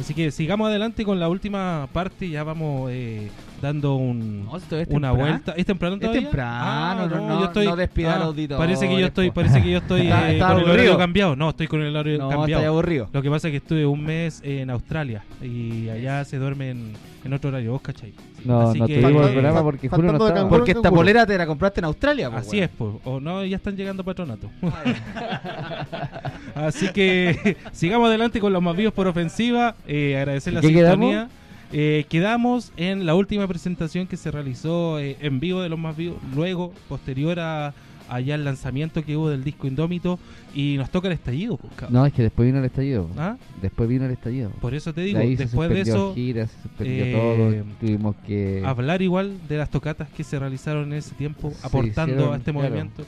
Así 0.00 0.14
que 0.14 0.30
sigamos 0.30 0.68
adelante 0.68 1.04
con 1.04 1.20
la 1.20 1.28
última 1.28 1.88
parte. 1.92 2.28
Ya 2.28 2.44
vamos 2.44 2.90
eh, 2.92 3.30
dando 3.62 3.94
un, 3.94 4.44
No, 4.44 4.56
es 4.56 4.62
una 4.70 4.84
temprano. 4.84 5.16
vuelta. 5.16 5.52
¿Es 5.56 5.66
temprano 5.66 5.94
Es 5.96 6.00
todavía? 6.02 6.20
temprano, 6.22 6.50
Ah, 6.56 7.06
no, 7.10 7.16
no, 7.26 7.40
yo 7.40 7.44
estoy, 7.46 7.66
no 7.66 7.76
despida 7.76 8.14
al 8.16 8.22
ah, 8.22 8.24
auditor, 8.26 8.58
Parece 8.58 8.88
que 8.88 9.00
yo 9.00 9.06
estoy, 9.06 9.30
parece 9.30 9.62
que 9.62 9.70
yo 9.70 9.78
estoy 9.78 10.00
Está- 10.04 10.30
eh, 10.30 10.32
está 10.34 10.52
con 10.52 10.62
el 10.62 10.70
horario 10.70 10.98
cambiado. 10.98 11.36
No, 11.36 11.50
estoy 11.50 11.66
con 11.66 11.82
el 11.82 11.96
horario 11.96 12.18
No, 12.18 12.28
cambiado. 12.28 12.66
aburrido. 12.66 13.08
Lo 13.12 13.22
que 13.22 13.30
pasa 13.30 13.48
es 13.48 13.52
que 13.52 13.56
estuve 13.58 13.86
un 13.86 14.04
mes 14.04 14.40
en 14.44 14.70
Australia 14.70 15.24
y 15.42 15.88
allá 15.88 16.24
se 16.24 16.38
duerme 16.38 16.70
en, 16.70 16.92
en 17.24 17.32
otro 17.32 17.48
horario. 17.48 17.72
¿Vos 17.72 17.82
cachai? 17.82 18.12
No, 18.44 18.68
Así 18.68 18.78
no 18.78 18.86
que- 18.86 19.00
tuvimos 19.00 19.22
el 19.22 19.28
eh, 19.28 19.32
programa 19.32 19.62
porque 19.62 19.88
Julio 19.88 20.12
no 20.12 20.26
estaba. 20.28 20.48
Porque 20.48 20.72
esta 20.72 20.90
polera 20.90 21.24
te 21.24 21.38
la 21.38 21.46
compraste 21.46 21.80
en 21.80 21.84
Australia, 21.86 22.30
po, 22.30 22.36
Así 22.36 22.56
weón. 22.58 22.64
es, 22.64 22.70
pues. 22.76 22.90
O 23.04 23.20
no, 23.20 23.42
ya 23.44 23.56
están 23.56 23.74
llegando 23.76 24.04
patronato. 24.04 24.50
Así 26.54 26.88
que 26.92 27.56
sigamos 27.72 28.08
adelante 28.08 28.40
con 28.40 28.52
los 28.52 28.62
más 28.62 28.76
vivos 28.76 28.92
por 28.92 29.06
ofensiva. 29.06 29.74
Eh, 29.86 30.16
agradecer 30.16 30.52
la 30.52 30.60
¿Qué 30.60 30.68
sintonía. 30.68 31.28
Eh, 31.72 32.06
quedamos 32.08 32.72
en 32.76 33.06
la 33.06 33.14
última 33.14 33.46
presentación 33.48 34.06
que 34.06 34.16
se 34.16 34.30
realizó 34.30 34.98
eh, 34.98 35.16
en 35.20 35.40
vivo 35.40 35.62
de 35.62 35.68
los 35.68 35.78
más 35.78 35.96
vivos, 35.96 36.18
luego, 36.34 36.72
posterior 36.88 37.40
a 37.40 37.74
allá 38.08 38.34
el 38.34 38.44
lanzamiento 38.44 39.02
que 39.04 39.16
hubo 39.16 39.30
del 39.30 39.44
disco 39.44 39.66
Indómito, 39.66 40.18
y 40.54 40.76
nos 40.76 40.90
toca 40.90 41.08
el 41.08 41.14
estallido. 41.14 41.56
pues. 41.56 41.90
No, 41.90 42.04
es 42.06 42.12
que 42.12 42.22
después 42.22 42.46
vino 42.46 42.58
el 42.58 42.64
estallido. 42.64 43.08
¿Ah? 43.16 43.36
Después 43.60 43.88
vino 43.88 44.04
el 44.04 44.12
estallido. 44.12 44.50
Por 44.60 44.74
eso 44.74 44.92
te 44.92 45.02
digo, 45.02 45.20
después 45.20 45.70
de 45.70 45.80
eso, 45.80 46.14
se 46.14 46.46
eh, 46.80 47.12
todo. 47.12 47.64
Tuvimos 47.80 48.16
que. 48.26 48.62
hablar 48.64 49.02
igual 49.02 49.38
de 49.48 49.56
las 49.56 49.70
tocatas 49.70 50.08
que 50.10 50.24
se 50.24 50.38
realizaron 50.38 50.92
en 50.92 50.98
ese 50.98 51.14
tiempo, 51.14 51.50
Se 51.50 51.66
aportando 51.66 52.14
hicieron, 52.14 52.34
a 52.34 52.36
este 52.36 52.52
claro. 52.52 52.68
movimiento. 52.68 53.04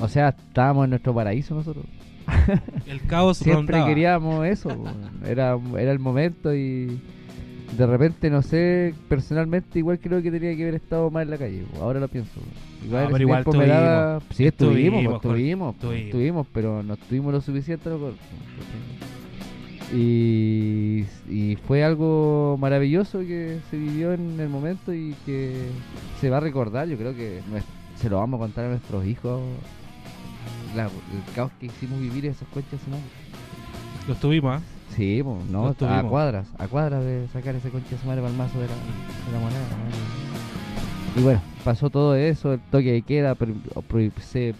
O 0.00 0.08
sea, 0.08 0.28
estábamos 0.30 0.84
en 0.84 0.90
nuestro 0.90 1.14
paraíso 1.14 1.54
nosotros. 1.54 1.84
El 2.86 3.00
caos 3.02 3.38
Siempre 3.38 3.76
rondaba. 3.76 3.86
queríamos 3.86 4.46
eso. 4.46 4.84
era, 5.26 5.58
era 5.78 5.92
el 5.92 5.98
momento 5.98 6.54
y. 6.54 7.00
De 7.76 7.86
repente, 7.86 8.30
no 8.30 8.42
sé, 8.42 8.94
personalmente 9.08 9.78
igual 9.78 9.98
creo 9.98 10.22
que 10.22 10.30
tenía 10.30 10.54
que 10.56 10.62
haber 10.62 10.74
estado 10.76 11.10
más 11.10 11.24
en 11.24 11.30
la 11.30 11.36
calle. 11.38 11.64
Ahora 11.80 12.00
lo 12.00 12.08
pienso. 12.08 12.30
Igual 12.84 13.02
No, 13.02 13.06
en 13.08 13.12
pero 13.12 13.22
igual 13.24 13.38
estuvimos. 13.40 14.22
Sí, 14.30 14.46
estuvimos, 14.46 14.76
Estuvimos, 15.02 15.02
pues, 15.02 15.32
estuvimos, 15.34 15.74
pues, 15.74 15.82
estuvimos. 15.82 16.06
estuvimos, 16.06 16.46
pero 16.52 16.82
no 16.82 16.94
estuvimos 16.94 17.32
lo 17.34 17.40
suficiente. 17.40 17.90
loco. 17.90 18.12
Y, 19.94 21.04
y 21.28 21.56
fue 21.66 21.84
algo 21.84 22.56
maravilloso 22.58 23.20
que 23.20 23.58
se 23.70 23.76
vivió 23.76 24.12
en 24.12 24.38
el 24.40 24.48
momento 24.48 24.92
y 24.92 25.14
que 25.24 25.66
se 26.20 26.28
va 26.30 26.38
a 26.38 26.40
recordar. 26.40 26.88
Yo 26.88 26.96
creo 26.96 27.14
que 27.14 27.40
se 27.96 28.10
lo 28.10 28.16
vamos 28.18 28.38
a 28.38 28.42
contar 28.42 28.64
a 28.66 28.68
nuestros 28.68 29.04
hijos. 29.06 29.40
la- 30.74 30.84
el 30.84 31.34
caos 31.34 31.50
que 31.58 31.66
hicimos 31.66 31.98
vivir 32.00 32.26
esas 32.26 32.46
conchas 32.48 32.80
madre. 32.88 33.02
Los 34.08 34.20
tuvimos, 34.20 34.56
¿ah? 34.56 34.62
Sí, 34.96 35.20
po, 35.22 35.38
no, 35.50 35.66
a 35.68 36.02
cuadras, 36.04 36.48
a 36.58 36.68
cuadras 36.68 37.04
de 37.04 37.26
sacar 37.32 37.54
ese 37.54 37.68
concha 37.70 37.90
de 37.90 37.98
su 37.98 38.06
madre 38.06 38.22
palmazo 38.22 38.58
de 38.58 38.66
la, 38.66 38.72
de 38.74 39.32
la 39.32 39.38
moneda. 39.38 39.60
¿no? 41.14 41.20
Y 41.20 41.24
bueno, 41.24 41.40
pasó 41.64 41.90
todo 41.90 42.14
eso, 42.14 42.54
el 42.54 42.60
toque 42.70 42.92
de 42.92 43.02
queda, 43.02 43.34
pro- 43.34 43.54
pro- 43.88 44.10
se, 44.20 44.54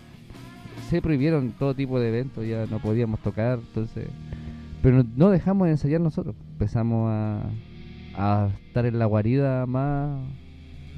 se 0.91 1.01
prohibieron 1.03 1.53
todo 1.59 1.75
tipo 1.75 1.99
de 2.01 2.09
eventos, 2.09 2.47
ya 2.47 2.67
no 2.71 2.79
podíamos 2.79 3.21
tocar, 3.21 3.59
entonces... 3.59 4.07
Pero 4.83 4.99
no, 4.99 5.07
no 5.17 5.31
dejamos 5.31 5.67
de 5.67 5.73
ensayar 5.73 6.01
nosotros, 6.01 6.35
empezamos 6.53 7.11
a, 7.11 7.41
a 8.17 8.49
estar 8.69 8.87
en 8.87 8.99
la 8.99 9.07
guarida 9.07 9.67
más, 9.67 10.19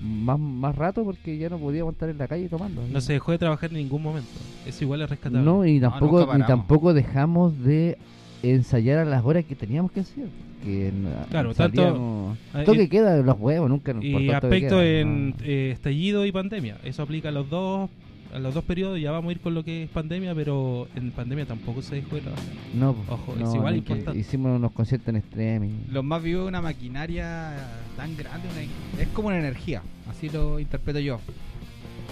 más, 0.03 0.39
más 0.39 0.76
rato 0.76 1.05
porque 1.05 1.39
ya 1.39 1.49
no 1.49 1.59
podíamos 1.59 1.95
estar 1.95 2.09
en 2.09 2.18
la 2.18 2.28
calle 2.28 2.49
tomando. 2.49 2.82
No 2.93 3.01
se 3.01 3.14
dejó 3.14 3.32
de 3.32 3.39
trabajar 3.39 3.70
en 3.70 3.76
ningún 3.76 4.03
momento. 4.03 4.28
Eso 4.66 4.84
igual 4.84 5.03
es 5.03 5.11
rescatable. 5.11 5.45
No, 5.45 5.64
y 5.64 5.78
No, 5.80 5.91
tampoco, 5.91 6.20
ni 6.20 6.26
paramos. 6.26 6.47
tampoco 6.49 6.93
dejamos 6.93 7.59
de 7.61 7.97
ensayar 8.43 8.99
a 8.99 9.05
las 9.05 9.24
horas 9.24 9.45
que 9.45 9.55
teníamos 9.55 9.91
que 9.93 10.01
ensayar. 10.01 10.28
Que 10.64 10.93
Claro, 11.30 11.55
tanto- 11.55 11.82
salíamos- 11.82 12.39
Toque 12.64 12.82
y- 12.84 12.89
queda 12.89 13.14
de 13.14 13.22
los 13.22 13.39
huevos, 13.39 13.68
nunca 13.70 13.93
nos 13.95 14.05
y 14.05 14.28
aspecto 14.30 14.76
queda, 14.80 14.84
en 15.01 15.30
no. 15.30 15.36
eh, 15.45 15.70
estallido 15.70 16.26
y 16.26 16.32
pandemia. 16.32 16.78
Eso 16.84 17.03
aplica 17.03 17.28
a 17.28 17.32
los 17.32 17.49
dos 17.49 17.89
a 18.34 18.39
los 18.39 18.53
dos 18.53 18.62
periodos. 18.64 19.01
Ya 19.01 19.11
vamos 19.11 19.30
a 19.30 19.32
ir 19.32 19.41
con 19.41 19.55
lo 19.55 19.64
que 19.64 19.84
es 19.84 19.89
pandemia, 19.89 20.34
pero 20.34 20.86
en 20.95 21.12
pandemia 21.12 21.46
tampoco 21.46 21.80
se 21.80 21.95
dejó 21.95 22.17
de 22.17 22.21
trabajar. 22.22 22.45
No, 22.75 22.91
Ojo, 23.08 23.33
es 23.33 23.41
no, 23.41 23.54
igual 23.57 23.76
nunca- 23.76 23.92
importante. 23.95 24.21
Hicimos 24.21 24.54
unos 24.58 24.72
conciertos 24.72 25.08
en 25.08 25.17
extremi. 25.17 25.71
Los 25.91 26.04
más 26.04 26.22
vivos 26.22 26.42
es 26.42 26.49
una 26.49 26.61
maquinaria 26.61 27.54
tan 27.96 28.14
grande, 28.18 28.46
una- 28.53 29.03
es 29.03 29.08
como 29.14 29.29
una 29.29 29.38
energía, 29.38 29.80
así 30.11 30.29
lo 30.29 30.61
interpreto 30.61 30.99
yo. 30.99 31.21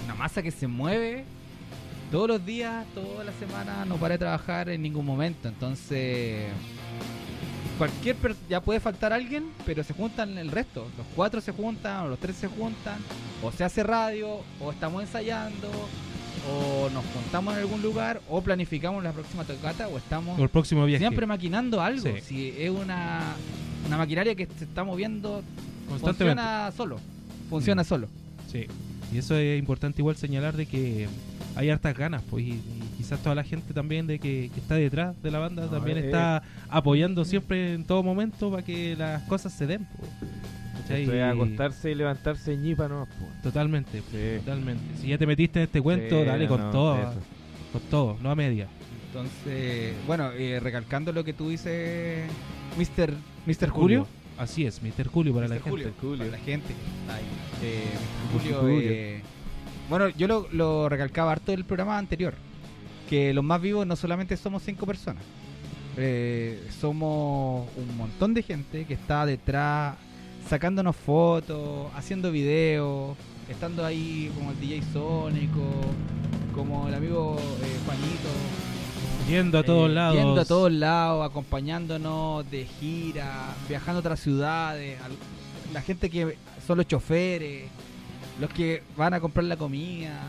Una 0.07 0.15
masa 0.15 0.43
que 0.43 0.51
se 0.53 0.67
mueve 0.67 1.25
todos 2.11 2.29
los 2.29 2.45
días, 2.47 2.85
toda 2.95 3.25
la 3.25 3.33
semana, 3.33 3.85
no 3.85 3.97
para 3.97 4.15
de 4.15 4.19
trabajar 4.19 4.69
en 4.69 4.83
ningún 4.83 5.05
momento. 5.05 5.49
Entonces, 5.49 6.47
cualquier 7.79 8.17
per- 8.17 8.37
ya 8.49 8.61
puede 8.61 8.81
faltar 8.81 9.13
alguien, 9.13 9.45
pero 9.65 9.83
se 9.85 9.93
juntan 9.93 10.39
el 10.39 10.51
resto. 10.51 10.87
Los 10.97 11.07
cuatro 11.15 11.41
se 11.41 11.53
juntan, 11.53 12.07
o 12.07 12.09
los 12.09 12.19
tres 12.19 12.37
se 12.37 12.47
juntan, 12.49 12.99
o 13.43 13.53
se 13.53 13.65
hace 13.65 13.83
radio, 13.83 14.41
o 14.61 14.73
estamos 14.73 15.03
ensayando, 15.03 15.69
o 16.51 16.89
nos 16.91 17.05
juntamos 17.07 17.55
en 17.55 17.61
algún 17.61 17.83
lugar, 17.83 18.21
o 18.31 18.41
planificamos 18.41 19.03
la 19.03 19.13
próxima 19.13 19.45
tocata, 19.45 19.89
o 19.89 19.99
estamos 19.99 20.39
O 20.39 20.43
el 20.43 20.49
próximo 20.49 20.85
viaje. 20.87 21.03
siempre 21.03 21.27
maquinando 21.27 21.81
algo. 21.83 22.03
Sí. 22.03 22.21
Si 22.23 22.55
es 22.57 22.71
una, 22.71 23.21
una 23.87 23.97
maquinaria 23.99 24.35
que 24.35 24.47
se 24.47 24.65
está 24.65 24.85
moviendo, 24.85 25.43
constantemente. 25.89 26.41
funciona 26.43 26.73
solo. 26.77 27.01
Funciona 27.51 27.83
Mm. 27.83 27.87
solo. 27.87 28.09
Sí. 28.51 28.67
Y 29.13 29.19
eso 29.19 29.37
es 29.37 29.59
importante 29.59 30.01
igual 30.01 30.17
señalar 30.17 30.57
de 30.57 30.67
que 30.67 31.09
hay 31.57 31.71
hartas 31.71 31.97
ganas, 31.97 32.23
pues, 32.31 32.45
y, 32.45 32.51
y 32.51 32.83
quizás 32.97 33.19
toda 33.23 33.35
la 33.35 33.43
gente 33.45 33.73
también 33.75 34.07
de 34.07 34.19
que, 34.19 34.51
que 34.55 34.61
está 34.61 34.75
detrás 34.77 35.21
de 35.23 35.31
la 35.31 35.39
banda 35.39 35.63
No, 35.65 35.69
también 35.71 35.99
eh, 35.99 36.07
está 36.07 36.43
apoyando 36.69 37.25
siempre 37.25 37.75
en 37.75 37.85
todo 37.85 38.03
momento 38.03 38.51
para 38.51 38.63
que 38.63 38.95
las 38.97 39.23
cosas 39.25 39.53
se 39.53 39.67
den. 39.67 39.87
pues. 39.97 40.11
¿Cachai? 40.83 41.03
Esto 41.03 41.15
es 41.15 41.23
acostarse 41.25 41.91
y 41.91 41.95
levantarse 41.95 42.57
ñipa 42.57 42.87
nomás, 42.89 43.09
po. 43.09 43.25
Totalmente, 43.43 44.03
Sí. 44.13 44.39
totalmente. 44.45 44.83
Si 45.01 45.09
ya 45.09 45.19
te 45.19 45.27
metiste 45.27 45.59
en 45.61 45.65
este 45.65 45.81
cuento, 45.81 46.21
Sí, 46.21 46.27
dale 46.27 46.47
con 46.47 46.61
no, 46.61 46.71
todo, 46.71 46.97
eso. 46.97 47.21
con 47.73 47.81
todo, 47.91 48.17
no 48.23 48.31
a 48.31 48.35
media. 48.37 48.69
Entonces, 49.09 49.95
bueno, 50.07 50.31
eh, 50.33 50.61
recalcando 50.61 51.11
lo 51.13 51.25
que 51.25 51.33
tú 51.33 51.49
dices, 51.49 52.29
Mr. 52.77 53.15
Mr. 53.47 53.71
Julio. 53.71 54.07
Así 54.39 54.67
es, 54.67 54.83
Mr. 54.83 55.07
Julio 55.09 55.33
para 55.35 55.49
la 55.49 55.55
Mr. 55.55 55.63
gente. 55.65 55.93
Julio, 55.99 56.19
para 56.19 56.31
la 56.33 56.39
gente. 56.45 56.75
Eh, 57.63 57.85
Mr. 58.35 58.39
Julio, 58.43 58.61
Julio. 58.61 58.91
eh, 58.91 59.23
bueno, 59.89 60.09
yo 60.11 60.27
lo, 60.27 60.49
lo 60.53 60.89
recalcaba 60.89 61.33
harto 61.33 61.53
del 61.53 61.65
programa 61.65 61.99
anterior, 61.99 62.35
que 63.09 63.33
los 63.33 63.45
más 63.45 63.61
vivos 63.61 63.87
no 63.87 63.97
solamente 63.97 64.37
somos 64.37 64.63
cinco 64.63 64.87
personas, 64.87 65.23
eh, 65.97 66.67
somos 66.81 67.69
un 67.77 67.97
montón 67.97 68.35
de 68.35 68.43
gente 68.43 68.85
que 68.85 68.95
está 68.95 69.25
detrás 69.27 69.97
sacándonos 70.49 70.95
fotos, 70.97 71.91
haciendo 71.95 72.31
videos, 72.31 73.17
estando 73.49 73.85
ahí 73.85 74.31
como 74.37 74.51
el 74.51 74.61
DJ 74.61 74.83
Sónico, 74.93 75.65
como 76.55 76.89
el 76.89 76.95
amigo 76.95 77.37
eh, 77.39 77.79
Juanito, 77.85 78.29
Yendo 79.29 79.59
a 79.59 79.65
todos 79.65 79.91
eh, 79.91 79.95
lados. 79.95 80.17
Yendo 80.17 80.41
a 80.41 80.45
todos 80.45 80.73
lados, 80.73 81.29
acompañándonos 81.29 82.49
de 82.49 82.65
gira, 82.65 83.55
viajando 83.69 83.99
a 83.99 84.01
otras 84.01 84.21
ciudades. 84.21 84.99
la 85.73 85.83
gente 85.83 86.09
que 86.11 86.37
son 86.65 86.79
los 86.79 86.87
choferes, 86.87 87.65
los 88.41 88.51
que 88.51 88.83
van 88.97 89.15
a 89.15 89.21
comprar 89.21 89.45
la 89.45 89.57
comida. 89.57 90.21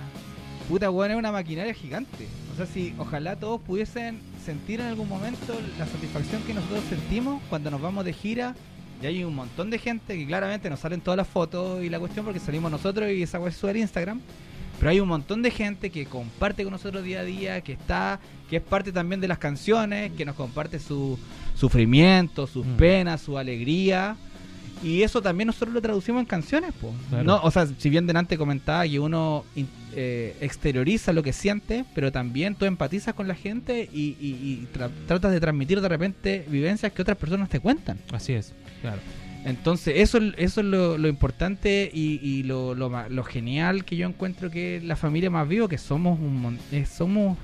Puta, 0.69 0.89
weón, 0.91 1.11
es 1.11 1.17
una 1.17 1.31
maquinaria 1.31 1.73
gigante. 1.73 2.27
O 2.53 2.57
sea, 2.57 2.65
si 2.65 2.93
ojalá 2.97 3.35
todos 3.37 3.61
pudiesen 3.61 4.19
sentir 4.43 4.79
en 4.81 4.87
algún 4.87 5.07
momento 5.07 5.57
la 5.77 5.85
satisfacción 5.85 6.41
que 6.43 6.53
nosotros 6.53 6.83
sentimos 6.89 7.41
cuando 7.49 7.71
nos 7.71 7.81
vamos 7.81 8.03
de 8.05 8.13
gira. 8.13 8.55
Y 9.01 9.05
hay 9.05 9.23
un 9.23 9.35
montón 9.35 9.69
de 9.69 9.77
gente 9.77 10.17
que 10.17 10.25
claramente 10.25 10.69
nos 10.69 10.79
salen 10.79 11.01
todas 11.01 11.17
las 11.17 11.27
fotos 11.27 11.83
y 11.83 11.89
la 11.89 11.99
cuestión 11.99 12.25
porque 12.25 12.39
salimos 12.39 12.71
nosotros 12.71 13.09
y 13.11 13.21
esa 13.21 13.39
weá 13.39 13.51
se 13.51 13.59
sube 13.59 13.71
al 13.71 13.77
Instagram. 13.77 14.19
Pero 14.79 14.89
hay 14.91 14.99
un 14.99 15.07
montón 15.07 15.41
de 15.41 15.51
gente 15.51 15.89
que 15.89 16.05
comparte 16.05 16.63
con 16.63 16.71
nosotros 16.71 17.03
día 17.03 17.21
a 17.21 17.23
día, 17.23 17.61
que 17.61 17.73
está, 17.73 18.19
que 18.49 18.57
es 18.57 18.61
parte 18.61 18.91
también 18.91 19.21
de 19.21 19.27
las 19.27 19.37
canciones, 19.39 20.11
que 20.13 20.25
nos 20.25 20.35
comparte 20.35 20.79
su 20.79 21.17
sufrimiento, 21.55 22.45
sus 22.47 22.65
Mm. 22.65 22.77
penas, 22.77 23.21
su 23.21 23.37
alegría. 23.37 24.15
Y 24.83 25.01
eso 25.01 25.21
también 25.21 25.47
nosotros 25.47 25.73
lo 25.73 25.81
traducimos 25.81 26.19
en 26.21 26.25
canciones. 26.25 26.71
Claro. 27.09 27.23
No, 27.23 27.41
o 27.41 27.49
sea, 27.51 27.65
si 27.77 27.89
bien 27.89 28.05
delante 28.07 28.37
comentaba 28.37 28.87
que 28.87 28.99
uno 28.99 29.43
eh, 29.95 30.35
exterioriza 30.41 31.13
lo 31.13 31.23
que 31.23 31.33
siente, 31.33 31.83
pero 31.95 32.11
también 32.11 32.55
tú 32.55 32.65
empatizas 32.65 33.13
con 33.15 33.27
la 33.27 33.35
gente 33.35 33.89
y, 33.91 34.15
y- 34.19 34.37
y 34.43 34.67
tra- 34.77 34.91
tratas 35.07 35.31
de 35.31 35.39
transmitir 35.39 35.81
de 35.81 35.89
repente 35.89 36.45
vivencias 36.49 36.91
que 36.91 37.01
otras 37.01 37.17
personas 37.17 37.49
te 37.49 37.59
cuentan. 37.59 37.97
Así 38.11 38.33
es, 38.33 38.53
claro. 38.81 38.99
Entonces, 39.45 39.93
eso, 39.97 40.17
eso 40.37 40.59
es 40.61 40.65
lo, 40.67 40.97
lo 40.97 41.07
importante 41.07 41.89
y, 41.93 42.19
y 42.21 42.43
lo, 42.43 42.75
lo, 42.75 42.91
lo 43.09 43.23
genial 43.23 43.85
que 43.85 43.95
yo 43.95 44.07
encuentro 44.07 44.51
que 44.51 44.81
la 44.83 44.95
familia 44.97 45.29
más 45.29 45.47
viva, 45.47 45.69
que 45.69 45.77
somos 45.77 46.19
un 46.19 46.41
mon- 46.41 46.59
eh, 46.71 46.85
somos 46.85 47.37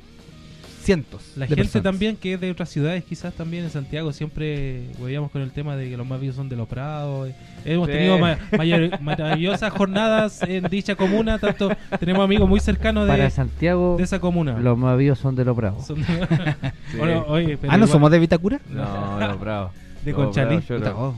cientos. 0.84 1.22
La 1.35 1.45
de 1.45 1.49
gente 1.49 1.64
personas. 1.64 1.84
también 1.84 2.15
que 2.18 2.34
es 2.34 2.41
de 2.41 2.51
otras 2.51 2.69
ciudades, 2.69 3.03
quizás 3.03 3.34
también 3.34 3.64
en 3.64 3.69
Santiago, 3.69 4.11
siempre 4.14 4.84
huevíamos 4.99 5.31
con 5.31 5.41
el 5.41 5.51
tema 5.51 5.76
de 5.76 5.89
que 5.89 5.97
los 5.97 6.05
más 6.05 6.19
vivos 6.19 6.35
son 6.35 6.49
de 6.49 6.55
los 6.55 6.68
prados. 6.68 7.30
eh. 7.30 7.35
Hemos 7.65 7.88
Sí. 7.88 7.93
tenido 7.93 8.19
ma- 8.19 8.38
mayor- 8.57 8.99
maravillosas 9.01 9.72
jornadas 9.73 10.41
en 10.43 10.64
dicha 10.65 10.95
comuna, 10.95 11.39
tanto 11.39 11.69
tenemos 11.99 12.23
amigos 12.23 12.47
muy 12.49 12.60
cercanos 12.60 13.07
Para 13.07 13.23
de, 13.23 13.30
Santiago, 13.30 13.95
de 13.97 14.03
esa 14.03 14.19
comuna. 14.19 14.60
los 14.60 14.77
más 14.77 14.97
vivos 14.97 15.19
son 15.19 15.35
de 15.35 15.45
los. 15.45 15.55
Son 15.85 16.01
de- 16.01 16.05
Sí. 16.91 16.97
Bueno, 16.97 17.26
oye, 17.27 17.57
pero 17.57 17.72
Ah, 17.72 17.77
¿no 17.77 17.85
igual- 17.85 17.89
somos 17.89 18.11
de 18.11 18.19
Vitacura? 18.19 18.60
No, 18.69 19.19
los. 19.19 19.72
De 20.03 20.11
Los 20.11 20.15
Conchalí. 20.15 20.47
bravos, 20.57 20.68
yo 20.68 20.77
Puta, 20.77 20.89
no. 20.91 20.97
oh. 20.99 21.15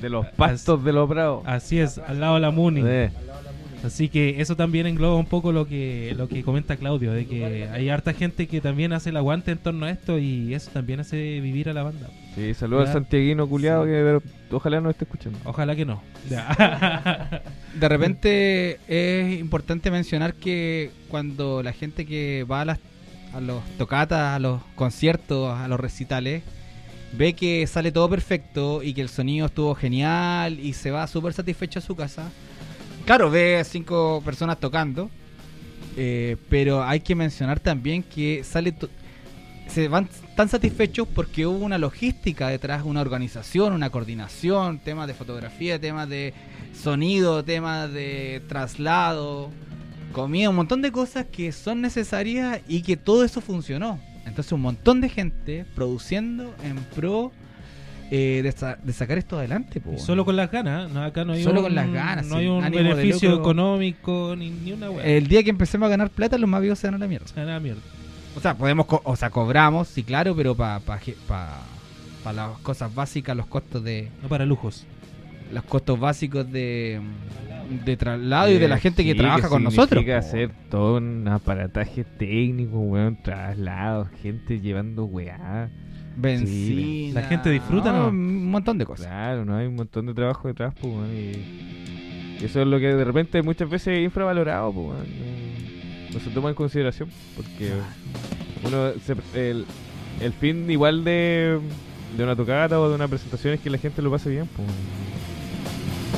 De 0.00 0.10
los 0.10 0.26
pastos 0.26 0.84
de 0.84 0.92
los 0.92 1.08
bravos. 1.08 1.44
Así 1.46 1.78
es, 1.78 1.98
al 1.98 2.20
lado 2.20 2.34
de 2.34 2.40
la 2.40 2.50
Muni. 2.50 2.80
Sí. 2.82 2.86
Así 3.84 4.08
que 4.08 4.40
eso 4.40 4.56
también 4.56 4.86
engloba 4.86 5.16
un 5.16 5.26
poco 5.26 5.52
lo 5.52 5.66
que 5.66 6.14
lo 6.16 6.26
que 6.28 6.42
comenta 6.42 6.76
Claudio, 6.76 7.12
de 7.12 7.26
que 7.26 7.68
hay 7.70 7.88
harta 7.90 8.14
gente 8.14 8.46
que 8.46 8.60
también 8.60 8.92
hace 8.94 9.10
el 9.10 9.16
aguante 9.18 9.50
en 9.52 9.58
torno 9.58 9.84
a 9.86 9.90
esto 9.90 10.18
y 10.18 10.54
eso 10.54 10.70
también 10.72 11.00
hace 11.00 11.40
vivir 11.40 11.68
a 11.68 11.74
la 11.74 11.82
banda. 11.82 12.08
Sí, 12.34 12.54
saludos 12.54 12.88
al 12.88 12.94
santiaguino 12.94 13.46
culiado 13.46 13.84
Sí. 13.84 13.90
que 13.90 14.20
ojalá 14.54 14.80
nos 14.80 14.90
esté 14.92 15.04
escuchando. 15.04 15.38
Ojalá 15.44 15.76
que 15.76 15.84
no. 15.84 16.02
Ya. 16.30 17.42
De 17.74 17.88
repente 17.88 18.78
es 18.88 19.38
importante 19.38 19.90
mencionar 19.90 20.34
que 20.34 20.90
cuando 21.08 21.62
la 21.62 21.72
gente 21.72 22.06
que 22.06 22.44
va 22.50 22.62
a 22.62 22.64
las 22.64 22.78
a 23.34 23.40
los 23.40 23.62
tocatas, 23.78 24.36
a 24.36 24.38
los 24.38 24.62
conciertos, 24.76 25.58
a 25.58 25.66
los 25.68 25.78
recitales, 25.80 26.42
ve 27.18 27.32
que 27.34 27.66
sale 27.66 27.90
todo 27.92 28.08
perfecto 28.08 28.82
y 28.82 28.94
que 28.94 29.00
el 29.02 29.08
sonido 29.08 29.46
estuvo 29.46 29.74
genial 29.74 30.58
y 30.60 30.72
se 30.72 30.90
va 30.92 31.06
súper 31.08 31.32
satisfecho 31.32 31.80
a 31.80 31.82
su 31.82 31.96
casa. 31.96 32.30
Claro, 33.04 33.30
ve 33.30 33.58
a 33.58 33.64
cinco 33.64 34.22
personas 34.24 34.58
tocando, 34.58 35.10
eh, 35.96 36.38
pero 36.48 36.82
hay 36.82 37.00
que 37.00 37.14
mencionar 37.14 37.60
también 37.60 38.02
que 38.02 38.42
sale 38.44 38.74
se 39.68 39.88
van 39.88 40.08
tan 40.36 40.48
satisfechos 40.48 41.06
porque 41.08 41.46
hubo 41.46 41.64
una 41.64 41.76
logística 41.78 42.48
detrás, 42.48 42.82
una 42.84 43.02
organización, 43.02 43.72
una 43.74 43.90
coordinación, 43.90 44.78
temas 44.78 45.06
de 45.06 45.14
fotografía, 45.14 45.78
temas 45.78 46.08
de 46.08 46.32
sonido, 46.74 47.44
temas 47.44 47.92
de 47.92 48.42
traslado, 48.48 49.50
comida, 50.12 50.48
un 50.48 50.56
montón 50.56 50.80
de 50.80 50.92
cosas 50.92 51.26
que 51.30 51.52
son 51.52 51.82
necesarias 51.82 52.60
y 52.68 52.82
que 52.82 52.96
todo 52.96 53.22
eso 53.24 53.40
funcionó. 53.40 54.00
Entonces 54.24 54.52
un 54.52 54.62
montón 54.62 55.02
de 55.02 55.10
gente 55.10 55.66
produciendo 55.74 56.54
en 56.62 56.76
pro 56.94 57.32
eh, 58.10 58.40
de, 58.42 58.52
sa- 58.52 58.76
de 58.82 58.92
sacar 58.92 59.18
esto 59.18 59.38
adelante. 59.38 59.80
po, 59.80 59.90
Y 59.90 59.94
weón. 59.94 60.04
solo 60.06 60.24
con 60.24 60.36
las 60.36 60.50
ganas, 60.50 60.90
no, 60.90 61.02
acá 61.02 61.24
no 61.24 61.32
hay 61.32 61.42
Solo 61.42 61.60
un, 61.60 61.66
con 61.66 61.74
las 61.74 61.90
ganas, 61.92 62.26
no 62.26 62.36
hay 62.36 62.46
un 62.46 62.62
beneficio 62.70 63.34
económico 63.38 64.34
ni, 64.36 64.50
ni 64.50 64.72
una 64.72 64.90
wea. 64.90 65.04
El 65.04 65.26
día 65.28 65.42
que 65.42 65.50
empecemos 65.50 65.86
a 65.86 65.90
ganar 65.90 66.10
plata, 66.10 66.38
los 66.38 66.48
más 66.48 66.60
vivos 66.62 66.78
se 66.78 66.86
dan 66.86 66.94
a 66.94 66.98
la 66.98 67.06
mierda. 67.08 67.26
Ah, 67.36 67.40
nada, 67.44 67.60
mierda. 67.60 67.80
O 68.36 68.40
sea, 68.40 68.54
podemos, 68.56 68.86
co- 68.86 69.00
o 69.04 69.16
sea, 69.16 69.30
cobramos, 69.30 69.88
sí, 69.88 70.02
claro, 70.02 70.34
pero 70.36 70.54
para 70.54 70.80
pa, 70.80 70.98
pa, 71.28 71.60
pa 72.22 72.32
las 72.32 72.58
cosas 72.58 72.94
básicas, 72.94 73.36
los 73.36 73.46
costos 73.46 73.82
de 73.84 74.10
No 74.22 74.28
para 74.28 74.44
lujos. 74.44 74.86
los 75.52 75.62
costos 75.64 76.00
básicos 76.00 76.50
de, 76.50 77.00
de 77.84 77.96
traslado 77.96 78.50
y 78.50 78.58
de 78.58 78.66
la 78.68 78.78
gente 78.78 79.04
que 79.04 79.14
trabaja 79.14 79.48
con 79.48 79.62
nosotros. 79.62 79.88
significa 80.00 80.18
hacer 80.18 80.50
todo 80.68 80.96
un 80.98 81.28
aparataje 81.28 82.02
técnico, 82.04 82.78
weón, 82.80 83.16
traslados, 83.22 84.08
gente 84.22 84.60
llevando 84.60 85.04
weá. 85.04 85.70
Benzina. 86.16 87.20
La 87.20 87.26
gente 87.28 87.50
disfruta, 87.50 87.92
¿no? 87.92 88.08
Un 88.08 88.50
montón 88.50 88.78
de 88.78 88.86
cosas. 88.86 89.06
Claro, 89.06 89.44
no 89.44 89.56
hay 89.56 89.66
un 89.66 89.76
montón 89.76 90.06
de 90.06 90.14
trabajo 90.14 90.48
detrás, 90.48 90.74
pues. 90.80 90.92
Y 92.40 92.44
eso 92.44 92.60
es 92.60 92.66
lo 92.66 92.78
que 92.78 92.86
de 92.94 93.04
repente 93.04 93.42
muchas 93.42 93.68
veces 93.70 93.98
es 93.98 94.04
infravalorado, 94.04 94.72
pues. 94.72 94.86
No, 94.98 96.14
no 96.14 96.20
se 96.20 96.30
toma 96.30 96.48
en 96.50 96.54
consideración, 96.54 97.08
porque 97.36 97.72
uno 98.64 98.90
se- 99.04 99.50
el, 99.50 99.64
el 100.20 100.32
fin 100.32 100.70
igual 100.70 101.04
de, 101.04 101.58
de 102.16 102.22
una 102.24 102.36
tocata 102.36 102.78
o 102.80 102.88
de 102.88 102.94
una 102.94 103.08
presentación 103.08 103.54
es 103.54 103.60
que 103.60 103.70
la 103.70 103.78
gente 103.78 104.00
lo 104.02 104.10
pase 104.10 104.30
bien, 104.30 104.48
pues. 104.54 104.68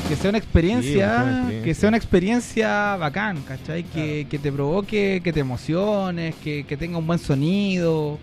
Que 0.09 0.15
sea 0.15 0.29
una 0.31 0.39
experiencia, 0.39 0.93
Sí, 0.93 0.97
una 0.99 1.31
experiencia. 1.39 1.63
que 1.65 1.75
sea 1.75 1.89
una 1.89 1.97
experiencia 1.97 2.97
bacán, 2.97 3.43
¿cachai? 3.43 3.83
Que, 3.83 4.27
que 4.31 4.39
te 4.39 4.53
provoque, 4.53 5.21
que 5.25 5.33
te 5.33 5.41
emociones, 5.41 6.35
que, 6.37 6.65
que 6.65 6.77
tenga 6.77 6.99
un 6.99 7.07
buen 7.09 7.19
sonido, 7.19 8.19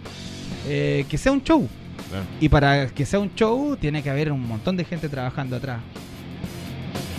eh, 0.68 1.06
que 1.10 1.18
sea 1.18 1.32
un 1.32 1.44
show. 1.44 1.68
Claro. 2.10 2.26
Y 2.40 2.50
para 2.50 2.88
que 2.88 3.06
sea 3.06 3.20
un 3.20 3.34
show 3.36 3.76
tiene 3.78 4.02
que 4.04 4.10
haber 4.10 4.32
un 4.32 4.46
montón 4.48 4.78
de 4.78 4.84
gente 4.86 5.10
trabajando 5.10 5.56
atrás. 5.56 5.80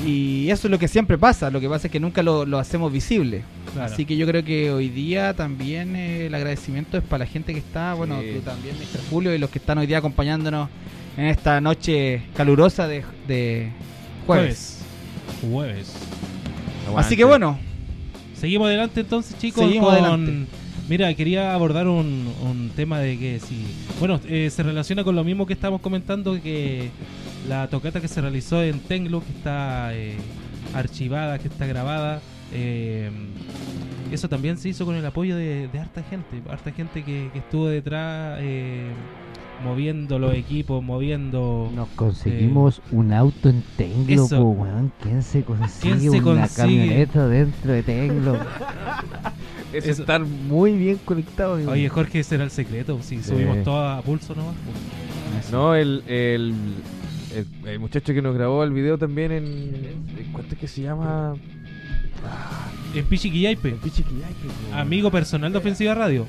Y 0.06 0.50
eso 0.50 0.66
es 0.66 0.70
lo 0.70 0.78
que 0.78 0.88
siempre 0.88 1.16
pasa, 1.16 1.50
lo 1.50 1.60
que 1.60 1.68
pasa 1.68 1.86
es 1.86 1.92
que 1.92 1.98
nunca 2.00 2.22
lo, 2.22 2.44
lo 2.44 2.58
hacemos 2.58 2.92
visible. 2.92 3.42
Claro. 3.72 3.92
Así 3.92 4.04
que 4.04 4.16
yo 4.16 4.26
creo 4.26 4.44
que 4.44 4.70
hoy 4.70 4.88
día 4.88 5.32
también 5.34 5.96
eh, 5.96 6.26
el 6.26 6.34
agradecimiento 6.34 6.98
es 6.98 7.02
para 7.04 7.24
la 7.24 7.30
gente 7.30 7.52
que 7.54 7.58
está, 7.60 7.94
bueno, 7.94 8.20
Sí. 8.20 8.32
tú 8.34 8.40
también, 8.40 8.76
Mr. 8.76 9.00
Julio, 9.10 9.34
y 9.34 9.38
los 9.38 9.48
que 9.50 9.58
están 9.58 9.78
hoy 9.78 9.86
día 9.86 9.98
acompañándonos 9.98 10.68
en 11.16 11.24
esta 11.26 11.60
noche 11.60 12.22
calurosa 12.36 12.86
de, 12.86 13.02
de 13.26 13.70
jueves. 14.26 14.80
Jueves. 15.50 15.94
Así 16.96 17.16
que 17.16 17.24
bueno, 17.24 17.58
Seguimos 18.38 18.66
adelante 18.66 19.00
entonces, 19.00 19.38
chicos. 19.38 19.64
Seguimos 19.64 19.86
con- 19.88 19.94
adelante. 20.04 20.46
Mira, 20.89 21.12
quería 21.15 21.55
abordar 21.55 21.89
un, 21.89 22.28
un 22.43 22.70
tema 22.77 22.98
de 22.98 23.19
que 23.19 23.40
si. 23.40 23.65
Bueno, 23.98 24.20
eh, 24.28 24.51
se 24.51 24.62
relaciona 24.62 25.02
con 25.02 25.15
lo 25.16 25.24
mismo 25.24 25.47
que 25.47 25.55
estábamos 25.55 25.81
comentando, 25.81 26.40
que 26.43 26.90
la 27.48 27.69
tocata 27.69 28.01
que 28.01 28.09
se 28.09 28.20
realizó 28.20 28.62
en 28.62 28.81
Tenglo, 28.81 29.20
que 29.20 29.31
está 29.31 29.94
eh, 29.94 30.16
archivada, 30.74 31.39
que 31.39 31.48
está 31.48 31.66
grabada. 31.66 32.20
eh, 32.52 33.11
eso 34.12 34.28
también 34.28 34.59
se 34.59 34.69
hizo 34.69 34.85
con 34.85 34.94
el 34.94 35.05
apoyo 35.06 35.35
de, 35.36 35.66
de 35.69 35.78
harta 35.78 36.02
gente, 36.02 36.43
harta 36.48 36.70
gente 36.70 37.02
que, 37.02 37.31
que 37.32 37.39
estuvo 37.40 37.66
detrás 37.66 38.39
eh, 38.43 38.90
moviendo 39.65 40.19
los 40.20 40.35
equipos, 40.35 40.85
moviendo... 40.85 41.73
Nos 41.74 41.89
conseguimos 41.97 42.81
un 42.93 43.12
auto 43.12 43.48
en 43.48 43.65
Tenglo, 43.77 44.28
po, 44.28 44.36
weón. 44.51 44.93
¿Quién 45.02 45.23
se 45.23 45.43
consigue 45.43 45.97
¿Quién 45.98 46.01
se 46.01 46.09
una 46.20 46.23
consigue? 46.23 46.56
camioneta 46.62 47.27
dentro 47.27 47.73
de 47.73 47.82
Tenglo? 47.82 48.39
es 49.78 49.86
eso- 49.86 50.02
estar 50.02 50.20
muy 50.22 50.72
bien 50.72 50.98
conectado. 51.05 51.55
amigo. 51.55 51.72
Oye, 51.72 51.88
Jorge, 51.88 52.20
ese 52.20 52.34
era 52.36 52.44
el 52.44 52.51
secreto, 52.51 52.98
si 53.02 53.18
Sí. 53.18 53.24
subimos 53.30 53.62
todo 53.62 53.88
a 53.88 54.02
pulso 54.02 54.34
nomás. 54.34 54.55
No, 55.52 55.74
el, 55.74 56.02
el, 56.06 56.55
el, 57.34 57.46
el 57.68 57.78
muchacho 57.80 58.14
que 58.14 58.22
nos 58.22 58.34
grabó 58.34 58.64
el 58.64 58.72
video 58.72 58.96
también 58.98 59.32
en. 59.32 59.44
en- 59.44 60.05
¿Cuánto 60.32 60.55
es 60.55 60.60
que 60.60 60.68
se 60.68 60.82
llama? 60.82 61.34
En 62.94 63.05
Pichiquillaipe. 63.05 63.70
Pichiquillaipe, 63.72 64.46
po. 64.70 64.76
Amigo 64.76 65.10
personal 65.10 65.52
de 65.52 65.59
Ofensiva 65.59 65.94
Radio. 65.94 66.26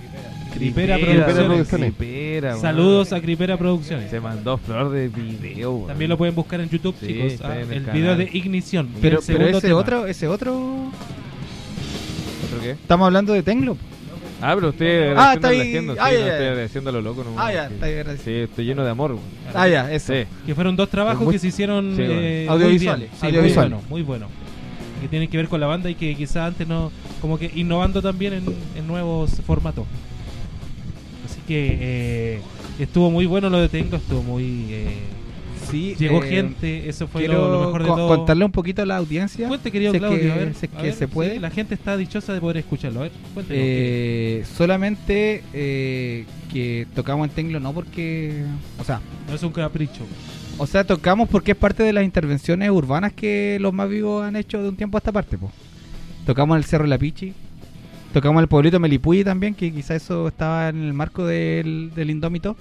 Cripera 0.54 0.96
Cripera 0.98 1.26
Producciones. 1.26 1.94
Cripera. 1.96 2.56
Saludos 2.58 3.12
a 3.14 3.20
Cripera 3.22 3.58
Producciones. 3.58 4.10
Se 4.10 4.20
mandó 4.22 4.58
flor 4.58 4.90
de 4.90 5.10
video. 5.10 5.84
También 5.88 6.10
lo 6.10 6.18
pueden 6.18 6.34
buscar 6.34 6.60
en 6.62 6.70
YouTube, 6.70 6.96
Sí, 7.00 7.08
chicos. 7.08 7.42
ah, 7.44 7.60
en 7.60 7.72
el 7.74 7.86
el 7.86 7.92
video 7.92 8.16
de 8.16 8.30
Ignición. 8.32 8.88
pero, 9.02 9.20
el 9.20 9.24
pero 9.26 9.40
segundo 9.40 9.58
ese 9.58 9.68
tema. 9.68 9.80
otro, 9.80 10.08
ese 10.08 10.28
otro, 10.28 10.92
Estamos 12.64 13.06
hablando 13.06 13.34
de 13.34 13.44
Tenglo. 13.44 13.78
Ah, 14.42 14.52
pero 14.56 14.70
estoy 14.70 14.88
Ah, 15.16 15.32
agradeciendo 15.32 15.94
está 15.94 16.06
ahí. 16.06 16.16
sí, 16.16 16.20
Ah, 16.20 16.20
ya, 16.20 16.22
no 16.22 16.26
ya, 16.28 16.32
estoy 16.34 16.46
ya. 16.46 16.50
agradeciendo 16.52 16.90
a 16.90 16.94
lo 16.94 17.02
loco 17.02 17.24
nomás. 17.24 17.46
Ah, 17.48 17.54
ya, 17.54 17.66
está 17.68 17.86
agradecido. 17.86 18.24
Sí, 18.24 18.32
estoy 18.50 18.66
lleno 18.66 18.84
de 18.84 18.90
amor, 18.90 19.12
weón. 19.12 19.24
Ah, 19.54 19.68
ya, 19.68 19.92
eso. 19.92 20.14
Sí. 20.14 20.24
Que 20.46 20.54
fueron 20.56 20.76
dos 20.76 20.90
trabajos 20.90 21.24
Muy- 21.24 21.34
que 21.34 21.40
se 21.40 21.48
hicieron 21.48 21.96
Sí, 21.96 22.02
bueno. 22.04 22.14
eh, 22.22 22.48
Audiovisuales, 22.50 23.10
muy 23.12 23.18
bien. 23.18 23.20
Sí, 23.22 23.26
audiovisuales. 23.28 23.72
Muy 23.72 23.80
bueno, 23.82 23.90
muy 23.90 24.02
bueno. 24.02 24.28
Que 25.02 25.08
tienen 25.08 25.30
que 25.30 25.38
ver 25.38 25.48
con 25.48 25.60
la 25.62 25.68
banda 25.68 25.90
y 25.90 25.96
que 25.96 26.16
quizás 26.16 26.38
antes 26.48 26.68
no. 26.68 26.92
Como 27.22 27.38
que 27.40 27.50
innovando 27.56 28.02
también 28.02 28.34
en, 28.34 28.46
en 28.76 28.88
nuevos 28.88 29.32
formatos. 29.46 29.86
Así 31.26 31.40
que 31.48 31.78
eh, 31.80 32.42
estuvo 32.80 33.10
muy 33.12 33.26
bueno 33.26 33.50
lo 33.50 33.60
de 33.60 33.70
Tengo, 33.70 33.96
estuvo 33.96 34.22
muy. 34.22 34.68
eh, 34.70 34.98
Sí, 35.76 35.96
llegó 36.00 36.24
eh, 36.24 36.28
gente, 36.30 36.90
eso 36.90 37.08
fue 37.08 37.28
lo, 37.28 37.50
lo 37.52 37.60
mejor 37.66 37.82
de 37.84 37.88
todo. 37.90 38.08
contarle 38.08 38.46
un 38.46 38.52
poquito 38.52 38.82
a 38.82 38.86
la 38.86 38.98
audiencia. 38.98 39.48
Cuente, 39.48 39.72
querido 39.72 39.92
si 39.92 39.98
es 39.98 40.02
Claudio, 40.02 40.20
que- 40.20 40.32
a 40.32 40.36
ver, 40.36 40.54
si 40.56 40.66
es 40.66 40.74
a 40.74 40.78
que 40.78 40.84
ver, 40.84 40.94
se 40.94 41.08
puede. 41.08 41.34
sí, 41.34 41.40
la 41.40 41.50
gente 41.50 41.74
está 41.76 41.98
dichosa 41.98 42.34
de 42.34 42.40
poder 42.42 42.58
escucharlo. 42.58 43.02
A 43.02 43.04
ver. 43.04 43.12
Eh, 43.50 44.44
solamente 44.58 45.44
eh, 45.54 46.26
que 46.52 46.88
tocamos 46.96 47.28
en 47.28 47.34
Tenglo 47.36 47.60
no 47.60 47.74
porque, 47.74 48.44
o 48.80 48.84
sea, 48.84 49.02
no 49.28 49.36
es 49.36 49.44
un 49.44 49.52
capricho. 49.52 50.02
o 50.58 50.66
sea, 50.68 50.84
tocamos 50.86 51.28
porque 51.30 51.52
es 51.52 51.58
parte 51.58 51.84
de 51.84 51.94
las 51.94 52.04
intervenciones 52.04 52.70
urbanas 52.70 53.14
que 53.14 53.58
los 53.60 53.74
más 53.74 53.90
vivos 53.90 54.24
han 54.24 54.36
hecho 54.36 54.62
de 54.62 54.70
un 54.70 54.76
tiempo 54.76 54.98
a 54.98 55.00
esta 55.00 55.12
parte, 55.12 55.38
po. 55.38 55.52
Tocamos 56.26 56.56
en 56.56 56.58
el 56.60 56.64
Cerro 56.66 56.84
de 56.86 56.90
la 56.90 56.98
Pichi, 56.98 57.34
tocamos 58.14 58.40
en 58.40 58.44
el 58.44 58.48
pueblito 58.48 58.80
Melipuy 58.80 59.24
también, 59.24 59.54
que 59.54 59.72
quizá 59.72 59.96
eso 59.96 60.28
estaba 60.28 60.70
en 60.70 60.82
el 60.84 60.94
marco 60.94 61.26
del, 61.26 61.92
del 61.96 62.10
Indómito. 62.10 62.56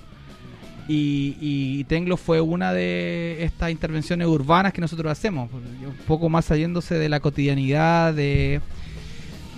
Y, 0.87 1.37
y 1.41 1.85
Tenglo 1.85 2.17
fue 2.17 2.41
una 2.41 2.73
de 2.73 3.43
estas 3.43 3.71
intervenciones 3.71 4.27
urbanas 4.27 4.73
que 4.73 4.83
nosotros 4.83 5.11
hacemos, 5.11 5.51
un 5.53 5.97
poco 6.07 6.29
más 6.29 6.45
saliéndose 6.45 6.97
de 6.97 7.09
la 7.09 7.21
cotidianidad, 7.21 8.13
de, 8.13 8.61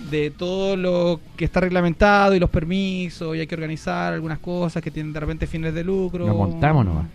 de 0.09 0.31
todo 0.31 0.77
lo 0.77 1.19
que 1.35 1.43
está 1.43 1.59
reglamentado 1.59 2.33
y 2.33 2.39
los 2.39 2.49
permisos, 2.49 3.35
y 3.35 3.41
hay 3.41 3.47
que 3.47 3.55
organizar 3.55 4.13
algunas 4.13 4.39
cosas 4.39 4.81
que 4.81 4.89
tienen 4.89 5.11
de 5.11 5.19
repente 5.19 5.47
fines 5.47 5.73
de 5.73 5.83
lucro. 5.83 6.25
Nos 6.25 6.37
montamos 6.37 6.85
nomás. 6.85 7.05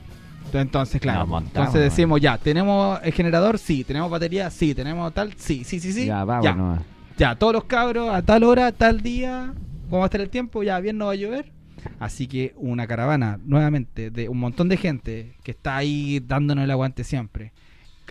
Entonces, 0.52 1.00
claro. 1.00 1.26
Montamos, 1.26 1.48
entonces 1.48 1.80
decimos, 1.80 2.20
ya, 2.20 2.36
¿tenemos 2.36 3.00
el 3.02 3.12
generador? 3.14 3.58
Sí. 3.58 3.84
¿Tenemos 3.84 4.10
batería? 4.10 4.50
Sí. 4.50 4.74
¿Tenemos 4.74 5.10
tal? 5.14 5.32
Sí, 5.38 5.64
sí, 5.64 5.80
sí, 5.80 5.92
sí. 5.94 6.04
Ya, 6.04 6.24
vamos 6.24 6.44
ya. 6.44 6.54
nomás. 6.54 6.82
Ya, 7.16 7.34
todos 7.36 7.54
los 7.54 7.64
cabros, 7.64 8.10
a 8.10 8.20
tal 8.20 8.44
hora, 8.44 8.72
tal 8.72 9.00
día, 9.00 9.54
¿cómo 9.88 10.00
va 10.00 10.04
a 10.04 10.08
estar 10.08 10.20
el 10.20 10.28
tiempo? 10.28 10.62
Ya, 10.62 10.78
bien 10.80 10.98
no 10.98 11.06
va 11.06 11.12
a 11.12 11.14
llover. 11.14 11.50
Así 11.98 12.26
que 12.26 12.52
una 12.56 12.86
caravana, 12.86 13.38
nuevamente, 13.44 14.10
de 14.10 14.28
un 14.28 14.38
montón 14.38 14.68
de 14.68 14.76
gente 14.76 15.34
que 15.42 15.50
está 15.52 15.76
ahí 15.76 16.20
dándonos 16.26 16.64
el 16.64 16.70
aguante 16.70 17.04
siempre. 17.04 17.52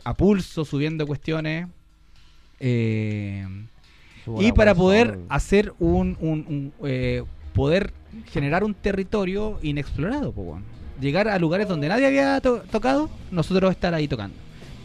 A 0.04 0.14
pulso, 0.14 0.66
subiendo 0.66 1.06
cuestiones. 1.08 1.68
eh, 2.60 3.46
y 4.40 4.52
para 4.52 4.76
poder 4.76 5.18
hacer 5.30 5.74
un, 5.80 6.16
un- 6.20 6.46
un, 6.48 6.74
eh, 6.88 7.24
poder 7.54 7.92
generar 8.32 8.64
un 8.64 8.74
territorio 8.76 9.58
inexplorado, 9.64 10.32
po, 10.32 10.60
llegar 11.00 11.28
a 11.28 11.40
lugares 11.40 11.68
donde 11.68 11.88
nadie 11.88 12.06
había 12.06 12.40
to- 12.40 12.62
tocado, 12.72 13.10
nosotros 13.32 13.72
estar 13.72 13.94
ahí 13.96 14.08
tocando. 14.08 14.36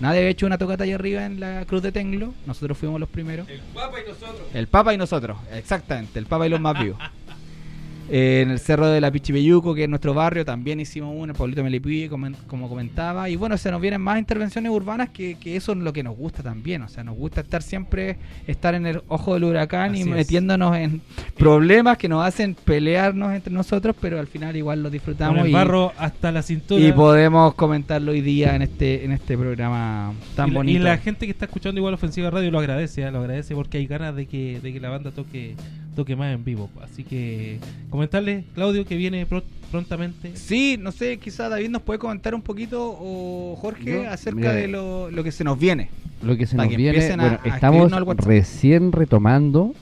Nadie 0.00 0.18
había 0.20 0.30
hecho 0.30 0.46
una 0.46 0.58
tocata 0.58 0.84
allá 0.84 0.94
arriba 0.94 1.24
en 1.26 1.40
la 1.40 1.64
Cruz 1.66 1.82
de 1.82 1.92
Tenglo, 1.92 2.32
nosotros 2.46 2.76
fuimos 2.78 2.98
los 3.00 3.08
primeros. 3.08 3.48
El 3.48 3.60
Papa 3.74 3.96
y 4.04 4.08
nosotros. 4.08 4.40
El 4.54 4.66
Papa 4.68 4.94
y 4.94 4.96
nosotros, 4.98 5.38
exactamente, 5.52 6.18
el 6.18 6.26
Papa 6.26 6.46
y 6.46 6.50
los 6.50 6.60
más 6.60 6.78
vivos. 6.82 6.98
Eh, 8.09 8.43
en 8.43 8.51
el 8.51 8.59
Cerro 8.61 8.87
de 8.89 9.01
la 9.01 9.11
Pichipeyuco, 9.11 9.74
que 9.74 9.85
es 9.85 9.89
nuestro 9.89 10.15
barrio, 10.15 10.45
también 10.45 10.78
hicimos 10.78 11.12
una, 11.16 11.33
el 11.33 11.39
Pablito 11.39 11.65
Melipí, 11.65 12.09
como, 12.09 12.28
como 12.47 12.69
comentaba. 12.69 13.28
Y 13.28 13.37
bueno, 13.37 13.57
se 13.59 13.70
nos 13.70 13.81
vienen 13.81 14.01
más 14.01 14.19
intervenciones 14.19 14.70
urbanas 14.70 15.09
que, 15.11 15.37
que 15.41 15.57
eso 15.57 15.73
es 15.73 15.78
lo 15.78 15.93
que 15.93 16.03
nos 16.03 16.16
gusta 16.16 16.43
también. 16.43 16.83
O 16.83 16.89
sea, 16.89 17.03
nos 17.03 17.16
gusta 17.16 17.41
estar 17.41 17.62
siempre, 17.62 18.16
estar 18.47 18.74
en 18.74 18.87
el 18.87 19.03
ojo 19.09 19.35
del 19.35 19.45
huracán 19.45 19.97
y 19.97 20.03
es. 20.03 20.07
metiéndonos 20.07 20.77
en 20.77 21.01
problemas 21.37 21.99
que 21.99 22.09
nos 22.09 22.24
hacen 22.24 22.55
pelearnos 22.55 23.33
entre 23.35 23.53
nosotros, 23.53 23.97
pero 24.01 24.20
al 24.20 24.27
final 24.27 24.55
igual 24.57 24.83
lo 24.83 24.91
disfrutamos. 24.91 25.37
Con 25.39 25.45
el 25.47 25.51
y, 25.51 25.55
barro 25.55 25.93
hasta 25.99 26.31
la 26.33 26.43
cintura. 26.43 26.81
y 26.83 26.93
podemos 26.93 27.55
comentarlo 27.55 28.12
hoy 28.12 28.20
día 28.20 28.55
en 28.55 28.62
este, 28.62 29.05
en 29.05 29.12
este 29.12 29.37
programa 29.37 30.12
tan 30.37 30.49
Y 30.49 30.53
la- 30.53 30.57
bonito. 30.59 30.81
Y 30.81 30.83
la 30.85 30.99
gente 30.99 31.27
que 31.27 31.33
está 31.33 31.47
escuchando 31.47 31.78
igual 31.78 31.95
Ofensiva 31.95 32.31
Radio 32.31 32.51
lo 32.51 32.59
agradece, 32.59 33.03
¿eh? 33.03 33.11
lo 33.11 33.19
agradece 33.19 33.55
porque 33.55 33.78
hay 33.78 33.87
ganas 33.87 34.15
de 34.15 34.27
que, 34.27 34.61
de 34.61 34.73
que 34.73 34.81
la 34.81 34.91
banda 34.91 35.11
toque 35.11 35.57
toque 35.97 36.14
más 36.14 36.32
en 36.32 36.44
vivo. 36.44 36.70
Así 36.82 37.02
que 37.02 37.59
comentarle, 37.90 38.44
Claudio, 38.55 38.85
que 38.85 38.94
viene 38.97 39.27
pro- 39.27 39.43
prontamente. 39.73 40.36
Sí, 40.36 40.77
no 40.81 40.93
sé, 40.93 41.16
quizá 41.18 41.48
David 41.48 41.70
nos 41.70 41.82
puede 41.82 41.98
comentar 41.98 42.35
un 42.36 42.43
poquito 42.43 42.97
o 43.01 43.56
Jorge 43.60 44.05
Yo, 44.05 44.09
acerca 44.10 44.36
mira, 44.39 44.52
de 44.52 44.68
lo, 44.68 45.10
lo 45.10 45.24
que 45.24 45.32
se 45.32 45.43
nos 45.43 45.59
viene. 45.59 45.89
Lo 46.23 46.36
que 46.36 46.47
se 46.47 46.56
para 46.56 46.66
nos 46.66 46.70
que 46.70 46.77
viene, 46.77 46.98
a- 47.05 47.16
bueno, 47.16 47.39
a 47.43 47.48
estamos 47.48 47.93
recién 48.18 48.93
retomando 48.93 49.74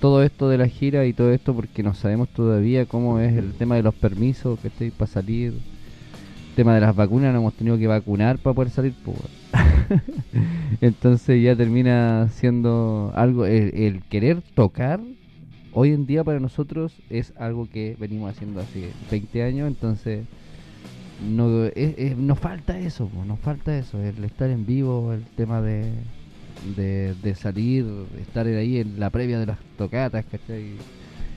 todo 0.00 0.22
esto 0.24 0.48
de 0.48 0.58
la 0.58 0.66
gira 0.66 1.04
y 1.06 1.12
todo 1.12 1.30
esto 1.32 1.54
porque 1.54 1.82
no 1.82 1.94
sabemos 1.94 2.28
todavía 2.30 2.86
cómo 2.86 3.20
es 3.20 3.36
el 3.36 3.52
tema 3.52 3.76
de 3.76 3.82
los 3.82 3.94
permisos 3.94 4.58
que 4.60 4.68
estoy 4.68 4.90
para 4.90 5.10
salir. 5.10 5.52
El 5.52 6.56
tema 6.56 6.74
de 6.74 6.80
las 6.80 6.94
vacunas, 6.96 7.32
nos 7.32 7.40
hemos 7.40 7.54
tenido 7.54 7.78
que 7.78 7.86
vacunar 7.86 8.38
para 8.38 8.54
poder 8.54 8.70
salir. 8.70 8.94
pues. 9.04 9.16
Entonces 10.80 11.42
ya 11.42 11.54
termina 11.56 12.28
siendo 12.32 13.12
algo, 13.14 13.46
el, 13.46 13.72
el 13.74 14.02
querer 14.04 14.42
tocar 14.54 15.00
hoy 15.72 15.92
en 15.92 16.06
día 16.06 16.24
para 16.24 16.40
nosotros 16.40 16.92
es 17.10 17.32
algo 17.38 17.68
que 17.68 17.96
venimos 17.98 18.30
haciendo 18.30 18.60
hace 18.60 18.92
20 19.10 19.42
años, 19.42 19.68
entonces 19.68 20.24
no 21.20 21.64
es- 21.66 22.16
nos 22.16 22.38
falta 22.38 22.78
eso, 22.78 23.10
nos 23.26 23.38
falta 23.40 23.76
eso, 23.76 24.00
el 24.00 24.24
estar 24.24 24.50
en 24.50 24.66
vivo, 24.66 25.12
el 25.12 25.22
tema 25.36 25.60
de, 25.60 25.92
de, 26.76 27.34
salir, 27.34 27.86
estar 28.20 28.46
ahí 28.46 28.78
en 28.78 28.98
la 28.98 29.10
previa 29.10 29.38
de 29.38 29.46
las 29.46 29.58
tocatas, 29.76 30.24
¿cachai? 30.24 30.62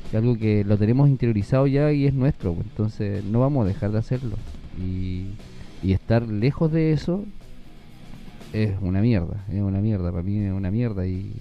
Es 0.09 0.15
algo 0.15 0.37
que 0.37 0.63
lo 0.63 0.77
tenemos 0.77 1.09
interiorizado 1.09 1.67
ya 1.67 1.91
y 1.91 2.05
es 2.05 2.13
nuestro, 2.13 2.51
entonces 2.51 3.23
no 3.23 3.39
vamos 3.39 3.65
a 3.65 3.67
dejar 3.67 3.91
de 3.91 3.99
hacerlo. 3.99 4.37
Y, 4.79 5.25
y 5.83 5.93
estar 5.93 6.27
lejos 6.27 6.71
de 6.71 6.91
eso 6.91 7.25
es 8.53 8.71
una 8.81 9.01
mierda, 9.01 9.43
es 9.51 9.61
una 9.61 9.79
mierda, 9.79 10.11
para 10.11 10.23
mí 10.23 10.37
es 10.37 10.53
una 10.53 10.71
mierda 10.71 11.05
y, 11.05 11.33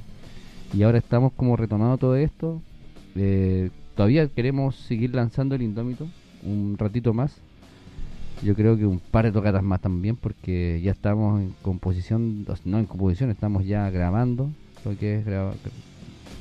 y 0.73 0.83
ahora 0.83 0.99
estamos 0.99 1.33
como 1.33 1.57
retomando 1.57 1.97
todo 1.99 2.16
esto. 2.16 2.61
Eh, 3.16 3.70
todavía 3.95 4.28
queremos 4.28 4.77
seguir 4.77 5.15
lanzando 5.15 5.55
el 5.55 5.62
Indómito 5.62 6.07
un 6.45 6.77
ratito 6.78 7.15
más. 7.15 7.36
Yo 8.43 8.55
creo 8.55 8.77
que 8.77 8.85
un 8.85 8.99
par 8.99 9.24
de 9.24 9.32
tocatas 9.32 9.62
más 9.62 9.81
también 9.81 10.16
porque 10.16 10.81
ya 10.82 10.91
estamos 10.91 11.41
en 11.41 11.55
composición, 11.62 12.45
no 12.65 12.78
en 12.78 12.86
composición, 12.86 13.31
estamos 13.31 13.65
ya 13.65 13.89
grabando 13.91 14.51
lo 14.85 14.99
que 14.99 15.19
es 15.20 15.24
graba- 15.24 15.55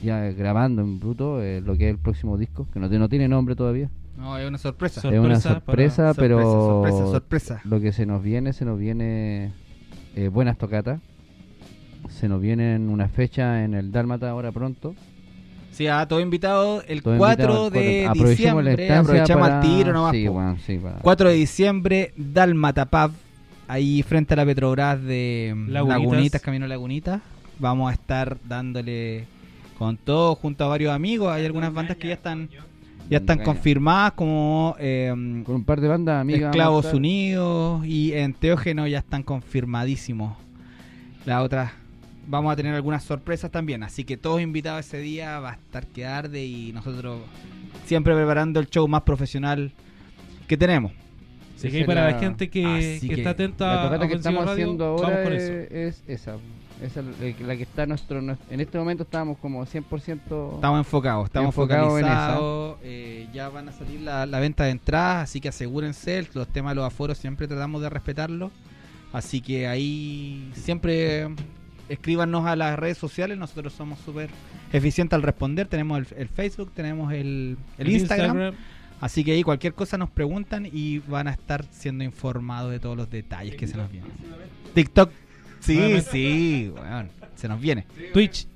ya 0.04 0.20
grabando 0.32 0.82
en 0.82 1.00
bruto 1.00 1.41
eh, 1.41 1.62
lo 1.62 1.78
que 1.78 1.86
es 1.88 1.91
el 1.91 2.00
próximo 2.00 2.38
disco, 2.38 2.68
que 2.74 2.80
no, 2.80 3.08
tiene 3.08 3.28
nombre 3.30 3.56
todavía. 3.56 3.90
No, 4.18 4.38
es 4.38 4.48
una 4.48 4.58
sorpresa. 4.58 5.02
Sor- 5.02 5.14
es 5.14 5.20
una 5.20 5.40
Sorpresa 5.40 6.14
sorpresa, 6.14 6.14
pero 6.22 6.41
sorpresa, 6.41 7.06
sorpresa. 7.08 7.62
lo 7.64 7.80
que 7.80 7.94
se 7.94 8.06
nos 8.06 8.22
viene, 8.22 8.52
se 8.54 8.66
nos 8.66 8.78
viene 8.78 9.54
eh, 10.16 10.28
buenas 10.28 10.58
tocatas. 10.58 11.00
Se 12.10 12.28
nos 12.28 12.41
vienen 12.41 12.90
una 12.90 13.08
fecha 13.08 13.64
en 13.64 13.74
el 13.76 13.91
Dálmata 13.91 14.30
ahora 14.30 14.52
pronto. 14.52 14.94
Sí, 15.74 15.88
a 15.88 16.08
todo 16.08 16.20
invitado 16.20 16.84
el 16.88 17.02
Todo 17.02 17.18
4 17.18 17.44
invitado, 17.44 17.70
de 17.72 18.04
cuatro. 18.06 18.12
Aprovechemos 18.22 18.64
la 18.64 18.70
diciembre. 18.72 18.95
Aprovechamos 18.95 19.41
para- 19.50 19.60
al 19.62 19.68
tiro 19.68 19.94
nomás. 19.94 20.12
Sí, 20.12 20.28
weón, 20.30 20.60
sí, 20.60 20.78
para- 20.78 20.95
4 21.00 21.30
de 21.30 21.36
diciembre, 21.36 22.14
Dalmata 22.16 22.86
Pub, 22.86 23.12
ahí 23.68 24.04
frente 24.04 24.34
a 24.34 24.38
la 24.38 24.45
Petrobras 24.45 25.02
de 25.04 25.52
mm, 25.56 25.70
Lagunitas. 25.70 26.00
Lagunitas, 26.02 26.41
Camino 26.41 26.68
Lagunitas. 26.68 27.22
Vamos 27.60 27.90
a 27.90 27.94
estar 27.94 28.38
dándole 28.48 29.26
con 29.78 29.98
todo 29.98 30.36
junto 30.36 30.64
a 30.64 30.68
varios 30.68 30.94
amigos. 30.94 31.32
Hay 31.34 31.45
algunas 31.45 31.74
bandas 31.74 31.98
que 31.98 32.08
ya 32.10 32.14
están 32.14 32.50
ya 33.10 33.18
están 33.18 33.40
Engaña. 33.40 33.45
confirmadas 33.54 34.12
como 34.14 34.76
eh, 34.80 35.10
Con 35.45 35.56
un 35.56 35.64
par 35.66 35.82
de 35.82 35.88
bandas 35.90 36.22
amigas. 36.22 36.52
Esclavos. 36.52 36.94
Unidos 36.94 37.86
y 37.86 38.14
Enteógeno 38.14 38.88
ya 38.88 39.00
están 39.00 39.24
confirmadísimos. 39.24 40.38
La 41.26 41.41
otra, 41.41 41.74
vamos 42.28 42.54
a 42.54 42.56
tener 42.56 42.74
algunas 42.74 43.04
sorpresas 43.04 43.52
también, 43.52 43.84
así 43.84 44.04
que 44.04 44.18
todos 44.18 44.41
invitados 44.41 44.86
ese 44.86 44.98
día, 45.00 45.40
va 45.40 45.52
a 45.52 45.54
estar 45.54 45.88
que 45.88 46.06
arde 46.06 46.45
y 46.45 46.72
nosotros 46.74 47.22
siempre 47.86 48.16
preparando 48.16 48.60
el 48.60 48.68
show 48.70 48.88
más 48.88 49.02
profesional 49.04 49.72
que 50.48 50.58
tenemos. 50.58 50.91
Así 51.58 51.72
que 51.72 51.86
para 51.86 52.06
la, 52.06 52.12
la- 52.12 52.20
gente 52.20 52.50
que, 52.50 52.66
Así 52.98 53.08
que 53.08 53.16
que 53.16 53.22
está 53.22 53.30
atenta 53.32 53.66
La 53.66 53.95
a 53.95 54.08
que 54.08 54.16
estamos 54.16 54.45
Radio, 54.45 54.52
haciendo 54.52 54.86
ahora 54.86 55.24
con 55.24 55.34
es, 55.34 55.41
es 55.72 56.04
esa. 56.08 56.36
Esa 56.82 57.00
es 57.22 57.40
la- 57.40 57.56
que 57.56 57.64
está 57.64 57.86
nuestro, 57.86 58.22
nues- 58.22 58.38
En 58.50 58.60
este 58.60 58.78
momento 58.78 59.04
estamos 59.04 59.38
como 59.38 59.66
100%. 59.66 60.56
Estamos 60.56 60.80
enfocados, 60.80 61.26
estamos 61.26 61.50
Enfocados 61.50 62.00
en 62.00 62.06
eh, 62.84 63.28
ya 63.34 63.48
van 63.48 63.70
a 63.70 63.72
salir 63.72 64.02
la, 64.02 64.26
la 64.26 64.40
venta 64.41 64.66
de 64.66 64.72
entradas, 64.72 65.24
así 65.30 65.40
que 65.40 65.48
asegúrense. 65.50 66.28
Los 66.34 66.50
temas 66.50 66.72
de 66.72 66.76
los 66.76 66.86
aforos 66.86 67.18
siempre 67.18 67.48
tratamos 67.48 67.82
de 67.82 67.90
respetarlos. 67.90 68.52
Así 69.14 69.40
que 69.40 69.68
ahí 69.68 70.52
siempre 70.56 71.30
escríbanos 71.94 72.45
a 72.45 72.56
las 72.56 72.78
redes 72.78 72.98
sociales. 72.98 73.38
Nosotros 73.38 73.74
somos 73.74 73.99
súper 73.99 74.30
eficientes 74.72 75.15
al 75.15 75.24
responder. 75.24 75.68
Tenemos 75.68 75.99
el, 75.99 76.18
el 76.18 76.28
Facebook, 76.28 76.72
tenemos 76.76 77.14
el, 77.14 77.57
el 77.78 77.90
Instagram. 77.90 78.53
Así 79.02 79.24
que 79.24 79.34
ahí 79.34 79.44
cualquier 79.44 79.74
cosa 79.74 79.98
nos 79.98 80.10
preguntan 80.10 80.65
y 80.72 80.99
van 80.99 81.28
a 81.28 81.32
estar 81.32 81.65
siendo 81.72 82.03
informados 82.03 82.72
de 82.72 82.80
todos 82.80 82.95
los 82.95 83.10
detalles 83.10 83.56
que 83.56 83.68
se 83.68 83.76
nos 83.76 83.91
vienen. 83.91 84.10
TikTok, 84.74 85.11
sí, 85.60 85.76
Nuevamente. 85.76 86.11
sí, 86.11 86.72
weón, 86.74 87.10
se 87.36 87.48
nos 87.49 87.60
viene. 87.60 87.86
Twitch. 88.14 88.48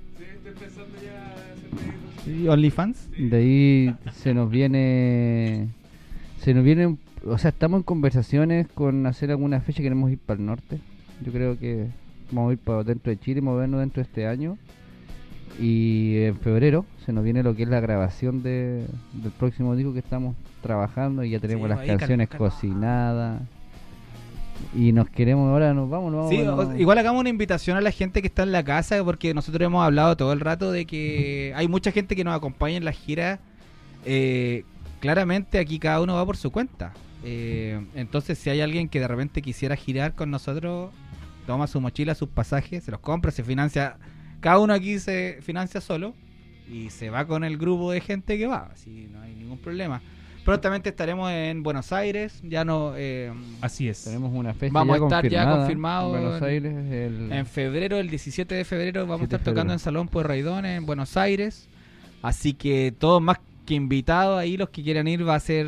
Sí, 2.24 2.48
OnlyFans. 2.48 3.10
De 3.18 3.38
ahí 3.38 3.96
se 4.14 4.34
nos 4.34 4.50
viene. 4.50 5.68
Se 6.42 6.54
nos 6.54 6.64
viene. 6.64 6.98
O 7.26 7.38
sea, 7.38 7.50
estamos 7.50 7.80
en 7.80 7.84
conversaciones 7.84 8.68
con 8.74 9.06
hacer 9.06 9.32
alguna 9.32 9.60
fecha. 9.60 9.84
Queremos 9.84 10.12
ir 10.12 10.20
para 10.20 10.40
el 10.40 10.46
norte. 10.46 10.80
Yo 11.26 11.32
creo 11.32 11.58
que 11.60 11.88
vamos 12.32 12.54
ir 12.54 12.60
para 12.60 12.84
dentro 12.84 13.10
de 13.12 13.20
Chile, 13.20 13.42
movernos 13.42 13.80
dentro 13.80 14.02
de 14.02 14.08
este 14.08 14.28
año. 14.28 14.58
Y 15.60 16.18
en 16.24 16.38
febrero 16.38 16.86
se 17.06 17.12
nos 17.14 17.24
viene 17.24 17.42
lo 17.42 17.56
que 17.56 17.64
es 17.64 17.70
la 17.70 17.80
grabación 17.80 18.44
de, 18.44 18.86
del 19.14 19.32
próximo 19.32 19.76
disco 19.76 19.94
que 19.94 20.00
estamos 20.00 20.36
trabajando. 20.62 21.24
Y 21.24 21.32
ya 21.32 21.40
tenemos 21.40 21.64
Sí, 21.64 21.70
las 21.70 21.86
canciones 21.98 22.30
cal- 22.30 22.38
cal- 22.40 22.50
cocinadas. 22.50 23.42
Y 24.76 24.92
nos 24.92 25.10
queremos 25.10 25.50
ahora, 25.52 25.74
nos 25.74 25.90
vamos, 25.90 26.12
nos 26.12 26.30
vamos. 26.32 26.32
Sí, 26.32 26.42
o- 26.76 26.80
igual 26.80 26.98
hagamos 26.98 27.20
una 27.22 27.30
invitación 27.30 27.78
a 27.78 27.82
la 27.82 27.92
gente 27.92 28.22
que 28.22 28.28
está 28.28 28.44
en 28.44 28.52
la 28.52 28.64
casa, 28.64 29.04
porque 29.04 29.34
nosotros 29.34 29.66
hemos 29.66 29.84
hablado 29.86 30.16
todo 30.18 30.34
el 30.34 30.40
rato 30.40 30.72
de 30.72 30.86
que 30.86 31.54
hay 31.56 31.68
mucha 31.68 31.92
gente 31.92 32.16
que 32.16 32.24
nos 32.24 32.36
acompaña 32.36 32.78
en 32.78 32.86
la 32.86 32.92
gira. 32.92 33.40
Eh, 34.06 34.64
claramente 35.00 35.60
aquí 35.60 35.80
cada 35.80 36.02
uno 36.02 36.16
va 36.16 36.26
por 36.26 36.38
su 36.38 36.52
cuenta. 36.52 36.92
Eh, 37.24 37.84
entonces, 37.96 38.38
si 38.38 38.50
hay 38.50 38.62
alguien 38.62 38.90
que 38.90 39.00
de 39.00 39.08
repente 39.08 39.42
quisiera 39.42 39.76
girar 39.76 40.14
con 40.14 40.30
nosotros, 40.32 40.92
toma 41.48 41.66
su 41.66 41.82
mochila, 41.82 42.14
sus 42.14 42.30
pasajes, 42.30 42.84
se 42.84 42.92
los 42.92 43.00
compra, 43.00 43.32
se 43.32 43.44
financia. 43.44 43.98
Cada 44.42 44.60
uno 44.60 44.74
aquí 44.74 45.00
se 45.00 45.40
financia 45.42 45.82
solo 45.82 46.14
y 46.72 46.92
se 46.92 47.10
va 47.10 47.26
con 47.26 47.44
el 47.44 47.58
grupo 47.58 47.92
de 47.92 48.02
gente 48.02 48.38
que 48.38 48.46
va. 48.46 48.70
Así 48.74 49.10
no 49.12 49.22
hay 49.22 49.34
ningún 49.34 49.58
problema. 49.58 50.02
Prontamente 50.46 50.90
estaremos 50.90 51.30
en 51.32 51.64
Buenos 51.64 51.92
Aires. 51.92 52.40
Ya 52.44 52.64
no. 52.64 52.94
eh, 52.96 53.34
Así 53.62 53.90
es. 53.90 54.04
Tenemos 54.06 54.32
una 54.34 54.54
fecha 54.54 54.72
Vamos 54.74 54.98
ya 54.98 55.04
a 55.04 55.08
estar 55.08 55.28
ya 55.28 55.44
confirmada 55.50 55.58
confirmado 55.58 56.16
en 56.16 56.22
Buenos 56.22 56.42
en- 56.42 56.48
Aires. 56.48 56.92
El... 56.92 57.32
En 57.34 57.46
febrero, 57.46 57.98
el 57.98 58.10
17 58.10 58.56
de 58.56 58.64
febrero, 58.64 59.02
vamos 59.02 59.16
a 59.16 59.28
17 59.28 59.36
estar 59.36 59.54
tocando 59.54 59.74
en 59.74 59.80
Salón 59.80 60.08
Pueyrredón 60.08 60.66
en 60.66 60.86
Buenos 60.86 61.18
Aires. 61.18 61.68
Así 62.22 62.54
que 62.54 62.94
todos 62.98 63.22
más 63.22 63.40
que 63.66 63.74
invitados 63.74 64.40
ahí, 64.40 64.56
los 64.56 64.70
que 64.70 64.84
quieran 64.84 65.08
ir, 65.10 65.28
va 65.28 65.36
a 65.36 65.40
ser. 65.40 65.68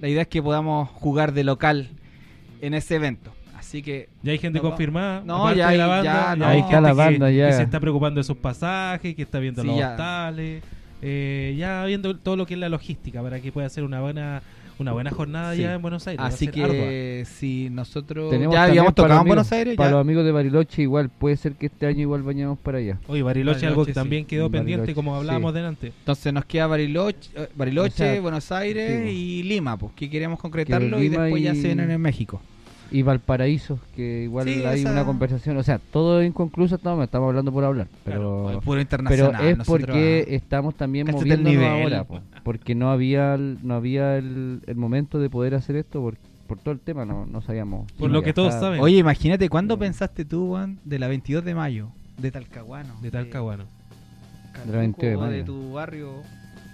La 0.00 0.08
idea 0.08 0.22
es 0.22 0.28
que 0.28 0.42
podamos 0.42 0.88
jugar 0.90 1.32
de 1.32 1.44
local 1.44 1.90
en 2.60 2.74
ese 2.74 2.96
evento. 2.96 3.32
Así 3.76 3.82
que 3.82 4.08
Ya 4.22 4.32
hay 4.32 4.38
gente 4.38 4.58
No, 4.58 4.70
confirmada. 4.70 5.22
no, 5.26 5.48
ya 5.50 5.54
de 5.66 5.72
hay- 5.72 5.76
la 5.78 5.86
banda, 5.86 6.04
ya, 6.30 6.36
no. 6.36 6.46
hay 6.46 6.62
gente 6.62 6.76
que- 6.88 6.92
banda, 6.94 7.30
ya. 7.30 7.46
que 7.48 7.52
se 7.52 7.62
está 7.62 7.78
preocupando 7.78 8.18
de 8.20 8.24
sus 8.24 8.36
pasajes, 8.38 9.14
que 9.14 9.20
está 9.22 9.38
viendo 9.38 9.60
Sí, 9.60 9.68
los 9.68 9.78
ya. 9.78 9.90
hostales, 9.90 10.62
eh, 11.02 11.54
ya 11.58 11.84
viendo 11.84 12.16
todo 12.16 12.36
lo 12.36 12.46
que 12.46 12.54
es 12.54 12.60
la 12.60 12.70
logística 12.70 13.22
para 13.22 13.38
que 13.40 13.52
pueda 13.52 13.68
ser 13.68 13.84
una 13.84 14.00
buena 14.00 14.42
una 14.78 14.92
buena 14.92 15.10
jornada 15.10 15.54
Sí. 15.54 15.62
ya 15.62 15.72
en 15.74 15.80
Buenos 15.80 16.06
Aires. 16.06 16.22
Así 16.22 16.48
que 16.48 16.62
ardua. 16.62 17.24
si 17.38 17.70
nosotros 17.70 18.28
Tenemos 18.30 18.54
ya 18.54 18.64
habíamos 18.64 18.94
tocado 18.94 19.22
en 19.22 19.26
Buenos 19.26 19.50
Aires, 19.50 19.74
Para 19.74 19.88
ya. 19.88 19.92
los 19.96 20.00
amigos 20.02 20.22
de 20.26 20.32
Bariloche, 20.32 20.82
igual 20.82 21.08
puede 21.08 21.36
ser 21.38 21.52
que 21.54 21.66
este 21.66 21.86
año 21.86 22.00
igual 22.02 22.22
vayamos 22.22 22.58
para 22.58 22.76
allá. 22.78 22.98
Oye, 23.08 23.22
Bariloche, 23.22 23.24
Bariloche, 23.24 23.66
algo 23.68 23.86
que 23.86 23.92
sí. 23.92 23.94
también 23.94 24.26
quedó 24.26 24.50
pendiente, 24.50 24.94
como 24.94 25.16
hablábamos 25.16 25.52
sí. 25.52 25.56
delante. 25.56 25.86
entonces 25.98 26.30
nos 26.32 26.44
queda 26.44 26.66
Bariloche, 26.66 27.30
eh, 27.36 27.48
Bariloche 27.56 27.88
O 28.04 28.12
sea, 28.12 28.20
Buenos 28.20 28.52
Aires 28.52 29.10
y 29.10 29.42
Lima, 29.44 29.78
pues 29.78 29.92
que 29.96 30.10
queremos 30.10 30.38
concretarlo 30.38 30.98
y 30.98 31.08
Lima 31.08 31.22
después 31.24 31.42
ya 31.42 31.54
se 31.54 31.62
vienen 31.62 31.90
en 31.90 32.00
México. 32.02 32.40
Y 32.90 33.02
Valparaíso, 33.02 33.80
que 33.96 34.22
igual 34.22 34.46
Sí, 34.46 34.62
hay 34.64 34.80
esa- 34.80 34.92
una 34.92 35.04
conversación. 35.04 35.56
O 35.56 35.62
sea, 35.64 35.78
todo 35.78 36.22
inconcluso 36.22 36.76
estamos, 36.76 37.02
estamos 37.04 37.28
hablando 37.28 37.50
por 37.52 37.64
hablar. 37.64 37.88
Pero, 38.04 38.44
Puro 38.46 38.60
pero 38.64 38.80
internacional. 38.80 39.44
es 39.44 39.58
nosotros, 39.58 39.86
porque 39.86 40.24
ah. 40.28 40.34
estamos 40.34 40.74
también 40.76 41.06
Cáchate 41.06 41.24
el 41.24 41.40
moviéndonos 41.42 41.70
nivel. 41.72 41.82
ahora. 41.94 42.04
po, 42.04 42.20
porque 42.44 42.74
no 42.76 42.90
había, 42.92 43.34
el- 43.34 43.58
no 43.62 43.74
había 43.74 44.16
el, 44.16 44.60
el 44.66 44.76
momento 44.76 45.18
de 45.18 45.28
poder 45.28 45.56
hacer 45.56 45.74
esto 45.74 46.00
por, 46.00 46.14
por 46.46 46.58
todo 46.58 46.72
el 46.72 46.78
tema. 46.80 47.04
No, 47.04 47.26
no 47.26 47.40
sabíamos. 47.42 47.90
Por 47.98 48.10
lo 48.10 48.22
que 48.22 48.32
todos 48.32 48.54
saben. 48.54 48.80
Oye, 48.80 48.98
imagínate, 48.98 49.48
¿cuándo 49.48 49.74
Sí. 49.74 49.80
pensaste 49.80 50.24
tú, 50.24 50.48
Juan, 50.50 50.78
de 50.84 50.98
la 51.00 51.08
22 51.08 51.44
de 51.44 51.54
mayo? 51.56 51.88
De 52.18 52.30
Talcahuano. 52.30 52.94
de 53.02 53.10
Talcahuano. 53.10 53.64
De 54.64 54.72
la 54.72 54.78
22 54.78 55.28
de 55.28 55.36
de 55.38 55.42
tu 55.42 55.72
barrio. 55.72 56.12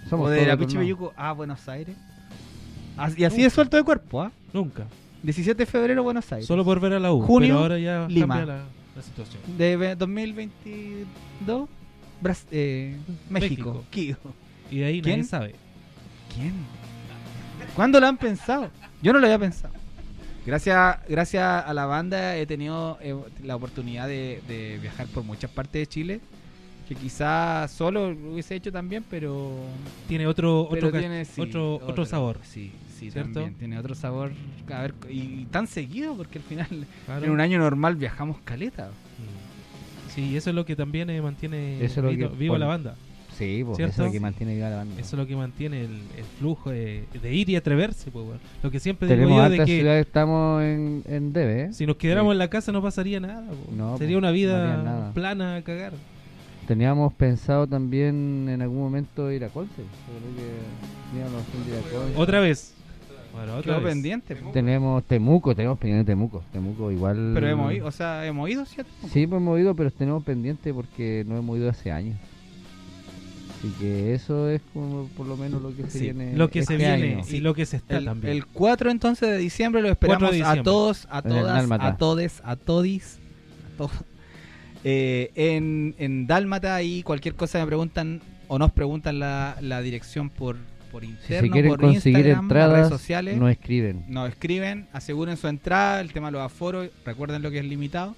Somos 0.09 0.27
o 0.27 0.29
de 0.29 0.45
la 0.45 0.53
otros 0.53 0.67
Pichi 0.67 0.75
lados. 0.75 0.85
Belluco 0.85 1.13
a 1.17 1.31
Buenos 1.33 1.67
Aires. 1.67 1.95
Así- 2.97 3.21
Y 3.21 3.25
así 3.25 3.41
de 3.41 3.49
suelto 3.49 3.77
de 3.77 3.83
cuerpo, 3.83 4.21
¿ah? 4.21 4.31
Nunca. 4.53 4.83
17 5.23 5.57
de 5.57 5.65
febrero, 5.65 6.03
Buenos 6.03 6.31
Aires. 6.31 6.45
Solo 6.47 6.63
por 6.65 6.79
ver 6.79 6.93
a 6.93 6.99
la 6.99 7.11
U. 7.13 7.21
Junio, 7.21 7.49
pero 7.55 7.59
ahora 7.59 7.79
ya 7.79 8.07
Lima. 8.09 8.35
cambia 8.37 8.55
la, 8.55 8.63
la 8.95 9.01
situación. 9.01 9.41
De 9.57 9.77
ve- 9.77 9.95
2022, 9.95 11.69
Bras- 12.21 12.45
eh, 12.51 12.95
México. 13.29 13.83
Kido. 13.89 14.17
Y 14.71 14.79
de 14.79 14.85
ahí 14.85 15.01
¿Quién? 15.01 15.17
nadie 15.19 15.29
sabe. 15.29 15.55
¿Quién? 16.33 16.53
¿Cuándo 17.75 17.99
lo 17.99 18.07
han 18.07 18.17
pensado? 18.17 18.69
Yo 19.01 19.13
no 19.13 19.19
lo 19.19 19.25
había 19.25 19.39
pensado. 19.39 19.73
Gracias, 20.45 20.97
gracias 21.07 21.65
a 21.65 21.73
la 21.73 21.85
banda 21.85 22.35
he 22.35 22.45
tenido 22.45 22.97
eh, 23.01 23.15
la 23.43 23.55
oportunidad 23.55 24.07
de, 24.07 24.41
de 24.47 24.77
viajar 24.81 25.07
por 25.07 25.23
muchas 25.23 25.49
partes 25.51 25.73
de 25.81 25.87
Chile. 25.87 26.21
Que 26.87 26.95
quizás 26.95 27.71
solo 27.71 28.11
lo 28.11 28.33
hubiese 28.33 28.55
hecho 28.55 28.69
también, 28.71 29.05
pero. 29.09 29.51
Tiene 30.09 30.27
otro 30.27 30.67
pero 30.69 30.87
otro, 30.87 30.91
ca- 30.91 30.99
tiene, 30.99 31.23
sí, 31.23 31.39
otro, 31.39 31.75
otro 31.75 32.05
sabor. 32.05 32.39
Sí, 32.43 32.73
sí, 33.05 33.11
¿Cierto? 33.11 33.33
también. 33.33 33.53
Tiene 33.55 33.77
otro 33.79 33.95
sabor. 33.95 34.31
A 34.73 34.81
ver, 34.81 34.93
y 35.09 35.45
tan 35.45 35.67
seguido, 35.67 36.15
porque 36.15 36.39
al 36.39 36.43
final, 36.45 36.67
Claro. 37.05 37.25
en 37.25 37.31
un 37.31 37.39
año 37.41 37.59
normal 37.59 37.95
viajamos 37.95 38.37
caleta. 38.43 38.87
Mm. 38.87 40.11
Sí, 40.13 40.37
eso 40.37 40.49
es 40.51 40.55
lo 40.55 40.65
que 40.65 40.75
también 40.75 41.09
eh, 41.09 41.21
mantiene 41.21 41.83
Eso 41.83 41.99
es 41.99 42.03
lo 42.05 42.09
vivo, 42.09 42.29
que 42.31 42.35
vivo 42.37 42.57
la 42.57 42.67
banda. 42.67 42.95
Sí, 43.35 43.63
pues, 43.65 43.79
eso 43.79 43.87
es 43.89 43.97
lo 43.97 44.11
que 44.11 44.19
mantiene 44.19 44.53
viva 44.53 44.69
la 44.69 44.75
banda. 44.75 44.93
Eso 45.01 45.15
es 45.15 45.19
lo 45.19 45.25
que 45.25 45.35
mantiene 45.35 45.81
el, 45.81 45.91
el 46.17 46.23
flujo 46.37 46.69
de, 46.69 47.05
de 47.19 47.33
ir 47.33 47.49
y 47.49 47.55
atreverse. 47.55 48.11
Pues. 48.11 48.27
Lo 48.61 48.69
que 48.69 48.79
siempre 48.79 49.07
digo 49.07 49.17
Tenemos 49.27 49.43
yo 49.43 49.49
de 49.57 49.65
que 49.65 49.99
estamos 49.99 50.61
en, 50.61 51.03
en 51.07 51.33
debe, 51.33 51.63
¿eh? 51.63 51.73
si 51.73 51.87
nos 51.87 51.95
quedáramos 51.95 52.29
Sí. 52.29 52.33
en 52.33 52.37
la 52.37 52.47
casa 52.49 52.71
no 52.71 52.83
pasaría 52.83 53.19
nada. 53.19 53.43
No, 53.75 53.97
Sería 53.97 54.19
una 54.19 54.29
vida 54.29 55.11
plana 55.15 55.55
a 55.55 55.61
cagar. 55.63 55.93
Teníamos 56.67 57.11
pensado 57.15 57.65
también 57.65 58.47
en 58.49 58.61
algún 58.61 58.81
momento 58.83 59.31
ir 59.31 59.43
a 59.43 59.49
Conce. 59.49 59.81
Otra 62.15 62.39
vez. 62.39 62.73
Bueno, 63.33 63.61
Quedó 63.61 63.81
pendiente. 63.81 64.35
po. 64.35 64.51
Tenemos 64.51 65.03
Temuco, 65.05 65.55
tenemos 65.55 65.79
pendiente 65.79 66.11
Temuco. 66.11 66.43
Temuco 66.51 66.91
igual. 66.91 67.31
Pero 67.33 67.47
hemos 67.49 67.73
ido, 67.73 67.87
o 67.87 67.91
sea, 67.91 68.25
hemos 68.27 68.49
ido, 68.49 68.65
¿cierto? 68.65 68.91
Sí, 69.11 69.25
pues 69.25 69.41
hemos 69.41 69.59
ido, 69.59 69.75
pero 69.75 69.89
tenemos 69.91 70.23
pendiente 70.23 70.73
porque 70.73 71.23
no 71.27 71.37
hemos 71.37 71.57
ido 71.57 71.69
hace 71.69 71.91
años. 71.91 72.15
Así 73.59 73.73
que 73.79 74.13
eso 74.13 74.49
es 74.49 74.61
como 74.73 75.07
por 75.15 75.25
lo 75.25 75.37
menos 75.37 75.61
lo 75.61 75.75
que 75.75 75.83
se 75.83 75.91
Sí, 75.91 75.99
viene. 76.05 76.35
Lo 76.35 76.49
que 76.49 76.59
este 76.59 76.73
se 76.73 76.77
viene 76.77 77.13
año. 77.15 77.23
y 77.29 77.39
lo 77.39 77.53
que 77.53 77.65
se 77.65 77.77
está 77.77 77.97
El, 77.97 78.05
también. 78.05 78.33
el 78.33 78.45
4 78.45 78.91
entonces 78.91 79.29
de 79.29 79.37
diciembre 79.37 79.81
lo 79.81 79.87
4 79.95 80.27
esperamos 80.27 80.47
a 80.47 80.61
todos, 80.63 81.07
a 81.09 81.21
todas, 81.21 81.71
a 81.71 81.97
todes, 81.97 82.41
a 82.43 82.55
todis, 82.57 83.19
a 83.73 83.77
todos. 83.77 83.91
Eh, 84.85 85.31
en, 85.35 85.95
en 85.97 86.27
Dálmata 86.27 86.83
y 86.83 87.03
cualquier 87.03 87.35
cosa 87.35 87.57
me 87.59 87.65
preguntan 87.67 88.19
o 88.49 88.59
nos 88.59 88.73
preguntan 88.73 89.17
la, 89.17 89.55
la 89.61 89.81
dirección 89.81 90.29
por, 90.29 90.57
por 90.93 91.01
Si 91.03 91.09
interno, 91.09 91.41
se 91.47 91.49
quieren 91.51 91.71
por 91.71 91.81
conseguir 91.81 92.19
Instagram, 92.19 92.47
las 92.47 92.53
redes 92.53 92.65
entradas, 92.69 92.89
sociales. 92.89 93.37
no 93.37 93.49
escriben. 93.49 94.05
Nos 94.07 94.29
escriben, 94.29 94.87
aseguren 94.93 95.35
su 95.35 95.47
entrada, 95.49 95.99
el 95.99 96.13
tema 96.13 96.27
de 96.27 96.33
los 96.33 96.41
aforos, 96.41 96.87
recuerden 97.05 97.41
lo 97.41 97.51
que 97.51 97.59
es 97.59 97.65
limitado. 97.65 98.15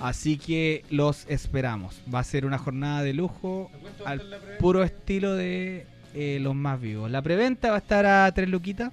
Así 0.00 0.36
que 0.36 0.84
los 0.90 1.24
esperamos. 1.28 2.02
Va 2.12 2.18
a 2.18 2.24
ser 2.24 2.44
una 2.44 2.58
jornada 2.58 3.02
de 3.02 3.14
lujo 3.14 3.70
al 4.04 4.20
puro 4.58 4.82
estilo 4.84 5.34
de 5.34 5.86
eh, 6.14 6.38
los 6.42 6.54
más 6.54 6.80
vivos. 6.80 7.10
La 7.10 7.22
preventa 7.22 7.70
va 7.70 7.76
a 7.76 7.78
estar 7.78 8.04
a 8.04 8.30
3 8.34 8.48
luquitas 8.48 8.92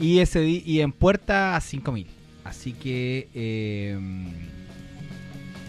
y, 0.00 0.20
ese 0.20 0.40
di- 0.40 0.62
y 0.64 0.80
en 0.80 0.92
puerta 0.92 1.54
a 1.54 1.60
5 1.60 1.92
mil. 1.92 2.06
Así 2.44 2.72
que 2.72 3.28
eh, 3.34 3.98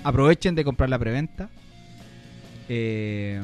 aprovechen 0.05 0.55
de 0.55 0.63
comprar 0.63 0.89
la 0.89 0.97
preventa. 0.97 1.49
Eh, 2.69 3.41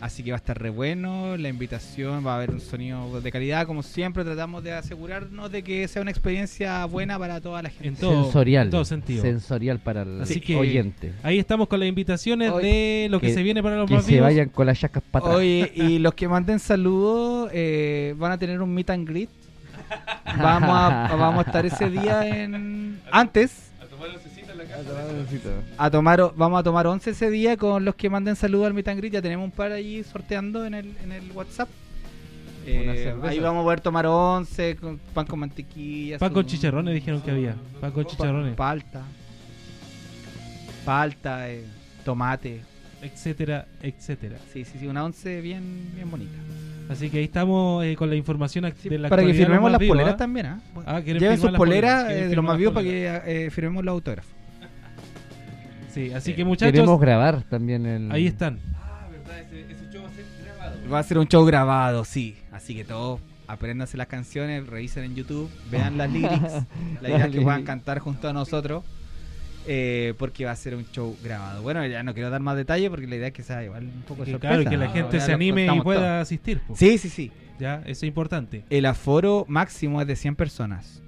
así 0.00 0.22
que 0.22 0.30
va 0.30 0.36
a 0.36 0.38
estar 0.38 0.60
re 0.60 0.70
bueno 0.70 1.36
la 1.36 1.48
invitación, 1.48 2.26
va 2.26 2.32
a 2.32 2.36
haber 2.36 2.50
un 2.50 2.60
sonido 2.60 3.20
de 3.20 3.32
calidad, 3.32 3.66
como 3.66 3.82
siempre 3.82 4.24
tratamos 4.24 4.62
de 4.62 4.72
asegurarnos 4.72 5.50
de 5.50 5.62
que 5.62 5.86
sea 5.88 6.02
una 6.02 6.10
experiencia 6.10 6.84
buena 6.86 7.18
para 7.18 7.40
toda 7.40 7.62
la 7.62 7.70
gente. 7.70 7.88
En 7.88 7.96
todo, 7.96 8.22
sensorial. 8.24 8.66
en 8.66 8.70
todo 8.70 8.84
sentido. 8.84 9.22
Sensorial 9.22 9.78
para 9.78 10.02
el 10.02 10.20
Así 10.22 10.40
que- 10.40 10.56
oyente. 10.56 11.12
Ahí 11.22 11.38
estamos 11.38 11.68
con 11.68 11.80
las 11.80 11.88
invitaciones 11.88 12.50
Hoy- 12.50 12.62
de 12.64 13.08
lo 13.10 13.20
que, 13.20 13.28
que- 13.28 13.34
se 13.34 13.42
viene 13.42 13.62
para 13.62 13.76
los 13.76 13.88
Que 13.88 13.94
más 13.94 14.04
se 14.04 14.20
vayan 14.20 14.48
con 14.48 14.66
las 14.66 14.78
chacas 14.78 15.02
para 15.10 15.24
atrás. 15.24 15.38
Oye, 15.38 15.72
y 15.74 15.98
los 15.98 16.14
que 16.14 16.28
manden 16.28 16.58
saludos 16.58 17.50
eh, 17.52 18.14
van 18.18 18.32
a 18.32 18.38
tener 18.38 18.60
un 18.60 18.72
meet 18.74 18.90
and 18.90 19.08
greet. 19.08 19.30
Vamos 20.38 20.70
a, 20.70 21.14
vamos 21.16 21.44
a 21.44 21.46
estar 21.48 21.64
ese 21.64 21.88
día 21.90 22.26
en 22.26 23.00
antes 23.12 23.70
a 23.80 23.86
tomar 23.86 24.08
o- 26.20 26.32
vamos 26.36 26.60
a 26.60 26.62
tomar 26.62 26.86
11 26.86 27.10
ese 27.10 27.30
día 27.30 27.56
con 27.56 27.84
los 27.84 27.94
que 27.94 28.10
manden 28.10 28.36
saludos 28.36 28.66
al 28.66 28.74
greet. 28.96 29.12
Ya 29.12 29.22
tenemos 29.22 29.44
un 29.44 29.50
par 29.50 29.72
ahí 29.72 30.02
sorteando 30.04 30.64
en 30.64 30.74
el, 30.74 30.92
en 31.02 31.12
el 31.12 31.30
WhatsApp. 31.32 31.68
Eh, 32.68 33.14
ahí 33.22 33.38
vamos 33.38 33.60
a 33.60 33.64
poder 33.64 33.80
tomar 33.80 34.06
11 34.06 34.76
con 34.76 34.98
pan 35.14 35.26
con 35.26 35.38
mantequilla. 35.38 36.18
Pan 36.18 36.30
su- 36.30 36.34
con 36.34 36.46
chicharrones 36.46 36.94
dijeron 36.94 37.20
que 37.22 37.30
había. 37.30 37.54
Pan 37.80 37.92
con 37.92 38.04
chicharrones, 38.06 38.54
Palta. 38.56 39.02
Palta, 40.84 41.50
eh, 41.50 41.64
tomate. 42.04 42.60
etcétera, 43.02 43.66
etcétera. 43.82 44.36
Sí, 44.52 44.64
sí, 44.64 44.78
sí, 44.80 44.86
una 44.86 45.04
11 45.04 45.40
bien, 45.40 45.90
bien 45.94 46.10
bonita. 46.10 46.32
Así 46.88 47.08
que 47.10 47.18
ahí 47.18 47.24
estamos 47.24 47.84
eh, 47.84 47.94
con 47.96 48.08
la 48.10 48.16
información 48.16 48.64
Sí, 48.80 48.88
de 48.88 48.98
la 48.98 49.08
para 49.08 49.22
que 49.22 49.28
actualidad 49.30 49.32
de 49.34 49.38
los 49.38 49.46
firmemos 49.46 49.62
más 49.72 49.80
las 49.80 49.88
poleras 49.88 50.14
¿ah? 50.14 50.16
también, 50.16 50.46
¿ah? 50.46 50.60
Ah, 50.86 51.00
¿quieren 51.02 51.20
Lleven 51.20 51.38
sus 51.40 51.50
poleras 51.52 52.04
¿Quieren 52.04 52.24
eh, 52.24 52.28
de 52.28 52.36
los 52.36 52.44
más 52.44 52.56
vivos 52.58 52.74
para 52.74 52.84
poleras? 52.86 53.22
que 53.24 53.46
eh, 53.46 53.50
firmemos 53.50 53.84
los 53.84 53.92
autógrafos. 53.92 54.32
Sí, 55.96 56.12
así 56.12 56.32
Eh, 56.32 56.34
que 56.36 56.44
muchachos, 56.44 56.72
Queremos 56.72 57.00
grabar 57.00 57.42
también 57.44 57.86
el. 57.86 58.12
ahí 58.12 58.26
están. 58.26 58.58
Va 60.92 60.98
a 60.98 61.02
ser 61.02 61.18
un 61.18 61.26
show 61.26 61.44
grabado, 61.44 62.04
sí. 62.04 62.36
Así 62.52 62.74
que 62.74 62.84
todos 62.84 63.20
apréndanse 63.48 63.96
las 63.96 64.06
canciones, 64.08 64.66
revisen 64.66 65.04
en 65.04 65.14
YouTube, 65.14 65.48
vean 65.70 65.96
las 65.98 66.10
lyrics, 66.12 66.64
la 67.00 67.08
idea 67.08 67.26
es 67.26 67.32
que 67.32 67.40
puedan 67.40 67.62
cantar 67.64 67.98
junto 68.00 68.28
a 68.28 68.32
nosotros. 68.32 68.84
eh, 69.68 70.14
porque 70.18 70.44
va 70.44 70.52
a 70.52 70.56
ser 70.56 70.74
un 70.76 70.84
show 70.92 71.16
grabado. 71.24 71.62
Bueno, 71.62 71.84
ya 71.86 72.02
no 72.04 72.12
quiero 72.14 72.30
dar 72.30 72.40
más 72.40 72.56
detalle 72.56 72.88
porque 72.90 73.06
la 73.08 73.16
idea 73.16 73.28
es 73.28 73.32
que 73.32 73.42
sea 73.42 73.64
igual 73.64 73.84
un 73.84 74.02
poco 74.02 74.24
sorpresa. 74.26 74.38
claro, 74.38 74.70
que 74.70 74.76
la 74.76 74.86
¿no? 74.86 74.92
gente 74.92 75.20
se 75.20 75.32
anime 75.32 75.66
y 75.66 75.80
pueda 75.80 76.00
todo. 76.00 76.20
asistir. 76.20 76.60
po. 76.60 76.76
Sí, 76.76 76.98
sí, 76.98 77.08
sí. 77.08 77.32
Ya, 77.58 77.76
eso 77.86 78.04
es 78.04 78.08
importante. 78.08 78.64
El 78.70 78.84
aforo 78.86 79.44
máximo 79.48 80.00
es 80.00 80.06
de 80.06 80.14
100 80.14 80.36
personas. 80.36 81.02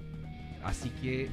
Así 0.63 0.89
que 1.01 1.29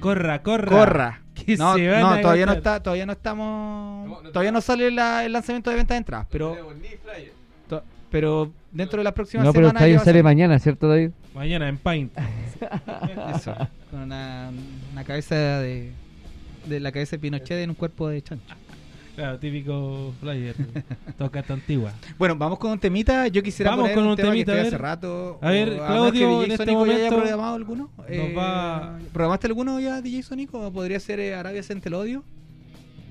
Corra, 0.00 0.42
corra. 0.42 0.68
corra. 0.70 1.20
Que 1.34 1.56
No, 1.56 1.74
se 1.74 1.88
van 1.88 2.00
no, 2.00 2.08
a 2.10 2.20
todavía 2.20 2.46
no 2.46 2.52
está, 2.52 2.82
todavía 2.82 3.06
no 3.06 3.12
estamos, 3.12 4.22
todavía 4.24 4.52
no 4.52 4.60
sale 4.60 4.90
la- 4.90 5.24
el 5.24 5.32
lanzamiento 5.32 5.70
de 5.70 5.76
venta 5.76 5.94
de 5.94 5.98
entradas, 5.98 6.26
pero, 6.30 6.56
to- 7.68 7.82
pero 8.10 8.52
dentro 8.72 8.98
de 8.98 9.04
las 9.04 9.12
próximas 9.14 9.46
No, 9.46 9.52
pero 9.52 9.66
el 9.66 9.70
semanas 9.70 9.80
ya 9.80 9.84
flyer 9.86 9.98
va 9.98 10.02
a 10.02 10.04
sale 10.04 10.22
mañana, 10.22 10.58
¿cierto, 10.58 10.88
David? 10.88 11.10
Mañana 11.34 11.68
en 11.68 11.78
Paint. 11.78 12.12
Eso, 13.34 13.54
con 13.90 14.00
una, 14.02 14.50
una 14.92 15.04
cabeza 15.04 15.34
de, 15.60 15.92
de 16.66 16.80
la 16.80 16.92
cabeza 16.92 17.12
de 17.16 17.20
Pinochet 17.20 17.58
en 17.58 17.70
un 17.70 17.76
cuerpo 17.76 18.08
de 18.08 18.20
chancho. 18.22 18.54
Claro, 19.20 19.38
típico 19.38 20.14
flyer. 20.18 20.56
Tocata 21.18 21.52
antigua. 21.52 21.92
Bueno, 22.16 22.36
vamos 22.36 22.58
con 22.58 22.70
un 22.70 22.78
temita. 22.78 23.28
Yo 23.28 23.42
quisiera 23.42 23.72
vamos 23.72 23.90
poner 23.90 23.96
con 23.96 24.06
un, 24.06 24.16
temita, 24.16 24.52
que 24.52 24.58
a 24.58 24.62
ver, 24.62 24.66
hace 24.68 24.78
rato. 24.78 25.38
A 25.42 25.50
ver, 25.50 25.76
Claudio, 25.76 26.42
este 26.44 26.64
programado 26.64 27.54
alguno? 27.54 27.90
Eh, 28.08 28.32
va... 28.34 28.98
¿Programaste 29.12 29.48
alguno 29.48 29.78
ya, 29.78 30.00
DJ 30.00 30.22
Sonico? 30.22 30.72
¿Podría 30.72 30.98
ser 31.00 31.20
eh, 31.20 31.34
Arabia 31.34 31.62
Sente 31.62 31.90
el 31.90 31.96
Odio? 31.96 32.24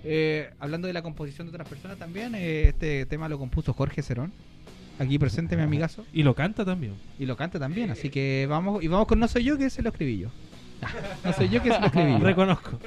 Eh, 0.03 0.49
hablando 0.57 0.88
de 0.88 0.94
la 0.94 1.03
composición 1.03 1.45
de 1.45 1.52
otras 1.52 1.69
personas 1.69 1.99
también, 1.99 2.34
eh, 2.34 2.69
este 2.69 3.06
tema 3.06 3.30
lo 3.30 3.38
compuso 3.38 3.73
Jorge 3.73 4.02
Cerón. 4.02 4.34
Aquí 4.98 5.19
presente 5.19 5.56
mi 5.57 5.61
ah, 5.61 5.65
amigazo. 5.65 6.07
Y 6.11 6.23
lo 6.23 6.34
canta 6.34 6.65
también. 6.65 6.95
Y 7.19 7.27
lo 7.27 7.38
canta 7.38 7.60
también, 7.60 7.91
así 7.91 8.10
que 8.10 8.48
vamos 8.49 8.84
y 8.84 8.88
vamos 8.88 9.06
con 9.06 9.19
No 9.19 9.27
Soy 9.27 9.44
Yo, 9.44 9.60
que 9.60 9.69
se 9.69 9.84
lo 9.84 9.90
escribí 9.90 10.18
yo. 10.18 10.30
no 11.23 11.34
soy 11.34 11.49
yo 11.49 11.61
que 11.61 11.72
se 11.72 11.80
lo 11.80 11.86
escribí 11.86 12.14
yo. 12.14 12.19
Reconozco. 12.19 12.80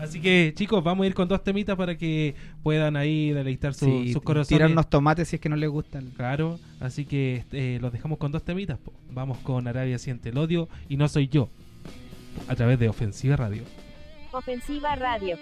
Así 0.00 0.20
que, 0.20 0.52
chicos, 0.54 0.82
vamos 0.82 1.04
a 1.04 1.06
ir 1.08 1.14
con 1.14 1.28
dos 1.28 1.42
temitas 1.42 1.76
para 1.76 1.96
que 1.96 2.34
puedan 2.62 2.96
ahí 2.96 3.30
deleitar 3.32 3.74
su, 3.74 4.04
sus 4.12 4.22
corazones. 4.22 4.48
Tirar 4.48 4.70
unos 4.70 4.88
tomates 4.88 5.28
si 5.28 5.36
es 5.36 5.42
que 5.42 5.48
no 5.48 5.56
les 5.56 5.68
gustan. 5.68 6.10
Claro, 6.16 6.58
así 6.80 7.04
que 7.04 7.44
eh, 7.52 7.78
los 7.80 7.92
dejamos 7.92 8.18
con 8.18 8.30
dos 8.32 8.44
temitas. 8.44 8.78
Vamos 9.10 9.38
con 9.38 9.66
Arabia 9.66 9.98
Siente 9.98 10.28
el 10.28 10.38
Odio 10.38 10.68
y 10.88 10.96
No 10.96 11.08
Soy 11.08 11.28
Yo, 11.28 11.48
a 12.46 12.54
través 12.54 12.78
de 12.78 12.88
Ofensiva 12.88 13.36
Radio. 13.36 13.62
Ofensiva 14.32 14.94
Radio. 14.94 15.36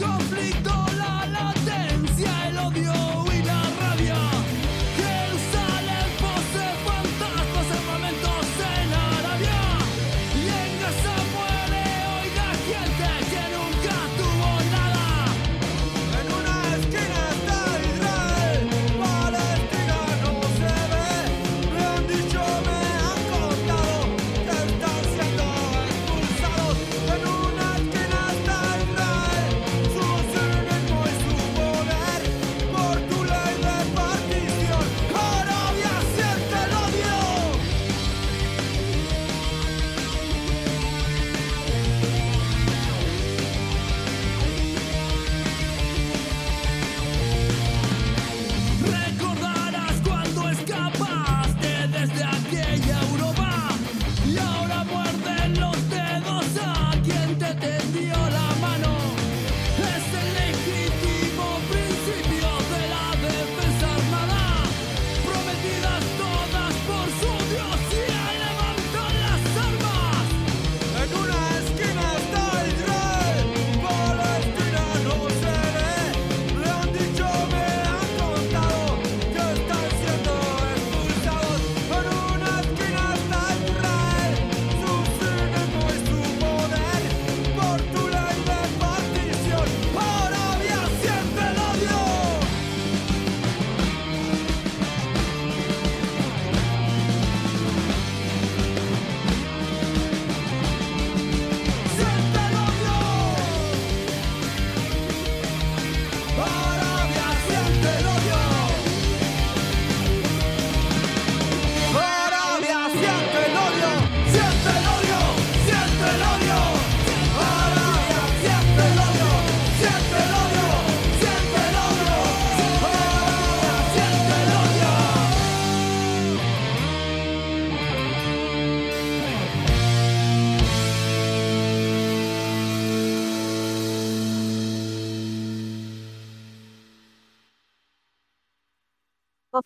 conflicto. 0.00 0.79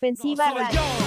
ofensiva. 0.05 1.04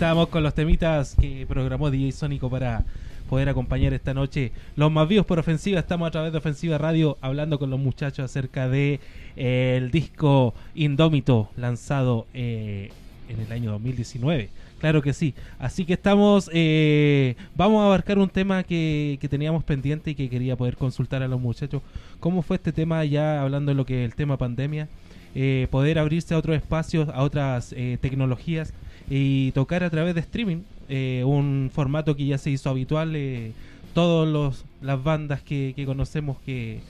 Estábamos 0.00 0.28
con 0.28 0.42
los 0.42 0.54
temitas 0.54 1.14
que 1.20 1.44
programó 1.46 1.90
DJ 1.90 2.12
Sónico 2.12 2.48
para 2.48 2.84
poder 3.28 3.50
acompañar 3.50 3.92
esta 3.92 4.14
noche. 4.14 4.50
Los 4.74 4.90
más 4.90 5.06
vivos 5.06 5.26
por 5.26 5.38
ofensiva, 5.38 5.78
estamos 5.78 6.08
a 6.08 6.10
través 6.10 6.32
de 6.32 6.38
Ofensiva 6.38 6.78
Radio 6.78 7.18
hablando 7.20 7.58
con 7.58 7.68
los 7.68 7.78
muchachos 7.78 8.24
acerca 8.24 8.66
de 8.70 8.98
eh, 9.36 9.74
el 9.76 9.90
disco 9.90 10.54
Indómito 10.74 11.50
lanzado 11.54 12.26
eh, 12.32 12.90
en 13.28 13.40
el 13.40 13.52
año 13.52 13.72
2019. 13.72 14.48
Claro 14.78 15.02
que 15.02 15.12
sí. 15.12 15.34
Así 15.58 15.84
que 15.84 15.92
estamos, 15.92 16.50
eh, 16.54 17.36
vamos 17.54 17.82
a 17.82 17.84
abarcar 17.84 18.18
un 18.18 18.30
tema 18.30 18.62
que, 18.62 19.18
que 19.20 19.28
teníamos 19.28 19.64
pendiente 19.64 20.12
y 20.12 20.14
que 20.14 20.30
quería 20.30 20.56
poder 20.56 20.78
consultar 20.78 21.22
a 21.22 21.28
los 21.28 21.42
muchachos. 21.42 21.82
¿Cómo 22.20 22.40
fue 22.40 22.56
este 22.56 22.72
tema 22.72 23.04
ya 23.04 23.42
hablando 23.42 23.70
de 23.70 23.74
lo 23.74 23.84
que 23.84 24.02
es 24.02 24.10
el 24.10 24.16
tema 24.16 24.38
pandemia? 24.38 24.88
Eh, 25.34 25.68
poder 25.70 25.98
abrirse 25.98 26.34
a 26.34 26.38
otros 26.38 26.56
espacios, 26.56 27.08
a 27.08 27.22
otras 27.22 27.72
eh, 27.76 27.98
tecnologías 28.00 28.74
y 29.10 29.52
tocar 29.52 29.84
a 29.84 29.90
través 29.90 30.14
de 30.14 30.20
streaming, 30.22 30.62
eh, 30.88 31.22
un 31.26 31.70
formato 31.72 32.16
que 32.16 32.24
ya 32.24 32.38
se 32.38 32.50
hizo 32.50 32.70
habitual. 32.70 33.14
Eh, 33.14 33.52
todos 33.92 34.28
los 34.28 34.64
las 34.80 35.02
bandas 35.02 35.42
que, 35.42 35.72
que 35.74 35.84
conocemos 35.84 36.38
que, 36.46 36.80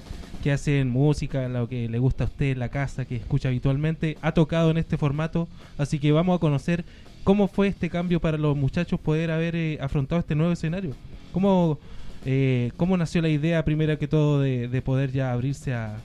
que 0.42 0.52
hacen 0.52 0.90
música, 0.90 1.48
lo 1.48 1.66
que 1.66 1.88
le 1.88 1.98
gusta 1.98 2.24
a 2.24 2.26
usted 2.26 2.52
en 2.52 2.58
la 2.58 2.68
casa, 2.68 3.06
que 3.06 3.16
escucha 3.16 3.48
habitualmente, 3.48 4.18
ha 4.20 4.32
tocado 4.32 4.70
en 4.70 4.76
este 4.76 4.98
formato. 4.98 5.48
Así 5.78 5.98
que 5.98 6.12
vamos 6.12 6.36
a 6.36 6.40
conocer 6.40 6.84
cómo 7.24 7.48
fue 7.48 7.68
este 7.68 7.88
cambio 7.88 8.20
para 8.20 8.36
los 8.38 8.56
muchachos 8.56 9.00
poder 9.00 9.30
haber 9.30 9.56
eh, 9.56 9.78
afrontado 9.80 10.20
este 10.20 10.34
nuevo 10.34 10.52
escenario. 10.52 10.92
¿Cómo, 11.32 11.78
eh, 12.26 12.70
¿Cómo 12.76 12.96
nació 12.96 13.22
la 13.22 13.28
idea, 13.30 13.64
primero 13.64 13.98
que 13.98 14.08
todo, 14.08 14.40
de, 14.40 14.68
de 14.68 14.82
poder 14.82 15.10
ya 15.10 15.32
abrirse 15.32 15.72
a, 15.72 15.96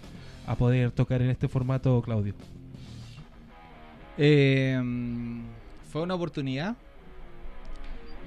a 0.48 0.56
poder 0.56 0.92
tocar 0.92 1.22
en 1.22 1.30
este 1.30 1.50
formato, 1.50 2.02
Claudio? 2.02 2.34
Eh, 4.18 4.82
fue 5.96 6.02
una 6.02 6.16
oportunidad 6.16 6.76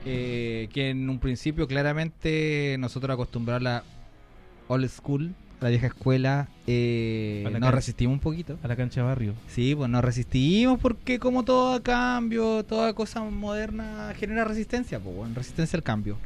eh, 0.06 0.70
que 0.72 0.88
en 0.88 1.10
un 1.10 1.18
principio 1.18 1.68
claramente 1.68 2.76
nosotros 2.78 3.12
acostumbrados 3.12 3.60
a 3.60 3.64
la 3.64 3.84
old 4.68 4.88
school, 4.88 5.34
a 5.60 5.64
la 5.64 5.68
vieja 5.68 5.88
escuela, 5.88 6.48
eh, 6.66 7.46
nos 7.60 7.74
resistimos 7.74 8.14
un 8.14 8.20
poquito. 8.20 8.56
A 8.62 8.68
la 8.68 8.74
cancha 8.74 9.02
barrio. 9.02 9.34
Sí, 9.48 9.74
pues 9.74 9.90
nos 9.90 10.02
resistimos 10.02 10.80
porque 10.80 11.18
como 11.18 11.44
todo 11.44 11.82
cambio, 11.82 12.64
toda 12.64 12.94
cosa 12.94 13.22
moderna 13.22 14.14
genera 14.16 14.44
resistencia, 14.44 14.98
pues 14.98 15.14
bueno, 15.14 15.34
resistencia 15.34 15.76
al 15.76 15.82
cambio. 15.82 16.16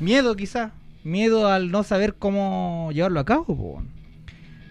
Miedo 0.00 0.36
quizás, 0.36 0.72
miedo 1.02 1.48
al 1.48 1.70
no 1.70 1.82
saber 1.82 2.16
cómo 2.16 2.90
llevarlo 2.92 3.20
a 3.20 3.24
cabo, 3.24 3.46
pues 3.46 3.58
bueno. 3.58 3.88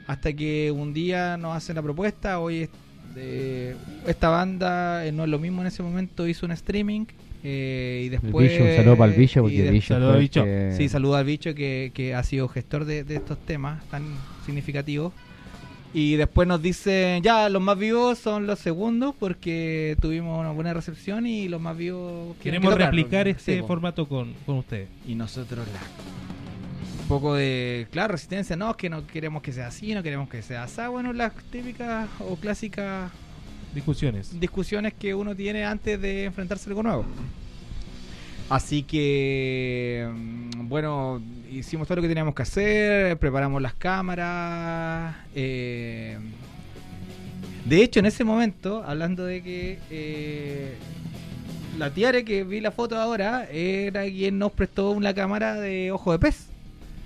Hasta 0.06 0.32
que 0.34 0.70
un 0.70 0.94
día 0.94 1.38
nos 1.38 1.58
hacen 1.58 1.76
la 1.76 1.82
propuesta, 1.82 2.38
hoy 2.38 2.58
es 2.58 2.70
de 3.14 3.76
esta 4.08 4.30
banda 4.30 5.06
eh, 5.06 5.12
no 5.12 5.24
es 5.24 5.30
lo 5.30 5.40
mismo 5.40 5.62
en 5.62 5.68
ese 5.68 5.84
momento, 5.84 6.28
hizo 6.28 6.46
un 6.46 6.52
streaming 6.54 7.06
eh, 7.44 8.02
y 8.04 8.06
El 8.06 8.12
después... 8.22 8.50
bicho, 8.52 8.64
un 8.64 8.76
saludo 8.76 8.98
para 8.98 9.12
el 9.12 9.18
bicho, 9.20 9.42
porque 9.42 9.60
el 9.60 9.66
de- 9.66 9.72
bicho 9.72 9.94
Saludo, 9.94 10.18
bicho. 10.18 10.44
que- 10.44 10.74
Sí, 10.78 10.90
saludo 10.90 11.16
al 11.16 11.26
bicho 11.26 11.54
que, 11.54 11.92
que 11.94 12.16
ha 12.16 12.24
sido 12.24 12.48
gestor 12.48 12.86
de, 12.86 13.04
de 13.04 13.16
estos 13.16 13.38
temas 13.46 13.84
tan 13.90 14.04
significativos. 14.46 15.14
Y 15.96 16.16
después 16.16 16.48
nos 16.48 16.60
dicen, 16.60 17.22
ya, 17.22 17.50
los 17.50 17.62
más 17.62 17.78
vivos 17.78 18.18
son 18.18 18.48
los 18.48 18.58
segundos 18.58 19.14
porque 19.20 19.96
tuvimos 20.02 20.40
una 20.40 20.52
buena 20.52 20.74
recepción 20.74 21.28
y 21.28 21.48
los 21.48 21.62
más 21.62 21.78
vivos... 21.78 22.36
Queremos 22.42 22.74
replicar 22.74 23.28
este 23.28 23.58
Sí, 23.60 23.64
formato 23.68 24.08
con, 24.08 24.34
con 24.46 24.58
ustedes. 24.58 24.88
Y 25.08 25.14
nosotros 25.14 25.68
la... 25.68 26.23
Un 27.14 27.20
poco 27.20 27.36
de, 27.36 27.86
claro, 27.92 28.14
resistencia, 28.14 28.56
no, 28.56 28.72
es 28.72 28.76
que 28.76 28.90
no 28.90 29.06
queremos 29.06 29.44
que 29.44 29.54
sea 29.54 29.68
así, 29.68 29.94
no 29.94 30.02
queremos 30.02 30.28
que 30.28 30.42
sea 30.42 30.64
así. 30.64 30.82
Bueno, 30.90 31.14
las 31.14 31.32
típicas 31.52 32.10
o 32.20 32.36
clásicas 32.38 33.12
Discusiones. 33.76 34.40
discusiones 34.40 34.96
que 34.96 35.14
uno 35.14 35.36
tiene 35.36 35.64
antes 35.64 36.02
de 36.02 36.24
enfrentarse 36.26 36.68
a 36.68 36.70
algo 36.72 36.82
nuevo. 36.82 37.06
Así 38.50 38.82
que, 38.82 40.10
mm, 40.12 40.68
bueno, 40.68 41.22
hicimos 41.52 41.88
todo 41.88 41.98
lo 41.98 42.02
que 42.02 42.08
teníamos 42.08 42.34
que 42.34 42.42
hacer, 42.42 43.18
preparamos 43.20 43.62
las 43.62 43.76
cámaras. 43.76 45.16
eh, 45.36 46.18
de 47.66 47.84
hecho, 47.84 48.00
en 48.00 48.08
ese 48.08 48.24
momento, 48.24 48.84
hablando 48.88 49.24
de 49.24 49.44
que 49.44 49.80
eh, 49.92 50.74
la 51.78 51.92
Tiare 51.94 52.26
que 52.26 52.44
vi 52.44 52.60
la 52.60 52.72
foto 52.72 52.98
ahora 52.98 53.48
era 53.52 54.04
quien 54.06 54.40
nos 54.40 54.52
prestó 54.52 54.90
una 54.90 55.14
cámara 55.14 55.60
de 55.60 55.92
ojo 55.92 56.12
de 56.12 56.18
pez. 56.18 56.53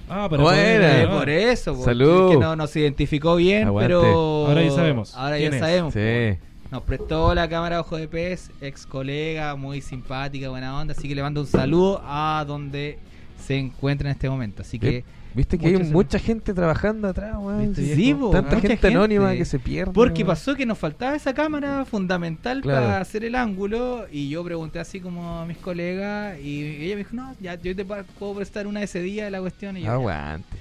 Ah, 0.10 0.28
pero 0.30 0.44
Buena. 0.44 1.02
Eh, 1.04 1.08
por 1.08 1.30
eso, 1.30 1.72
porque 1.74 1.86
Salud. 1.86 2.32
que 2.32 2.38
no 2.38 2.56
nos 2.56 2.76
identificó 2.76 3.36
bien, 3.36 3.68
Aguante. 3.68 3.88
pero 3.88 4.48
Ahora 4.48 4.64
ya 4.64 4.72
sabemos. 4.72 5.16
Ahora 5.16 5.38
¿Quién 5.38 5.52
ya 5.52 5.58
es? 5.58 5.62
sabemos. 5.62 5.94
Sí. 5.94 6.40
Nos 6.72 6.84
prestó 6.84 7.34
la 7.34 7.48
cámara 7.48 7.80
Ojo 7.80 7.98
de 7.98 8.08
Pez, 8.08 8.52
ex 8.62 8.86
colega, 8.86 9.56
muy 9.56 9.82
simpática, 9.82 10.50
buena 10.50 10.78
onda. 10.80 10.94
Así 10.98 11.08
que 11.08 11.16
le 11.16 11.22
mando 11.22 11.42
un 11.42 11.48
saludo 11.48 12.02
a 12.06 12.44
donde 12.48 13.00
se 13.46 13.58
encuentra 13.58 14.10
en 14.10 14.14
este 14.16 14.30
momento. 14.30 14.62
Así 14.64 14.78
que, 14.80 15.04
Viste 15.38 15.58
que 15.60 15.68
hay 15.68 15.78
mucha 15.78 16.18
gente 16.20 16.54
trabajando 16.54 17.08
atrás, 17.08 17.36
weón. 17.40 17.68
¿Viste, 17.74 17.96
Sí, 17.96 18.14
po. 18.14 18.32
Tanta 18.32 18.60
gente, 18.60 18.88
anónima 18.88 19.34
que 19.36 19.46
se 19.46 19.60
pierde. 19.60 19.94
porque 19.94 20.24
weón. 20.24 20.28
pasó 20.34 20.56
que 20.56 20.66
nos 20.66 20.78
faltaba 20.80 21.16
esa 21.16 21.34
cámara 21.34 21.86
fundamental 21.86 22.62
Claro. 22.62 22.88
para 22.88 23.00
hacer 23.00 23.24
el 23.24 23.36
ángulo. 23.36 24.08
Y 24.12 24.30
yo 24.30 24.44
pregunté 24.44 24.80
así 24.80 25.00
como 25.00 25.40
a 25.42 25.46
mis 25.46 25.58
colegas. 25.58 26.40
Y 26.42 26.64
ella 26.64 26.96
me 26.96 27.04
dijo: 27.04 27.16
No, 27.16 27.36
ya 27.40 27.54
yo 27.62 27.76
te 27.76 27.86
puedo 27.86 28.34
prestar 28.36 28.66
una 28.68 28.80
de 28.80 28.86
ese 28.86 29.02
día 29.02 29.26
de 29.26 29.32
la 29.32 29.40
cuestión. 29.40 29.78
Y 29.78 29.82
yo, 29.82 29.86
ya. 29.86 29.94
Aguante. 29.94 30.58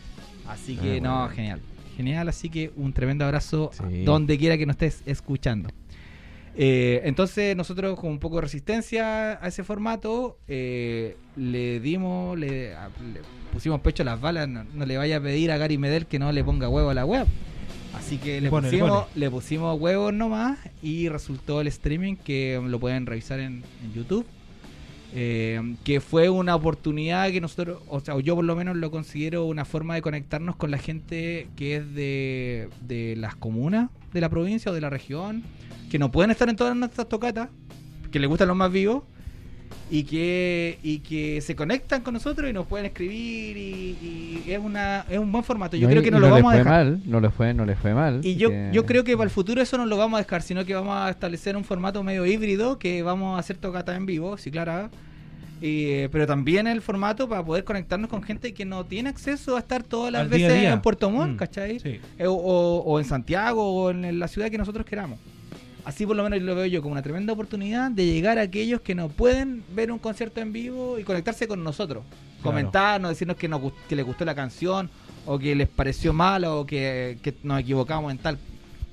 Así 0.47 0.77
que 0.77 1.01
no, 1.01 1.29
genial. 1.31 1.61
Genial, 1.97 2.29
así 2.29 2.51
que 2.51 2.71
un 2.77 2.93
tremendo 2.93 3.25
abrazo 3.25 3.71
Sí. 3.73 4.05
donde 4.05 4.37
quiera 4.37 4.59
que 4.59 4.67
nos 4.67 4.75
estés 4.75 5.03
escuchando. 5.07 5.71
Eh, 6.59 7.03
entonces 7.05 7.55
nosotros 7.55 7.99
con 8.01 8.11
un 8.11 8.19
poco 8.19 8.37
de 8.37 8.43
resistencia 8.43 9.33
a 9.45 9.49
ese 9.49 9.63
formato 9.63 10.39
eh, 10.49 11.17
le 11.37 11.81
dimos, 11.81 12.39
le, 12.39 12.75
a- 12.75 12.89
le 12.89 13.21
pusimos 13.53 13.81
pecho 13.81 14.03
a 14.03 14.07
las 14.07 14.21
balas, 14.21 14.49
no, 14.49 14.65
no 14.75 14.87
le 14.87 14.97
vaya 14.97 15.19
a 15.19 15.21
pedir 15.21 15.51
a 15.53 15.59
Gary 15.59 15.77
Medel 15.77 16.07
que 16.07 16.19
no 16.19 16.33
le 16.33 16.43
ponga 16.43 16.69
huevo 16.69 16.89
a 16.91 16.95
la 16.95 17.05
web. 17.05 17.27
Así 17.95 18.19
que 18.19 18.41
le, 18.41 18.51
pone, 18.51 18.69
pusimos, 18.71 19.07
le 19.15 19.31
pusimos 19.31 19.81
huevos 19.81 20.13
nomás 20.13 20.59
y 20.83 21.09
resultó 21.09 21.61
el 21.61 21.67
streaming 21.67 22.17
que 22.17 22.61
lo 22.67 22.79
pueden 22.81 23.07
revisar 23.07 23.41
en, 23.41 23.63
en 23.85 23.93
YouTube. 23.95 24.27
Eh, 25.15 25.77
que 25.85 26.01
fue 26.01 26.29
una 26.29 26.55
oportunidad 26.55 27.31
que 27.31 27.41
nosotros, 27.41 27.79
o 27.89 28.01
sea, 28.01 28.19
yo 28.21 28.35
por 28.35 28.45
lo 28.45 28.55
menos 28.57 28.77
lo 28.77 28.91
considero 28.91 29.45
una 29.47 29.65
forma 29.65 29.95
de 29.95 30.03
conectarnos 30.03 30.57
con 30.57 30.71
la 30.71 30.79
gente 30.79 31.49
que 31.57 31.77
es 31.77 31.95
de, 31.95 32.69
de 32.83 33.15
las 33.17 33.35
comunas 33.35 33.89
de 34.13 34.21
la 34.21 34.29
provincia 34.29 34.71
o 34.73 34.75
de 34.75 34.81
la 34.81 34.91
región, 34.91 35.43
que 35.91 35.99
no 35.99 36.11
pueden 36.11 36.31
estar 36.31 36.49
en 36.49 36.57
todas 36.57 36.77
nuestras 36.77 37.09
tocatas, 37.09 37.49
que 38.11 38.19
les 38.19 38.29
gustan 38.29 38.49
los 38.49 38.57
más 38.57 38.71
vivos, 38.73 39.03
y 39.89 40.03
que, 40.05 40.79
y 40.83 40.99
que 40.99 41.41
se 41.41 41.55
conectan 41.55 42.03
con 42.03 42.15
nosotros 42.15 42.51
y 42.51 42.53
nos 42.53 42.67
pueden 42.67 42.87
escribir, 42.87 43.57
y, 43.57 44.43
y 44.47 44.51
es, 44.53 44.59
una, 44.59 45.05
es 45.09 45.19
un 45.19 45.31
buen 45.31 45.45
formato. 45.45 45.77
Yo 45.77 45.87
No, 45.87 45.91
creo 45.93 46.03
que 46.03 46.11
no 46.11 46.19
lo 46.19 46.29
vamos 46.31 46.53
a 46.53 46.57
fue 46.57 46.65
dejar. 46.65 46.85
mal, 46.87 47.01
no 47.05 47.21
le 47.21 47.31
fue, 47.31 47.55
no 47.55 47.65
le 47.65 47.77
fue 47.77 47.95
mal. 47.95 48.21
Y 48.25 48.35
yo, 48.37 48.51
que- 48.51 48.71
yo 48.73 48.85
creo 48.85 49.05
que 49.05 49.13
para 49.17 49.25
el 49.25 49.31
futuro 49.31 49.61
eso 49.63 49.77
no 49.79 49.87
lo 49.87 49.97
vamos 49.97 50.19
a 50.19 50.23
dejar, 50.23 50.43
sino 50.43 50.65
que 50.65 50.75
vamos 50.75 50.97
a 50.97 51.09
establecer 51.11 51.57
un 51.57 51.63
formato 51.65 52.03
medio 52.03 52.27
híbrido 52.27 52.79
que 52.81 53.03
vamos 53.03 53.37
a 53.37 53.41
hacer 53.41 53.59
tocata 53.59 53.95
en 53.95 54.07
vivo, 54.07 54.37
sí, 54.39 54.51
claro. 54.51 54.91
Y, 55.63 56.09
pero 56.09 56.27
también 56.27 56.67
el 56.67 56.83
formato 56.83 57.29
para 57.29 57.43
poder 57.45 57.65
conectarnos 57.65 58.11
con 58.11 58.23
gente 58.23 58.53
que 58.53 58.65
no 58.67 58.85
tiene 58.85 59.09
acceso 59.09 59.57
a 59.57 59.61
estar 59.61 59.83
todas 59.83 60.13
las 60.13 60.23
Al 60.23 60.29
veces 60.29 60.53
día. 60.61 60.73
en 60.73 60.83
Puerto 60.83 61.11
Montt, 61.11 61.35
Mm, 61.35 61.37
¿cachai? 61.37 61.81
sí. 61.81 62.01
Eh, 62.19 62.27
O, 62.27 62.33
o- 62.33 62.83
o 62.83 62.99
en 62.99 63.05
Santiago 63.07 63.63
o 63.73 63.91
en 63.91 64.19
la 64.19 64.29
ciudad 64.29 64.51
que 64.51 64.59
nosotros 64.59 64.85
queramos. 64.85 65.19
Así 65.87 66.05
por 66.05 66.17
lo 66.17 66.25
menos 66.25 66.43
lo 66.43 66.55
veo 66.57 66.67
yo 66.67 66.83
como 66.83 66.93
una 66.93 67.03
tremenda 67.03 67.33
oportunidad 67.33 67.91
de 67.93 68.05
llegar 68.07 68.39
a 68.39 68.43
aquellos 68.43 68.81
que 68.81 68.95
no 68.97 69.09
pueden 69.09 69.63
ver 69.75 69.93
un 69.93 70.01
concierto 70.01 70.41
en 70.41 70.53
vivo 70.53 70.99
y 70.99 71.05
conectarse 71.05 71.47
con 71.47 71.63
nosotros. 71.63 72.03
Claro. 72.09 72.43
Comentarnos, 72.43 73.09
decirnos 73.11 73.37
que, 73.37 73.47
nos, 73.49 73.73
que 73.89 73.95
les 73.95 74.05
gustó 74.05 74.25
la 74.25 74.35
canción 74.35 74.91
o 75.27 75.39
que 75.39 75.55
les 75.55 75.69
pareció 75.69 76.13
mal 76.13 76.45
o 76.45 76.67
que, 76.67 77.19
que 77.23 77.35
nos 77.45 77.61
equivocamos 77.61 78.11
en 78.11 78.19
tal... 78.19 78.37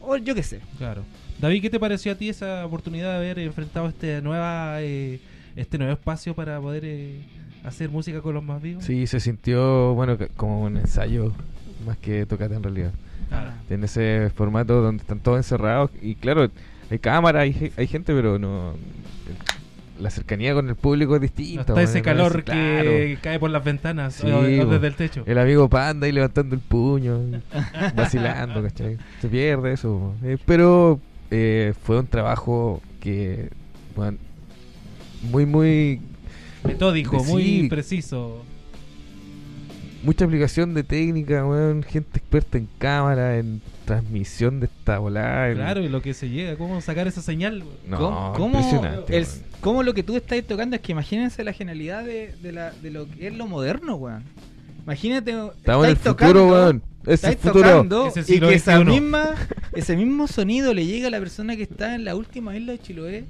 O 0.01 0.17
yo 0.17 0.35
qué 0.35 0.43
sé. 0.43 0.59
Claro. 0.77 1.01
David, 1.39 1.63
¿qué 1.63 1.69
te 1.71 1.79
pareció 1.79 2.11
a 2.11 2.15
ti 2.15 2.29
esa 2.29 2.63
oportunidad 2.65 3.09
de 3.11 3.15
haber 3.17 3.39
enfrentado 3.39 3.87
este 3.87 4.21
nueva 4.21 4.81
eh, 4.81 5.19
este 5.55 5.77
nuevo 5.79 5.93
espacio 5.93 6.35
para 6.35 6.59
poder 6.61 6.83
eh, 6.85 7.21
hacer 7.63 7.89
música 7.89 8.21
con 8.21 8.35
los 8.35 8.43
más 8.43 8.61
vivos? 8.61 8.83
Sí, 8.83 9.07
se 9.07 9.19
sintió, 9.19 9.95
bueno, 9.95 10.15
que- 10.17 10.27
como 10.27 10.61
un 10.61 10.77
ensayo 10.77 11.33
más 11.87 11.97
que 11.97 12.25
tocata 12.27 12.55
en 12.55 12.61
realidad. 12.63 12.91
Claro. 13.29 13.51
En 13.69 13.83
ese 13.83 14.31
formato 14.35 14.79
donde 14.81 15.01
están 15.01 15.19
todos 15.19 15.37
encerrados 15.37 15.89
y 16.01 16.13
claro, 16.15 16.51
hay 16.93 16.99
cámara, 16.99 17.41
hay, 17.41 17.71
hay 17.75 17.87
gente, 17.87 18.13
pero 18.13 18.39
no... 18.39 18.73
La 19.99 20.09
cercanía 20.09 20.53
con 20.53 20.67
el 20.69 20.75
público 20.75 21.15
es 21.15 21.21
distinta. 21.21 21.73
No 21.73 21.79
está 21.79 21.81
ese 21.83 22.01
calor 22.01 22.37
es- 22.39 22.43
que 22.43 23.17
cae 23.21 23.39
por 23.39 23.51
las 23.51 23.63
ventanas 23.63 24.15
Sí, 24.15 24.27
o, 24.29 24.39
o 24.39 24.41
bo. 24.41 24.73
desde 24.73 24.87
el 24.87 24.95
techo. 24.95 25.23
El 25.25 25.37
amigo 25.37 25.69
Panda 25.69 26.07
ahí 26.07 26.11
levantando 26.11 26.55
el 26.55 26.61
puño, 26.61 27.19
vacilando, 27.95 28.61
¿cachai? 28.63 28.97
Se 29.21 29.27
pierde 29.29 29.73
eso. 29.73 30.13
Eh, 30.23 30.37
pero 30.45 30.99
eh, 31.31 31.73
fue 31.83 31.99
un 31.99 32.07
trabajo 32.07 32.81
que, 32.99 33.49
muy, 35.31 35.45
muy... 35.45 36.01
Metódico, 36.63 37.23
muy 37.23 37.69
preciso. 37.69 38.43
Mucha 40.03 40.25
aplicación 40.25 40.73
de 40.73 40.83
técnica, 40.83 41.45
weón, 41.45 41.83
gente 41.83 42.19
experta 42.19 42.57
en 42.57 42.67
cámara, 42.77 43.37
en 43.37 43.61
transmisión 43.85 44.59
de 44.59 44.67
esta 44.67 44.99
volada. 44.99 45.49
en- 45.49 45.55
Claro, 45.57 45.81
y 45.81 45.89
lo 45.89 46.01
que 46.01 46.13
se 46.13 46.29
llega, 46.29 46.55
cómo 46.57 46.79
sacar 46.81 47.07
esa 47.07 47.21
señal. 47.21 47.63
No, 47.87 47.97
¿Cómo, 47.97 48.33
cómo 48.33 48.57
impresionante. 48.59 49.17
el- 49.17 49.27
cómo 49.61 49.83
lo 49.83 49.93
que 49.93 50.03
tú 50.03 50.15
estás 50.15 50.43
tocando 50.43 50.75
es 50.75 50.81
que 50.81 50.91
imagínense 50.91 51.43
la 51.43 51.53
genialidad 51.53 52.03
de, 52.03 52.33
de, 52.41 52.51
la, 52.51 52.71
de 52.71 52.91
lo 52.91 53.09
que 53.09 53.27
es 53.27 53.33
lo 53.35 53.47
moderno, 53.47 53.95
weón. 53.95 54.23
Imagínate, 54.83 55.31
Estamos 55.31 55.85
en 55.85 55.91
el 55.91 55.97
estáis 55.97 56.15
futuro, 56.17 56.33
tocando, 56.41 56.53
weón. 56.53 56.81
Ese 57.03 57.13
es 57.13 57.23
el 57.23 57.29
estáis 57.29 57.37
futuro. 57.39 57.69
tocando 57.69 58.07
Ese 58.07 58.35
y 58.35 58.39
que 58.39 58.53
esa 58.53 58.83
misma, 58.83 59.29
ese 59.73 59.95
mismo 59.97 60.27
sonido 60.27 60.73
le 60.73 60.85
llega 60.85 61.07
a 61.07 61.11
la 61.11 61.19
persona 61.19 61.55
que 61.55 61.63
está 61.63 61.95
en 61.95 62.05
la 62.05 62.15
última 62.15 62.55
isla 62.55 62.73
de 62.73 62.79
Chiloé, 62.79 63.25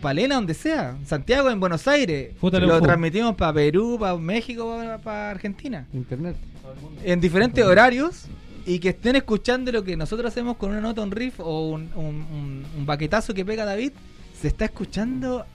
Palena, 0.00 0.34
donde 0.36 0.54
sea, 0.54 0.96
Santiago, 1.04 1.50
en 1.50 1.58
Buenos 1.60 1.86
Aires. 1.88 2.32
Fútale 2.40 2.66
lo 2.66 2.80
transmitimos 2.80 3.34
para 3.36 3.52
Perú, 3.52 3.96
para 3.98 4.16
México, 4.16 4.78
para 5.02 5.30
Argentina. 5.30 5.86
Internet. 5.92 6.36
en 7.04 7.20
diferentes 7.20 7.64
horarios 7.64 8.26
y 8.66 8.78
que 8.80 8.90
estén 8.90 9.16
escuchando 9.16 9.72
lo 9.72 9.82
que 9.82 9.96
nosotros 9.96 10.30
hacemos 10.30 10.56
con 10.58 10.70
una 10.70 10.80
nota, 10.82 11.00
un 11.00 11.10
riff 11.10 11.40
o 11.40 11.70
un, 11.70 11.88
un, 11.96 12.04
un- 12.04 12.64
un 12.76 12.86
baquetazo 12.86 13.32
que 13.32 13.44
pega 13.44 13.64
David, 13.64 13.92
se 14.38 14.48
está 14.48 14.66
escuchando 14.66 15.46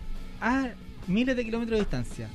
a 0.41 0.69
miles 1.07 1.35
de 1.35 1.45
kilómetros 1.45 1.77
de 1.77 1.81
distancia. 1.85 2.27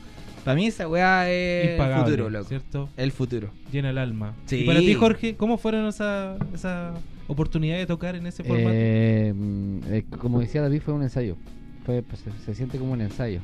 Para 0.45 0.55
mí 0.55 0.67
esa 0.69 0.89
weá 0.89 1.29
es 1.29 1.79
el 1.81 1.95
futuro, 2.05 2.31
loco. 2.31 2.45
¿cierto? 2.49 2.89
El 2.97 3.11
futuro. 3.13 3.51
Llena 3.73 3.91
el 3.91 3.99
alma. 3.99 4.35
Sí. 4.47 4.59
Y 4.59 4.65
para 4.67 4.79
ti, 4.79 4.95
Jorge, 4.95 5.35
¿cómo 5.37 5.59
fueron 5.59 5.87
esa, 5.89 6.37
esa 6.55 6.95
oportunidad 7.27 7.77
de 7.77 7.87
tocar 7.87 8.15
en 8.15 8.27
ese 8.27 8.45
formato? 8.45 8.71
Eh, 8.73 9.35
mm, 9.37 9.79
eh, 9.89 10.05
como 10.21 10.39
decía 10.41 10.63
David, 10.63 10.81
fue 10.83 10.95
un 10.95 11.03
ensayo. 11.03 11.37
Pues, 12.09 12.21
se, 12.21 12.31
se 12.45 12.55
siente 12.55 12.79
como 12.79 12.93
un 12.93 13.01
ensayo. 13.01 13.41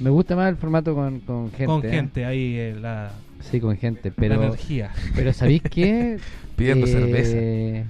Me 0.00 0.10
gusta 0.10 0.34
más 0.36 0.48
el 0.48 0.56
formato 0.56 0.94
con, 0.94 1.20
con 1.20 1.50
gente. 1.50 1.66
Con 1.66 1.84
¿eh? 1.86 1.90
gente, 1.90 2.24
ahí 2.24 2.54
eh, 2.56 2.76
la, 2.80 3.12
Sí, 3.40 3.60
con 3.60 3.76
gente. 3.76 4.08
la 4.10 4.14
Pero, 4.16 4.34
energía. 4.42 4.90
pero 5.14 5.32
¿sabéis 5.32 5.62
qué? 5.62 6.18
Pidiendo 6.56 6.86
Eh, 6.86 7.84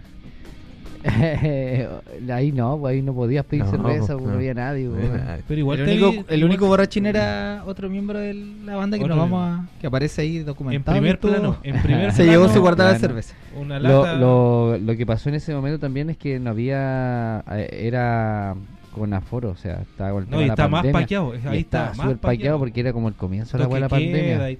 ahí 2.33 2.51
no, 2.53 2.77
pues 2.79 2.93
ahí 2.95 3.03
no 3.03 3.15
podías 3.15 3.45
pedir 3.45 3.65
No, 3.65 3.71
cerveza, 3.71 3.99
pues, 3.99 4.09
porque 4.09 4.25
no 4.25 4.31
no. 4.33 4.37
había 4.37 4.55
nadie. 4.55 4.89
Bueno. 4.89 5.15
Pero 5.47 5.61
igual 5.61 5.79
el 5.81 5.87
te 5.87 5.93
único, 5.93 6.11
vi- 6.11 6.19
el 6.19 6.25
igual- 6.41 6.45
único 6.45 6.67
borrachín 6.67 7.07
era 7.07 7.63
otro 7.67 7.89
miembro 7.89 8.19
de 8.19 8.35
la 8.35 8.77
banda 8.77 8.99
que 8.99 9.05
Otro 9.05 9.17
nos 9.17 9.31
vamos 9.31 9.61
a, 9.61 9.81
que 9.81 9.87
aparece 9.87 10.23
ahí 10.23 10.39
En 10.39 10.47
documentado. 10.47 10.97
primer 10.99 11.19
plano. 11.21 11.57
En 11.63 11.81
primer 11.83 12.13
Se 12.15 12.25
llevó 12.25 12.45
plano, 12.45 12.55
su 12.55 12.61
guardada 12.61 12.93
de 12.95 12.99
plano. 12.99 13.15
cerveza. 13.15 13.35
Una 13.57 13.79
Lo, 13.79 14.05
lata. 14.05 14.17
lo, 14.19 14.79
lo 14.79 14.97
que 14.97 15.07
pasó 15.07 15.29
en 15.29 15.37
ese 15.37 15.55
momento 15.55 15.79
también 15.79 16.11
es 16.11 16.17
que 16.17 16.39
no 16.41 16.51
había. 16.51 17.45
eh, 17.53 17.69
Era 17.87 18.55
con 18.99 19.13
aforo, 19.15 19.51
o 19.51 19.57
sea, 19.57 19.81
estaba 19.83 20.13
con 20.13 20.25
el 20.25 20.31
No, 20.31 20.37
y 20.39 20.41
de 20.41 20.47
la 20.49 20.53
está 20.55 20.69
más 20.69 20.83
pandemia, 20.83 21.01
paqueado. 21.01 21.33
Ahí 21.47 21.61
está, 21.61 21.87
más 21.87 21.97
paqueado 21.97 22.19
paqueado 22.19 22.59
porque 22.59 22.81
era 22.81 22.93
como 22.93 23.09
el 23.09 23.15
comienzo 23.15 23.57
de 23.57 23.65
la, 23.65 23.69
buena 23.69 23.89
pandemia. 23.89 24.51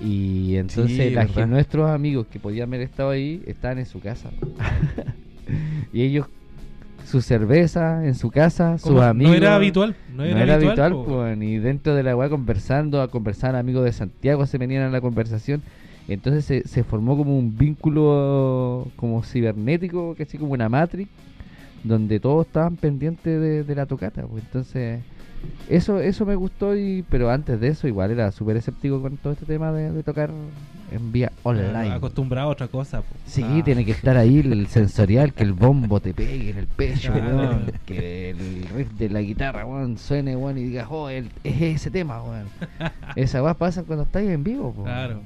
y 0.00 0.56
entonces 0.56 0.96
Sí, 0.96 1.10
la 1.10 1.46
nuestros 1.46 1.90
amigos 1.90 2.26
que 2.30 2.38
podían 2.38 2.68
haber 2.68 2.82
estado 2.82 3.10
ahí 3.10 3.42
estaban 3.46 3.78
en 3.78 3.86
su 3.86 4.00
casa. 4.00 4.30
y 5.92 6.02
ellos, 6.02 6.26
su 7.04 7.20
cerveza 7.22 8.04
en 8.04 8.14
su 8.14 8.30
casa, 8.30 8.78
sus 8.78 9.00
amigos. 9.00 9.32
No 9.32 9.36
era 9.36 9.54
habitual. 9.54 9.96
No 10.14 10.24
No 10.24 10.24
era, 10.24 10.54
habitual. 10.54 10.92
habitual, 10.92 11.42
y 11.42 11.58
dentro 11.58 11.94
de 11.94 12.02
la 12.02 12.14
weá 12.14 12.28
conversando, 12.28 13.00
a 13.00 13.08
conversar 13.08 13.56
amigos 13.56 13.84
de 13.84 13.92
Santiago 13.92 14.46
se 14.46 14.58
venían 14.58 14.82
a 14.82 14.90
la 14.90 15.00
conversación. 15.00 15.62
Entonces 16.06 16.44
se, 16.44 16.66
se 16.66 16.84
formó 16.84 17.16
como 17.16 17.38
un 17.38 17.56
vínculo 17.56 18.88
como 18.96 19.22
cibernético, 19.22 20.14
que 20.14 20.22
así 20.22 20.38
como 20.38 20.52
una 20.52 20.68
matrix, 20.68 21.10
donde 21.84 22.20
todos 22.20 22.46
estaban 22.46 22.76
pendientes 22.76 23.40
de, 23.40 23.64
de 23.64 23.74
la 23.74 23.86
tocata. 23.86 24.22
pues. 24.26 24.42
Entonces, 24.44 25.00
eso 25.68 26.00
eso 26.00 26.26
me 26.26 26.34
gustó, 26.34 26.76
y 26.76 27.04
pero 27.08 27.30
antes 27.30 27.60
de 27.60 27.68
eso 27.68 27.86
igual 27.86 28.10
era 28.10 28.32
súper 28.32 28.56
escéptico 28.56 29.00
con 29.00 29.16
todo 29.18 29.32
este 29.34 29.46
tema 29.46 29.70
de, 29.72 29.92
de 29.92 30.02
tocar 30.02 30.30
en 30.90 31.12
vía 31.12 31.30
online. 31.44 31.92
Acostumbrado 31.92 32.48
a 32.48 32.52
otra 32.52 32.66
cosa. 32.68 33.02
po. 33.02 33.14
Sí, 33.26 33.44
Ah. 33.46 33.60
tiene 33.64 33.84
que 33.84 33.92
estar 33.92 34.16
ahí 34.16 34.38
el 34.38 34.66
sensorial, 34.66 35.32
que 35.34 35.44
el 35.44 35.52
bombo 35.52 36.00
te 36.00 36.12
pegue 36.14 36.50
en 36.50 36.58
el 36.58 36.66
pecho, 36.66 37.12
que 37.86 38.30
el 38.30 38.64
riff 38.74 38.90
de 38.92 39.10
la 39.10 39.20
guitarra, 39.20 39.64
suene, 39.96 40.32
y 40.32 40.62
digas, 40.64 40.88
oh, 40.90 41.08
el- 41.08 41.30
es 41.44 41.60
ese 41.62 41.90
tema, 41.90 42.22
weón. 42.22 42.46
Esa 43.16 43.42
weá 43.42 43.54
pasa 43.54 43.82
cuando 43.84 44.04
estáis 44.04 44.30
en 44.30 44.42
vivo, 44.44 44.72
po. 44.72 44.84
Claro. 44.84 45.20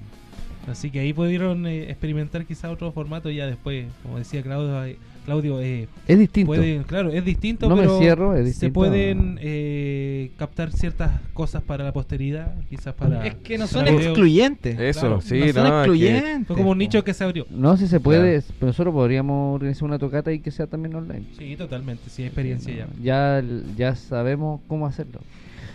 Así 0.68 0.90
que 0.90 1.00
ahí 1.00 1.12
pudieron 1.12 1.66
eh, 1.66 1.90
experimentar 1.90 2.44
quizá 2.44 2.70
otro 2.70 2.92
formato 2.92 3.30
ya 3.30 3.46
después, 3.46 3.86
como 4.02 4.18
decía 4.18 4.42
Claudio, 4.42 4.76
Claudio 5.24 5.60
eh, 5.60 5.86
Es 6.08 6.18
distinto. 6.18 6.52
claro, 6.86 7.10
es 7.10 7.24
distinto, 7.24 7.68
No 7.68 7.76
me 7.76 7.82
pero 7.82 7.98
cierro, 7.98 8.34
es 8.34 8.40
se 8.40 8.44
distinto. 8.46 8.74
pueden 8.74 9.38
eh, 9.40 10.30
captar 10.36 10.72
ciertas 10.72 11.12
cosas 11.32 11.62
para 11.62 11.84
la 11.84 11.92
posteridad, 11.92 12.54
quizás 12.68 12.92
para 12.94 13.24
Es 13.26 13.36
que 13.36 13.56
no 13.56 13.66
son 13.68 13.86
excluyentes. 13.86 14.78
Eso, 14.80 15.00
Claro, 15.00 15.20
sí, 15.20 15.38
no 15.38 15.52
son 15.52 15.54
no, 15.54 15.68
es 15.68 15.70
que- 15.72 15.78
excluyentes. 15.78 16.46
Fue 16.48 16.56
como 16.56 16.70
un 16.72 16.78
nicho 16.78 17.04
que 17.04 17.14
se 17.14 17.22
abrió. 17.22 17.46
No, 17.50 17.76
si 17.76 17.86
se 17.86 18.00
puede, 18.00 18.42
pero 18.58 18.66
nosotros 18.68 18.92
podríamos 18.92 19.54
organizar 19.54 19.84
una 19.84 19.98
tocata 19.98 20.32
y 20.32 20.40
que 20.40 20.50
sea 20.50 20.66
también 20.66 20.94
online. 20.96 21.24
Sí, 21.38 21.54
totalmente, 21.56 22.10
sí, 22.10 22.22
hay 22.22 22.26
experiencia 22.28 22.74
ya. 22.74 22.88
Ya, 23.00 23.44
ya 23.76 23.94
sabemos 23.94 24.60
cómo 24.66 24.86
hacerlo. 24.86 25.20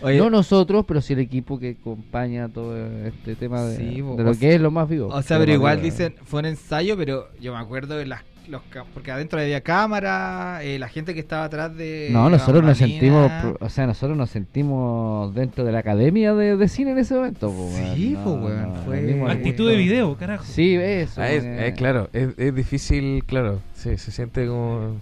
Oye, 0.02 0.18
no 0.18 0.30
nosotros, 0.30 0.84
pero 0.86 1.00
sí 1.00 1.14
el 1.14 1.18
equipo 1.20 1.58
que 1.58 1.76
acompaña 1.80 2.48
todo 2.48 2.76
este 3.04 3.34
tema 3.34 3.62
de, 3.64 3.76
Sí, 3.78 3.96
lo 4.02 4.16
sea- 4.34 4.40
que 4.40 4.54
es 4.54 4.60
lo 4.60 4.70
más 4.70 4.88
vivo. 4.88 5.08
O 5.08 5.22
sea, 5.22 5.38
pero 5.38 5.52
igual 5.52 5.78
vivo. 5.78 5.86
dicen, 5.86 6.14
fue 6.24 6.40
un 6.40 6.46
ensayo, 6.46 6.96
pero 6.96 7.28
yo 7.40 7.52
me 7.52 7.58
acuerdo 7.58 7.96
de 7.96 8.06
las 8.06 8.22
los 8.48 8.62
porque 8.94 9.10
adentro 9.10 9.38
había 9.40 9.60
cámara, 9.60 10.60
eh, 10.62 10.78
la 10.78 10.88
gente 10.88 11.12
que 11.14 11.20
estaba 11.20 11.44
atrás 11.44 11.76
de 11.76 12.08
No, 12.10 12.30
nosotros 12.30 12.64
nos 12.64 12.78
sentimos, 12.78 13.30
o 13.60 13.68
sea, 13.68 13.86
nosotros 13.86 14.16
nos 14.16 14.30
sentimos 14.30 15.34
dentro 15.34 15.64
de 15.64 15.72
la 15.72 15.80
academia 15.80 16.32
de, 16.34 16.56
de 16.56 16.68
cine 16.68 16.92
en 16.92 16.98
ese 16.98 17.14
momento. 17.14 17.50
po, 17.50 17.70
Sí, 17.94 18.14
weón, 18.16 18.72
nos 18.74 18.84
fue- 18.84 19.30
Actitud 19.30 19.68
de 19.68 19.76
video, 19.76 20.16
carajo. 20.16 20.44
Sí, 20.44 20.74
eso. 20.76 21.20
Ah, 21.20 21.30
es, 21.30 21.44
eh. 21.44 21.68
es 21.68 21.74
claro, 21.74 22.08
es, 22.12 22.30
es 22.38 22.54
difícil, 22.54 23.22
claro. 23.26 23.60
Sí, 23.74 23.96
se 23.98 24.10
siente 24.10 24.46
como. 24.46 24.96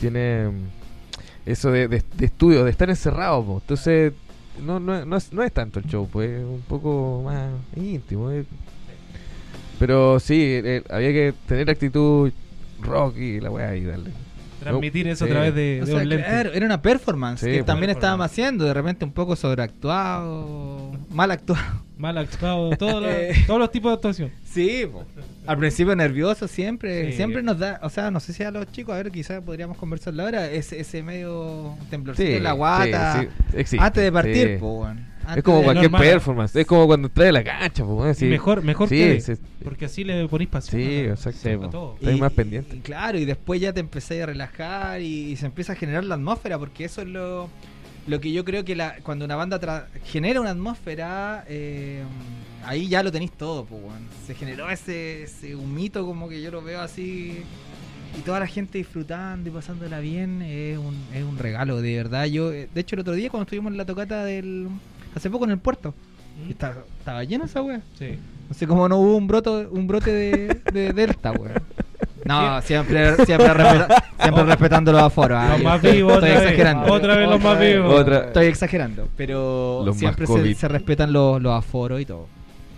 Tiene 0.00 0.50
eso 1.46 1.70
de, 1.70 1.88
de, 1.88 2.02
de 2.16 2.26
estudio, 2.26 2.64
de 2.64 2.70
estar 2.70 2.88
encerrado. 2.90 3.44
po. 3.44 3.58
Entonces, 3.60 4.12
no, 4.64 4.80
no, 4.80 5.04
no, 5.04 5.16
es, 5.16 5.32
no 5.32 5.42
es 5.42 5.52
tanto 5.52 5.78
el 5.78 5.86
show, 5.86 6.08
pues 6.10 6.30
es 6.30 6.44
un 6.44 6.62
poco 6.68 7.22
más 7.24 7.50
íntimo. 7.76 8.30
eh. 8.30 8.44
Pero 9.82 10.20
sí, 10.20 10.36
eh, 10.40 10.84
había 10.90 11.08
que 11.08 11.34
tener 11.48 11.68
actitud 11.68 12.30
rock 12.80 13.16
y 13.18 13.40
la 13.40 13.50
weá 13.50 13.74
y 13.74 13.82
darle. 13.82 14.10
Transmitir 14.60 15.08
eso 15.08 15.24
Sí. 15.24 15.30
a 15.32 15.34
través 15.34 15.54
de, 15.56 15.80
O 15.82 15.86
de 15.86 15.90
sea, 15.92 16.00
un 16.02 16.08
lente. 16.08 16.24
claro, 16.24 16.52
era 16.52 16.66
una 16.66 16.80
performance 16.80 17.40
Sí, 17.40 17.46
que 17.46 17.52
pues. 17.54 17.66
también 17.66 17.90
estábamos 17.90 18.26
haciendo, 18.26 18.64
de 18.64 18.74
repente 18.74 19.04
un 19.04 19.10
poco 19.10 19.34
sobreactuado, 19.34 20.92
mal 21.10 21.32
actuado. 21.32 21.82
Mal 21.98 22.16
actuado, 22.16 22.70
todos 22.76 23.02
los, 23.02 23.10
Eh. 23.12 23.32
todos 23.44 23.58
los 23.58 23.72
tipos 23.72 23.90
de 23.90 23.94
actuación. 23.94 24.30
Sí, 24.44 24.84
po. 24.90 25.04
Al 25.46 25.58
principio 25.58 25.94
nervioso 25.96 26.46
siempre, 26.48 27.10
Sí. 27.10 27.16
siempre 27.16 27.42
nos 27.42 27.58
da, 27.58 27.80
o 27.82 27.90
sea, 27.90 28.10
no 28.10 28.20
sé 28.20 28.32
si 28.32 28.42
a 28.42 28.50
los 28.50 28.70
chicos, 28.70 28.94
a 28.94 28.98
ver, 28.98 29.10
quizás 29.10 29.40
podríamos 29.42 29.76
conversarlo 29.76 30.22
ahora, 30.22 30.50
ese, 30.50 30.80
ese 30.80 31.02
medio 31.02 31.76
temblorcito 31.90 32.28
Sí, 32.28 32.36
en 32.36 32.42
la 32.44 32.52
guata, 32.52 33.20
sí, 33.22 33.26
sí, 33.50 33.56
existe, 33.58 33.84
antes 33.84 34.02
de 34.04 34.12
partir. 34.12 34.60
Es 35.36 35.42
como 35.44 35.58
de- 35.58 35.64
cualquier 35.64 35.90
normal. 35.90 36.00
performance, 36.10 36.56
es 36.56 36.66
como 36.66 36.86
cuando 36.86 37.08
trae 37.08 37.30
la 37.32 37.44
cancha, 37.44 37.84
mejor, 37.84 38.62
mejor 38.62 38.88
sí, 38.88 38.96
que 38.96 39.20
sí, 39.20 39.32
porque 39.62 39.84
así 39.84 40.02
le 40.04 40.26
ponís 40.28 40.48
pasión. 40.48 40.80
sí, 40.82 40.98
exacto. 41.00 41.96
Estáis 42.00 42.20
más 42.20 42.32
pendiente. 42.32 42.76
y 42.76 42.80
claro, 42.80 43.18
y 43.18 43.24
después 43.24 43.60
ya 43.60 43.72
te 43.72 43.80
empecé 43.80 44.22
a 44.22 44.26
relajar 44.26 45.00
y, 45.00 45.30
y 45.32 45.36
se 45.36 45.46
empieza 45.46 45.74
a 45.74 45.76
generar 45.76 46.04
la 46.04 46.16
atmósfera, 46.16 46.58
porque 46.58 46.84
eso 46.84 47.02
es 47.02 47.08
lo, 47.08 47.48
lo 48.08 48.20
que 48.20 48.32
yo 48.32 48.44
creo 48.44 48.64
que 48.64 48.74
la, 48.74 48.96
cuando 49.04 49.24
una 49.24 49.36
banda 49.36 49.60
tra- 49.60 49.86
genera 50.04 50.40
una 50.40 50.50
atmósfera, 50.50 51.44
eh, 51.48 52.01
ahí 52.72 52.88
ya 52.88 53.02
lo 53.02 53.12
tenéis 53.12 53.32
todo, 53.32 53.64
po, 53.64 53.76
weón. 53.76 54.06
Se 54.26 54.34
generó 54.34 54.68
ese, 54.70 55.22
ese 55.24 55.54
humito 55.54 56.04
como 56.06 56.28
que 56.28 56.42
yo 56.42 56.50
lo 56.50 56.62
veo 56.62 56.80
así. 56.80 57.42
Y 58.18 58.20
toda 58.22 58.40
la 58.40 58.46
gente 58.46 58.76
disfrutando 58.78 59.48
y 59.48 59.52
pasándola 59.52 60.00
bien 60.00 60.42
es 60.42 60.76
un, 60.76 60.94
es 61.14 61.24
un 61.24 61.38
regalo, 61.38 61.80
de 61.80 61.96
verdad. 61.96 62.26
Yo, 62.26 62.52
eh, 62.52 62.68
de 62.74 62.80
hecho, 62.80 62.94
el 62.96 63.00
otro 63.00 63.14
día 63.14 63.30
cuando 63.30 63.44
estuvimos 63.44 63.70
en 63.72 63.78
la 63.78 63.86
tocata 63.86 64.24
del. 64.24 64.68
Hace 65.14 65.30
poco 65.30 65.44
en 65.44 65.50
el 65.52 65.58
puerto, 65.58 65.94
¿Mm? 66.46 66.50
estaba, 66.50 66.76
estaba 66.98 67.24
llena 67.24 67.44
esa 67.46 67.62
wea. 67.62 67.80
Sí. 67.98 68.18
No 68.48 68.54
sé 68.54 68.66
cómo 68.66 68.86
no 68.88 68.98
hubo 68.98 69.16
un 69.16 69.26
broto, 69.26 69.66
un 69.70 69.86
brote 69.86 70.12
de, 70.12 70.60
de 70.72 70.92
Delta, 70.94 71.32
weón. 71.32 71.54
No, 72.24 72.60
siempre, 72.62 73.16
siempre, 73.24 73.48
respeta- 73.54 74.04
siempre 74.20 74.44
respetando 74.44 74.92
los 74.92 75.02
aforos. 75.02 75.42
Los 75.50 75.62
más 75.62 75.80
vivos, 75.82 75.94
Estoy 75.94 76.02
otra 76.12 76.28
vez. 76.28 76.42
exagerando. 76.42 76.92
Otra 76.92 77.16
vez 77.16 77.28
los 77.28 77.40
más 77.40 77.58
vez. 77.58 77.74
vivos. 77.76 78.00
Otra- 78.00 78.24
Estoy 78.26 78.46
exagerando. 78.46 79.08
Pero 79.16 79.82
Los 79.86 79.96
siempre 79.96 80.26
se, 80.26 80.54
se 80.54 80.68
respetan 80.68 81.12
los, 81.12 81.40
los 81.42 81.52
aforos 81.58 82.00
y 82.00 82.04
todo. 82.04 82.28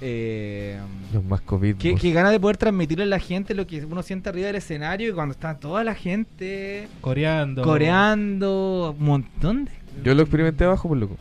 Eh, 0.06 0.78
Los 1.14 1.24
más 1.24 1.40
COVID. 1.40 1.76
qué, 1.76 1.94
qué 1.94 2.12
ganas 2.12 2.30
de 2.32 2.38
poder 2.38 2.58
transmitirle 2.58 3.04
a 3.04 3.06
la 3.06 3.18
gente 3.18 3.54
lo 3.54 3.66
que 3.66 3.82
uno 3.86 4.02
siente 4.02 4.28
arriba 4.28 4.48
del 4.48 4.56
escenario 4.56 5.08
y 5.08 5.12
cuando 5.14 5.32
está 5.32 5.54
toda 5.58 5.82
la 5.82 5.94
gente 5.94 6.88
Coreando. 7.00 7.62
coreando, 7.62 8.94
un 8.98 9.04
montón 9.06 9.64
de... 9.64 9.70
Yo 10.04 10.14
lo 10.14 10.20
experimenté 10.22 10.64
abajo, 10.64 10.88
por 10.88 10.98
loco. 10.98 11.16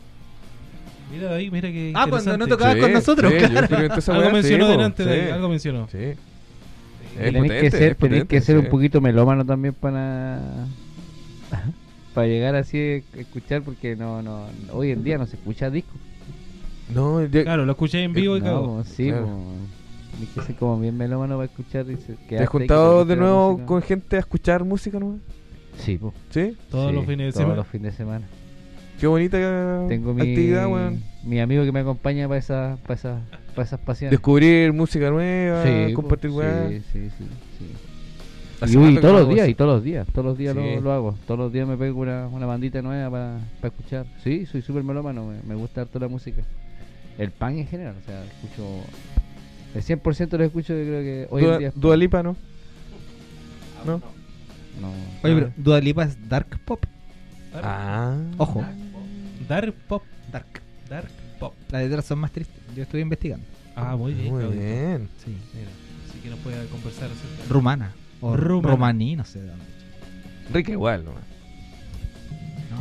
Mira 1.10 1.32
ahí, 1.34 1.50
mira 1.50 1.70
que. 1.70 1.92
Ah, 1.94 2.06
cuando 2.10 2.36
no 2.36 2.44
interesante. 2.44 2.50
tocaba 2.50 2.78
con 2.80 2.92
nosotros, 2.92 3.32
Sí, 3.32 3.38
claro. 3.38 3.52
yo 3.54 3.58
experimenté 3.60 3.98
esa 4.00 4.14
Algo 4.16 4.30
mencionó 4.32 4.68
delante 4.68 5.04
de 5.04 5.14
sí. 5.14 5.20
ahí, 5.20 5.30
algo 5.30 5.48
mencionó. 5.48 5.88
Sí. 5.90 5.98
Es 5.98 6.16
tenés 7.14 7.42
potente, 7.42 7.60
que 7.60 7.70
ser, 7.70 7.92
es 7.92 7.98
tenés 7.98 8.24
que 8.24 8.40
ser 8.40 8.58
un 8.58 8.66
poquito 8.68 9.00
melómano 9.00 9.46
también 9.46 9.72
para 9.72 10.40
para 12.14 12.26
llegar 12.26 12.54
así 12.56 12.78
a 12.78 13.20
escuchar 13.20 13.62
porque 13.62 13.96
no 13.96 14.20
no 14.22 14.46
hoy 14.72 14.90
en 14.90 15.04
día 15.04 15.16
no 15.16 15.26
se 15.26 15.36
escucha 15.36 15.70
disco. 15.70 15.92
No, 16.92 17.24
yo- 17.24 17.42
Claro, 17.42 17.64
lo 17.64 17.72
escuché 17.72 18.02
en 18.02 18.12
vivo 18.12 18.36
y 18.36 18.40
No, 18.40 18.46
cagó. 18.46 18.76
po, 18.78 18.84
sí, 18.84 19.08
Claro. 19.08 19.26
po. 19.26 19.40
Hay 20.20 20.26
que 20.26 20.40
ser 20.42 20.54
como 20.56 20.78
bien 20.78 20.96
melómano 20.96 21.36
para 21.36 21.46
escuchar. 21.46 21.86
y 21.90 21.96
se- 21.96 22.14
¿te 22.28 22.38
has 22.38 22.48
juntado 22.48 23.04
de 23.04 23.16
nuevo 23.16 23.52
música. 23.52 23.66
con 23.66 23.82
gente 23.82 24.16
a 24.16 24.18
escuchar 24.20 24.64
música 24.64 24.98
nueva? 24.98 25.16
Sí, 25.78 25.96
po. 25.98 26.12
¿Sí? 26.30 26.56
Todos 26.70 26.90
Sí, 26.90 26.94
los 26.96 27.04
fines 27.04 27.18
de 27.26 27.32
todos 27.32 27.34
semana. 27.42 27.56
los 27.56 27.66
fines 27.66 27.92
de 27.92 27.96
semana. 27.96 28.26
Qué 29.00 29.06
bonita 29.08 29.38
Tengo 29.88 30.14
mi, 30.14 30.20
actividad, 30.20 30.68
weón. 30.68 31.02
mi 31.24 31.40
amigo 31.40 31.64
que 31.64 31.72
me 31.72 31.80
acompaña 31.80 32.28
para 32.28 32.38
esas, 32.38 32.78
para 32.80 32.94
esas, 32.94 33.20
para 33.56 33.66
esas 33.66 33.80
pasiones. 33.80 34.12
Descubrir 34.12 34.72
música 34.72 35.10
nueva, 35.10 35.64
Sí, 35.64 35.86
po, 35.88 35.94
compartir 36.02 36.30
weá. 36.30 36.68
Sí, 36.68 36.80
sí, 36.92 37.10
sí. 37.18 37.24
sí. 37.58 37.64
Y, 38.66 38.76
uy, 38.76 38.98
todos 39.00 39.20
los 39.20 39.28
días, 39.28 39.40
eso. 39.44 39.50
y 39.50 39.54
todos 39.54 39.74
los 39.74 39.84
días, 39.84 40.06
todos 40.12 40.24
los 40.26 40.38
días 40.38 40.54
Sí. 40.54 40.60
lo, 40.76 40.80
lo 40.80 40.92
hago. 40.92 41.18
Todos 41.26 41.38
los 41.38 41.52
días 41.52 41.66
me 41.68 41.76
pego 41.76 42.00
una, 42.00 42.28
una 42.28 42.46
bandita 42.46 42.80
nueva 42.82 43.10
para, 43.10 43.38
para 43.60 43.74
escuchar. 43.74 44.06
Sí, 44.22 44.46
soy 44.46 44.62
súper 44.62 44.82
melómano, 44.84 45.26
me, 45.26 45.42
me 45.42 45.54
gusta 45.54 45.82
harto 45.82 45.98
la 45.98 46.08
música. 46.08 46.42
El 47.18 47.30
pan 47.30 47.58
en 47.58 47.66
general, 47.66 47.94
o 48.00 48.06
sea, 48.06 48.22
escucho. 48.24 48.80
El 49.74 49.82
100% 49.82 50.38
lo 50.38 50.44
escucho, 50.44 50.72
yo 50.74 50.84
creo 50.84 51.02
que 51.02 51.26
hoy 51.30 51.42
Dua, 51.42 51.52
en 51.54 51.58
día. 51.58 51.68
es 51.68 51.74
Dua 51.80 51.96
Lipa, 51.96 52.22
¿no? 52.22 52.36
¿No? 53.84 53.98
No. 54.80 54.88
Oye, 55.22 55.34
pero 55.34 55.52
Dua 55.56 55.80
Lipa 55.80 56.04
es 56.04 56.28
dark 56.28 56.58
pop. 56.64 56.84
Ah. 57.54 58.16
Ojo, 58.38 58.64
Dark 59.48 59.74
Pop. 59.88 60.02
dark. 60.32 60.46
Dark 60.88 61.08
Pop. 61.38 61.54
Las 61.70 61.82
letras 61.82 62.04
son 62.04 62.18
más 62.18 62.30
tristes. 62.32 62.56
Yo 62.74 62.82
estuve 62.82 63.00
investigando. 63.02 63.44
Ah, 63.76 63.94
muy 63.96 64.14
bien. 64.14 64.32
Muy 64.32 64.44
bien. 64.46 65.08
Sí. 65.24 65.36
Mira, 65.54 65.68
así 66.08 66.18
que 66.20 66.30
nos 66.30 66.38
puede 66.40 66.66
conversar. 66.66 67.10
acerca- 67.10 67.52
Rumana. 67.52 67.92
O 68.20 68.36
romaní, 68.36 69.16
no 69.16 69.24
sé 69.24 69.40
de 69.40 69.48
dónde. 69.48 69.64
Rica 70.52 70.72
igual. 70.72 71.04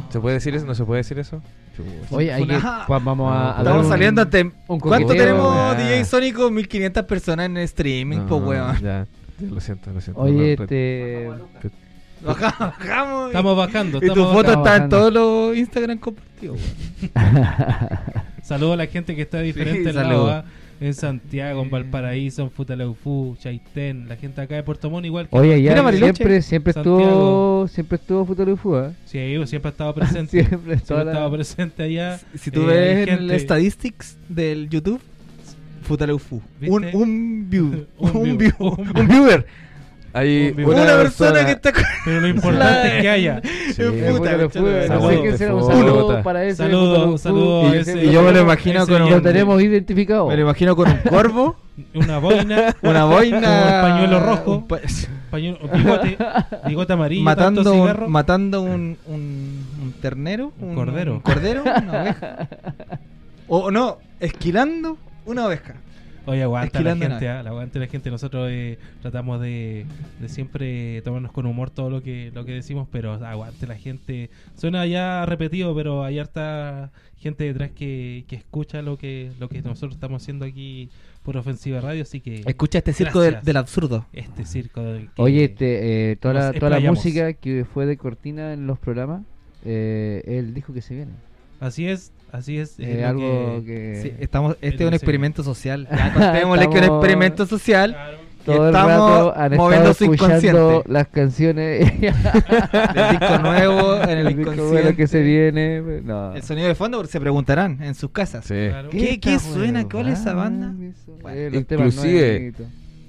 ¿Se 0.09 0.19
puede 0.19 0.35
decir 0.35 0.53
eso? 0.55 0.65
¿No 0.65 0.75
se 0.75 0.83
puede 0.85 0.99
decir 0.99 1.19
eso? 1.19 1.41
Oye, 2.11 2.31
hay 2.31 2.45
que, 2.45 2.55
Una- 2.55 2.83
Juan, 2.85 3.03
vamos 3.05 3.31
a, 3.33 3.35
a 3.51 3.53
dar 3.53 3.59
Estamos 3.59 3.85
un- 3.85 3.91
saliendo 3.91 4.21
ante. 4.21 4.43
un 4.43 4.79
¿Cuánto 4.79 5.07
coqueteo, 5.07 5.25
tenemos 5.25 5.55
weá. 5.55 5.73
DJ 5.75 6.05
Sónico? 6.05 6.51
1500 6.51 7.03
personas 7.05 7.45
en 7.47 7.57
streaming, 7.57 8.17
No, 8.17 8.27
po, 8.27 8.37
weón. 8.37 8.75
Ya, 8.79 9.07
ya, 9.39 9.47
lo 9.49 9.59
siento, 9.59 9.91
lo 9.91 9.99
siento. 9.99 10.21
Oye, 10.21 10.55
No, 10.55 10.63
este. 10.63 11.29
Bajamos, 12.23 12.59
bajamos. 12.79 13.23
y- 13.23 13.27
Estamos 13.27 13.57
bajando. 13.57 13.97
Y 13.97 14.01
tu 14.01 14.05
estamos 14.07 14.31
foto 14.33 14.47
bajando. 14.49 14.69
está 14.69 14.83
en 14.83 14.89
todos 14.89 15.13
los 15.13 15.57
Instagram 15.57 15.97
compartidos, 15.97 16.59
weón. 16.61 17.47
Saludos 18.43 18.73
a 18.73 18.77
la 18.77 18.85
gente 18.87 19.15
que 19.15 19.21
está 19.23 19.39
diferente 19.39 19.83
Sí, 19.83 19.89
en 19.89 19.95
la 19.95 20.01
saludos. 20.03 20.29
OA, 20.31 20.45
en 20.83 20.93
Santiago, 20.93 21.61
en 21.63 21.69
Valparaíso, 21.69 22.41
en 22.43 22.51
Futaleufú, 22.51 23.35
Chaitén, 23.39 24.07
la 24.09 24.15
gente 24.17 24.41
acá 24.41 24.55
de 24.55 24.63
Puerto 24.63 24.89
Montt 24.89 25.05
igual 25.05 25.29
que 25.29 25.37
Oye, 25.37 25.61
ya 25.61 25.73
siempre, 25.91 26.41
siempre 26.41 26.73
Santiago. 26.73 26.99
estuvo, 26.99 27.67
siempre 27.69 27.95
estuvo 27.97 28.25
Futurifu, 28.25 28.75
¿eh? 28.77 28.91
Sí, 29.05 29.19
siempre 29.45 29.69
ha 29.69 29.71
estado 29.71 29.93
presente. 29.93 30.31
Siempre, 30.45 30.77
Siempre 30.79 31.05
la- 31.05 31.11
estado 31.11 31.31
presente 31.31 31.83
allá. 31.83 32.19
Si 32.35 32.51
tú 32.51 32.61
Eh, 32.63 32.65
ves 32.65 33.07
en 33.07 33.29
el 33.31 33.39
statistics 33.39 34.17
del 34.29 34.69
YouTube, 34.69 34.99
Futaleufu. 35.83 36.41
¿Viste? 36.59 36.75
Un, 36.75 36.85
un 36.93 37.49
view. 37.49 37.85
Un 37.97 38.15
un, 38.15 38.37
view. 38.37 38.53
un 38.59 39.07
viewer. 39.07 39.45
Hay 40.15 40.53
Una 40.57 40.67
Una, 40.83 40.85
persona, 40.97 41.43
que 41.45 41.51
está 41.53 41.71
con 41.73 41.83
Pero 42.05 42.21
lo 42.21 42.27
importante 42.27 42.95
es 42.97 43.01
que 43.01 43.09
haya. 43.09 43.41
Sí. 43.73 43.81
puta, 44.11 44.35
un 44.37 45.63
saludo 45.63 46.21
para 46.21 46.43
ese. 46.45 46.57
Saludos 46.57 47.25
a 47.25 47.29
Y- 47.75 47.77
ese- 47.79 48.05
y 48.05 48.11
yo 48.11 48.21
me 48.21 48.31
lo 48.31 48.41
imagino 48.41 48.85
con 48.85 49.01
un- 49.01 49.09
Lo 49.09 49.21
tenemos 49.23 49.61
identificado. 49.61 50.27
Me 50.27 50.35
lo 50.35 50.43
imagino 50.43 50.75
con 50.75 50.89
un 50.91 50.97
corvo, 51.09 51.55
Una 51.95 52.19
boina, 52.19 52.75
una 52.83 53.05
boina, 53.05 53.39
Con 53.41 53.81
pañuelo 53.91 54.19
rojo. 54.19 54.51
un 54.57 54.67
pa- 54.67 54.79
pañuelo, 55.31 55.57
bigote, 55.73 56.17
bigote 56.67 56.93
amarillo, 56.93 57.23
matando, 57.23 57.63
tanto 57.63 57.73
un, 57.75 57.81
cigarro. 57.87 58.09
matando 58.09 58.61
un, 58.61 58.97
un, 59.07 59.65
un 59.81 59.93
ternero, 59.99 60.53
Un 60.59 60.75
cordero. 60.75 61.13
un 61.13 61.19
cordero, 61.21 61.63
una 61.63 62.01
oveja. 62.03 62.47
O 63.47 63.71
no, 63.71 63.97
esquilando 64.19 64.97
una 65.25 65.47
oveja. 65.47 65.73
Oye, 66.25 66.41
aguanta 66.43 66.79
la 66.81 66.95
gente, 66.95 67.27
ah, 67.27 67.43
la 67.43 67.49
aguanta 67.49 67.79
la 67.79 67.87
gente. 67.87 68.09
Nosotros 68.09 68.47
eh, 68.49 68.77
tratamos 69.01 69.41
de, 69.41 69.85
de 70.21 70.29
siempre 70.29 71.01
tomarnos 71.01 71.31
con 71.33 71.45
humor 71.45 71.69
todo 71.69 71.89
lo 71.89 72.01
que 72.01 72.31
lo 72.33 72.45
que 72.45 72.53
decimos, 72.53 72.87
pero 72.91 73.13
aguante 73.13 73.67
la 73.67 73.75
gente. 73.75 74.29
Suena 74.55 74.85
ya 74.85 75.25
repetido, 75.25 75.75
pero 75.75 76.03
hay 76.05 76.19
harta 76.19 76.91
gente 77.17 77.43
detrás 77.45 77.71
que, 77.71 78.23
que 78.27 78.35
escucha 78.37 78.81
lo 78.81 78.97
que 78.97 79.31
lo 79.39 79.49
que 79.49 79.61
nosotros 79.61 79.93
estamos 79.95 80.21
haciendo 80.21 80.45
aquí 80.45 80.89
por 81.23 81.37
Ofensiva 81.37 81.79
Radio, 81.81 82.01
así 82.03 82.19
que 82.19 82.43
Escucha 82.45 82.79
este 82.79 82.91
circo 82.93 83.21
del, 83.21 83.57
absurdo. 83.57 84.05
este 84.11 84.43
circo 84.45 84.81
del 84.81 85.05
que- 85.09 85.21
Oye, 85.21 85.45
este, 85.45 86.11
eh, 86.11 86.15
toda, 86.17 86.33
la, 86.33 86.53
toda 86.53 86.79
la 86.79 86.91
música 86.91 87.31
que 87.33 87.63
fue 87.65 87.85
de 87.85 87.95
cortina 87.95 88.51
en 88.53 88.67
los 88.67 88.77
programas, 88.77 89.21
eh, 89.63 90.21
él 90.25 90.53
dijo 90.53 90.73
que 90.73 90.81
se 90.81 90.95
viene. 90.95 91.11
así 91.61 91.87
es, 91.87 92.11
así 92.33 92.57
es. 92.57 92.77
es 92.79 92.87
Eh, 92.97 93.05
algo 93.05 93.61
que- 93.65 93.65
que... 93.65 93.99
Sí, 94.01 94.13
estamos, 94.19 94.57
este 94.61 94.83
es 94.83 94.87
un 94.89 94.93
experimento 94.93 95.43
social. 95.43 95.87
Ya 95.95 96.13
contémosle 96.13 96.69
que 96.69 96.79
es 96.79 96.87
un 96.89 96.93
experimento 96.95 97.45
social. 97.45 97.91
Claro. 97.93 98.17
todo 98.45 98.67
el 98.69 98.75
estamos 98.75 98.91
rato 98.91 99.33
han 99.37 99.55
moviendo 99.55 99.93
su 99.93 100.03
inconsciente. 100.03 100.81
las 100.87 101.07
canciones 101.07 102.01
Del 102.01 103.09
disco 103.11 103.37
nuevo 103.41 104.01
en 104.03 104.09
el 104.09 104.27
el 104.27 104.35
bueno 104.35 104.51
inconsciente. 104.51 104.95
que 104.97 105.07
se 105.07 105.21
viene. 105.21 105.81
No. 106.03 106.33
El 106.35 106.43
sonido 106.43 106.67
de 106.67 106.75
fondo 106.75 106.97
porque 106.97 107.11
se 107.11 107.21
preguntarán 107.21 107.81
en 107.81 107.95
sus 107.95 108.11
casas. 108.11 108.43
Sí. 108.43 108.53
Claro. 108.69 108.89
¿Qué- 108.89 109.19
qué 109.21 109.39
suena? 109.39 109.87
¿Cuál 109.87 110.09
es 110.09 110.19
esa 110.19 110.31
huevada 110.31 110.49
banda? 110.49 110.73
Bueno, 111.21 111.57
inclusive- 111.57 112.53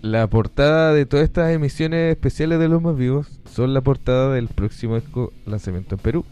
La 0.02 0.26
portada 0.28 0.92
de 0.92 1.06
todas 1.06 1.24
estas 1.24 1.50
emisiones 1.52 2.12
especiales 2.12 2.58
de 2.60 2.68
Los 2.68 2.82
Más 2.82 2.94
Vivos 2.96 3.26
son 3.50 3.72
la 3.74 3.80
portada 3.80 4.32
del 4.34 4.48
próximo 4.48 4.96
disco 4.96 5.32
lanzamiento 5.46 5.94
en 5.96 6.00
Perú. 6.00 6.24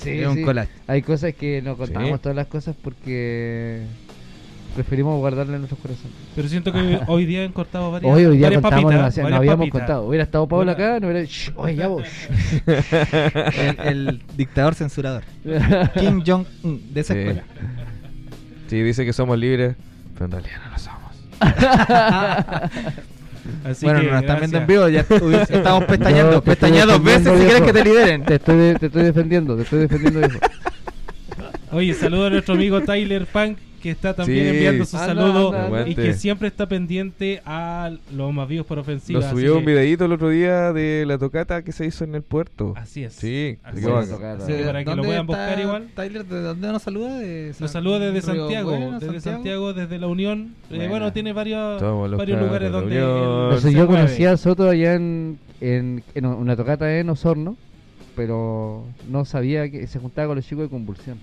Sí, 0.00 0.10
es 0.10 0.26
un 0.28 0.36
sí. 0.36 0.42
collage. 0.42 0.70
Hay 0.86 1.02
cosas 1.02 1.34
que 1.34 1.60
no 1.62 1.76
contamos 1.76 2.10
Sí. 2.10 2.18
todas 2.22 2.36
las 2.36 2.46
cosas 2.46 2.74
porque 2.82 3.82
preferimos 4.74 5.18
guardarlas 5.18 5.54
en 5.54 5.60
nuestros 5.62 5.80
corazones. 5.80 6.12
Pero 6.36 6.48
siento 6.48 6.72
que 6.72 7.00
hoy 7.08 7.26
día 7.26 7.42
han 7.44 7.52
cortado 7.52 7.90
varias 7.90 8.12
Hoy, 8.14 8.24
hoy 8.26 8.36
día 8.36 8.46
varias 8.46 8.62
contamos 8.62 8.84
papitas, 8.84 9.00
demasiado, 9.00 9.30
no 9.30 9.36
habíamos 9.36 9.58
papitas. 9.58 9.80
contado. 9.80 10.06
Hubiera 10.06 10.24
estado 10.24 10.46
Pablo 10.46 10.70
acá, 10.70 11.00
no 11.00 11.08
hubiera. 11.08 11.24
Shh, 11.24 11.50
oye, 11.56 11.74
ya 11.76 11.88
vos. 11.88 12.04
El, 12.66 13.76
el 13.86 14.22
dictador 14.36 14.74
censurador. 14.74 15.24
Kim 15.98 16.22
Jong-un 16.24 16.94
de 16.94 17.00
esa 17.00 17.14
Sí. 17.14 17.20
escuela. 17.20 17.42
Sí, 18.68 18.82
dice 18.82 19.04
que 19.04 19.12
somos 19.12 19.36
libres, 19.38 19.74
pero 20.14 20.26
en 20.26 20.30
realidad 20.32 20.56
no 20.64 20.70
lo 20.70 20.78
somos. 20.78 20.98
Así 23.64 23.84
bueno, 23.86 24.00
que 24.00 24.06
nos 24.10 24.20
están 24.22 24.38
viendo 24.38 24.58
en 24.58 24.66
vivo, 24.66 24.88
ya 24.88 25.00
estamos 25.48 25.84
pestañando. 25.84 26.36
Estoy 26.38 26.40
Pestaña 26.54 26.86
dos 26.86 27.02
veces 27.02 27.38
si 27.38 27.44
quieres 27.46 27.62
que 27.62 27.72
te 27.72 27.84
lideren. 27.84 28.24
te, 28.24 28.34
estoy, 28.36 28.56
de- 28.56 28.74
te 28.76 28.86
estoy 28.86 29.02
defendiendo, 29.04 29.56
te 29.56 29.62
estoy 29.62 29.78
defendiendo, 29.80 30.20
viejo. 30.20 30.38
Oye, 31.72 31.94
saludo 31.94 32.26
a 32.26 32.30
nuestro 32.30 32.54
amigo 32.54 32.80
Tyler 32.80 33.26
Punk, 33.26 33.58
que 33.82 33.90
está 33.90 34.14
también 34.14 34.44
Sí. 34.44 34.50
enviando 34.50 34.84
su 34.84 34.96
Anda, 34.96 35.06
saludo 35.06 35.52
anda, 35.52 35.66
anda. 35.66 35.88
y 35.88 35.94
que 35.94 36.12
siempre 36.14 36.48
está 36.48 36.66
pendiente 36.66 37.40
a 37.44 37.90
los 38.14 38.32
más 38.32 38.48
vivos 38.48 38.66
por 38.66 38.78
ofensiva. 38.78 39.20
Nos 39.20 39.30
subió 39.30 39.54
un 39.58 39.64
que- 39.64 39.70
videito 39.70 40.04
el 40.06 40.12
otro 40.12 40.28
día 40.30 40.72
de 40.72 41.04
la 41.06 41.16
tocata 41.18 41.62
que 41.62 41.72
se 41.72 41.86
hizo 41.86 42.04
en 42.04 42.14
el 42.14 42.22
puerto. 42.22 42.74
Así 42.76 43.04
es. 43.04 43.14
Sí, 43.14 43.58
Así 43.62 43.78
es. 43.78 43.84
bacán. 43.86 44.40
Así 44.40 44.52
que 44.52 44.62
para 44.64 44.84
que 44.84 44.94
lo 44.96 45.02
puedan 45.02 45.26
buscar 45.26 45.60
igual. 45.60 45.88
Tyler, 45.94 46.24
¿de 46.24 46.40
dónde 46.42 46.68
nos 46.72 46.82
saluda? 46.82 47.18
De 47.18 47.52
San- 47.54 47.64
Nos 47.64 47.70
saluda 47.70 47.98
desde 48.00 48.20
Santiago, 48.22 48.70
Bueno, 48.70 48.98
desde 49.00 49.20
Santiago, 49.20 49.72
desde 49.72 49.98
la 49.98 50.06
Unión. 50.08 50.54
Eh, 50.70 50.86
bueno, 50.88 51.12
tiene 51.12 51.32
varios, 51.32 51.80
varios 52.16 52.40
lugares 52.40 52.72
donde 52.72 52.96
yo 53.72 53.86
conocí 53.86 54.24
a 54.24 54.36
Soto 54.36 54.68
allá 54.68 54.94
en, 54.94 55.38
en, 55.60 56.02
en 56.14 56.26
una 56.26 56.56
tocata 56.56 56.98
en 56.98 57.08
Osorno, 57.10 57.56
pero 58.16 58.84
no 59.08 59.24
sabía 59.24 59.70
que 59.70 59.86
se 59.86 59.98
juntaba 59.98 60.28
con 60.28 60.36
los 60.36 60.46
chicos 60.46 60.64
de 60.64 60.70
Convulsión. 60.70 61.18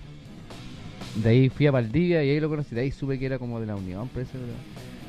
De 1.22 1.28
ahí 1.30 1.48
fui 1.48 1.66
a 1.66 1.70
Valdivia 1.70 2.22
y 2.24 2.30
ahí 2.30 2.40
lo 2.40 2.48
conocí. 2.48 2.74
De 2.74 2.82
ahí 2.82 2.90
supe 2.90 3.18
que 3.18 3.26
era 3.26 3.38
como 3.38 3.58
de 3.60 3.66
la 3.66 3.74
Unión, 3.76 4.08
parece. 4.08 4.32
Pero, 4.32 4.44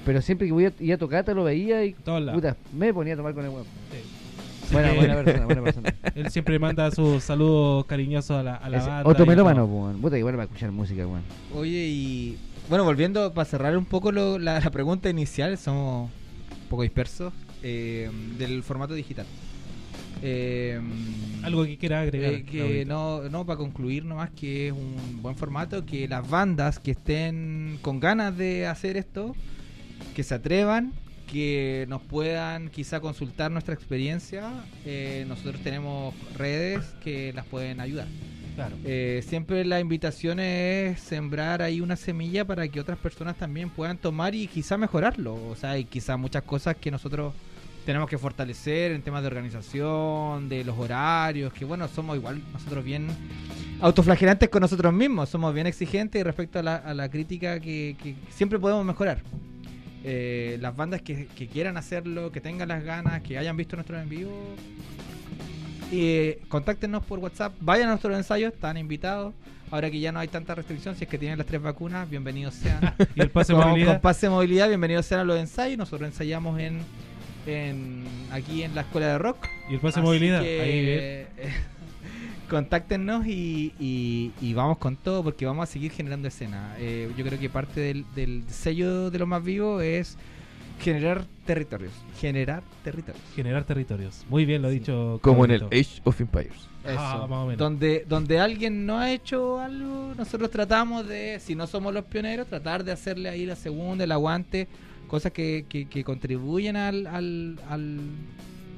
pero 0.05 0.21
siempre 0.21 0.47
que 0.47 0.53
voy 0.53 0.65
a, 0.65 0.73
iba 0.79 0.95
a 0.95 0.97
tocata 0.97 1.33
lo 1.33 1.43
veía 1.43 1.83
y 1.85 1.93
puta, 2.33 2.55
me 2.73 2.93
ponía 2.93 3.13
a 3.13 3.17
tomar 3.17 3.33
con 3.33 3.43
el 3.43 3.49
huevo. 3.49 3.65
Sí. 3.91 4.73
Buena, 4.73 4.93
buena 4.93 5.15
persona, 5.15 5.45
buena 5.45 5.61
persona. 5.63 5.93
Él 6.15 6.29
siempre 6.29 6.59
manda 6.59 6.91
sus 6.91 7.23
saludos 7.23 7.85
cariñosos 7.85 8.31
a 8.37 8.43
la, 8.43 8.55
a 8.55 8.69
la 8.69 8.79
banda. 8.79 9.09
otro 9.09 9.23
y 9.25 9.27
melómano, 9.27 9.65
pues, 9.65 9.81
weón. 9.81 10.01
puta, 10.01 10.17
igual 10.17 10.37
va 10.37 10.41
a 10.41 10.45
escuchar 10.45 10.71
música, 10.71 11.07
weón. 11.07 11.21
Oye, 11.55 11.87
y 11.87 12.37
bueno, 12.69 12.83
volviendo 12.83 13.33
para 13.33 13.45
cerrar 13.45 13.77
un 13.77 13.85
poco 13.85 14.11
lo- 14.11 14.37
la, 14.39 14.59
la 14.59 14.69
pregunta 14.71 15.09
inicial, 15.09 15.57
somos 15.57 16.09
un 16.09 16.67
poco 16.69 16.81
dispersos, 16.83 17.31
eh, 17.63 18.09
del 18.37 18.61
formato 18.63 18.93
digital. 18.93 19.25
Eh, 20.21 20.79
Algo 21.43 21.65
que 21.65 21.77
quiera 21.77 22.01
agregar. 22.01 22.33
eh, 22.33 22.43
que 22.43 22.85
no, 22.85 23.29
no, 23.29 23.45
para 23.45 23.57
concluir 23.57 24.05
nomás 24.05 24.29
que 24.31 24.67
es 24.67 24.73
un 24.73 25.21
buen 25.21 25.35
formato, 25.35 25.85
que 25.85 26.07
las 26.07 26.27
bandas 26.29 26.79
que 26.79 26.91
estén 26.91 27.79
con 27.81 27.99
ganas 27.99 28.35
de 28.37 28.67
hacer 28.67 28.97
esto, 28.97 29.35
que 30.15 30.23
se 30.23 30.35
atrevan, 30.35 30.93
que 31.31 31.85
nos 31.89 32.01
puedan 32.01 32.69
quizá 32.69 32.99
consultar 32.99 33.51
nuestra 33.51 33.73
experiencia, 33.73 34.49
eh, 34.85 35.25
nosotros 35.27 35.61
tenemos 35.61 36.15
redes 36.35 36.85
que 37.03 37.33
las 37.33 37.45
pueden 37.45 37.79
ayudar. 37.81 38.07
Claro. 38.55 38.75
Eh, 38.85 39.23
siempre 39.27 39.63
la 39.65 39.79
invitación 39.79 40.39
es 40.39 40.99
sembrar 40.99 41.61
ahí 41.61 41.79
una 41.79 41.95
semilla 41.95 42.43
para 42.43 42.67
que 42.67 42.79
otras 42.79 42.97
personas 42.97 43.37
también 43.37 43.69
puedan 43.69 43.97
tomar 43.99 44.33
y 44.33 44.47
quizá 44.47 44.77
mejorarlo. 44.77 45.35
O 45.49 45.55
sea, 45.55 45.71
hay 45.71 45.85
quizá 45.85 46.17
muchas 46.17 46.41
cosas 46.41 46.75
que 46.77 46.89
nosotros 46.89 47.33
tenemos 47.87 48.09
que 48.09 48.17
fortalecer 48.17 48.91
en 48.91 49.01
temas 49.01 49.21
de 49.21 49.27
organización, 49.27 50.49
de 50.49 50.65
los 50.65 50.77
horarios, 50.77 51.53
que 51.53 51.63
bueno, 51.63 51.87
somos 51.87 52.17
igual 52.17 52.41
nosotros 52.51 52.83
bien 52.83 53.07
autoflagelantes 53.79 54.49
con 54.49 54.59
nosotros 54.59 54.91
mismos. 54.91 55.29
Somos 55.29 55.53
bien 55.53 55.67
exigentes 55.67 56.21
respecto 56.21 56.59
a 56.59 56.63
la, 56.63 56.75
a 56.75 56.93
la 56.93 57.09
crítica 57.09 57.61
que, 57.61 57.95
que 58.03 58.15
siempre 58.29 58.59
podemos 58.59 58.83
mejorar. 58.83 59.23
Eh, 60.03 60.57
las 60.59 60.75
bandas 60.75 61.01
que, 61.01 61.27
que 61.27 61.47
quieran 61.47 61.77
hacerlo, 61.77 62.29
que 62.29 62.41
tengan 62.41 62.67
las 62.67 62.83
ganas, 62.83 63.21
que 63.21 63.37
hayan 63.37 63.55
visto 63.55 63.77
nuestro 63.77 63.97
en 63.97 64.09
vivo, 64.09 64.33
eh, 65.93 66.41
contáctenos 66.49 67.05
por 67.05 67.19
WhatsApp, 67.19 67.53
vayan 67.61 67.87
a 67.87 67.91
nuestros 67.91 68.17
ensayos, 68.17 68.53
están 68.53 68.75
invitados. 68.75 69.33
Ahora 69.71 69.89
que 69.89 70.01
ya 70.01 70.11
no 70.11 70.19
hay 70.19 70.27
tanta 70.27 70.55
restricción, 70.55 70.93
si 70.97 71.05
es 71.05 71.09
que 71.09 71.17
tienen 71.17 71.37
las 71.37 71.47
tres 71.47 71.61
vacunas, 71.61 72.09
bienvenidos 72.09 72.53
sean. 72.53 72.81
Y 73.15 73.21
el 73.21 73.29
pase 73.29 73.53
con, 73.53 73.65
movilidad. 73.65 73.93
con 73.93 74.01
pase 74.01 74.25
de 74.25 74.31
movilidad, 74.31 74.67
bienvenidos 74.67 75.05
sean 75.05 75.21
a 75.21 75.23
los 75.23 75.39
ensayos. 75.39 75.77
Nosotros 75.77 76.09
ensayamos 76.09 76.59
en, 76.59 76.81
en 77.47 78.03
aquí 78.31 78.63
en 78.63 78.75
la 78.75 78.81
escuela 78.81 79.07
de 79.07 79.17
rock. 79.17 79.47
Y 79.69 79.75
el 79.75 79.79
pase 79.79 79.99
de 79.99 80.05
movilidad. 80.05 80.41
que, 80.41 80.61
Ahí 80.61 80.71
eh, 80.87 81.27
contáctenos 82.49 83.25
y, 83.27 83.73
y- 83.79 84.31
y 84.41 84.53
vamos 84.53 84.77
con 84.77 84.95
todo 84.95 85.23
porque 85.23 85.45
vamos 85.45 85.67
a 85.67 85.71
seguir 85.71 85.91
generando 85.91 86.27
escena. 86.27 86.75
Eh, 86.79 87.11
yo 87.17 87.25
creo 87.25 87.39
que 87.39 87.49
parte 87.49 87.79
del, 87.81 88.05
del 88.15 88.43
sello 88.49 89.09
de 89.11 89.19
lo 89.19 89.27
más 89.27 89.43
vivo 89.43 89.81
es 89.81 90.17
generar 90.81 91.25
territorios. 91.45 91.91
Generar 92.19 92.63
territorios. 92.83 93.23
Generar 93.35 93.63
territorios. 93.63 94.25
Muy 94.29 94.45
bien 94.45 94.61
lo 94.61 94.67
ha 94.69 94.71
dicho. 94.71 95.19
Como 95.21 95.43
en 95.45 95.51
el. 95.51 95.63
Age 95.65 96.01
of 96.03 96.21
Empires. 96.21 96.53
Eso. 96.85 96.95
Ah, 96.99 97.27
más 97.29 97.39
o 97.39 97.45
menos. 97.47 97.57
Donde, 97.57 98.05
donde 98.07 98.39
alguien 98.39 98.85
no 98.85 98.97
ha 98.99 99.11
hecho 99.11 99.59
algo, 99.59 100.13
nosotros 100.15 100.49
tratamos 100.49 101.05
de, 101.05 101.37
si 101.41 101.53
no 101.53 101.67
somos 101.67 101.93
los 101.93 102.05
pioneros, 102.05 102.47
tratar 102.47 102.83
de 102.85 102.93
hacerle 102.93 103.27
ahí 103.27 103.45
la 103.45 103.57
segunda, 103.57 104.05
el 104.05 104.11
aguante, 104.13 104.69
cosas 105.07 105.31
que, 105.31 105.65
que, 105.69 105.87
que 105.87 106.03
contribuyen 106.03 106.75
al, 106.75 107.07
al, 107.07 107.59
al, 107.69 107.99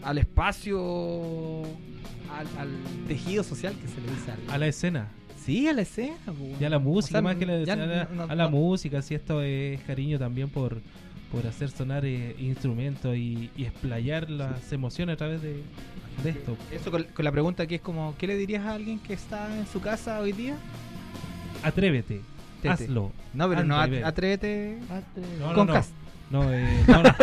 al 0.04 0.18
espacio, 0.18 1.64
al, 1.64 2.48
al 2.58 2.70
tejido 3.08 3.44
social 3.44 3.74
que 3.82 3.88
se 3.88 4.02
le 4.02 4.08
dice. 4.12 4.32
A 4.52 4.58
la 4.58 4.68
escena. 4.68 5.08
Sí, 5.44 5.68
a 5.68 5.74
la 5.74 5.82
escena. 5.82 6.16
Y 6.60 6.64
a 6.64 6.70
la 6.70 6.80
música, 6.80 7.20
O 7.20 7.22
sea, 7.22 7.22
más 7.22 7.36
que 7.38 7.46
la, 7.46 7.64
ya 7.64 7.74
a 7.74 7.76
la, 7.78 8.04
no- 8.06 8.26
no- 8.28 8.32
a 8.32 8.36
la 8.36 8.44
no- 8.46 8.52
música, 8.52 9.02
si 9.02 9.16
esto 9.16 9.42
es 9.42 9.82
cariño 9.82 10.20
también 10.20 10.50
por, 10.50 10.80
por 11.32 11.48
hacer 11.48 11.72
sonar 11.72 12.06
eh, 12.06 12.36
instrumentos 12.40 13.16
y, 13.16 13.50
y 13.58 13.64
explayar 13.66 14.30
las 14.30 14.72
emociones 14.72 15.14
a 15.14 15.18
través 15.18 15.42
de, 15.42 15.64
de 16.24 16.30
esto. 16.30 16.56
Eso 16.72 16.92
con, 16.92 17.04
con 17.04 17.26
la 17.26 17.32
pregunta 17.32 17.66
que 17.66 17.76
es 17.76 17.82
como, 17.82 18.14
¿qué 18.18 18.28
le 18.28 18.38
dirías 18.38 18.66
a 18.66 18.74
alguien 18.76 19.00
que 19.00 19.14
está 19.14 19.58
en 19.58 19.66
su 19.66 19.82
casa 19.82 20.20
hoy 20.20 20.34
día? 20.34 20.56
Atrévete, 21.64 22.22
Tete. 22.62 22.70
hazlo. 22.70 23.12
No, 23.34 23.50
pero 23.50 23.64
no, 23.64 23.80
atrévete 23.80 24.78
No, 25.40 25.48
no, 25.50 25.54
con 25.56 25.68
no. 25.68 25.74
No, 26.30 26.54
eh, 26.54 26.84
no, 26.88 27.04
no. 27.04 27.16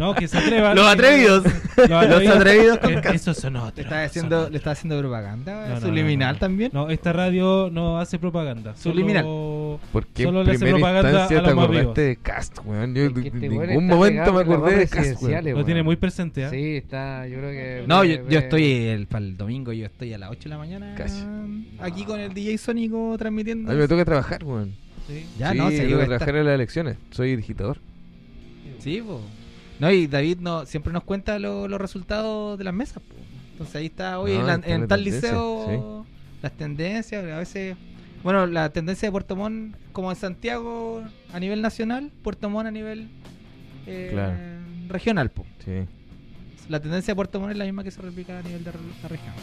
No, 0.00 0.14
que 0.14 0.26
se 0.26 0.36
atrevan. 0.36 0.74
Los 0.74 0.86
atrevidos. 0.86 1.44
Los 1.76 1.88
Los 1.88 2.26
atrevidos 2.26 2.78
con 2.78 2.92
Eh. 2.94 3.00
Esos 3.14 3.36
son 3.36 3.56
otros. 3.56 3.76
Le 3.76 3.82
está 3.84 4.02
haciendo, 4.04 4.50
le 4.50 4.56
está 4.58 4.70
haciendo 4.72 4.98
propaganda 4.98 5.68
No, 5.68 5.74
no, 5.76 5.80
subliminal 5.80 6.28
no, 6.28 6.32
no. 6.34 6.38
también. 6.40 6.70
No, 6.74 6.90
esta 6.90 7.12
radio 7.12 7.70
no 7.72 7.98
hace 8.00 8.18
propaganda. 8.18 8.74
solo- 8.76 8.92
Subliminal. 8.94 9.24
Porque 9.92 10.24
Solo 10.24 10.40
en 10.40 10.46
le 10.48 10.52
hace 10.54 10.66
propaganda 10.68 11.24
a 11.24 11.28
te 11.28 11.34
los 11.34 11.42
más 11.44 11.52
acordaste 11.52 11.80
vivos. 11.80 11.94
de 11.94 12.16
Cast, 12.22 12.58
weón. 12.64 12.94
Yo 12.94 13.02
en 13.04 13.18
este 13.24 13.48
weón 13.48 13.68
ningún 13.68 13.86
momento 13.86 14.32
me 14.32 14.40
acordé 14.40 14.76
de 14.78 14.88
Cast, 14.88 15.22
weón. 15.22 15.44
Lo 15.44 15.64
tiene 15.64 15.82
muy 15.84 15.96
presente, 15.96 16.44
¿ah? 16.44 16.50
Sí, 16.50 16.76
está, 16.76 17.26
yo 17.28 17.38
creo 17.38 17.50
que... 17.50 17.84
No, 17.86 18.04
yo, 18.04 18.16
estoy 18.38 18.64
el, 18.88 19.06
para 19.06 19.24
el 19.24 19.36
domingo, 19.36 19.72
yo 19.72 19.86
estoy 19.86 20.12
a 20.12 20.18
las 20.18 20.30
8 20.30 20.40
de 20.44 20.48
la 20.50 20.58
mañana 20.58 20.94
Casi. 20.96 21.24
aquí 21.80 22.04
con 22.04 22.18
el 22.20 22.34
DJ 22.34 22.58
Sónico 22.58 23.14
transmitiendo. 23.16 23.70
A 23.70 23.74
mí 23.74 23.80
me 23.80 23.88
toca 23.88 24.04
trabajar, 24.04 24.42
weón. 24.44 24.74
Sí. 25.06 25.24
Ya, 25.38 25.52
sí, 25.52 25.58
no, 25.58 25.70
se 25.70 25.86
que 25.86 25.94
trabajar 25.94 26.34
en 26.36 26.44
las 26.46 26.54
elecciones. 26.54 26.96
Soy 27.10 27.36
digitador. 27.36 27.78
Sí. 28.84 29.02
No, 29.80 29.90
y 29.90 30.06
David 30.06 30.38
no, 30.40 30.66
siempre 30.66 30.92
nos 30.92 31.02
cuenta 31.02 31.38
lo- 31.38 31.66
los 31.66 31.80
resultados 31.80 32.56
de 32.58 32.64
las 32.64 32.74
mesas, 32.74 33.02
po. 33.02 33.14
Entonces 33.52 33.76
ahí 33.76 33.86
está, 33.86 34.18
hoy 34.20 34.34
No, 34.34 34.40
en, 34.40 34.46
la- 34.46 34.54
en 34.66 34.86
tal 34.88 35.02
liceo, 35.04 36.06
las 36.42 36.52
tendencias, 36.52 37.24
a 37.24 37.38
veces... 37.38 37.76
Bueno, 38.22 38.46
la 38.46 38.70
tendencia 38.70 39.06
de 39.08 39.12
Puerto 39.12 39.36
Montt, 39.36 39.74
como 39.92 40.10
en 40.10 40.16
Santiago 40.16 41.02
a 41.32 41.40
nivel 41.40 41.60
nacional, 41.60 42.10
Puerto 42.22 42.48
Montt 42.48 42.66
a 42.68 42.70
nivel 42.70 43.08
eh, 43.86 44.08
Claro. 44.12 44.34
regional, 44.88 45.30
po. 45.30 45.44
Sí. 45.64 45.72
La 46.70 46.80
tendencia 46.80 47.12
de 47.12 47.16
Puerto 47.16 47.38
Montt 47.40 47.52
es 47.52 47.58
la 47.58 47.64
misma 47.66 47.84
que 47.84 47.90
se 47.90 48.00
replica 48.00 48.38
a 48.38 48.42
nivel 48.42 48.64
de 48.64 48.72
la 49.02 49.08
región. 49.08 49.34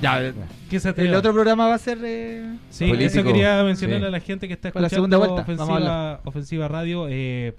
Ya, 0.00 0.32
¿Qué 0.70 0.78
se 0.80 0.90
el 0.96 1.14
otro 1.14 1.32
programa 1.32 1.66
va 1.68 1.74
a 1.74 1.78
ser... 1.78 1.98
eh, 2.04 2.56
Sí, 2.70 2.86
Político. 2.88 3.20
eso 3.20 3.24
quería 3.24 3.62
mencionarle 3.64 4.04
Sí. 4.04 4.08
a 4.08 4.10
la 4.10 4.20
gente 4.20 4.46
que 4.48 4.54
está 4.54 4.70
Con 4.70 4.82
la 4.82 4.88
escuchando 4.88 5.16
segunda 5.18 5.34
vuelta, 5.44 5.52
vamos 5.56 5.70
a 5.70 5.72
ofensiva, 5.74 6.20
ofensiva 6.24 6.68
Radio. 6.68 7.06
eh, 7.08 7.54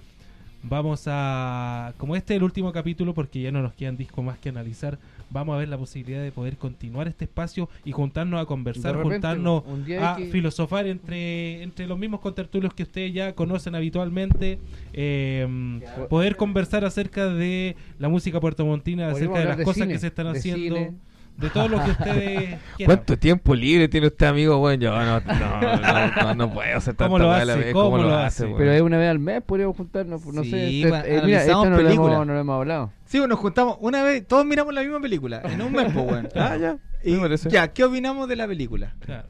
vamos 0.62 1.04
a, 1.08 1.94
como 1.98 2.16
este 2.18 2.34
es 2.34 2.38
el 2.38 2.44
último 2.44 2.72
capítulo, 2.74 3.14
porque 3.14 3.42
ya 3.42 3.52
no 3.52 3.62
nos 3.62 3.74
quedan 3.74 3.96
discos 3.96 4.24
más 4.26 4.38
que 4.40 4.50
analizar, 4.50 5.00
vamos 5.30 5.56
a 5.56 5.58
ver 5.60 5.70
la 5.70 5.78
posibilidad 5.78 6.22
de 6.22 6.34
poder 6.34 6.58
continuar 6.58 7.08
este 7.08 7.24
espacio 7.26 7.70
y 7.86 7.94
juntarnos 7.94 8.42
a 8.42 8.46
conversar, 8.46 8.96
repente, 8.98 9.14
juntarnos 9.16 9.64
a 10.02 10.16
que- 10.18 10.26
filosofar 10.26 10.86
entre, 10.88 11.64
entre 11.64 11.88
los 11.88 11.98
mismos 11.98 12.20
contertulios 12.20 12.74
que 12.74 12.84
ustedes 12.84 13.14
ya 13.14 13.34
conocen 13.36 13.74
habitualmente, 13.76 14.60
eh, 14.92 15.80
poder 16.10 16.36
conversar 16.36 16.84
acerca 16.84 17.28
de 17.28 17.78
la 17.98 18.10
música 18.10 18.42
puertomontina, 18.42 19.10
acerca 19.12 19.40
de 19.40 19.46
las 19.46 19.58
de 19.58 19.64
cosas 19.64 19.84
cine, 19.84 19.94
que 19.94 20.00
se 20.00 20.08
están 20.08 20.28
haciendo, 20.28 20.76
cine. 20.76 20.92
De 21.40 21.50
todo 21.50 21.68
lo 21.68 21.84
que 21.84 21.92
ustedes 21.92 22.38
quieran. 22.76 22.86
¿Cuánto 22.86 23.18
tiempo 23.18 23.56
libre 23.56 23.88
tiene 23.88 24.08
usted, 24.08 24.28
amigo? 24.28 24.58
Bueno, 24.58 24.82
yo 24.84 24.92
no, 24.92 25.20
no, 25.20 25.22
no, 25.22 26.24
no, 26.24 26.36
no 26.36 26.54
puedo 26.54 26.78
hacer 26.78 26.94
tanta 26.96 27.06
¿Cómo 27.06 27.20
lo 27.20 27.32
a 27.32 27.46
la 27.46 27.54
hace? 27.54 27.64
vez. 27.64 27.74
¿Cómo 27.74 27.86
¿Cómo 27.92 27.98
lo 28.04 28.10
lo 28.10 28.16
hace? 28.18 28.26
hace, 28.28 28.46
weón? 28.46 28.58
Pero 28.58 28.72
es 28.74 28.82
una 28.82 28.98
vez 28.98 29.10
al 29.10 29.20
mes, 29.20 29.42
podríamos 29.46 29.78
juntarnos, 29.78 30.26
no 30.26 30.44
Sí, 30.44 30.52
sé. 30.52 30.82
este- 30.84 31.16
eh, 31.18 31.22
mira, 31.24 31.42
esto 31.42 31.70
no 31.70 31.78
lo, 31.82 31.90
hemos, 31.90 32.28
no 32.28 32.34
lo 32.34 32.40
hemos 32.40 32.56
hablado. 32.56 32.92
Sí, 33.06 33.20
bueno, 33.20 33.34
nos 33.34 33.40
juntamos 33.42 33.78
una 33.80 34.04
vez, 34.04 34.28
todos 34.28 34.46
miramos 34.46 34.74
la 34.74 34.82
misma 34.82 35.00
película, 35.00 35.42
en 35.46 35.62
un 35.62 35.72
mes, 35.72 35.92
po, 35.94 36.02
weón. 36.02 36.30
Ah, 36.36 36.58
ya. 36.58 36.78
Y, 37.04 37.18
ya, 37.50 37.70
¿qué 37.70 37.84
opinamos 37.86 38.28
de 38.28 38.36
la 38.36 38.46
película? 38.48 38.94
Claro. 39.00 39.28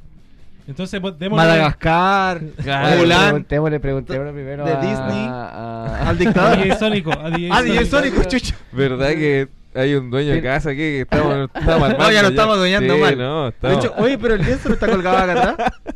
Entonces, 0.68 1.00
pues, 1.00 1.16
démosle- 1.16 1.36
Madagascar, 1.36 2.42
Claro. 2.64 2.98
Mulan, 2.98 3.20
Preguntémosle, 3.30 3.80
preguntémosle 3.80 4.34
primero 4.34 4.66
de 4.66 4.74
a- 4.74 4.80
Disney, 4.82 5.26
a- 5.28 6.00
al 6.02 6.08
A 6.10 6.14
dictador. 6.14 6.58
DJ 6.64 6.76
Sónico. 6.78 7.12
A 7.12 7.30
DJ. 7.32 7.86
Sónico, 7.86 8.24
chucho. 8.26 8.56
¿Verdad 8.72 9.10
que 9.10 9.48
hay 9.74 9.94
un 9.94 10.10
dueño 10.10 10.32
de 10.32 10.42
casa 10.42 10.70
aquí 10.72 10.78
que 10.78 11.02
estamos, 11.02 11.50
estamos 11.56 11.98
No, 11.98 12.12
ya 12.12 12.22
lo 12.22 12.30
estamos 12.30 12.58
adueñando 12.58 12.96
sí, 12.96 13.02
mal. 13.02 13.18
No, 13.18 13.52
De 13.52 13.74
hecho, 13.74 13.94
oye, 13.98 14.18
pero 14.18 14.36
el 14.36 14.42
lienzo 14.42 14.70
no 14.70 14.74
está 14.76 14.88
colgado 14.88 15.18
acá 15.18 15.52
atrás. 15.52 15.72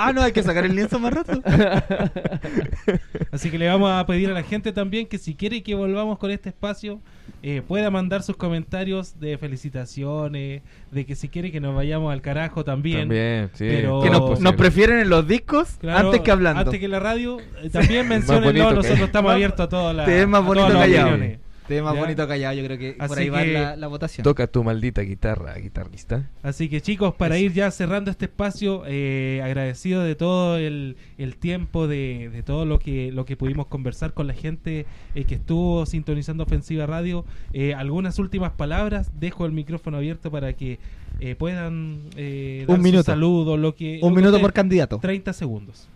Ah, 0.00 0.12
no, 0.12 0.22
hay 0.22 0.30
que 0.30 0.44
sacar 0.44 0.64
el 0.64 0.76
lienzo 0.76 1.00
más 1.00 1.12
rato. 1.12 1.42
Así 3.32 3.50
que 3.50 3.58
le 3.58 3.66
vamos 3.66 3.90
a 3.90 4.06
pedir 4.06 4.30
a 4.30 4.32
la 4.32 4.44
gente 4.44 4.70
también 4.70 5.08
que 5.08 5.18
si 5.18 5.34
quiere 5.34 5.60
que 5.64 5.74
volvamos 5.74 6.18
con 6.18 6.30
este 6.30 6.50
espacio, 6.50 7.00
eh, 7.42 7.62
pueda 7.66 7.90
mandar 7.90 8.22
sus 8.22 8.36
comentarios 8.36 9.18
de 9.18 9.36
felicitaciones, 9.38 10.62
de 10.92 11.04
que 11.04 11.16
si 11.16 11.28
quiere 11.28 11.50
que 11.50 11.60
nos 11.60 11.74
vayamos 11.74 12.12
al 12.12 12.20
carajo 12.20 12.64
también. 12.64 13.00
También, 13.08 13.50
sí. 13.54 13.66
Pero- 13.68 14.00
Que 14.00 14.10
nos, 14.10 14.40
nos 14.40 14.54
prefieren 14.54 15.00
en 15.00 15.08
los 15.08 15.26
discos 15.26 15.70
Claro, 15.80 16.06
antes 16.10 16.20
que 16.20 16.30
hablando. 16.30 16.60
Antes 16.60 16.78
que 16.78 16.86
la 16.86 17.00
radio, 17.00 17.38
eh, 17.60 17.68
también 17.70 18.08
bonito 18.08 18.68
que- 18.68 18.74
nosotros 18.74 19.00
estamos 19.00 19.32
abiertos 19.32 19.66
a 19.66 19.68
todas 19.68 19.96
las 19.96 20.06
Te 20.06 20.12
ves 20.14 20.28
más 20.28 20.42
a 20.42 20.44
bonito 20.44 20.68
todas 20.68 20.88
las 20.88 21.38
callado. 21.68 21.68
opiniones. 21.68 21.68
Te 21.68 21.74
ves 21.74 21.82
más 21.84 21.94
Ya. 21.94 22.00
bonito 22.00 22.26
callado, 22.28 22.54
yo 22.54 22.64
creo 22.64 22.78
que 22.78 22.92
por 22.94 23.04
Así 23.12 23.20
ahí 23.20 23.28
va 23.28 23.42
que- 23.44 23.52
la, 23.52 23.76
la 23.76 23.86
votación. 23.86 24.24
Toca 24.24 24.46
tu 24.46 24.64
maldita 24.64 25.02
guitarra, 25.02 25.54
guitarrista. 25.54 26.30
Así 26.42 26.68
que 26.68 26.80
chicos, 26.80 27.14
para 27.14 27.38
ir 27.38 27.52
ya 27.52 27.70
cerrando 27.70 28.10
este 28.10 28.24
espacio, 28.26 28.82
eh, 28.86 29.40
agradecido 29.44 30.02
de 30.02 30.14
todo 30.14 30.56
el, 30.56 30.96
el 31.18 31.36
tiempo, 31.36 31.86
de, 31.86 32.30
de 32.32 32.42
todo 32.42 32.64
lo 32.64 32.78
que, 32.78 33.12
lo 33.12 33.24
que 33.24 33.36
pudimos 33.36 33.66
conversar 33.66 34.14
con 34.14 34.26
la 34.26 34.34
gente 34.34 34.86
eh, 35.14 35.24
que 35.24 35.34
estuvo 35.36 35.84
sintonizando 35.86 36.44
Ofensiva 36.44 36.86
Radio. 36.86 37.24
Eh, 37.52 37.74
algunas 37.74 38.18
últimas 38.18 38.52
palabras, 38.52 39.10
dejo 39.20 39.46
el 39.46 39.52
micrófono 39.52 39.98
abierto 39.98 40.30
para 40.30 40.52
que 40.54 40.78
eh, 41.20 41.34
puedan 41.34 42.00
eh, 42.16 42.60
Un 42.68 42.74
dar 42.74 42.78
minuto. 42.80 42.98
sus 43.02 43.06
saludos, 43.06 43.58
lo 43.58 43.74
que... 43.74 43.94
Un 43.94 44.00
lo 44.00 44.08
que 44.08 44.14
minuto 44.16 44.28
ustedes- 44.28 44.40
por 44.42 44.52
candidato. 44.52 44.98
30 44.98 45.32
segundos. 45.32 45.88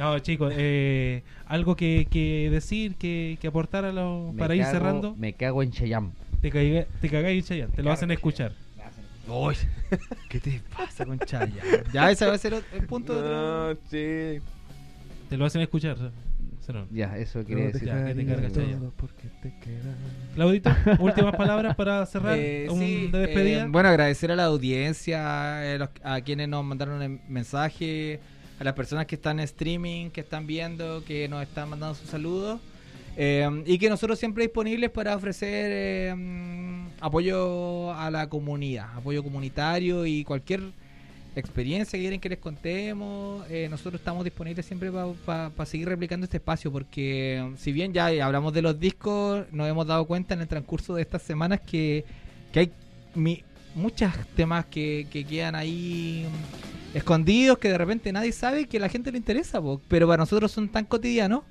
No, 0.00 0.18
chicos, 0.20 0.50
eh, 0.56 1.22
algo 1.46 1.76
que, 1.76 2.06
que 2.10 2.48
decir, 2.50 2.94
que, 2.94 3.36
que 3.38 3.48
aportar 3.48 3.84
a 3.84 3.92
lo, 3.92 4.32
Me 4.32 4.38
para 4.38 4.54
ir 4.54 4.64
cerrando. 4.64 5.14
Me 5.14 5.34
cago 5.34 5.62
en 5.62 5.72
Cheyam. 5.72 6.12
Te, 6.40 6.50
caiga- 6.50 6.86
te 7.02 7.10
cagáis, 7.10 7.44
Chayanne, 7.46 7.70
te 7.74 7.82
lo 7.82 7.92
hacen 7.92 8.10
escuchar. 8.10 8.52
Uy, 9.28 9.54
¿qué 10.30 10.40
te 10.40 10.62
pasa 10.74 11.04
con 11.04 11.18
Chaya? 11.18 11.62
Ya, 11.92 12.10
ese 12.10 12.26
va 12.26 12.32
a 12.32 12.38
ser 12.38 12.54
el 12.72 12.86
punto 12.86 13.12
de 13.12 13.20
otro. 13.20 13.74
No, 13.74 13.80
sí. 13.90 14.40
Te 15.28 15.36
lo 15.36 15.44
hacen 15.44 15.60
escuchar. 15.60 15.98
Ya, 16.92 17.18
eso 17.18 17.44
quería 17.44 17.66
decir. 17.66 17.84
Ya, 17.88 18.04
que 18.06 18.14
te 18.14 18.24
cargas, 18.24 18.52
Chaya. 18.52 18.78
porque 18.96 19.28
te 19.42 19.52
quedas. 19.58 19.96
Claudito, 20.34 20.70
últimas 21.00 21.34
palabras 21.34 21.74
para 21.76 22.06
cerrar 22.06 22.38
Eh, 22.38 22.68
un 22.70 22.78
sí, 22.78 23.08
de 23.08 23.18
despedida. 23.18 23.64
eh, 23.64 23.68
bueno, 23.68 23.88
agradecer 23.90 24.30
a 24.32 24.36
la 24.36 24.44
audiencia, 24.44 25.74
eh, 25.74 25.78
los- 25.78 25.88
a 26.04 26.20
quienes 26.22 26.48
nos 26.48 26.64
mandaron 26.64 27.02
el 27.02 27.20
mensaje, 27.28 28.20
a 28.60 28.64
las 28.64 28.74
personas 28.74 29.06
que 29.06 29.16
están 29.16 29.40
en 29.40 29.44
streaming, 29.46 30.10
que 30.10 30.20
están 30.20 30.46
viendo, 30.46 31.02
que 31.04 31.26
nos 31.28 31.42
están 31.42 31.68
mandando 31.70 31.94
sus 31.96 32.08
saludos. 32.08 32.60
eh, 33.16 33.48
y 33.66 33.78
que 33.78 33.88
nosotros 33.88 34.18
siempre 34.20 34.44
disponibles 34.44 34.88
para 34.90 35.16
ofrecer 35.16 35.70
eh, 35.72 36.14
apoyo 37.00 37.92
a 37.92 38.08
la 38.10 38.28
comunidad, 38.28 38.86
apoyo 38.96 39.22
comunitario 39.24 40.06
y 40.06 40.22
cualquier 40.24 40.60
experiencia 41.36 41.96
que 41.96 42.02
quieren 42.02 42.20
que 42.20 42.28
les 42.28 42.38
contemos, 42.38 43.44
eh, 43.50 43.68
nosotros 43.70 44.00
estamos 44.00 44.24
disponibles 44.24 44.64
siempre 44.66 44.90
para 45.24 45.50
seguir 45.66 45.88
replicando 45.88 46.24
este 46.24 46.36
espacio, 46.38 46.70
porque 46.72 47.38
eh, 47.38 47.52
si 47.56 47.72
bien 47.72 47.92
ya 47.92 48.06
hablamos 48.24 48.52
de 48.52 48.62
los 48.62 48.78
discos, 48.78 49.44
nos 49.52 49.68
hemos 49.68 49.86
dado 49.86 50.06
cuenta 50.06 50.34
en 50.34 50.40
el 50.42 50.48
transcurso 50.48 50.94
de 50.94 51.02
estas 51.02 51.22
semanas 51.22 51.60
que, 51.60 52.04
que 52.52 52.60
hay 52.60 52.72
mi- 53.14 53.42
muchos 53.74 54.12
temas 54.34 54.66
que, 54.66 55.06
que 55.10 55.24
quedan 55.24 55.54
ahí 55.54 56.26
escondidos 56.94 57.58
que 57.58 57.68
de 57.68 57.78
repente 57.78 58.12
nadie 58.12 58.32
sabe 58.32 58.66
que 58.66 58.78
a 58.78 58.80
la 58.80 58.88
gente 58.88 59.12
le 59.12 59.18
interesa, 59.18 59.60
po, 59.60 59.80
pero 59.88 60.06
para 60.06 60.22
nosotros 60.22 60.50
son 60.50 60.68
tan 60.68 60.84
cotidianos 60.84 61.42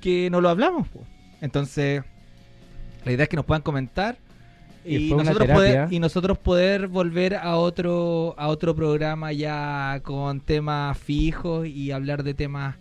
que 0.00 0.30
no 0.30 0.40
lo 0.40 0.48
hablamos. 0.48 0.88
po. 0.88 1.04
Entonces, 1.40 2.02
la 3.04 3.12
idea 3.12 3.24
es 3.24 3.28
que 3.28 3.36
nos 3.36 3.44
puedan 3.44 3.62
comentar 3.62 4.18
Y 4.84 5.12
nosotros 5.12 5.48
poder, 5.48 5.92
y 5.92 5.98
nosotros 5.98 6.38
poder 6.38 6.88
volver 6.88 7.34
a 7.34 7.56
otro 7.56 8.34
a 8.38 8.48
otro 8.48 8.74
programa 8.74 9.32
ya 9.32 10.00
con 10.02 10.40
temas 10.40 10.96
fijos 10.98 11.66
y 11.66 11.90
hablar 11.90 12.22
de 12.22 12.34
temas 12.34 12.76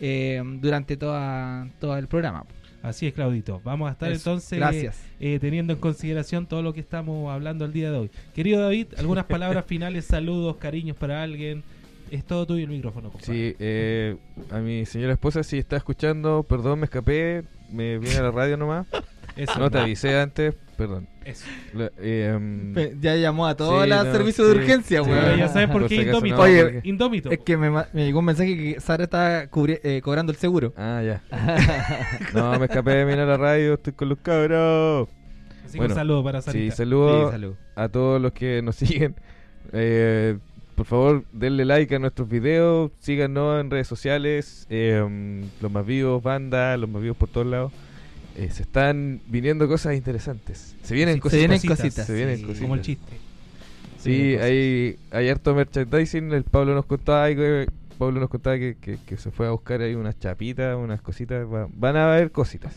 eh, 0.00 0.42
durante 0.60 0.96
toda 0.96 1.68
todo 1.80 1.96
el 1.96 2.08
programa. 2.08 2.44
Así 2.82 3.06
es, 3.06 3.12
Claudito. 3.14 3.60
Vamos 3.64 3.88
a 3.88 3.92
estar 3.92 4.10
Eso. 4.10 4.30
entonces 4.30 4.58
Gracias. 4.58 5.02
eh, 5.20 5.38
teniendo 5.40 5.72
en 5.74 5.78
consideración 5.78 6.46
todo 6.46 6.62
lo 6.62 6.72
que 6.72 6.80
estamos 6.80 7.30
hablando 7.30 7.64
el 7.66 7.72
día 7.72 7.90
de 7.92 7.98
hoy. 7.98 8.10
Querido 8.34 8.60
David, 8.62 8.86
algunas 8.96 9.24
palabras 9.26 9.64
finales, 9.66 10.06
saludos, 10.06 10.56
cariños 10.56 10.96
para 10.96 11.22
alguien. 11.22 11.62
Es 12.10 12.24
todo 12.24 12.44
tuyo 12.46 12.64
el 12.64 12.70
micrófono, 12.70 13.10
compadre. 13.10 13.32
Sí, 13.50 13.56
eh, 13.60 14.16
a 14.50 14.58
mi 14.58 14.84
señora 14.86 15.12
esposa, 15.12 15.42
si 15.44 15.58
está 15.58 15.76
escuchando, 15.76 16.42
perdón, 16.42 16.80
me 16.80 16.86
escapé, 16.86 17.44
me 17.70 17.98
vine 17.98 18.16
a 18.16 18.22
la 18.22 18.30
radio 18.32 18.56
nomás. 18.56 18.86
Eso, 19.36 19.58
No 19.58 19.70
te 19.70 19.78
avisé 19.78 20.18
antes, 20.18 20.54
perdón. 20.76 21.08
Eso. 21.24 21.44
Eh, 21.98 22.32
em, 22.34 22.74
Ya 23.00 23.14
llamó 23.16 23.46
a 23.46 23.54
todos 23.56 23.84
Sí, 23.84 23.88
los 23.90 24.04
no, 24.06 24.12
servicios 24.12 24.48
de 24.48 24.54
sí, 24.54 24.58
urgencia, 24.60 25.04
sí. 25.04 25.10
ya 25.38 25.48
sabes 25.48 25.68
por 25.70 25.86
qué 25.86 25.94
Indómito. 25.96 26.36
no, 26.36 26.42
Oye, 26.42 26.62
porque- 26.64 26.88
Indómito. 26.88 27.30
Es 27.30 27.38
que 27.40 27.56
me, 27.56 27.84
llegó 27.94 28.18
un 28.20 28.24
mensaje 28.24 28.56
que 28.56 28.80
Sara 28.80 29.04
está 29.04 29.50
cubri- 29.50 29.80
eh, 29.82 30.00
cobrando 30.02 30.32
el 30.32 30.38
seguro. 30.38 30.72
Ah, 30.76 31.02
ya. 31.04 31.22
No, 32.34 32.58
me 32.58 32.66
escapé 32.66 32.90
de 32.92 33.04
mirar 33.06 33.26
la 33.28 33.36
radio, 33.36 33.74
estoy 33.74 33.92
con 33.92 34.08
los 34.08 34.18
cabros. 34.18 35.08
Así 35.64 35.72
que 35.72 35.78
bueno, 35.78 35.94
un 35.94 35.98
saludo 35.98 36.24
para 36.24 36.42
Sí, 36.42 36.50
Sarita. 36.50 36.76
saludos 36.76 37.30
salud. 37.30 37.54
a 37.76 37.88
todos 37.88 38.20
los 38.20 38.32
que 38.32 38.60
nos 38.62 38.76
siguen. 38.76 39.14
Eh, 39.72 40.38
por 40.74 40.86
favor, 40.86 41.24
denle 41.32 41.64
like 41.66 41.94
a 41.94 41.98
nuestros 41.98 42.26
videos, 42.28 42.90
síganos 43.00 43.60
en 43.60 43.70
redes 43.70 43.86
sociales, 43.86 44.66
eh, 44.70 45.04
los 45.60 45.70
más 45.70 45.84
vivos, 45.84 46.22
banda, 46.22 46.76
los 46.78 46.88
más 46.88 47.02
vivos 47.02 47.18
por 47.18 47.28
todos 47.28 47.46
lados. 47.46 47.72
Eh, 48.36 48.48
se 48.50 48.62
están 48.62 49.20
viniendo 49.26 49.66
cosas 49.68 49.94
interesantes. 49.96 50.76
Se 50.82 50.94
vienen 50.94 51.16
Sí, 51.16 51.20
cositas. 51.20 51.32
Se 51.32 51.38
vienen 51.46 51.58
cositas, 51.58 51.78
cositas. 51.78 52.06
se 52.06 52.14
vienen 52.14 52.36
sí. 52.36 52.42
cositas. 52.42 52.62
Como 52.62 52.74
el 52.74 52.80
chiste. 52.82 53.12
Sí, 53.98 54.36
hay, 54.36 54.96
hay 55.10 55.28
harto 55.28 55.54
merchandising. 55.54 56.32
El 56.32 56.44
Pablo 56.44 56.74
nos 56.74 56.86
contaba 56.86 57.28
que, 57.28 57.66
Pablo 57.98 58.18
nos 58.20 58.30
contaba 58.30 58.56
que, 58.58 58.76
que- 58.80 58.98
que 59.04 59.16
se 59.18 59.30
fue 59.30 59.46
a 59.46 59.50
buscar 59.50 59.80
ahí 59.82 59.94
unas 59.94 60.18
chapitas, 60.18 60.76
unas 60.76 61.02
cositas. 61.02 61.44
Va- 61.46 61.68
van 61.74 61.96
a 61.96 62.12
haber 62.14 62.30
cositas. 62.30 62.74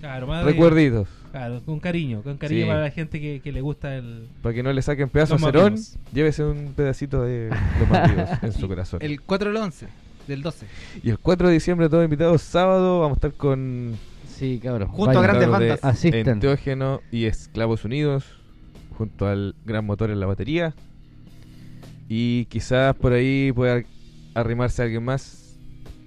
Claro, 0.00 0.26
más 0.28 0.44
de- 0.44 0.52
Recuerditos. 0.52 1.08
Claro, 1.32 1.62
con 1.64 1.80
cariño, 1.80 2.22
con 2.22 2.36
cariño 2.36 2.62
Sí. 2.64 2.68
para 2.68 2.82
la 2.82 2.90
gente 2.90 3.18
que, 3.20 3.40
que 3.40 3.52
le 3.52 3.60
gusta 3.62 3.96
el... 3.96 4.28
Para 4.42 4.54
que 4.54 4.62
no 4.62 4.72
le 4.72 4.82
saquen 4.82 5.08
pedazos 5.08 5.42
a 5.42 5.46
Cerón, 5.46 5.76
llévese 6.12 6.44
un 6.44 6.74
pedacito 6.76 7.22
de 7.22 7.48
los 7.48 8.10
vivos 8.10 8.28
en 8.42 8.52
su 8.52 8.68
corazón. 8.68 9.00
El 9.02 9.20
4 9.22 9.48
del 9.50 9.56
11, 9.62 9.86
del 10.28 10.42
12. 10.42 10.66
Y 11.02 11.08
el 11.10 11.18
4 11.18 11.48
de 11.48 11.54
diciembre, 11.54 11.88
todos 11.88 12.04
invitados, 12.04 12.42
sábado, 12.42 13.00
vamos 13.00 13.16
a 13.16 13.18
estar 13.18 13.32
con 13.32 13.96
Sí, 14.32 14.58
cabrón. 14.62 14.88
Junto 14.88 15.18
a 15.18 15.22
grandes 15.22 15.48
bandas. 15.48 15.84
Asistan. 15.84 16.28
Enteógeno 16.28 17.00
y 17.10 17.26
Esclavos 17.26 17.84
Unidos, 17.84 18.24
junto 18.96 19.26
al 19.26 19.54
gran 19.64 19.84
motor 19.84 20.10
en 20.10 20.20
la 20.20 20.26
batería. 20.26 20.74
Y 22.08 22.46
quizás 22.46 22.94
por 22.96 23.12
ahí 23.12 23.52
pueda 23.52 23.82
arrimarse 24.34 24.82
alguien 24.82 25.04
más. 25.04 25.41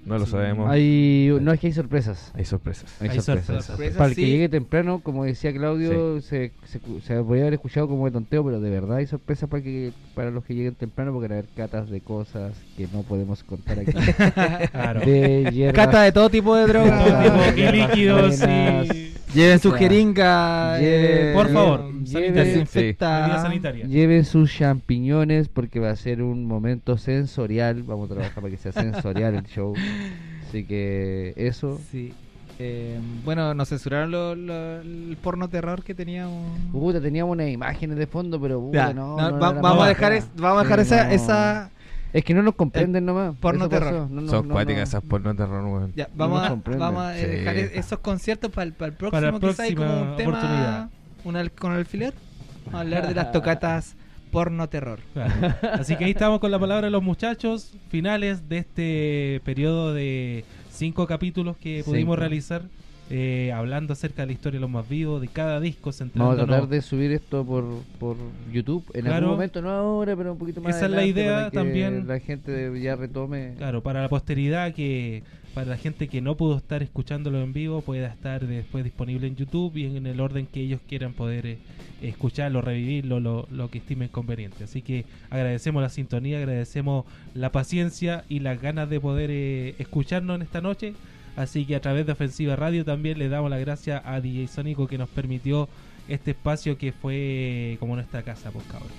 No 0.06 0.18
lo 0.20 0.26
Sí. 0.26 0.32
sabemos. 0.32 0.70
Hay, 0.70 1.36
no 1.42 1.52
es 1.52 1.60
que 1.60 1.68
hay 1.68 1.74
sorpresas. 1.74 2.32
Hay 2.36 2.46
sorpresas. 2.46 2.96
Hay, 3.02 3.10
Hay 3.10 3.20
sorpresas. 3.22 3.66
sorpresas. 3.66 3.98
Para 3.98 4.10
el 4.10 4.16
que 4.16 4.22
sí. 4.22 4.28
llegue 4.28 4.50
temprano, 4.50 5.00
como 5.04 5.26
decía 5.26 5.52
Claudio, 5.52 6.22
se, 6.22 6.52
se, 6.66 6.80
se 7.04 7.16
podría 7.24 7.44
haber 7.44 7.56
escuchado 7.56 7.88
como 7.88 8.06
de 8.06 8.12
tonteo, 8.12 8.44
pero 8.46 8.60
de 8.62 8.70
verdad 8.70 8.98
hay 8.98 9.08
sorpresas 9.08 9.50
para 9.50 9.64
que 9.64 9.92
para 10.14 10.30
los 10.32 10.44
que 10.46 10.54
lleguen 10.54 10.76
temprano, 10.76 11.12
porque 11.12 11.28
van 11.28 11.38
a 11.38 11.40
haber 11.40 11.50
catas 11.56 11.90
de 11.90 12.02
cosas 12.02 12.54
que 12.78 12.88
no 12.94 13.02
podemos 13.02 13.44
contar 13.44 13.80
aquí. 13.80 13.92
Claro. 14.72 15.00
de 15.02 15.72
Cata 15.74 16.04
de 16.04 16.12
todo 16.12 16.30
tipo 16.30 16.56
de 16.56 16.72
Todo 16.72 16.86
drogas. 16.86 17.24
tipo 17.24 17.38
de 17.38 17.54
hierbas 17.56 17.90
líquidos 17.90 18.42
y... 18.42 19.12
Lleven 19.34 19.60
su 19.60 19.72
Ya. 19.72 19.78
jeringa. 19.78 20.80
Lleve- 20.80 21.32
eh, 21.32 21.34
Por 21.34 21.50
favor, 21.52 21.92
lleve- 21.92 22.06
sanitaria. 22.06 22.44
Desinfecta. 22.46 23.22
Medida 23.24 23.42
sanitaria. 23.42 23.86
Lleven 23.86 24.24
sus 24.24 24.54
champiñones 24.56 25.50
porque 25.50 25.82
va 25.82 25.90
a 25.90 25.96
ser 25.98 26.22
un 26.22 26.46
momento 26.46 26.98
sensorial. 26.98 27.84
Vamos 27.84 28.10
a 28.10 28.14
trabajar 28.14 28.36
para 28.42 28.50
que 28.50 28.56
sea 28.58 28.72
sensorial 28.72 29.36
el 29.36 29.44
show. 29.48 29.74
Así 30.48 30.64
que 30.66 31.34
eso. 31.38 31.80
Sí. 31.92 32.14
Eh, 32.58 32.98
bueno, 33.26 33.54
nos 33.54 33.68
censuraron 33.68 34.12
lo- 34.12 34.34
lo- 34.36 34.80
el 34.80 35.18
porno 35.22 35.50
terror 35.50 35.84
que 35.84 35.94
teníamos. 35.94 36.58
Puta, 36.72 37.02
teníamos 37.02 37.34
unas 37.34 37.50
imágenes 37.50 37.98
de 37.98 38.08
fondo, 38.08 38.40
pero 38.40 38.62
puta, 38.62 38.88
Ya, 38.88 38.94
no, 38.94 39.18
no, 39.18 39.32
no 39.32 39.40
va- 39.40 39.50
era 39.52 39.62
vamos, 39.62 39.84
a 39.86 39.88
dejar 39.90 40.14
es- 40.14 40.30
vamos 40.38 40.60
a 40.62 40.64
dejar 40.64 40.80
Sí, 40.80 40.94
esa, 40.94 41.04
no. 41.06 41.12
esa. 41.12 41.70
Es 42.14 42.24
que 42.24 42.34
no 42.34 42.42
nos 42.44 42.56
comprenden 42.56 43.06
nomás. 43.06 43.36
porno 43.42 43.68
terror. 43.68 44.10
No, 44.10 44.22
no, 44.22 44.30
Son 44.32 44.48
no, 44.48 44.54
cuáticas 44.54 44.78
no. 44.78 44.84
esas 44.84 45.04
porno 45.04 45.36
terror, 45.36 45.66
weón. 45.66 45.92
Ya, 45.98 46.08
vamos, 46.16 46.42
a, 46.44 46.56
vamos 46.78 47.02
a 47.04 47.14
Sí. 47.16 47.26
dejar 47.26 47.58
esos 47.58 48.00
conciertos 48.00 48.50
para 48.52 48.64
el, 48.68 48.72
para 48.74 48.88
el 48.92 48.94
próximo. 48.98 49.20
Para 49.20 49.32
la 49.34 49.40
quizá 49.40 49.64
hay 49.64 49.76
como 49.76 50.12
un 50.12 50.16
tema. 50.16 50.30
oportunidad. 50.38 50.90
un 51.26 51.36
al- 51.36 51.52
con 51.52 51.72
alfiler. 51.74 52.14
Vamos 52.68 52.76
a 52.78 52.82
hablar 52.82 53.08
de 53.10 53.16
las 53.16 53.32
tocatas 53.34 53.96
porno 54.36 54.70
terror. 54.70 55.00
Claro. 55.14 55.34
Así 55.74 55.96
que 55.96 56.06
ahí 56.06 56.12
estamos 56.12 56.40
con 56.40 56.52
la 56.52 56.60
palabra 56.60 56.86
de 56.88 56.92
los 56.92 57.02
muchachos, 57.04 57.74
finales 57.90 58.48
de 58.50 58.58
este 58.60 59.42
periodo 59.44 59.94
de 59.94 60.46
cinco 60.72 61.08
capítulos 61.08 61.58
que 61.58 61.78
Cinco. 61.78 61.92
pudimos 61.92 62.20
realizar, 62.20 62.64
eh, 63.10 63.52
hablando 63.54 63.94
acerca 63.94 64.24
de 64.24 64.28
la 64.28 64.34
historia 64.34 64.58
de 64.58 64.62
los 64.62 64.70
más 64.70 64.88
vivos, 64.90 65.22
de 65.22 65.28
cada 65.28 65.60
disco, 65.60 65.92
Vamos 65.92 65.96
a 65.96 66.04
centrándonos. 66.04 66.46
tratar 66.48 66.68
de 66.70 66.82
subir 66.82 67.12
esto 67.12 67.46
por, 67.46 67.64
por 68.00 68.18
YouTube 68.52 68.84
en 68.94 69.02
Claro. 69.02 69.16
algún 69.18 69.32
momento, 69.32 69.62
no 69.62 69.70
ahora, 69.70 70.16
pero 70.16 70.32
un 70.34 70.38
poquito 70.38 70.60
más 70.62 70.76
Esa 70.76 70.86
es 70.86 70.92
la 70.92 71.06
idea 71.06 71.36
para 71.36 71.50
que 71.52 71.58
también. 71.58 72.08
La 72.08 72.20
gente 72.20 72.80
ya 72.82 72.96
retome. 72.96 73.54
Claro, 73.58 73.82
para 73.84 74.02
la 74.02 74.10
posteridad, 74.10 74.74
que 74.74 75.24
para 75.56 75.68
la 75.68 75.78
gente 75.78 76.10
que 76.10 76.20
no 76.20 76.36
pudo 76.36 76.58
estar 76.58 76.84
escuchándolo 76.84 77.42
en 77.42 77.54
vivo, 77.54 77.82
pueda 77.82 78.08
estar 78.08 78.46
después 78.46 78.84
disponible 78.84 79.26
en 79.26 79.38
YouTube 79.38 79.78
y 79.78 79.86
en 79.86 80.06
el 80.06 80.20
orden 80.20 80.48
que 80.48 80.60
ellos 80.60 80.82
quieran 80.86 81.14
poder 81.14 81.46
eh, 81.46 81.58
escucharlo, 82.02 82.62
revivirlo, 82.62 83.22
lo, 83.22 83.48
lo 83.50 83.72
que 83.72 83.78
estimen 83.78 84.10
conveniente. 84.10 84.66
Así 84.66 84.82
que 84.82 85.06
agradecemos 85.30 85.82
la 85.82 85.88
sintonía, 85.88 86.40
agradecemos 86.40 87.06
la 87.34 87.54
paciencia 87.54 88.26
y 88.28 88.42
las 88.42 88.62
ganas 88.62 88.90
de 88.90 89.00
poder 89.00 89.30
eh, 89.32 89.76
escucharnos 89.80 90.36
en 90.36 90.42
esta 90.42 90.60
noche. 90.60 90.94
Así 91.38 91.66
que 91.66 91.78
a 91.78 91.80
través 91.80 92.06
de 92.06 92.12
Ofensiva 92.12 92.58
Radio 92.58 92.84
también 92.84 93.18
le 93.18 93.30
damos 93.30 93.50
las 93.50 93.62
gracias 93.62 94.02
a 94.04 94.20
DJ 94.20 94.50
Sónico 94.50 94.88
que 94.88 94.98
nos 94.98 95.08
permitió 95.08 95.70
este 96.10 96.32
espacio 96.32 96.78
que 96.78 96.92
fue 96.92 97.78
como 97.80 97.96
nuestra 97.96 98.24
casa, 98.24 98.52
pues 98.52 98.66
cabrón. 98.66 98.92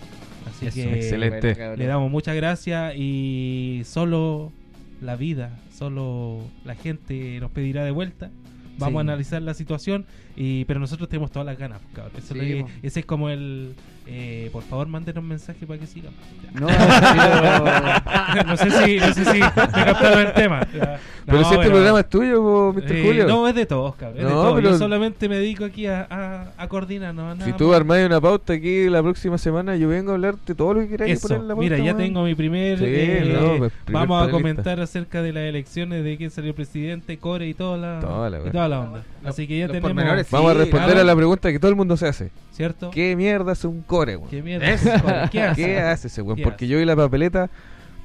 Así 0.49 0.67
Eso, 0.67 0.75
que 0.75 0.95
excelente. 0.97 1.77
Le 1.77 1.87
damos 1.87 2.11
muchas 2.11 2.35
gracias 2.35 2.95
y 2.97 3.83
solo 3.85 4.53
la 5.01 5.17
vida, 5.17 5.59
solo 5.73 6.41
la 6.65 6.75
gente 6.75 7.39
nos 7.41 7.51
pedirá 7.51 7.85
de 7.85 7.91
vuelta. 7.91 8.31
Vamos 8.79 8.93
Sí. 8.93 8.97
a 8.99 9.01
analizar 9.13 9.43
la 9.43 9.55
situación, 9.55 10.05
y 10.37 10.65
pero 10.67 10.81
nosotros 10.81 11.09
tenemos 11.09 11.31
todas 11.31 11.47
las 11.47 11.59
ganas, 11.59 11.81
pues, 11.81 11.95
cabrón. 11.95 12.13
Eso 12.19 12.35
es 12.35 12.39
lo 12.39 12.43
Sí, 12.45 12.49
que- 12.55 12.61
po. 12.63 12.69
ese 12.83 13.01
es 13.01 13.07
como 13.07 13.31
el... 13.31 13.75
eh, 14.07 14.51
por 14.53 14.63
favor, 14.63 14.87
mándenos 14.87 15.23
un 15.23 15.29
mensaje 15.29 15.67
para 15.67 15.81
que 15.81 15.87
sigamos. 15.87 16.19
No, 16.55 16.67
pero- 16.69 18.45
no 18.47 18.57
sé 18.57 18.71
si, 18.71 18.97
no 18.99 19.13
sé 19.15 19.25
si 19.25 19.33
me 19.41 19.51
captaron 19.51 20.27
el 20.27 20.33
tema. 20.33 20.61
Pero 20.71 20.89
No, 21.27 21.39
si 21.39 21.43
este 21.55 21.57
pero- 21.59 21.71
programa 21.73 22.01
es 22.01 22.09
tuyo, 22.09 22.73
Mr. 22.73 22.93
eh, 22.93 23.03
Julio. 23.05 23.27
No, 23.27 23.49
es 23.49 23.55
de 23.55 23.67
todos, 23.67 23.95
cabrón. 23.97 24.19
Es 24.19 24.25
de 24.25 24.31
No, 24.31 24.37
todos. 24.43 24.55
Yo 24.57 24.63
pero- 24.63 24.79
solamente 24.79 25.29
me 25.29 25.37
dedico 25.39 25.65
aquí 25.65 25.87
a, 25.87 26.07
a, 26.09 26.53
a 26.57 26.69
coordinar, 26.69 27.15
no, 27.15 27.35
nada 27.35 27.45
si 27.45 27.53
tú 27.55 27.69
más. 27.69 27.77
armáis 27.79 28.07
una 28.07 28.21
pauta 28.21 28.53
aquí 28.53 28.89
la 28.89 29.03
próxima 29.03 29.37
semana, 29.39 29.75
yo 29.77 29.89
vengo 29.89 30.13
a 30.13 30.15
hablarte 30.15 30.55
todo 30.55 30.75
lo 30.75 30.81
que 30.83 30.89
queráis 30.89 31.15
Eso, 31.19 31.29
poner 31.29 31.43
en 31.43 31.49
la 31.49 31.55
pauta. 31.57 31.71
mira, 31.71 31.79
ya 31.85 31.97
tengo 31.97 32.23
mi 32.23 32.35
primer. 32.37 32.79
Sí, 32.79 32.85
eh, 32.87 33.33
no, 33.41 33.57
pues, 33.59 33.73
primer 33.85 34.07
vamos 34.07 34.29
a 34.29 34.31
comentar 34.31 34.81
acerca 34.81 35.21
de 35.23 35.33
las 35.33 35.43
elecciones, 35.45 36.05
de 36.05 36.17
quién 36.17 36.31
salió 36.31 36.55
presidente, 36.55 37.19
Core 37.19 37.49
y 37.49 37.55
toda 37.55 37.77
la, 37.77 38.01
Toda 38.01 38.31
la 38.31 38.39
y 38.47 38.51
toda 38.51 38.69
la 38.69 38.81
onda. 38.81 39.03
Así 39.25 39.49
que 39.49 39.59
ya 39.59 39.65
los 39.67 39.73
tenemos. 39.73 39.91
pormenores, 39.91 40.31
Vamos 40.31 40.51
a 40.53 40.55
responder 40.55 40.97
a 40.99 41.05
la 41.05 41.17
pregunta 41.17 41.51
que 41.51 41.59
todo 41.59 41.71
el 41.71 41.77
mundo 41.77 41.97
se 41.97 42.07
hace. 42.07 42.31
¿Cierto? 42.53 42.91
¿Qué 42.91 43.15
mierda 43.17 43.53
es 43.53 43.65
un 43.65 43.83
core, 43.83 43.96
weón? 44.05 44.29
¿Qué 44.29 44.43
mierda? 44.43 44.69
es 44.71 44.83
Core? 45.03 45.29
¿Qué 45.33 45.43
hace? 45.43 45.65
¿Qué 45.65 45.79
hace 45.79 46.07
ese 46.09 46.23
weón? 46.23 46.37
¿Qué 46.37 46.43
Porque 46.43 46.65
hace? 46.67 46.73
yo 46.73 46.79
vi 46.79 46.85
la 46.85 46.95
papeleta, 46.97 47.49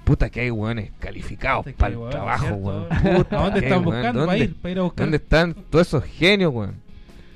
puta 0.04 0.30
que 0.30 0.42
hay 0.42 0.52
weones 0.52 0.92
calificados 1.00 1.66
Puta 1.66 1.78
para 1.78 1.92
el 1.92 1.98
weón, 1.98 2.12
trabajo, 2.12 2.56
weón. 2.56 2.88
¿A 2.92 3.00
dónde 3.44 3.60
están 3.60 3.72
weón? 3.80 3.84
buscando 3.86 4.26
para 4.26 4.32
¿Dónde- 4.38 4.46
ir? 4.46 4.56
Para 4.56 4.72
ir 4.72 4.80
a 4.80 4.82
buscar. 4.84 5.06
¿Dónde 5.06 5.18
están 5.18 5.54
todos 5.70 5.88
esos 5.88 6.04
genios, 6.06 6.54
weón? 6.54 6.76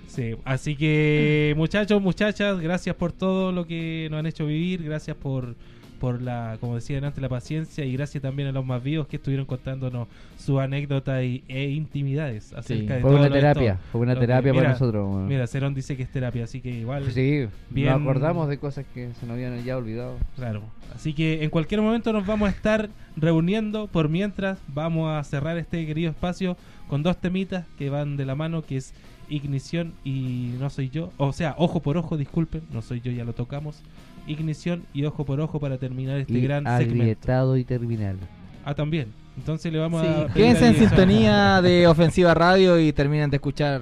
Sí, 0.08 0.36
así 0.46 0.78
que 0.78 1.54
muchachos, 1.58 2.02
muchachas, 2.02 2.60
gracias 2.62 2.96
por 2.96 3.12
todo 3.12 3.52
lo 3.52 3.68
que 3.68 4.08
nos 4.10 4.20
han 4.20 4.26
hecho 4.28 4.46
vivir, 4.46 4.82
gracias 4.84 5.18
por 5.18 5.56
por 5.96 6.22
la, 6.22 6.58
como 6.60 6.76
decían 6.76 7.04
antes, 7.04 7.22
la 7.22 7.30
paciencia 7.30 7.84
y 7.86 7.94
gracias 7.94 8.22
también 8.22 8.50
a 8.50 8.52
los 8.52 8.66
más 8.66 8.84
vivos 8.84 9.08
que 9.08 9.16
estuvieron 9.16 9.46
contándonos 9.46 10.08
sus 10.38 10.60
anécdotas 10.60 11.24
y, 11.24 11.44
e 11.48 11.70
intimidades 11.72 12.46
Sí, 12.46 12.56
acerca 12.58 12.96
de 12.96 13.02
fue 13.02 13.12
todo 13.12 13.20
una 13.20 13.30
terapia, 13.32 13.80
fue 13.92 14.02
una 14.02 14.14
terapia 14.20 14.52
para 14.52 14.62
mira, 14.62 14.72
nosotros. 14.74 15.08
weón. 15.10 15.28
Mira, 15.28 15.48
Cerón 15.48 15.74
dice 15.74 15.98
que 15.98 16.04
es 16.04 16.12
terapia, 16.12 16.44
así 16.44 16.62
que 16.62 16.70
igual. 16.70 17.10
sí, 17.12 17.48
bien- 17.70 17.90
nos 17.94 18.02
acordamos 18.02 18.48
de 18.50 18.58
cosas 18.58 18.86
que 18.94 19.10
se 19.20 19.26
nos 19.26 19.34
habían 19.36 19.64
ya 19.64 19.78
olvidado. 19.78 20.18
Claro. 20.36 20.62
Así 20.94 21.14
que 21.14 21.44
en 21.44 21.50
cualquier 21.50 21.82
momento 21.82 22.14
nos 22.14 22.26
vamos 22.26 22.48
a 22.48 22.52
estar 22.52 22.90
reuniendo. 23.18 23.88
Por 23.88 24.08
mientras, 24.10 24.60
vamos 24.68 25.10
a 25.12 25.24
cerrar 25.24 25.58
este 25.58 25.86
querido 25.86 26.10
espacio 26.12 26.56
con 26.88 27.04
dos 27.04 27.18
temitas 27.18 27.66
que 27.78 27.90
van 27.90 28.16
de 28.18 28.26
la 28.26 28.36
mano, 28.36 28.62
que 28.62 28.78
es 28.78 28.94
Ignición 29.28 29.94
y 30.04 30.54
No 30.60 30.70
Soy 30.70 30.90
Yo. 30.90 31.12
O 31.18 31.34
sea, 31.34 31.56
Ojo 31.58 31.80
por 31.82 31.98
Ojo, 31.98 32.16
disculpen, 32.16 32.62
No 32.72 32.82
Soy 32.84 33.02
Yo, 33.02 33.12
ya 33.12 33.26
lo 33.26 33.34
tocamos. 33.34 33.82
Ignición 34.28 34.84
y 34.94 35.06
ojo 35.06 35.26
por 35.26 35.40
ojo 35.40 35.60
para 35.60 35.78
terminar 35.78 36.20
este 36.20 36.34
y 36.34 36.42
gran 36.42 36.64
segmento. 36.66 36.94
agrietado 37.02 37.58
y 37.58 37.64
terminal. 37.64 38.18
Ah, 38.64 38.74
también. 38.76 39.08
Entonces 39.38 39.72
le 39.72 39.80
vamos 39.80 40.02
Sí, 40.02 40.08
a. 40.08 40.34
Quédense 40.34 40.68
en 40.68 40.76
sintonía 40.76 41.62
de 41.64 41.88
Ofensiva 41.88 42.34
Radio 42.34 42.80
y 42.80 42.94
terminen 42.94 43.30
de 43.30 43.38
escuchar 43.38 43.82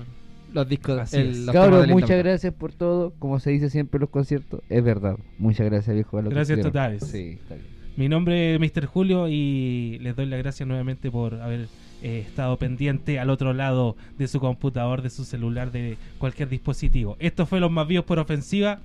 los 0.52 0.68
discos. 0.68 0.99
Así 0.99 1.18
el- 1.18 1.45
los 1.45 1.53
Cabros, 1.53 1.88
muchas 1.88 2.18
gracias 2.18 2.53
por 2.53 2.74
todo. 2.74 3.14
Como 3.20 3.40
se 3.40 3.52
dice 3.52 3.70
siempre 3.70 3.98
en 3.98 4.02
los 4.02 4.10
conciertos, 4.10 4.61
es 4.70 4.84
verdad. 4.84 5.18
Muchas 5.38 5.65
gracias, 5.68 5.94
viejo. 5.95 6.22
Gracias 6.24 6.60
totales. 6.61 7.03
Sí, 7.06 7.38
está 7.41 7.56
bien. 7.56 7.68
Mi 7.95 8.10
nombre 8.10 8.56
es 8.56 8.60
Mr. 8.60 8.88
Julio 8.88 9.28
y 9.30 9.99
les 10.02 10.15
doy 10.15 10.26
las 10.26 10.40
gracias 10.40 10.68
nuevamente 10.68 11.11
por 11.11 11.36
haber 11.36 11.68
eh, 12.02 12.24
estado 12.28 12.57
pendiente 12.57 13.20
al 13.20 13.30
otro 13.30 13.53
lado 13.53 13.95
de 14.18 14.28
su 14.28 14.40
computador, 14.40 15.03
de 15.03 15.11
su 15.11 15.24
celular, 15.26 15.72
de 15.72 15.98
cualquier 16.18 16.49
dispositivo. 16.49 17.15
Esto 17.20 17.45
fue 17.45 17.60
Los 17.60 17.72
Más 17.72 17.88
Vivos 17.88 18.06
por 18.06 18.18
Ofensiva. 18.18 18.80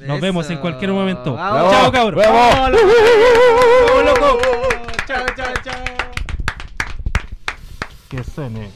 Nos 0.00 0.16
Eso. 0.16 0.22
vemos 0.22 0.48
en 0.50 0.58
cualquier 0.58 0.92
momento. 0.92 1.34
Vamos. 1.34 1.72
Chao, 1.72 1.92
cabros. 1.92 2.14
¡Bravo! 2.22 2.38
¡Vamos, 2.38 4.04
loco! 4.04 4.38
Chao, 5.06 5.26
chao, 5.36 5.52
chao. 5.62 5.84
Que 8.08 8.24
suene. 8.24 8.70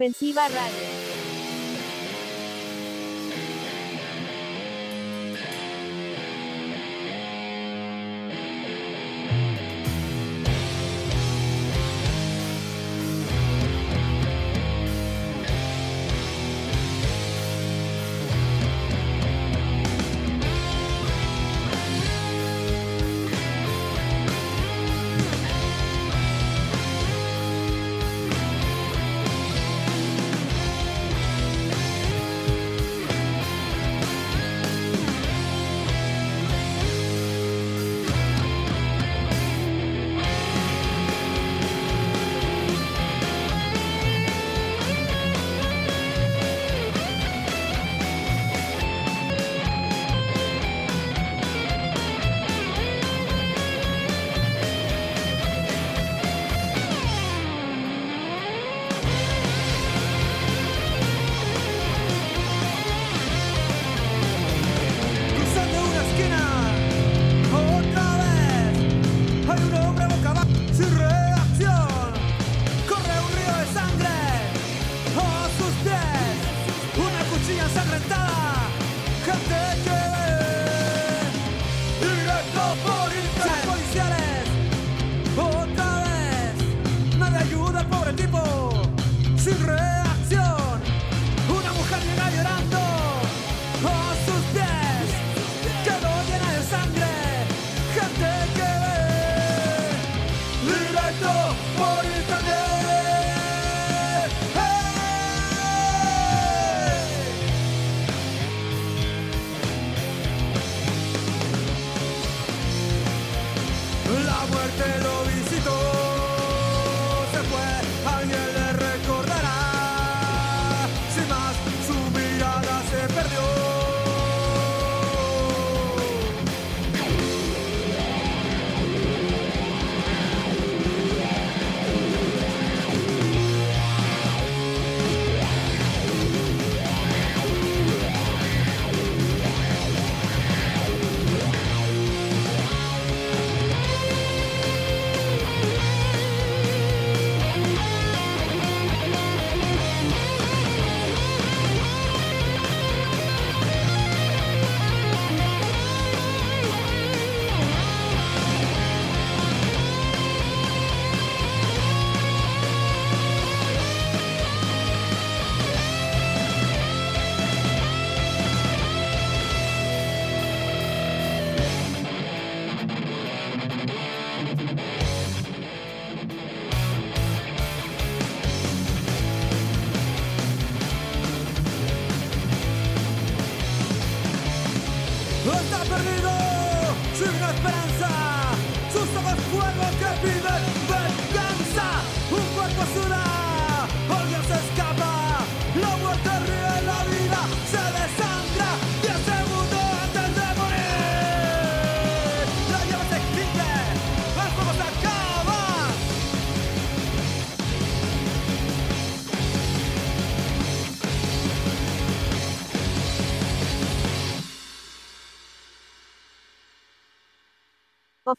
Ofensiva 0.00 0.46
Radio. 0.46 0.87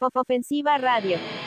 Ofensiva 0.02 0.78
Radio. 0.78 1.39